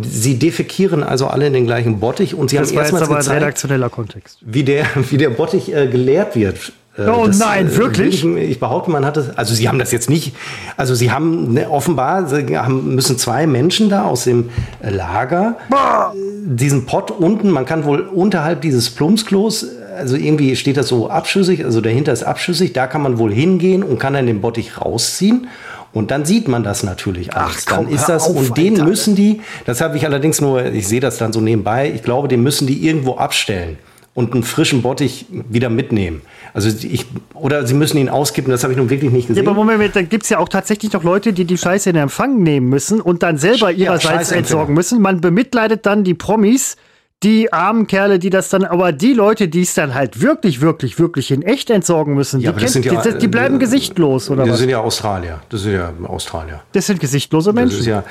Sie 0.00 0.38
defekieren 0.38 1.02
also 1.02 1.26
alle 1.26 1.46
in 1.46 1.52
den 1.52 1.66
gleichen 1.66 1.98
Bottich 1.98 2.34
und 2.34 2.50
sie 2.50 2.58
das 2.58 2.68
haben 2.68 2.78
erstmals 2.78 3.08
gezeigt, 3.08 3.28
ein 3.28 3.34
redaktioneller 3.38 3.88
Kontext. 3.88 4.38
Wie 4.42 4.62
der, 4.62 4.86
wie 5.10 5.16
der 5.16 5.30
Bottich 5.30 5.74
äh, 5.74 5.88
geleert 5.88 6.36
wird. 6.36 6.72
Äh, 6.98 7.08
oh 7.08 7.26
das, 7.26 7.38
nein, 7.38 7.68
äh, 7.68 7.76
wirklich? 7.76 8.24
Ich, 8.24 8.36
ich, 8.36 8.60
behaupte, 8.60 8.90
man 8.90 9.04
hat 9.04 9.16
es, 9.16 9.36
also 9.36 9.54
sie 9.54 9.68
haben 9.68 9.78
das 9.78 9.92
jetzt 9.92 10.10
nicht, 10.10 10.34
also 10.76 10.94
sie 10.94 11.12
haben 11.12 11.52
ne, 11.54 11.70
offenbar, 11.70 12.26
sie 12.26 12.58
haben, 12.58 12.94
müssen 12.94 13.16
zwei 13.18 13.46
Menschen 13.46 13.88
da 13.88 14.04
aus 14.04 14.24
dem 14.24 14.50
äh, 14.82 14.90
Lager 14.90 15.56
Boah. 15.70 16.12
diesen 16.44 16.86
Pott 16.86 17.10
unten, 17.10 17.50
man 17.50 17.64
kann 17.64 17.84
wohl 17.84 18.00
unterhalb 18.00 18.62
dieses 18.62 18.90
Plumpsklos, 18.90 19.66
also 19.96 20.16
irgendwie 20.16 20.56
steht 20.56 20.76
das 20.76 20.88
so 20.88 21.08
abschüssig, 21.08 21.64
also 21.64 21.80
dahinter 21.80 22.12
ist 22.12 22.24
abschüssig, 22.24 22.72
da 22.72 22.86
kann 22.86 23.02
man 23.02 23.18
wohl 23.18 23.32
hingehen 23.32 23.82
und 23.82 23.98
kann 23.98 24.14
dann 24.14 24.26
den 24.26 24.40
Bottich 24.40 24.80
rausziehen. 24.80 25.48
Und 25.94 26.10
dann 26.10 26.26
sieht 26.26 26.48
man 26.48 26.62
das 26.62 26.82
natürlich 26.82 27.34
alles. 27.34 27.64
Ach, 27.66 27.76
komm, 27.76 27.86
dann 27.86 27.94
ist 27.94 28.10
das, 28.10 28.28
auf, 28.28 28.36
und 28.36 28.58
den 28.58 28.74
Alter. 28.74 28.84
müssen 28.84 29.14
die, 29.16 29.40
das 29.64 29.80
habe 29.80 29.96
ich 29.96 30.04
allerdings 30.04 30.38
nur, 30.38 30.66
ich 30.66 30.86
sehe 30.86 31.00
das 31.00 31.16
dann 31.16 31.32
so 31.32 31.40
nebenbei, 31.40 31.90
ich 31.92 32.02
glaube, 32.02 32.28
den 32.28 32.42
müssen 32.42 32.66
die 32.66 32.86
irgendwo 32.86 33.16
abstellen 33.16 33.78
und 34.18 34.34
einen 34.34 34.42
frischen 34.42 34.82
Bottich 34.82 35.26
wieder 35.30 35.70
mitnehmen. 35.70 36.22
Also 36.52 36.68
ich, 36.68 37.06
oder 37.34 37.64
sie 37.68 37.74
müssen 37.74 37.98
ihn 37.98 38.08
auskippen, 38.08 38.50
das 38.50 38.64
habe 38.64 38.72
ich 38.72 38.76
nun 38.76 38.90
wirklich 38.90 39.12
nicht 39.12 39.28
gesehen. 39.28 39.44
Ja, 39.44 39.48
aber 39.48 39.62
Moment, 39.62 39.94
da 39.94 40.02
gibt 40.02 40.24
es 40.24 40.28
ja 40.28 40.38
auch 40.38 40.48
tatsächlich 40.48 40.92
noch 40.92 41.04
Leute, 41.04 41.32
die 41.32 41.44
die 41.44 41.56
Scheiße 41.56 41.88
in 41.90 41.94
Empfang 41.94 42.42
nehmen 42.42 42.68
müssen 42.68 43.00
und 43.00 43.22
dann 43.22 43.38
selber 43.38 43.70
ihrerseits 43.70 44.30
ja, 44.30 44.38
entsorgen 44.38 44.74
müssen. 44.74 45.00
Man 45.00 45.20
bemitleidet 45.20 45.86
dann 45.86 46.02
die 46.02 46.14
Promis, 46.14 46.76
die 47.22 47.52
armen 47.52 47.86
Kerle, 47.86 48.18
die 48.18 48.30
das 48.30 48.48
dann, 48.48 48.64
aber 48.64 48.90
die 48.90 49.12
Leute, 49.12 49.46
die 49.46 49.62
es 49.62 49.74
dann 49.74 49.94
halt 49.94 50.20
wirklich, 50.20 50.60
wirklich, 50.60 50.98
wirklich 50.98 51.30
in 51.30 51.42
echt 51.42 51.70
entsorgen 51.70 52.14
müssen, 52.14 52.40
ja, 52.40 52.50
die, 52.50 52.64
kennt, 52.64 52.84
ja, 52.86 53.00
die, 53.00 53.18
die, 53.18 53.28
bleiben 53.28 53.54
äh, 53.54 53.58
gesichtlos, 53.58 54.30
oder 54.30 54.38
das 54.38 54.46
was? 54.46 54.50
Das 54.54 54.60
sind 54.62 54.70
ja 54.70 54.80
Australier. 54.80 55.40
Das 55.48 55.62
sind 55.62 55.74
ja 55.74 55.92
Australier. 56.08 56.62
Das 56.72 56.86
sind 56.86 56.98
gesichtlose 56.98 57.52
Menschen. 57.52 57.70
Das 57.70 57.80
ist 57.82 57.86
ja, 57.86 58.02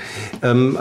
ähm, 0.42 0.78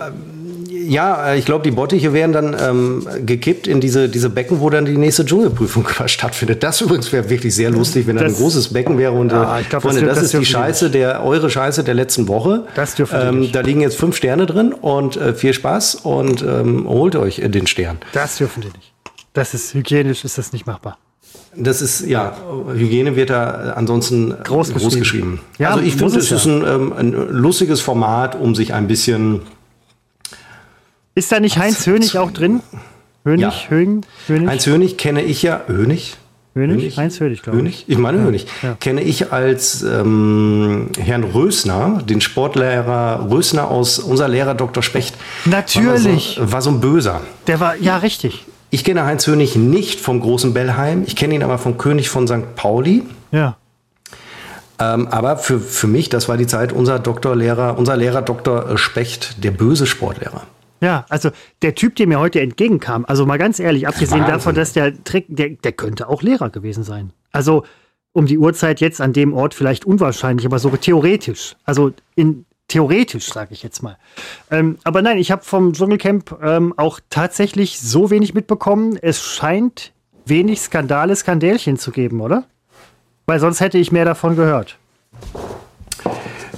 ja, 0.84 1.32
äh, 1.32 1.38
ich 1.38 1.44
glaube, 1.44 1.64
die 1.64 1.70
Bottiche 1.70 2.12
werden 2.12 2.32
dann 2.32 2.56
ähm, 2.60 3.08
gekippt 3.24 3.66
in 3.66 3.80
diese, 3.80 4.08
diese 4.08 4.30
Becken, 4.30 4.60
wo 4.60 4.70
dann 4.70 4.84
die 4.84 4.96
nächste 4.96 5.24
Dschungelprüfung 5.24 5.86
stattfindet. 6.06 6.62
Das 6.62 6.80
übrigens 6.80 7.12
wäre 7.12 7.28
wirklich 7.30 7.54
sehr 7.54 7.70
lustig, 7.70 8.06
wenn 8.06 8.16
das, 8.16 8.24
ein 8.24 8.34
großes 8.34 8.72
Becken 8.72 8.98
wäre. 8.98 9.12
Und 9.12 9.32
ja, 9.32 9.58
äh, 9.58 9.62
ich 9.62 9.68
glaub, 9.68 9.82
Freunde, 9.82 10.02
das, 10.02 10.10
das, 10.10 10.18
das 10.18 10.34
ist 10.34 10.40
die 10.40 10.46
Scheiße, 10.46 10.90
der, 10.90 11.24
eure 11.24 11.50
Scheiße 11.50 11.84
der 11.84 11.94
letzten 11.94 12.28
Woche. 12.28 12.66
Das 12.74 12.94
dürfen 12.94 13.18
ähm, 13.20 13.52
Da 13.52 13.60
liegen 13.60 13.80
jetzt 13.80 13.96
fünf 13.96 14.16
Sterne 14.16 14.46
drin 14.46 14.72
und 14.72 15.16
äh, 15.16 15.34
viel 15.34 15.52
Spaß 15.52 15.96
und 15.96 16.42
ähm, 16.42 16.86
holt 16.88 17.16
euch 17.16 17.42
den 17.44 17.66
Stern. 17.66 17.98
Das 18.12 18.36
dürfen 18.36 18.62
die 18.62 18.68
nicht. 18.68 18.92
Das 19.32 19.54
ist 19.54 19.74
hygienisch, 19.74 20.24
ist 20.24 20.38
das 20.38 20.52
nicht 20.52 20.66
machbar. 20.66 20.98
Das 21.54 21.80
ist, 21.80 22.06
ja, 22.06 22.36
Hygiene 22.74 23.16
wird 23.16 23.30
da 23.30 23.72
ansonsten 23.76 24.34
groß, 24.44 24.74
groß 24.74 24.98
geschrieben. 24.98 25.40
Ja, 25.58 25.70
also 25.70 25.82
ich 25.82 25.96
finde, 25.96 26.18
es 26.18 26.30
ja. 26.30 26.36
ist 26.36 26.44
ein, 26.44 26.64
ähm, 26.66 26.92
ein 26.92 27.12
lustiges 27.12 27.80
Format, 27.80 28.38
um 28.38 28.54
sich 28.54 28.74
ein 28.74 28.86
bisschen 28.86 29.42
ist 31.16 31.32
da 31.32 31.40
nicht 31.40 31.58
Heinz 31.58 31.84
Hönig 31.86 32.16
auch 32.18 32.30
drin? 32.30 32.60
Hönig, 33.24 33.42
ja. 33.42 33.70
Högen, 33.70 34.02
Hönig? 34.28 34.48
Heinz 34.48 34.66
Hönig 34.66 34.96
kenne 34.98 35.22
ich 35.22 35.42
ja. 35.42 35.62
Hönig? 35.66 36.16
Hönig? 36.54 36.76
Hönig? 36.76 36.96
Heinz 36.96 37.18
Hönig, 37.18 37.42
glaube 37.42 37.68
ich. 37.68 37.84
Ich 37.88 37.98
meine 37.98 38.18
ja. 38.18 38.24
Hönig. 38.24 38.46
Ja. 38.62 38.76
Kenne 38.78 39.02
ich 39.02 39.32
als 39.32 39.82
ähm, 39.82 40.90
Herrn 40.98 41.24
Rösner, 41.24 42.02
den 42.06 42.20
Sportlehrer 42.20 43.28
Rösner 43.30 43.68
aus 43.68 43.98
unser 43.98 44.28
Lehrer 44.28 44.54
Dr. 44.54 44.82
Specht. 44.82 45.16
Natürlich. 45.46 46.38
War 46.38 46.46
so, 46.46 46.52
war 46.52 46.62
so 46.62 46.70
ein 46.70 46.80
Böser. 46.80 47.22
Der 47.46 47.60
war, 47.60 47.76
ja, 47.76 47.96
richtig. 47.96 48.46
Ich 48.70 48.84
kenne 48.84 49.04
Heinz 49.04 49.26
Hönig 49.26 49.56
nicht 49.56 50.00
vom 50.00 50.20
großen 50.20 50.54
Bellheim. 50.54 51.04
Ich 51.06 51.16
kenne 51.16 51.34
ihn 51.34 51.42
aber 51.42 51.58
vom 51.58 51.78
König 51.78 52.10
von 52.10 52.28
St. 52.28 52.54
Pauli. 52.56 53.04
Ja. 53.32 53.56
Ähm, 54.78 55.08
aber 55.08 55.38
für, 55.38 55.60
für 55.60 55.86
mich, 55.86 56.10
das 56.10 56.28
war 56.28 56.36
die 56.36 56.46
Zeit, 56.46 56.72
unser 56.72 56.98
Doktorlehrer, 56.98 57.78
unser 57.78 57.96
Lehrer 57.96 58.22
Dr. 58.22 58.76
Specht, 58.76 59.42
der 59.42 59.50
böse 59.50 59.86
Sportlehrer. 59.86 60.42
Ja, 60.80 61.06
also 61.08 61.30
der 61.62 61.74
Typ, 61.74 61.96
der 61.96 62.06
mir 62.06 62.20
heute 62.20 62.40
entgegenkam, 62.40 63.04
also 63.06 63.24
mal 63.26 63.38
ganz 63.38 63.58
ehrlich, 63.58 63.88
abgesehen 63.88 64.20
Wahnsinn. 64.20 64.34
davon, 64.34 64.54
dass 64.54 64.72
der 64.72 65.02
Trick, 65.04 65.26
der, 65.28 65.50
der 65.50 65.72
könnte 65.72 66.08
auch 66.08 66.22
Lehrer 66.22 66.50
gewesen 66.50 66.84
sein. 66.84 67.12
Also 67.32 67.64
um 68.12 68.26
die 68.26 68.38
Uhrzeit 68.38 68.80
jetzt 68.80 69.00
an 69.00 69.12
dem 69.12 69.34
Ort 69.34 69.54
vielleicht 69.54 69.84
unwahrscheinlich, 69.84 70.46
aber 70.46 70.58
so 70.58 70.70
theoretisch. 70.70 71.56
Also 71.64 71.92
in 72.14 72.46
theoretisch, 72.68 73.26
sage 73.26 73.52
ich 73.52 73.62
jetzt 73.62 73.82
mal. 73.82 73.98
Ähm, 74.50 74.78
aber 74.84 75.02
nein, 75.02 75.18
ich 75.18 75.30
habe 75.30 75.44
vom 75.44 75.72
Dschungelcamp 75.72 76.38
ähm, 76.42 76.74
auch 76.76 77.00
tatsächlich 77.10 77.78
so 77.78 78.10
wenig 78.10 78.34
mitbekommen. 78.34 78.98
Es 79.00 79.22
scheint 79.22 79.92
wenig 80.24 80.60
Skandale, 80.60 81.14
Skandälchen 81.14 81.76
zu 81.76 81.90
geben, 81.90 82.20
oder? 82.20 82.44
Weil 83.26 83.40
sonst 83.40 83.60
hätte 83.60 83.78
ich 83.78 83.92
mehr 83.92 84.04
davon 84.04 84.36
gehört. 84.36 84.78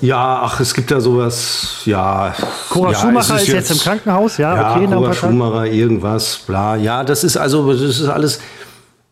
Ja, 0.01 0.43
ach, 0.43 0.61
es 0.61 0.75
gibt 0.75 0.91
ja 0.91 1.01
sowas, 1.01 1.83
ja. 1.85 2.35
Cora 2.71 2.93
ja, 2.93 2.99
Schumacher 2.99 3.37
ist, 3.37 3.43
ist 3.43 3.49
jetzt, 3.49 3.71
im 3.71 3.79
Krankenhaus, 3.79 4.39
ja, 4.39 4.55
ja 4.55 4.77
okay. 4.77 4.87
Cora 4.87 5.15
Schumacher, 5.15 5.67
irgendwas, 5.67 6.39
bla. 6.47 6.77
Ja, 6.77 7.05
das 7.05 7.25
ist 7.25 7.37
also, 7.37 7.73
das 7.73 7.81
ist 7.81 8.09
alles, 8.09 8.41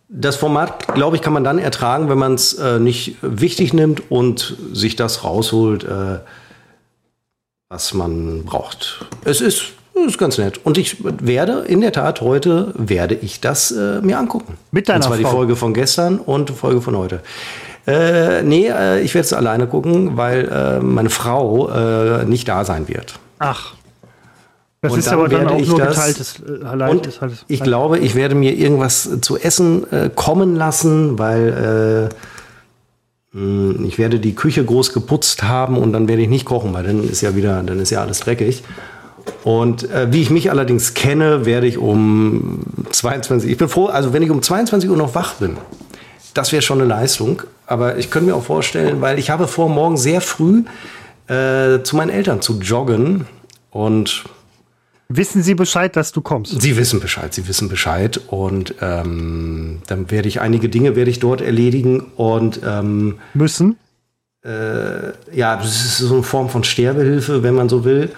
das 0.08 0.36
Format, 0.36 0.94
glaube 0.94 1.16
ich, 1.16 1.22
kann 1.22 1.32
man 1.32 1.44
dann 1.44 1.58
ertragen, 1.58 2.08
wenn 2.08 2.18
man 2.18 2.34
es 2.34 2.54
äh, 2.54 2.78
nicht 2.78 3.16
wichtig 3.22 3.72
nimmt 3.72 4.10
und 4.10 4.56
sich 4.72 4.96
das 4.96 5.24
rausholt, 5.24 5.84
äh, 5.84 6.20
was 7.68 7.92
man 7.92 8.44
braucht. 8.44 9.04
Es 9.24 9.40
ist, 9.40 9.72
ist 10.06 10.18
ganz 10.18 10.38
nett. 10.38 10.60
Und 10.64 10.78
ich 10.78 10.98
werde, 11.02 11.64
in 11.66 11.80
der 11.80 11.92
Tat, 11.92 12.20
heute 12.20 12.72
werde 12.76 13.16
ich 13.16 13.40
das 13.40 13.72
äh, 13.72 14.00
mir 14.02 14.18
angucken. 14.18 14.56
Mit 14.70 14.88
deiner 14.88 14.98
Und 14.98 15.02
zwar 15.02 15.16
Frau? 15.16 15.28
die 15.28 15.36
Folge 15.36 15.56
von 15.56 15.74
gestern 15.74 16.18
und 16.18 16.50
die 16.50 16.52
Folge 16.52 16.80
von 16.80 16.96
heute. 16.96 17.20
Äh, 17.86 18.42
nee, 18.42 18.66
äh, 18.68 19.00
ich 19.02 19.14
werde 19.14 19.26
es 19.26 19.32
alleine 19.32 19.66
gucken, 19.66 20.16
weil 20.16 20.48
äh, 20.48 20.80
meine 20.80 21.10
Frau 21.10 21.68
äh, 21.70 22.24
nicht 22.24 22.48
da 22.48 22.64
sein 22.64 22.88
wird. 22.88 23.18
Ach. 23.38 23.74
Das 24.82 24.92
Und 24.92 24.98
ist 24.98 25.06
dann 25.08 25.14
aber 25.14 25.28
dann 25.28 25.48
auch 25.48 25.58
ich 25.58 25.68
nur 25.68 25.78
das- 25.78 25.94
geteiltes 25.96 26.34
äh, 26.46 26.74
Leid. 26.76 26.90
Und 26.90 27.06
ist 27.06 27.20
halt, 27.20 27.32
ich 27.48 27.62
glaube, 27.62 27.98
ich 27.98 28.14
werde 28.14 28.34
mir 28.34 28.54
irgendwas 28.54 29.08
zu 29.20 29.36
essen 29.38 29.90
äh, 29.92 30.10
kommen 30.14 30.54
lassen, 30.56 31.18
weil 31.18 32.10
mh, 33.32 33.86
ich 33.86 33.98
werde 33.98 34.18
die 34.20 34.34
Küche 34.34 34.64
groß 34.64 34.92
geputzt 34.92 35.42
haben 35.44 35.76
und 35.78 35.92
dann 35.92 36.08
werde 36.08 36.22
ich 36.22 36.28
nicht 36.28 36.44
kochen, 36.44 36.72
weil 36.74 36.84
dann 36.84 37.02
ist 37.08 37.20
ja 37.20 37.34
wieder, 37.36 37.62
dann 37.62 37.78
ist 37.80 37.90
ja 37.90 38.00
alles 38.02 38.20
dreckig. 38.20 38.64
Und 39.44 39.90
äh, 39.90 40.08
wie 40.12 40.22
ich 40.22 40.30
mich 40.30 40.50
allerdings 40.50 40.94
kenne, 40.94 41.46
werde 41.46 41.66
ich 41.66 41.78
um 41.78 42.60
22, 42.90 43.50
ich 43.50 43.56
bin 43.58 43.68
froh, 43.68 43.86
also 43.86 44.12
wenn 44.12 44.22
ich 44.22 44.30
um 44.30 44.40
22 44.42 44.88
Uhr 44.90 44.96
noch 44.96 45.14
wach 45.16 45.34
bin, 45.34 45.56
das 46.36 46.52
wäre 46.52 46.62
schon 46.62 46.80
eine 46.80 46.88
Leistung. 46.88 47.42
Aber 47.66 47.98
ich 47.98 48.10
könnte 48.10 48.30
mir 48.30 48.36
auch 48.36 48.44
vorstellen, 48.44 49.00
weil 49.00 49.18
ich 49.18 49.30
habe 49.30 49.48
vor, 49.48 49.68
morgen 49.68 49.96
sehr 49.96 50.20
früh 50.20 50.64
äh, 51.26 51.82
zu 51.82 51.96
meinen 51.96 52.10
Eltern 52.10 52.40
zu 52.40 52.60
joggen 52.60 53.26
und 53.70 54.24
Wissen 55.08 55.40
Sie 55.40 55.54
Bescheid, 55.54 55.94
dass 55.94 56.10
du 56.10 56.20
kommst? 56.20 56.60
Sie 56.60 56.76
wissen 56.76 56.98
Bescheid, 56.98 57.32
Sie 57.32 57.46
wissen 57.46 57.68
Bescheid 57.68 58.20
und 58.26 58.74
ähm, 58.80 59.80
dann 59.86 60.10
werde 60.10 60.26
ich 60.26 60.40
einige 60.40 60.68
Dinge 60.68 60.96
werde 60.96 61.12
ich 61.12 61.20
dort 61.20 61.40
erledigen 61.40 62.00
und 62.16 62.60
ähm, 62.64 63.18
Müssen? 63.32 63.76
ja, 64.44 65.56
das 65.56 65.84
ist 65.84 65.98
so 65.98 66.14
eine 66.14 66.22
Form 66.22 66.48
von 66.48 66.62
Sterbehilfe, 66.62 67.42
wenn 67.42 67.56
man 67.56 67.68
so 67.68 67.84
will 67.84 68.10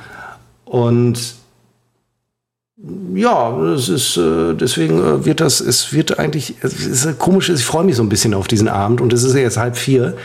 und 0.67 1.37
ja, 3.15 3.59
es 3.73 3.89
ist 3.89 4.17
äh, 4.17 4.55
deswegen 4.55 5.01
äh, 5.01 5.25
wird 5.25 5.41
das, 5.41 5.61
es 5.61 5.93
wird 5.93 6.19
eigentlich, 6.19 6.55
es 6.63 6.75
ist 6.75 7.19
komisch, 7.19 7.49
ich 7.49 7.65
freue 7.65 7.85
mich 7.85 7.97
so 7.97 8.03
ein 8.03 8.09
bisschen 8.09 8.35
auf 8.35 8.47
diesen 8.47 8.69
Abend 8.69 9.01
und 9.01 9.13
es 9.13 9.25
ist 9.25 9.35
ja 9.35 9.41
jetzt 9.41 9.57
halb 9.57 9.77
vier. 9.77 10.17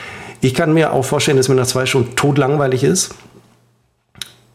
Ich 0.41 0.53
kann 0.53 0.73
mir 0.73 0.93
auch 0.93 1.03
vorstellen, 1.03 1.38
dass 1.38 1.49
mir 1.49 1.55
nach 1.55 1.65
zwei 1.65 1.85
Stunden 1.85 2.15
totlangweilig 2.15 2.84
ist. 2.84 3.15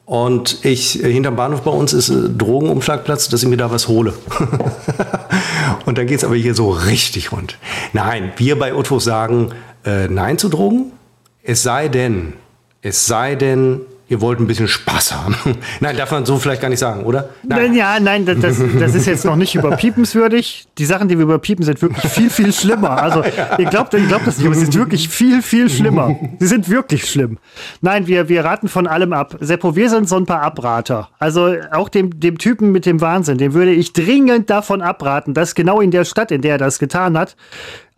Und 0.05 0.65
ich, 0.65 1.03
äh, 1.03 1.12
hinterm 1.12 1.37
Bahnhof 1.37 1.62
bei 1.62 1.70
uns 1.70 1.93
ist 1.93 2.11
Drogenumschlagplatz, 2.39 3.29
dass 3.29 3.43
ich 3.43 3.49
mir 3.49 3.57
da 3.57 3.70
was 3.70 3.89
hole. 3.89 4.15
und 5.85 5.99
dann 5.99 6.07
geht's 6.07 6.25
aber 6.25 6.37
hier 6.37 6.55
so 6.55 6.70
richtig 6.70 7.33
rund. 7.33 7.59
Nein, 7.93 8.33
wir 8.37 8.59
bei 8.59 8.75
Otto 8.75 9.01
sagen 9.01 9.51
äh, 9.85 10.09
Nein 10.09 10.39
zu 10.39 10.49
Drogen. 10.49 10.93
Es 11.43 11.62
sei 11.62 11.89
denn, 11.89 12.35
es 12.81 13.07
sei 13.07 13.35
denn, 13.35 13.81
ihr 14.09 14.21
wollt 14.21 14.41
ein 14.41 14.47
bisschen 14.47 14.69
Spaß 14.69 15.15
haben. 15.15 15.37
Nein, 15.81 15.97
darf 15.97 16.11
man 16.11 16.25
so 16.25 16.39
vielleicht 16.39 16.63
gar 16.63 16.69
nicht 16.69 16.79
sagen, 16.79 17.05
oder? 17.05 17.29
Nein, 17.43 17.75
ja, 17.75 18.01
nein, 18.01 18.25
das, 18.25 18.39
das, 18.41 18.95
ist 18.95 19.07
jetzt 19.07 19.25
noch 19.25 19.37
nicht 19.37 19.55
überpiepenswürdig. 19.55 20.67
Die 20.79 20.85
Sachen, 20.85 21.09
die 21.09 21.19
wir 21.19 21.25
überpiepen, 21.25 21.65
sind 21.65 21.81
wirklich 21.83 22.11
viel, 22.11 22.31
viel 22.31 22.53
schlimmer. 22.53 23.03
Also, 23.03 23.23
ihr 23.59 23.67
glaubt, 23.67 23.93
ihr 23.95 24.07
glaubt 24.07 24.27
das 24.27 24.39
nicht, 24.39 24.47
aber 24.47 24.55
sie 24.55 24.63
sind 24.63 24.75
wirklich 24.75 25.09
viel, 25.09 25.43
viel 25.43 25.69
schlimmer. 25.69 26.17
Sie 26.39 26.47
sind 26.47 26.69
wirklich 26.69 27.09
schlimm. 27.11 27.39
Nein, 27.81 28.07
wir, 28.07 28.29
wir 28.29 28.45
raten 28.45 28.69
von 28.69 28.87
allem 28.87 29.13
ab. 29.13 29.37
Seppo, 29.41 29.77
wir 29.77 29.91
sind 29.91 30.09
so 30.09 30.17
ein 30.17 30.27
paar 30.27 30.43
Abrater. 30.43 31.11
Also, 31.19 31.55
auch 31.71 31.89
dem, 31.89 32.19
dem 32.19 32.39
Typen 32.39 32.73
mit 32.73 32.87
dem 32.87 33.01
Wahnsinn, 33.01 33.39
dem 33.39 33.53
würde 33.53 33.73
ich 33.73 33.93
dringend 33.93 34.49
davon 34.49 34.81
abraten, 34.81 35.35
das 35.35 35.55
genau 35.55 35.81
in 35.81 35.91
der 35.91 36.05
Stadt, 36.05 36.31
in 36.31 36.41
der 36.41 36.53
er 36.53 36.59
das 36.59 36.79
getan 36.79 37.19
hat, 37.19 37.37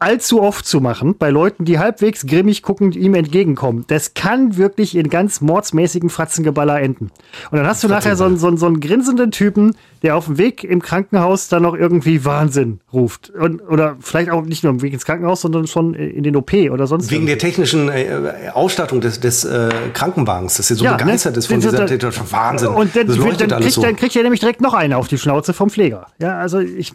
allzu 0.01 0.43
oft 0.43 0.67
zu 0.67 0.81
machen, 0.81 1.15
bei 1.19 1.31
Leuten, 1.31 1.65
die 1.65 1.79
halbwegs 1.79 2.27
grimmig 2.27 2.63
guckend 2.63 2.97
ihm 2.97 3.15
entgegenkommen. 3.15 3.85
Das 3.89 4.15
kann 4.15 4.57
wirklich 4.57 4.97
in 4.97 5.11
ganz 5.11 5.41
mordsmäßigen 5.41 6.09
Fratzengeballer 6.09 6.81
enden. 6.81 7.11
Und 7.51 7.59
dann 7.59 7.67
hast 7.67 7.85
du 7.85 7.89
nachher 7.89 8.17
so 8.17 8.25
einen, 8.25 8.39
so, 8.39 8.49
einen, 8.49 8.57
so 8.57 8.67
einen 8.67 8.81
grinsenden 8.81 9.31
Typen, 9.31 9.77
der 10.03 10.17
auf 10.17 10.25
dem 10.25 10.39
Weg 10.39 10.65
im 10.65 10.81
Krankenhaus 10.81 11.49
dann 11.49 11.63
noch 11.63 11.75
irgendwie 11.75 12.25
Wahnsinn 12.25 12.81
ruft. 12.93 13.31
Und, 13.31 13.61
oder 13.61 13.97
vielleicht 14.01 14.31
auch 14.31 14.43
nicht 14.45 14.65
nur 14.65 14.73
im 14.73 14.81
Weg 14.83 14.95
ins 14.95 15.05
Krankenhaus, 15.05 15.43
sondern 15.43 15.67
schon 15.67 15.93
in 15.95 16.23
den 16.23 16.35
OP 16.35 16.53
oder 16.55 16.87
sonst 16.87 17.11
Wegen 17.11 17.27
der 17.27 17.39
technischen 17.39 17.91
äh, 17.91 18.51
Ausstattung 18.55 19.03
des, 19.03 19.21
des 19.21 19.45
äh, 19.45 19.69
Krankenwagens, 19.93 20.57
dass 20.57 20.71
er 20.71 20.77
so 20.77 20.85
Ja, 20.85 20.97
begeistert 20.97 21.35
ne? 21.35 21.39
ist 21.39 21.47
von 21.47 21.61
dieser 21.61 21.85
Täter- 21.87 22.11
Wahnsinn. 22.31 22.69
Und 22.69 22.97
dann, 22.97 23.07
das 23.07 23.17
dann, 23.17 23.61
kriegt, 23.61 23.73
so. 23.73 23.83
dann 23.83 23.97
kriegt 23.97 24.17
er 24.17 24.23
nämlich 24.23 24.41
direkt 24.41 24.61
noch 24.61 24.75
eine 24.75 24.97
auf 24.97 25.09
die 25.09 25.19
Schnauze 25.19 25.53
vom 25.53 25.69
Pfleger. 25.69 26.07
Ja, 26.19 26.39
also 26.39 26.59
ich. 26.59 26.95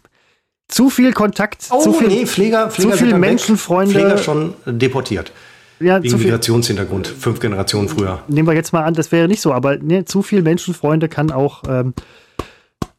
Zu 0.68 0.90
viel 0.90 1.14
Kontakt, 1.14 1.68
Oh, 1.70 1.80
zu 1.80 1.94
viel, 1.94 2.08
nee, 2.08 2.26
Pfleger, 2.26 2.70
Pfleger 2.72 2.92
zu 2.92 2.98
viel. 3.06 3.14
Menschenfreunde. 3.18 3.94
Pfleger 3.94 4.18
schon 4.18 4.54
deportiert. 4.66 5.32
ja, 5.80 5.98
Wegen 6.02 6.10
zu 6.10 6.18
viel, 6.18 6.26
Migrationshintergrund. 6.28 7.08
Fünf 7.08 7.40
Generationen 7.40 7.88
früher. 7.88 8.24
nehmen 8.28 8.48
wir 8.48 8.56
jetzt 8.56 8.74
mal 8.74 8.84
an, 8.84 8.94
das 8.96 9.12
wäre 9.12 9.28
nicht 9.28 9.42
so, 9.42 9.54
aber 9.54 9.78
ne, 9.78 10.06
zu 10.06 10.22
viel 10.24 10.42
Menschenfreunde 10.42 11.08
kann 11.08 11.32
auch. 11.32 11.64
Ähm, 11.68 11.94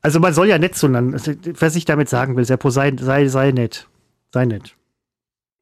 also 0.01 0.21
man 0.21 0.33
soll 0.33 0.47
ja 0.49 0.59
nett 0.59 0.77
zueinander. 0.77 1.19
Was 1.59 1.75
ich 1.75 1.85
damit 1.85 2.09
sagen 2.09 2.37
will, 2.37 2.45
Seppo, 2.45 2.71
sei, 2.71 2.95
sei, 3.01 3.27
sei 3.27 3.51
nett. 3.51 3.89
Sei 4.33 4.45
nett. 4.45 4.75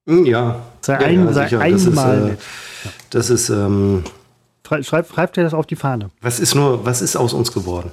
Hm, 0.06 0.26
Ja. 0.26 0.60
Sei, 0.82 0.92
ja, 0.94 0.98
ein, 1.00 1.24
ja, 1.24 1.32
sei 1.32 1.58
einmal 1.58 1.70
das 1.72 1.86
ist, 1.86 1.98
äh, 1.98 2.20
nett. 2.28 2.38
das 3.10 3.30
ist, 3.30 3.48
ähm, 3.48 4.04
Schreib, 4.66 4.84
schreib, 4.84 5.08
schreib 5.12 5.32
dir 5.34 5.42
das 5.44 5.52
auf 5.54 5.66
die 5.66 5.76
Fahne. 5.76 6.10
was 6.22 6.40
ist 6.40 6.54
nur, 6.54 6.84
was 6.84 7.00
ist 7.02 7.16
aus 7.16 7.32
uns 7.32 7.52
geworden? 7.52 7.92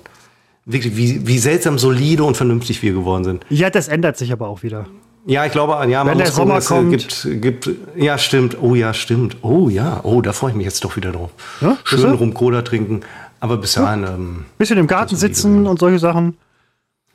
Wirklich, 0.66 0.96
wie, 0.96 1.28
wie 1.28 1.40
seltsam 1.40 1.80
solide 1.80 2.24
und 2.24 2.38
vernünftig 2.38 2.82
wir 2.84 2.94
geworden 2.94 3.24
sind. 3.24 3.46
Ja, 3.50 3.70
das 3.70 3.88
ändert 3.88 4.18
sich 4.18 4.32
aber 4.32 4.48
auch 4.48 4.64
wieder. 4.64 4.86
Ja, 5.26 5.46
ich 5.46 5.52
glaube, 5.52 5.74
ja, 5.90 6.04
man 6.04 6.12
Wenn 6.14 6.18
der 6.18 6.28
muss 6.28 6.36
gucken, 6.36 6.60
Sommer 6.60 7.04
es, 7.08 7.26
äh, 7.26 7.36
gibt, 7.36 7.66
gibt, 7.66 7.70
ja, 7.96 8.18
stimmt. 8.18 8.58
Oh 8.62 8.74
ja, 8.74 8.94
stimmt. 8.94 9.38
Oh 9.44 9.70
ja, 9.70 10.00
oh, 10.04 10.22
da 10.22 10.34
freue 10.34 10.52
ich 10.52 10.58
mich 10.58 10.66
jetzt 10.66 10.84
doch 10.84 10.96
wieder 10.96 11.12
drauf. 11.12 11.32
Ja, 11.62 11.78
Schön 11.84 12.12
rum 12.12 12.34
Cola 12.34 12.64
trinken. 12.64 13.02
Aber 13.40 13.58
bis 13.58 13.74
dahin, 13.74 14.04
ähm, 14.04 14.46
Bisschen 14.58 14.78
im 14.78 14.88
Garten 14.88 15.16
sitzen 15.16 15.66
und 15.66 15.80
solche 15.80 16.00
Sachen. 16.00 16.38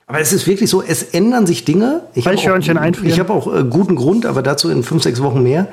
Aber 0.09 0.21
es 0.21 0.33
ist 0.33 0.47
wirklich 0.47 0.71
so, 0.71 0.83
es 0.83 1.03
ändern 1.03 1.47
sich 1.47 1.65
Dinge. 1.65 2.03
Ich 2.15 2.27
hab 2.27 2.35
Eichhörnchen 2.35 2.79
auch. 2.79 3.03
Ich 3.03 3.19
habe 3.19 3.33
auch 3.33 3.53
äh, 3.53 3.65
guten 3.65 3.97
Grund, 3.97 4.25
aber 4.25 4.43
dazu 4.43 4.71
in 4.71 4.85
fünf, 4.85 5.03
sechs 5.03 5.21
Wochen 5.21 5.43
mehr. 5.43 5.69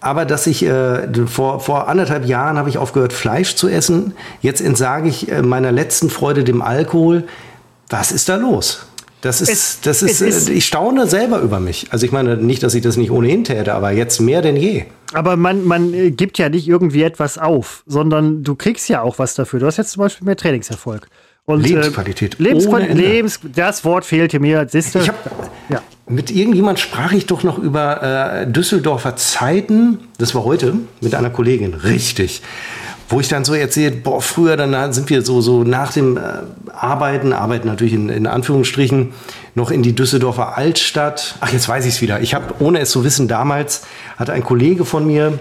Aber 0.00 0.24
dass 0.24 0.46
ich 0.46 0.62
äh, 0.64 1.08
vor, 1.26 1.60
vor 1.60 1.88
anderthalb 1.88 2.24
Jahren 2.26 2.56
habe 2.56 2.68
ich 2.68 2.78
aufgehört, 2.78 3.12
Fleisch 3.12 3.56
zu 3.56 3.68
essen. 3.68 4.14
Jetzt 4.42 4.60
entsage 4.60 5.08
ich 5.08 5.30
äh, 5.30 5.42
meiner 5.42 5.72
letzten 5.72 6.08
Freude 6.10 6.44
dem 6.44 6.62
Alkohol. 6.62 7.24
Was 7.88 8.12
ist 8.12 8.28
da 8.28 8.36
los? 8.36 8.86
Das 9.20 9.40
ist, 9.40 9.48
Es- 9.50 9.80
das 9.80 10.02
ist, 10.02 10.20
ist- 10.20 10.48
äh, 10.48 10.52
ich 10.52 10.66
staune 10.66 11.08
selber 11.08 11.40
über 11.40 11.58
mich. 11.58 11.88
Also 11.90 12.06
ich 12.06 12.12
meine 12.12 12.36
nicht, 12.36 12.62
dass 12.62 12.74
ich 12.74 12.82
das 12.82 12.96
nicht 12.96 13.10
ohnehin 13.10 13.42
täte, 13.42 13.74
aber 13.74 13.90
jetzt 13.90 14.20
mehr 14.20 14.42
denn 14.42 14.54
je. 14.56 14.84
Aber 15.12 15.36
man, 15.36 15.64
man 15.64 15.92
äh, 15.92 16.10
gibt 16.12 16.38
ja 16.38 16.48
nicht 16.48 16.68
irgendwie 16.68 17.02
etwas 17.02 17.36
auf, 17.36 17.82
sondern 17.86 18.44
du 18.44 18.54
kriegst 18.54 18.88
ja 18.88 19.02
auch 19.02 19.18
was 19.18 19.34
dafür. 19.34 19.58
Du 19.58 19.66
hast 19.66 19.78
jetzt 19.78 19.90
zum 19.92 20.02
Beispiel 20.04 20.24
mehr 20.26 20.36
Trainingserfolg. 20.36 21.08
Und, 21.46 21.62
Lebensqualität 21.66 22.38
Äh, 22.38 22.42
Lebensqualität. 22.44 22.96
Lebens 22.96 23.40
das 23.56 23.84
Wort 23.84 24.04
fehlte 24.04 24.38
mir. 24.38 24.66
Siehst 24.70 24.94
du? 24.94 24.98
Ich 25.00 25.08
hab, 25.08 25.26
ja. 25.26 25.47
Mit 26.08 26.30
irgendjemand 26.30 26.78
sprach 26.78 27.12
ich 27.12 27.26
doch 27.26 27.42
noch 27.42 27.58
über 27.58 28.02
äh, 28.02 28.46
Düsseldorfer 28.50 29.16
Zeiten. 29.16 29.98
Das 30.16 30.34
war 30.34 30.44
heute 30.44 30.74
mit 31.00 31.14
einer 31.14 31.30
Kollegin. 31.30 31.74
Richtig. 31.74 32.42
Wo 33.10 33.20
ich 33.20 33.28
dann 33.28 33.44
so 33.44 33.54
erzählt, 33.54 34.04
boah, 34.04 34.20
früher 34.20 34.56
dann 34.56 34.92
sind 34.92 35.10
wir 35.10 35.22
so, 35.22 35.40
so 35.40 35.64
nach 35.64 35.92
dem 35.92 36.16
äh, 36.16 36.20
Arbeiten, 36.72 37.32
Arbeiten 37.32 37.68
natürlich 37.68 37.92
in, 37.92 38.08
in 38.08 38.26
Anführungsstrichen, 38.26 39.12
noch 39.54 39.70
in 39.70 39.82
die 39.82 39.94
Düsseldorfer 39.94 40.56
Altstadt. 40.56 41.36
Ach, 41.40 41.52
jetzt 41.52 41.68
weiß 41.68 41.84
ich 41.84 41.94
es 41.94 42.00
wieder. 42.00 42.20
Ich 42.20 42.34
habe, 42.34 42.54
ohne 42.58 42.80
es 42.80 42.90
zu 42.90 43.04
wissen, 43.04 43.28
damals 43.28 43.82
hatte 44.16 44.32
ein 44.32 44.44
Kollege 44.44 44.84
von 44.84 45.06
mir, 45.06 45.38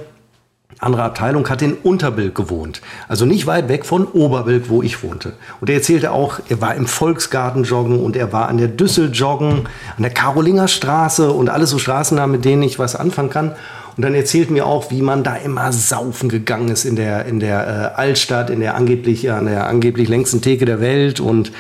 andere 0.80 1.04
Abteilung 1.04 1.50
hat 1.50 1.62
in 1.62 1.74
Unterbilk 1.74 2.36
gewohnt. 2.36 2.82
Also 3.08 3.26
nicht 3.26 3.48
weit 3.48 3.68
weg 3.68 3.86
von 3.86 4.06
Oberbilk, 4.06 4.70
wo 4.70 4.84
ich 4.84 5.04
wohnte. 5.04 5.34
Und 5.60 5.70
er 5.70 5.78
erzählte 5.78 6.12
auch, 6.12 6.40
er 6.50 6.62
war 6.62 6.76
im 6.76 6.86
Volksgarten 6.86 7.64
joggen 7.64 8.00
und 8.00 8.16
er 8.16 8.32
war 8.32 8.48
an 8.48 8.58
der 8.58 8.68
Düssel 8.68 9.12
joggen, 9.12 9.68
an 9.96 10.04
der 10.04 10.12
Karolinger 10.12 10.68
Straße 10.68 11.32
und 11.32 11.50
alles 11.50 11.72
so 11.72 11.80
Straßennamen, 11.80 12.36
mit 12.36 12.46
denen 12.46 12.64
ich 12.64 12.78
was 12.78 12.96
anfangen 12.96 13.30
kann. 13.30 13.56
Und 13.96 14.04
dann 14.04 14.14
erzählt 14.14 14.52
mir 14.52 14.68
auch, 14.68 14.92
wie 14.92 15.02
man 15.02 15.24
da 15.24 15.36
immer 15.36 15.74
saufen 15.74 16.30
gegangen 16.30 16.68
ist 16.68 16.86
in 16.86 16.96
der, 16.96 17.26
in 17.26 17.40
der 17.40 17.94
äh, 17.96 18.00
Altstadt, 18.00 18.52
in 18.52 18.60
der 18.60 18.76
angeblich, 18.76 19.32
an 19.32 19.48
der 19.48 19.66
angeblich 19.66 20.08
längsten 20.08 20.42
Theke 20.42 20.66
der 20.66 20.80
Welt 20.80 21.20
und 21.20 21.52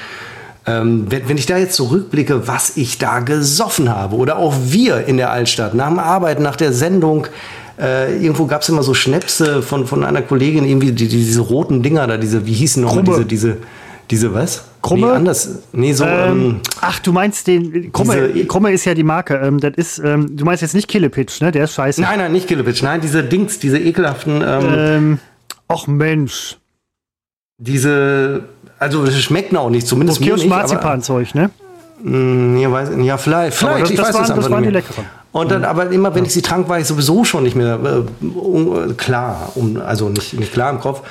ähm, 0.68 1.06
wenn, 1.10 1.30
wenn 1.30 1.38
ich 1.38 1.45
da 1.45 1.57
jetzt 1.57 1.76
zurückblicke, 1.76 2.48
was 2.48 2.76
ich 2.76 2.98
da 2.98 3.19
gesoffen 3.19 3.89
habe, 3.89 4.18
oder 4.18 4.38
auch 4.38 4.53
wir 4.65 5.06
in 5.07 5.18
der 5.18 5.31
Altstadt, 5.31 5.73
nach 5.73 5.88
dem 5.88 5.98
Arbeiten, 5.98 6.44
nach 6.44 6.57
der 6.57 6.73
Sendung, 6.73 7.27
äh, 7.79 8.17
irgendwo 8.17 8.45
gab 8.45 8.61
es 8.61 8.69
immer 8.69 8.83
so 8.83 8.93
Schnäpse 8.93 9.61
von, 9.61 9.85
von 9.87 10.03
einer 10.03 10.21
Kollegin, 10.21 10.65
irgendwie 10.65 10.91
die, 10.91 11.07
die, 11.07 11.17
diese 11.17 11.41
roten 11.41 11.83
Dinger 11.83 12.07
da, 12.07 12.17
diese, 12.17 12.45
wie 12.45 12.53
hießen 12.53 12.81
nochmal, 12.83 13.03
diese, 13.03 13.25
diese, 13.25 13.57
diese 14.09 14.33
was? 14.33 14.63
Krumme? 14.81 15.07
Nee, 15.07 15.13
anders. 15.13 15.49
Nee, 15.73 15.93
so, 15.93 16.05
ähm, 16.05 16.31
Ähm, 16.41 16.59
ach, 16.81 16.99
du 16.99 17.11
meinst 17.11 17.45
den. 17.47 17.91
Krumme, 17.91 18.29
Diese- 18.29 18.45
Krumme 18.47 18.71
ist 18.71 18.85
ja 18.85 18.93
die 18.93 19.03
Marke. 19.03 19.35
Ähm, 19.43 19.59
das 19.59 19.73
ist, 19.75 19.99
ähm, 19.99 20.35
du 20.37 20.45
meinst 20.45 20.61
jetzt 20.61 20.75
nicht 20.75 20.87
Killepitch, 20.87 21.41
ne? 21.41 21.51
Der 21.51 21.65
ist 21.65 21.73
scheiße. 21.73 22.01
nein, 22.01 22.19
nein, 22.19 22.31
nicht 22.31 22.47
Killepitch, 22.47 22.81
nein, 22.83 23.01
diese 23.01 23.23
Dings, 23.23 23.59
diese 23.59 23.77
ekelhaften, 23.79 24.41
ähm, 24.45 24.63
Ähm, 24.77 25.19
ach 25.67 25.87
Mensch. 25.87 26.57
diese, 27.57 28.43
also 28.79 29.05
das 29.05 29.19
schmecken 29.21 29.57
auch 29.57 29.69
nicht, 29.69 29.87
zumindest 29.87 30.19
So 30.19 30.25
mir 30.25 30.33
nicht. 30.33 30.43
Kirsch-Marzipan-Zeug, 30.43 31.33
ne? 31.35 31.49
Mm, 32.03 32.57
ja, 32.57 32.71
weiß, 32.71 32.89
ja, 33.01 33.17
vielleicht, 33.17 33.57
vielleicht. 33.57 33.81
das, 33.81 33.89
ich 33.89 33.97
das 33.97 34.07
weiß 34.07 34.29
waren, 34.29 34.35
das 34.39 34.49
waren 34.51 34.63
die 34.63 34.69
leckeren. 34.69 35.05
Und 35.31 35.51
dann, 35.51 35.65
aber 35.65 35.91
immer, 35.91 36.15
wenn 36.15 36.25
ich 36.25 36.33
sie 36.33 36.41
trank, 36.41 36.67
war 36.69 36.79
ich 36.79 36.87
sowieso 36.87 37.23
schon 37.23 37.43
nicht 37.43 37.55
mehr 37.55 37.79
äh, 37.83 38.93
klar, 38.93 39.51
um, 39.55 39.77
also 39.77 40.09
nicht, 40.09 40.33
nicht 40.33 40.53
klar 40.53 40.71
im 40.71 40.79
Kopf. 40.79 41.01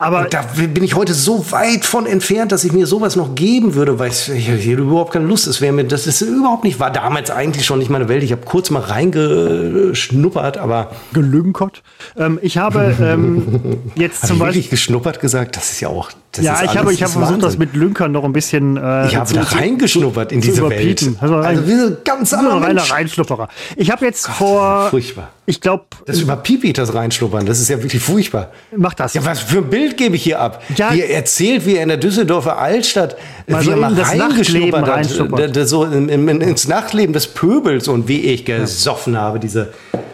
Aber 0.00 0.22
Und 0.22 0.32
da 0.32 0.42
bin 0.56 0.82
ich 0.82 0.96
heute 0.96 1.12
so 1.12 1.52
weit 1.52 1.84
von 1.84 2.06
entfernt, 2.06 2.52
dass 2.52 2.64
ich 2.64 2.72
mir 2.72 2.86
sowas 2.86 3.16
noch 3.16 3.34
geben 3.34 3.74
würde, 3.74 3.98
weil 3.98 4.10
ich, 4.10 4.30
ich, 4.30 4.48
ich 4.48 4.66
überhaupt 4.66 5.12
keine 5.12 5.26
Lust. 5.26 5.46
Es 5.46 5.60
wäre 5.60 5.74
mir, 5.74 5.84
das 5.84 6.06
ist 6.06 6.22
überhaupt 6.22 6.64
nicht, 6.64 6.80
war 6.80 6.90
damals 6.90 7.30
eigentlich 7.30 7.66
schon 7.66 7.80
nicht 7.80 7.90
meine 7.90 8.08
Welt. 8.08 8.22
Ich 8.22 8.32
habe 8.32 8.40
kurz 8.46 8.70
mal 8.70 8.80
reingeschnuppert, 8.80 10.56
aber 10.56 10.92
gelünkert. 11.12 11.82
Ähm, 12.16 12.38
ich 12.40 12.56
habe 12.56 12.96
ähm, 12.98 13.82
jetzt 13.94 14.26
zum 14.26 14.38
Beispiel. 14.38 14.70
geschnuppert 14.70 15.20
gesagt? 15.20 15.56
Das 15.56 15.70
ist 15.70 15.80
ja 15.80 15.88
auch. 15.88 16.10
Das 16.32 16.44
Ja, 16.44 16.62
ich 16.62 16.76
habe, 16.76 16.92
ich 16.92 17.02
habe 17.02 17.12
versucht, 17.12 17.42
das 17.42 17.58
mit 17.58 17.74
Lünkern 17.74 18.12
noch 18.12 18.22
ein 18.22 18.32
bisschen. 18.32 18.76
Äh, 18.76 19.08
Ich 19.08 19.16
habe 19.16 19.26
zu- 19.26 19.34
da 19.34 19.42
reingeschnuppert 19.42 20.30
in 20.30 20.40
diese 20.40 20.68
Welt. 20.70 21.02
Also 21.20 21.34
rein- 21.34 21.44
Also 21.44 21.66
wie 21.66 21.74
so 21.76 21.96
ganz 22.04 22.32
ein 22.32 22.38
anderer 22.38 22.56
reiner 22.62 22.74
Mensch. 22.74 22.92
Reinschlupperer. 22.92 23.48
Ich 23.74 23.90
habe 23.90 24.04
jetzt 24.06 24.28
vor. 24.28 24.88
Furchtbar. 24.90 25.30
Ich 25.46 25.60
glaube, 25.60 25.86
Das 26.06 26.20
über 26.20 26.36
Pipi, 26.36 26.72
das 26.72 26.94
reinschnuppern, 26.94 27.44
das 27.46 27.58
ist 27.58 27.68
ja 27.68 27.82
wirklich 27.82 28.00
furchtbar. 28.00 28.52
mach 28.76 28.94
das. 28.94 29.14
Ja, 29.14 29.24
was 29.24 29.40
für 29.40 29.58
ein 29.58 29.70
Bild 29.70 29.96
gebe 29.96 30.14
ich 30.14 30.22
hier 30.22 30.40
ab? 30.40 30.62
Ja. 30.76 30.92
wie 30.92 31.00
er 31.00 31.10
erzählt, 31.10 31.66
wie 31.66 31.74
er 31.74 31.82
in 31.82 31.88
der 31.88 31.98
Düsseldorfer 31.98 32.56
Altstadt, 32.58 33.16
Mal 33.48 33.66
wie 33.66 33.70
er 33.70 33.76
mal 33.76 33.92
reingeschnuppert 33.94 34.88
hat, 34.88 35.56
äh, 35.56 35.66
so 35.66 35.84
in, 35.84 36.08
in, 36.08 36.28
ins 36.40 36.68
Nachtleben 36.68 37.12
des 37.12 37.26
Pöbels 37.26 37.88
und 37.88 38.06
wie 38.06 38.20
ich 38.20 38.44
gesoffen 38.44 39.18
habe, 39.18 39.40
diese 39.40 39.72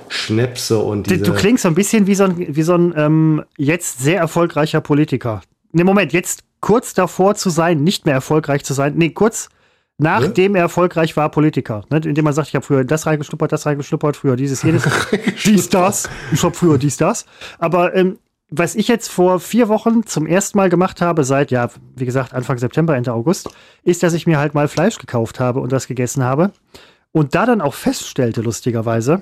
Schnäpse 0.08 0.78
und 0.78 1.06
Du, 1.06 1.10
diese... 1.10 1.24
du 1.24 1.34
klingst 1.34 1.62
so 1.64 1.68
ein 1.68 1.74
bisschen 1.74 2.06
wie 2.06 2.14
so 2.14 2.24
ein, 2.24 2.36
wie 2.56 2.62
so 2.62 2.74
ein 2.74 2.94
ähm, 2.96 3.44
jetzt 3.58 3.98
sehr 4.00 4.18
erfolgreicher 4.20 4.80
Politiker. 4.80 5.42
Ne, 5.76 5.84
Moment, 5.84 6.14
jetzt 6.14 6.42
kurz 6.60 6.94
davor 6.94 7.34
zu 7.34 7.50
sein, 7.50 7.82
nicht 7.84 8.06
mehr 8.06 8.14
erfolgreich 8.14 8.64
zu 8.64 8.72
sein. 8.72 8.94
Nee, 8.96 9.10
kurz 9.10 9.50
nachdem 9.98 10.54
er 10.54 10.62
erfolgreich 10.62 11.18
war, 11.18 11.30
Politiker. 11.30 11.84
Ne? 11.90 11.98
Indem 11.98 12.24
man 12.24 12.32
sagt, 12.32 12.48
ich 12.48 12.54
habe 12.54 12.64
früher 12.64 12.84
das 12.84 13.04
reingeschnuppert, 13.06 13.52
das 13.52 13.66
reingeschnuppert, 13.66 14.16
früher 14.16 14.36
dieses, 14.36 14.62
jenes, 14.62 14.88
dies, 15.44 15.68
das. 15.68 16.08
Ich 16.32 16.42
habe 16.42 16.54
früher 16.54 16.78
dies, 16.78 16.96
das. 16.96 17.26
Aber 17.58 17.94
ähm, 17.94 18.18
was 18.48 18.74
ich 18.74 18.88
jetzt 18.88 19.08
vor 19.08 19.38
vier 19.38 19.68
Wochen 19.68 20.06
zum 20.06 20.26
ersten 20.26 20.56
Mal 20.56 20.70
gemacht 20.70 21.02
habe, 21.02 21.24
seit, 21.24 21.50
ja, 21.50 21.68
wie 21.94 22.06
gesagt, 22.06 22.32
Anfang 22.32 22.56
September, 22.56 22.96
Ende 22.96 23.12
August, 23.12 23.50
ist, 23.82 24.02
dass 24.02 24.14
ich 24.14 24.26
mir 24.26 24.38
halt 24.38 24.54
mal 24.54 24.68
Fleisch 24.68 24.96
gekauft 24.96 25.40
habe 25.40 25.60
und 25.60 25.72
das 25.72 25.86
gegessen 25.86 26.24
habe. 26.24 26.52
Und 27.12 27.34
da 27.34 27.44
dann 27.44 27.60
auch 27.60 27.74
feststellte, 27.74 28.40
lustigerweise, 28.40 29.20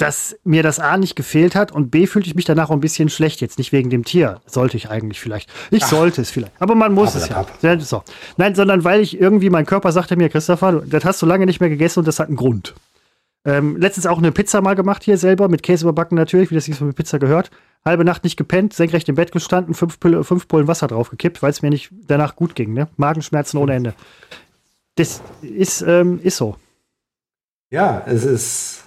dass 0.00 0.34
mir 0.44 0.62
das 0.62 0.78
A 0.78 0.96
nicht 0.96 1.14
gefehlt 1.14 1.54
hat 1.54 1.72
und 1.72 1.90
B 1.90 2.06
fühlte 2.06 2.26
ich 2.26 2.34
mich 2.34 2.46
danach 2.46 2.70
auch 2.70 2.74
ein 2.74 2.80
bisschen 2.80 3.10
schlecht. 3.10 3.42
Jetzt 3.42 3.58
nicht 3.58 3.70
wegen 3.70 3.90
dem 3.90 4.04
Tier. 4.04 4.40
Sollte 4.46 4.78
ich 4.78 4.88
eigentlich 4.88 5.20
vielleicht. 5.20 5.50
Ich 5.70 5.84
sollte 5.84 6.22
es 6.22 6.30
vielleicht. 6.30 6.54
Aber 6.58 6.74
man 6.74 6.94
muss 6.94 7.14
es 7.14 7.28
ja. 7.28 7.44
So. 7.80 8.02
Nein, 8.38 8.54
sondern 8.54 8.82
weil 8.82 9.02
ich 9.02 9.20
irgendwie, 9.20 9.50
mein 9.50 9.66
Körper 9.66 9.92
sagte 9.92 10.16
mir, 10.16 10.30
Christopher, 10.30 10.82
das 10.86 11.04
hast 11.04 11.20
du 11.20 11.26
lange 11.26 11.44
nicht 11.44 11.60
mehr 11.60 11.68
gegessen 11.68 11.98
und 11.98 12.08
das 12.08 12.18
hat 12.18 12.28
einen 12.28 12.36
Grund. 12.36 12.74
Ähm, 13.44 13.76
letztens 13.76 14.06
auch 14.06 14.16
eine 14.16 14.32
Pizza 14.32 14.62
mal 14.62 14.74
gemacht 14.74 15.02
hier 15.02 15.18
selber, 15.18 15.48
mit 15.48 15.62
Käse 15.62 15.84
überbacken 15.84 16.16
natürlich, 16.16 16.50
wie 16.50 16.54
das 16.54 16.64
so 16.64 16.84
mit 16.86 16.96
Pizza 16.96 17.18
gehört. 17.18 17.50
Halbe 17.84 18.04
Nacht 18.04 18.24
nicht 18.24 18.38
gepennt, 18.38 18.72
senkrecht 18.72 19.08
im 19.10 19.16
Bett 19.16 19.32
gestanden, 19.32 19.74
fünf, 19.74 20.00
Pille, 20.00 20.24
fünf 20.24 20.48
Pullen 20.48 20.66
Wasser 20.66 20.86
draufgekippt, 20.86 21.42
weil 21.42 21.50
es 21.50 21.60
mir 21.60 21.70
nicht 21.70 21.90
danach 22.06 22.36
gut 22.36 22.54
ging. 22.54 22.72
Ne? 22.72 22.88
Magenschmerzen 22.96 23.58
ohne 23.58 23.74
Ende. 23.74 23.94
Das 24.94 25.20
ist, 25.42 25.82
ähm, 25.82 26.20
ist 26.22 26.38
so. 26.38 26.56
Ja, 27.70 28.02
es 28.06 28.24
ist... 28.24 28.84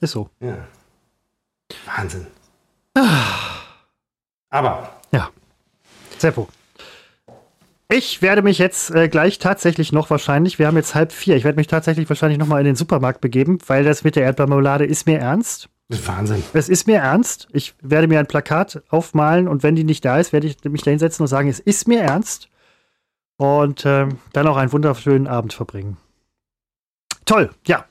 Ist 0.00 0.12
so. 0.12 0.28
Ja. 0.40 0.56
Wahnsinn. 1.86 2.26
Aber 4.50 4.90
Ja. 5.12 5.30
Seppo. 6.18 6.48
Ich 7.88 8.20
werde 8.20 8.42
mich 8.42 8.58
jetzt 8.58 8.90
äh, 8.90 9.08
gleich 9.08 9.38
tatsächlich 9.38 9.92
noch 9.92 10.10
wahrscheinlich, 10.10 10.58
wir 10.58 10.66
haben 10.66 10.76
jetzt 10.76 10.94
halb 10.96 11.12
vier, 11.12 11.36
ich 11.36 11.44
werde 11.44 11.56
mich 11.56 11.68
tatsächlich 11.68 12.08
wahrscheinlich 12.08 12.38
noch 12.38 12.48
mal 12.48 12.58
in 12.58 12.64
den 12.66 12.74
Supermarkt 12.74 13.20
begeben, 13.20 13.58
weil 13.68 13.84
das 13.84 14.02
mit 14.02 14.16
der 14.16 14.24
Erdbeermarmelade 14.24 14.84
ist 14.84 15.06
mir 15.06 15.18
ernst. 15.20 15.68
das 15.88 16.00
ist 16.00 16.08
Wahnsinn. 16.08 16.42
Es 16.52 16.68
ist 16.68 16.86
mir 16.88 16.98
ernst. 16.98 17.46
Ich 17.52 17.74
werde 17.80 18.08
mir 18.08 18.18
ein 18.18 18.26
Plakat 18.26 18.82
aufmalen 18.88 19.46
und 19.46 19.62
wenn 19.62 19.76
die 19.76 19.84
nicht 19.84 20.04
da 20.04 20.18
ist, 20.18 20.32
werde 20.32 20.48
ich 20.48 20.56
mich 20.64 20.82
da 20.82 20.90
hinsetzen 20.90 21.22
und 21.22 21.28
sagen, 21.28 21.48
es 21.48 21.60
ist 21.60 21.86
mir 21.86 22.00
ernst. 22.00 22.48
Und 23.36 23.84
ähm, 23.86 24.18
dann 24.32 24.48
auch 24.48 24.56
einen 24.56 24.72
wunderschönen 24.72 25.26
Abend 25.28 25.52
verbringen. 25.52 25.98
Toll, 27.24 27.50
ja. 27.66 27.84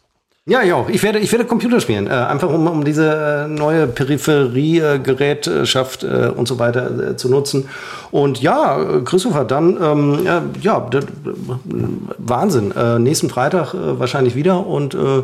Ja, 0.48 0.62
ich 0.62 0.72
auch. 0.74 0.90
Ich 0.90 1.02
werde, 1.02 1.18
ich 1.18 1.32
werde 1.32 1.46
Computer 1.46 1.80
spielen. 1.80 2.06
Äh, 2.06 2.12
einfach 2.12 2.50
um, 2.50 2.68
um 2.68 2.86
diese 2.86 3.48
äh, 3.48 3.50
neue 3.52 3.88
Peripherie-Gerätschaft 3.88 6.04
äh, 6.04 6.32
und 6.36 6.48
so 6.48 6.60
weiter 6.60 7.14
äh, 7.14 7.18
zu 7.18 7.30
nutzen. 7.30 7.68
Und 8.12 8.44
ja, 8.44 8.80
äh, 8.80 9.02
Christopher, 9.02 9.44
dann, 9.44 9.76
ähm, 9.82 10.28
ja, 10.62 10.88
Wahnsinn. 12.20 12.72
Äh, 12.78 13.00
nächsten 13.00 13.32
Freitag 13.32 13.74
äh, 13.74 14.00
wahrscheinlich 14.00 14.36
wieder 14.36 14.68
und 14.68 14.94
äh, 14.94 15.24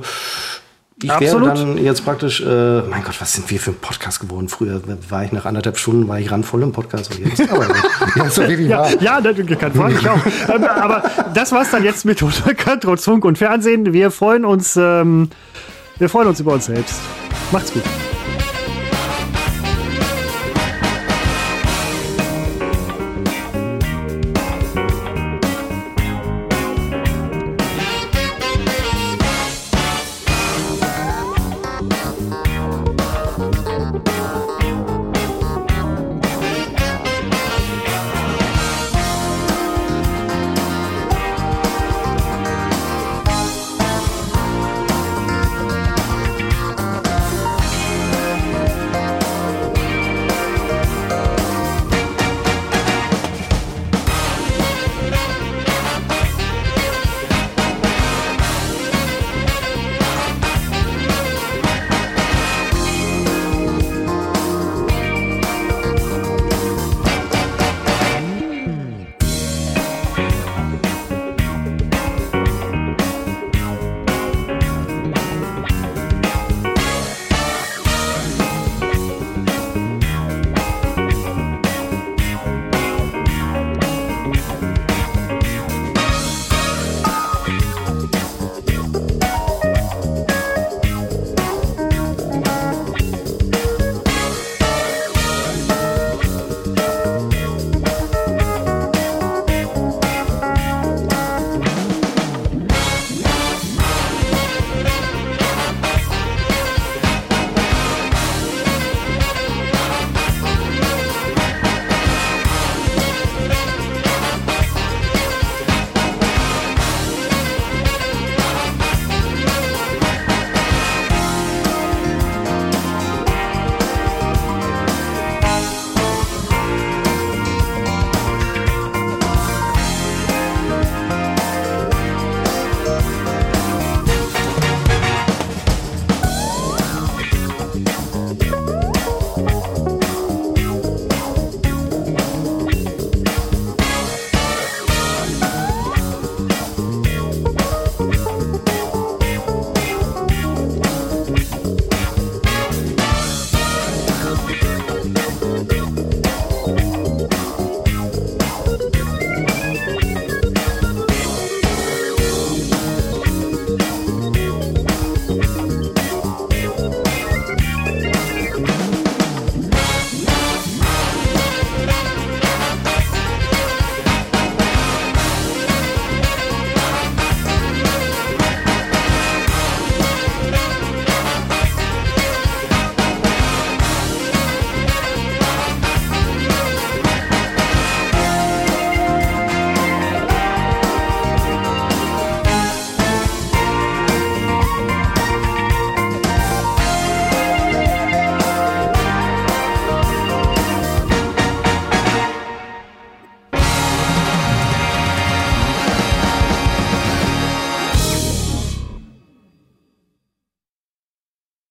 ich 1.03 1.11
Absolut. 1.11 1.47
werde 1.47 1.59
dann 1.61 1.77
jetzt 1.77 2.03
praktisch, 2.05 2.41
äh, 2.41 2.81
mein 2.81 3.03
Gott, 3.03 3.19
was 3.19 3.33
sind 3.33 3.49
wir 3.49 3.59
für 3.59 3.71
ein 3.71 3.77
Podcast 3.79 4.19
geworden? 4.19 4.47
Früher 4.49 4.81
war 5.09 5.23
ich 5.23 5.31
nach 5.31 5.45
anderthalb 5.45 5.77
Stunden, 5.77 6.07
war 6.07 6.19
ich 6.19 6.31
randvoll 6.31 6.61
im 6.63 6.71
Podcast 6.71 7.11
und 7.15 7.25
jetzt 7.25 7.41
aber. 7.51 7.67
Ja, 8.15 8.23
doch 8.27 8.37
wirklich 8.37 8.67
Ja, 8.69 8.79
wahr. 8.79 8.89
ja 9.01 9.21
das 9.21 9.35
kann 9.59 9.91
ich 9.91 10.09
auch. 10.09 10.19
Ähm, 10.53 10.63
Aber 10.63 11.03
das 11.33 11.51
war's 11.51 11.71
dann 11.71 11.83
jetzt 11.83 12.05
mit 12.05 12.21
Unterkant, 12.21 12.83
trotz 12.83 13.05
Funk 13.05 13.25
und 13.25 13.37
Fernsehen. 13.37 13.93
Wir 13.93 14.11
freuen 14.11 14.45
uns, 14.45 14.75
ähm, 14.75 15.29
wir 15.97 16.09
freuen 16.09 16.27
uns 16.27 16.39
über 16.39 16.53
uns 16.53 16.65
selbst. 16.65 16.95
Macht's 17.51 17.71
gut. 17.73 17.83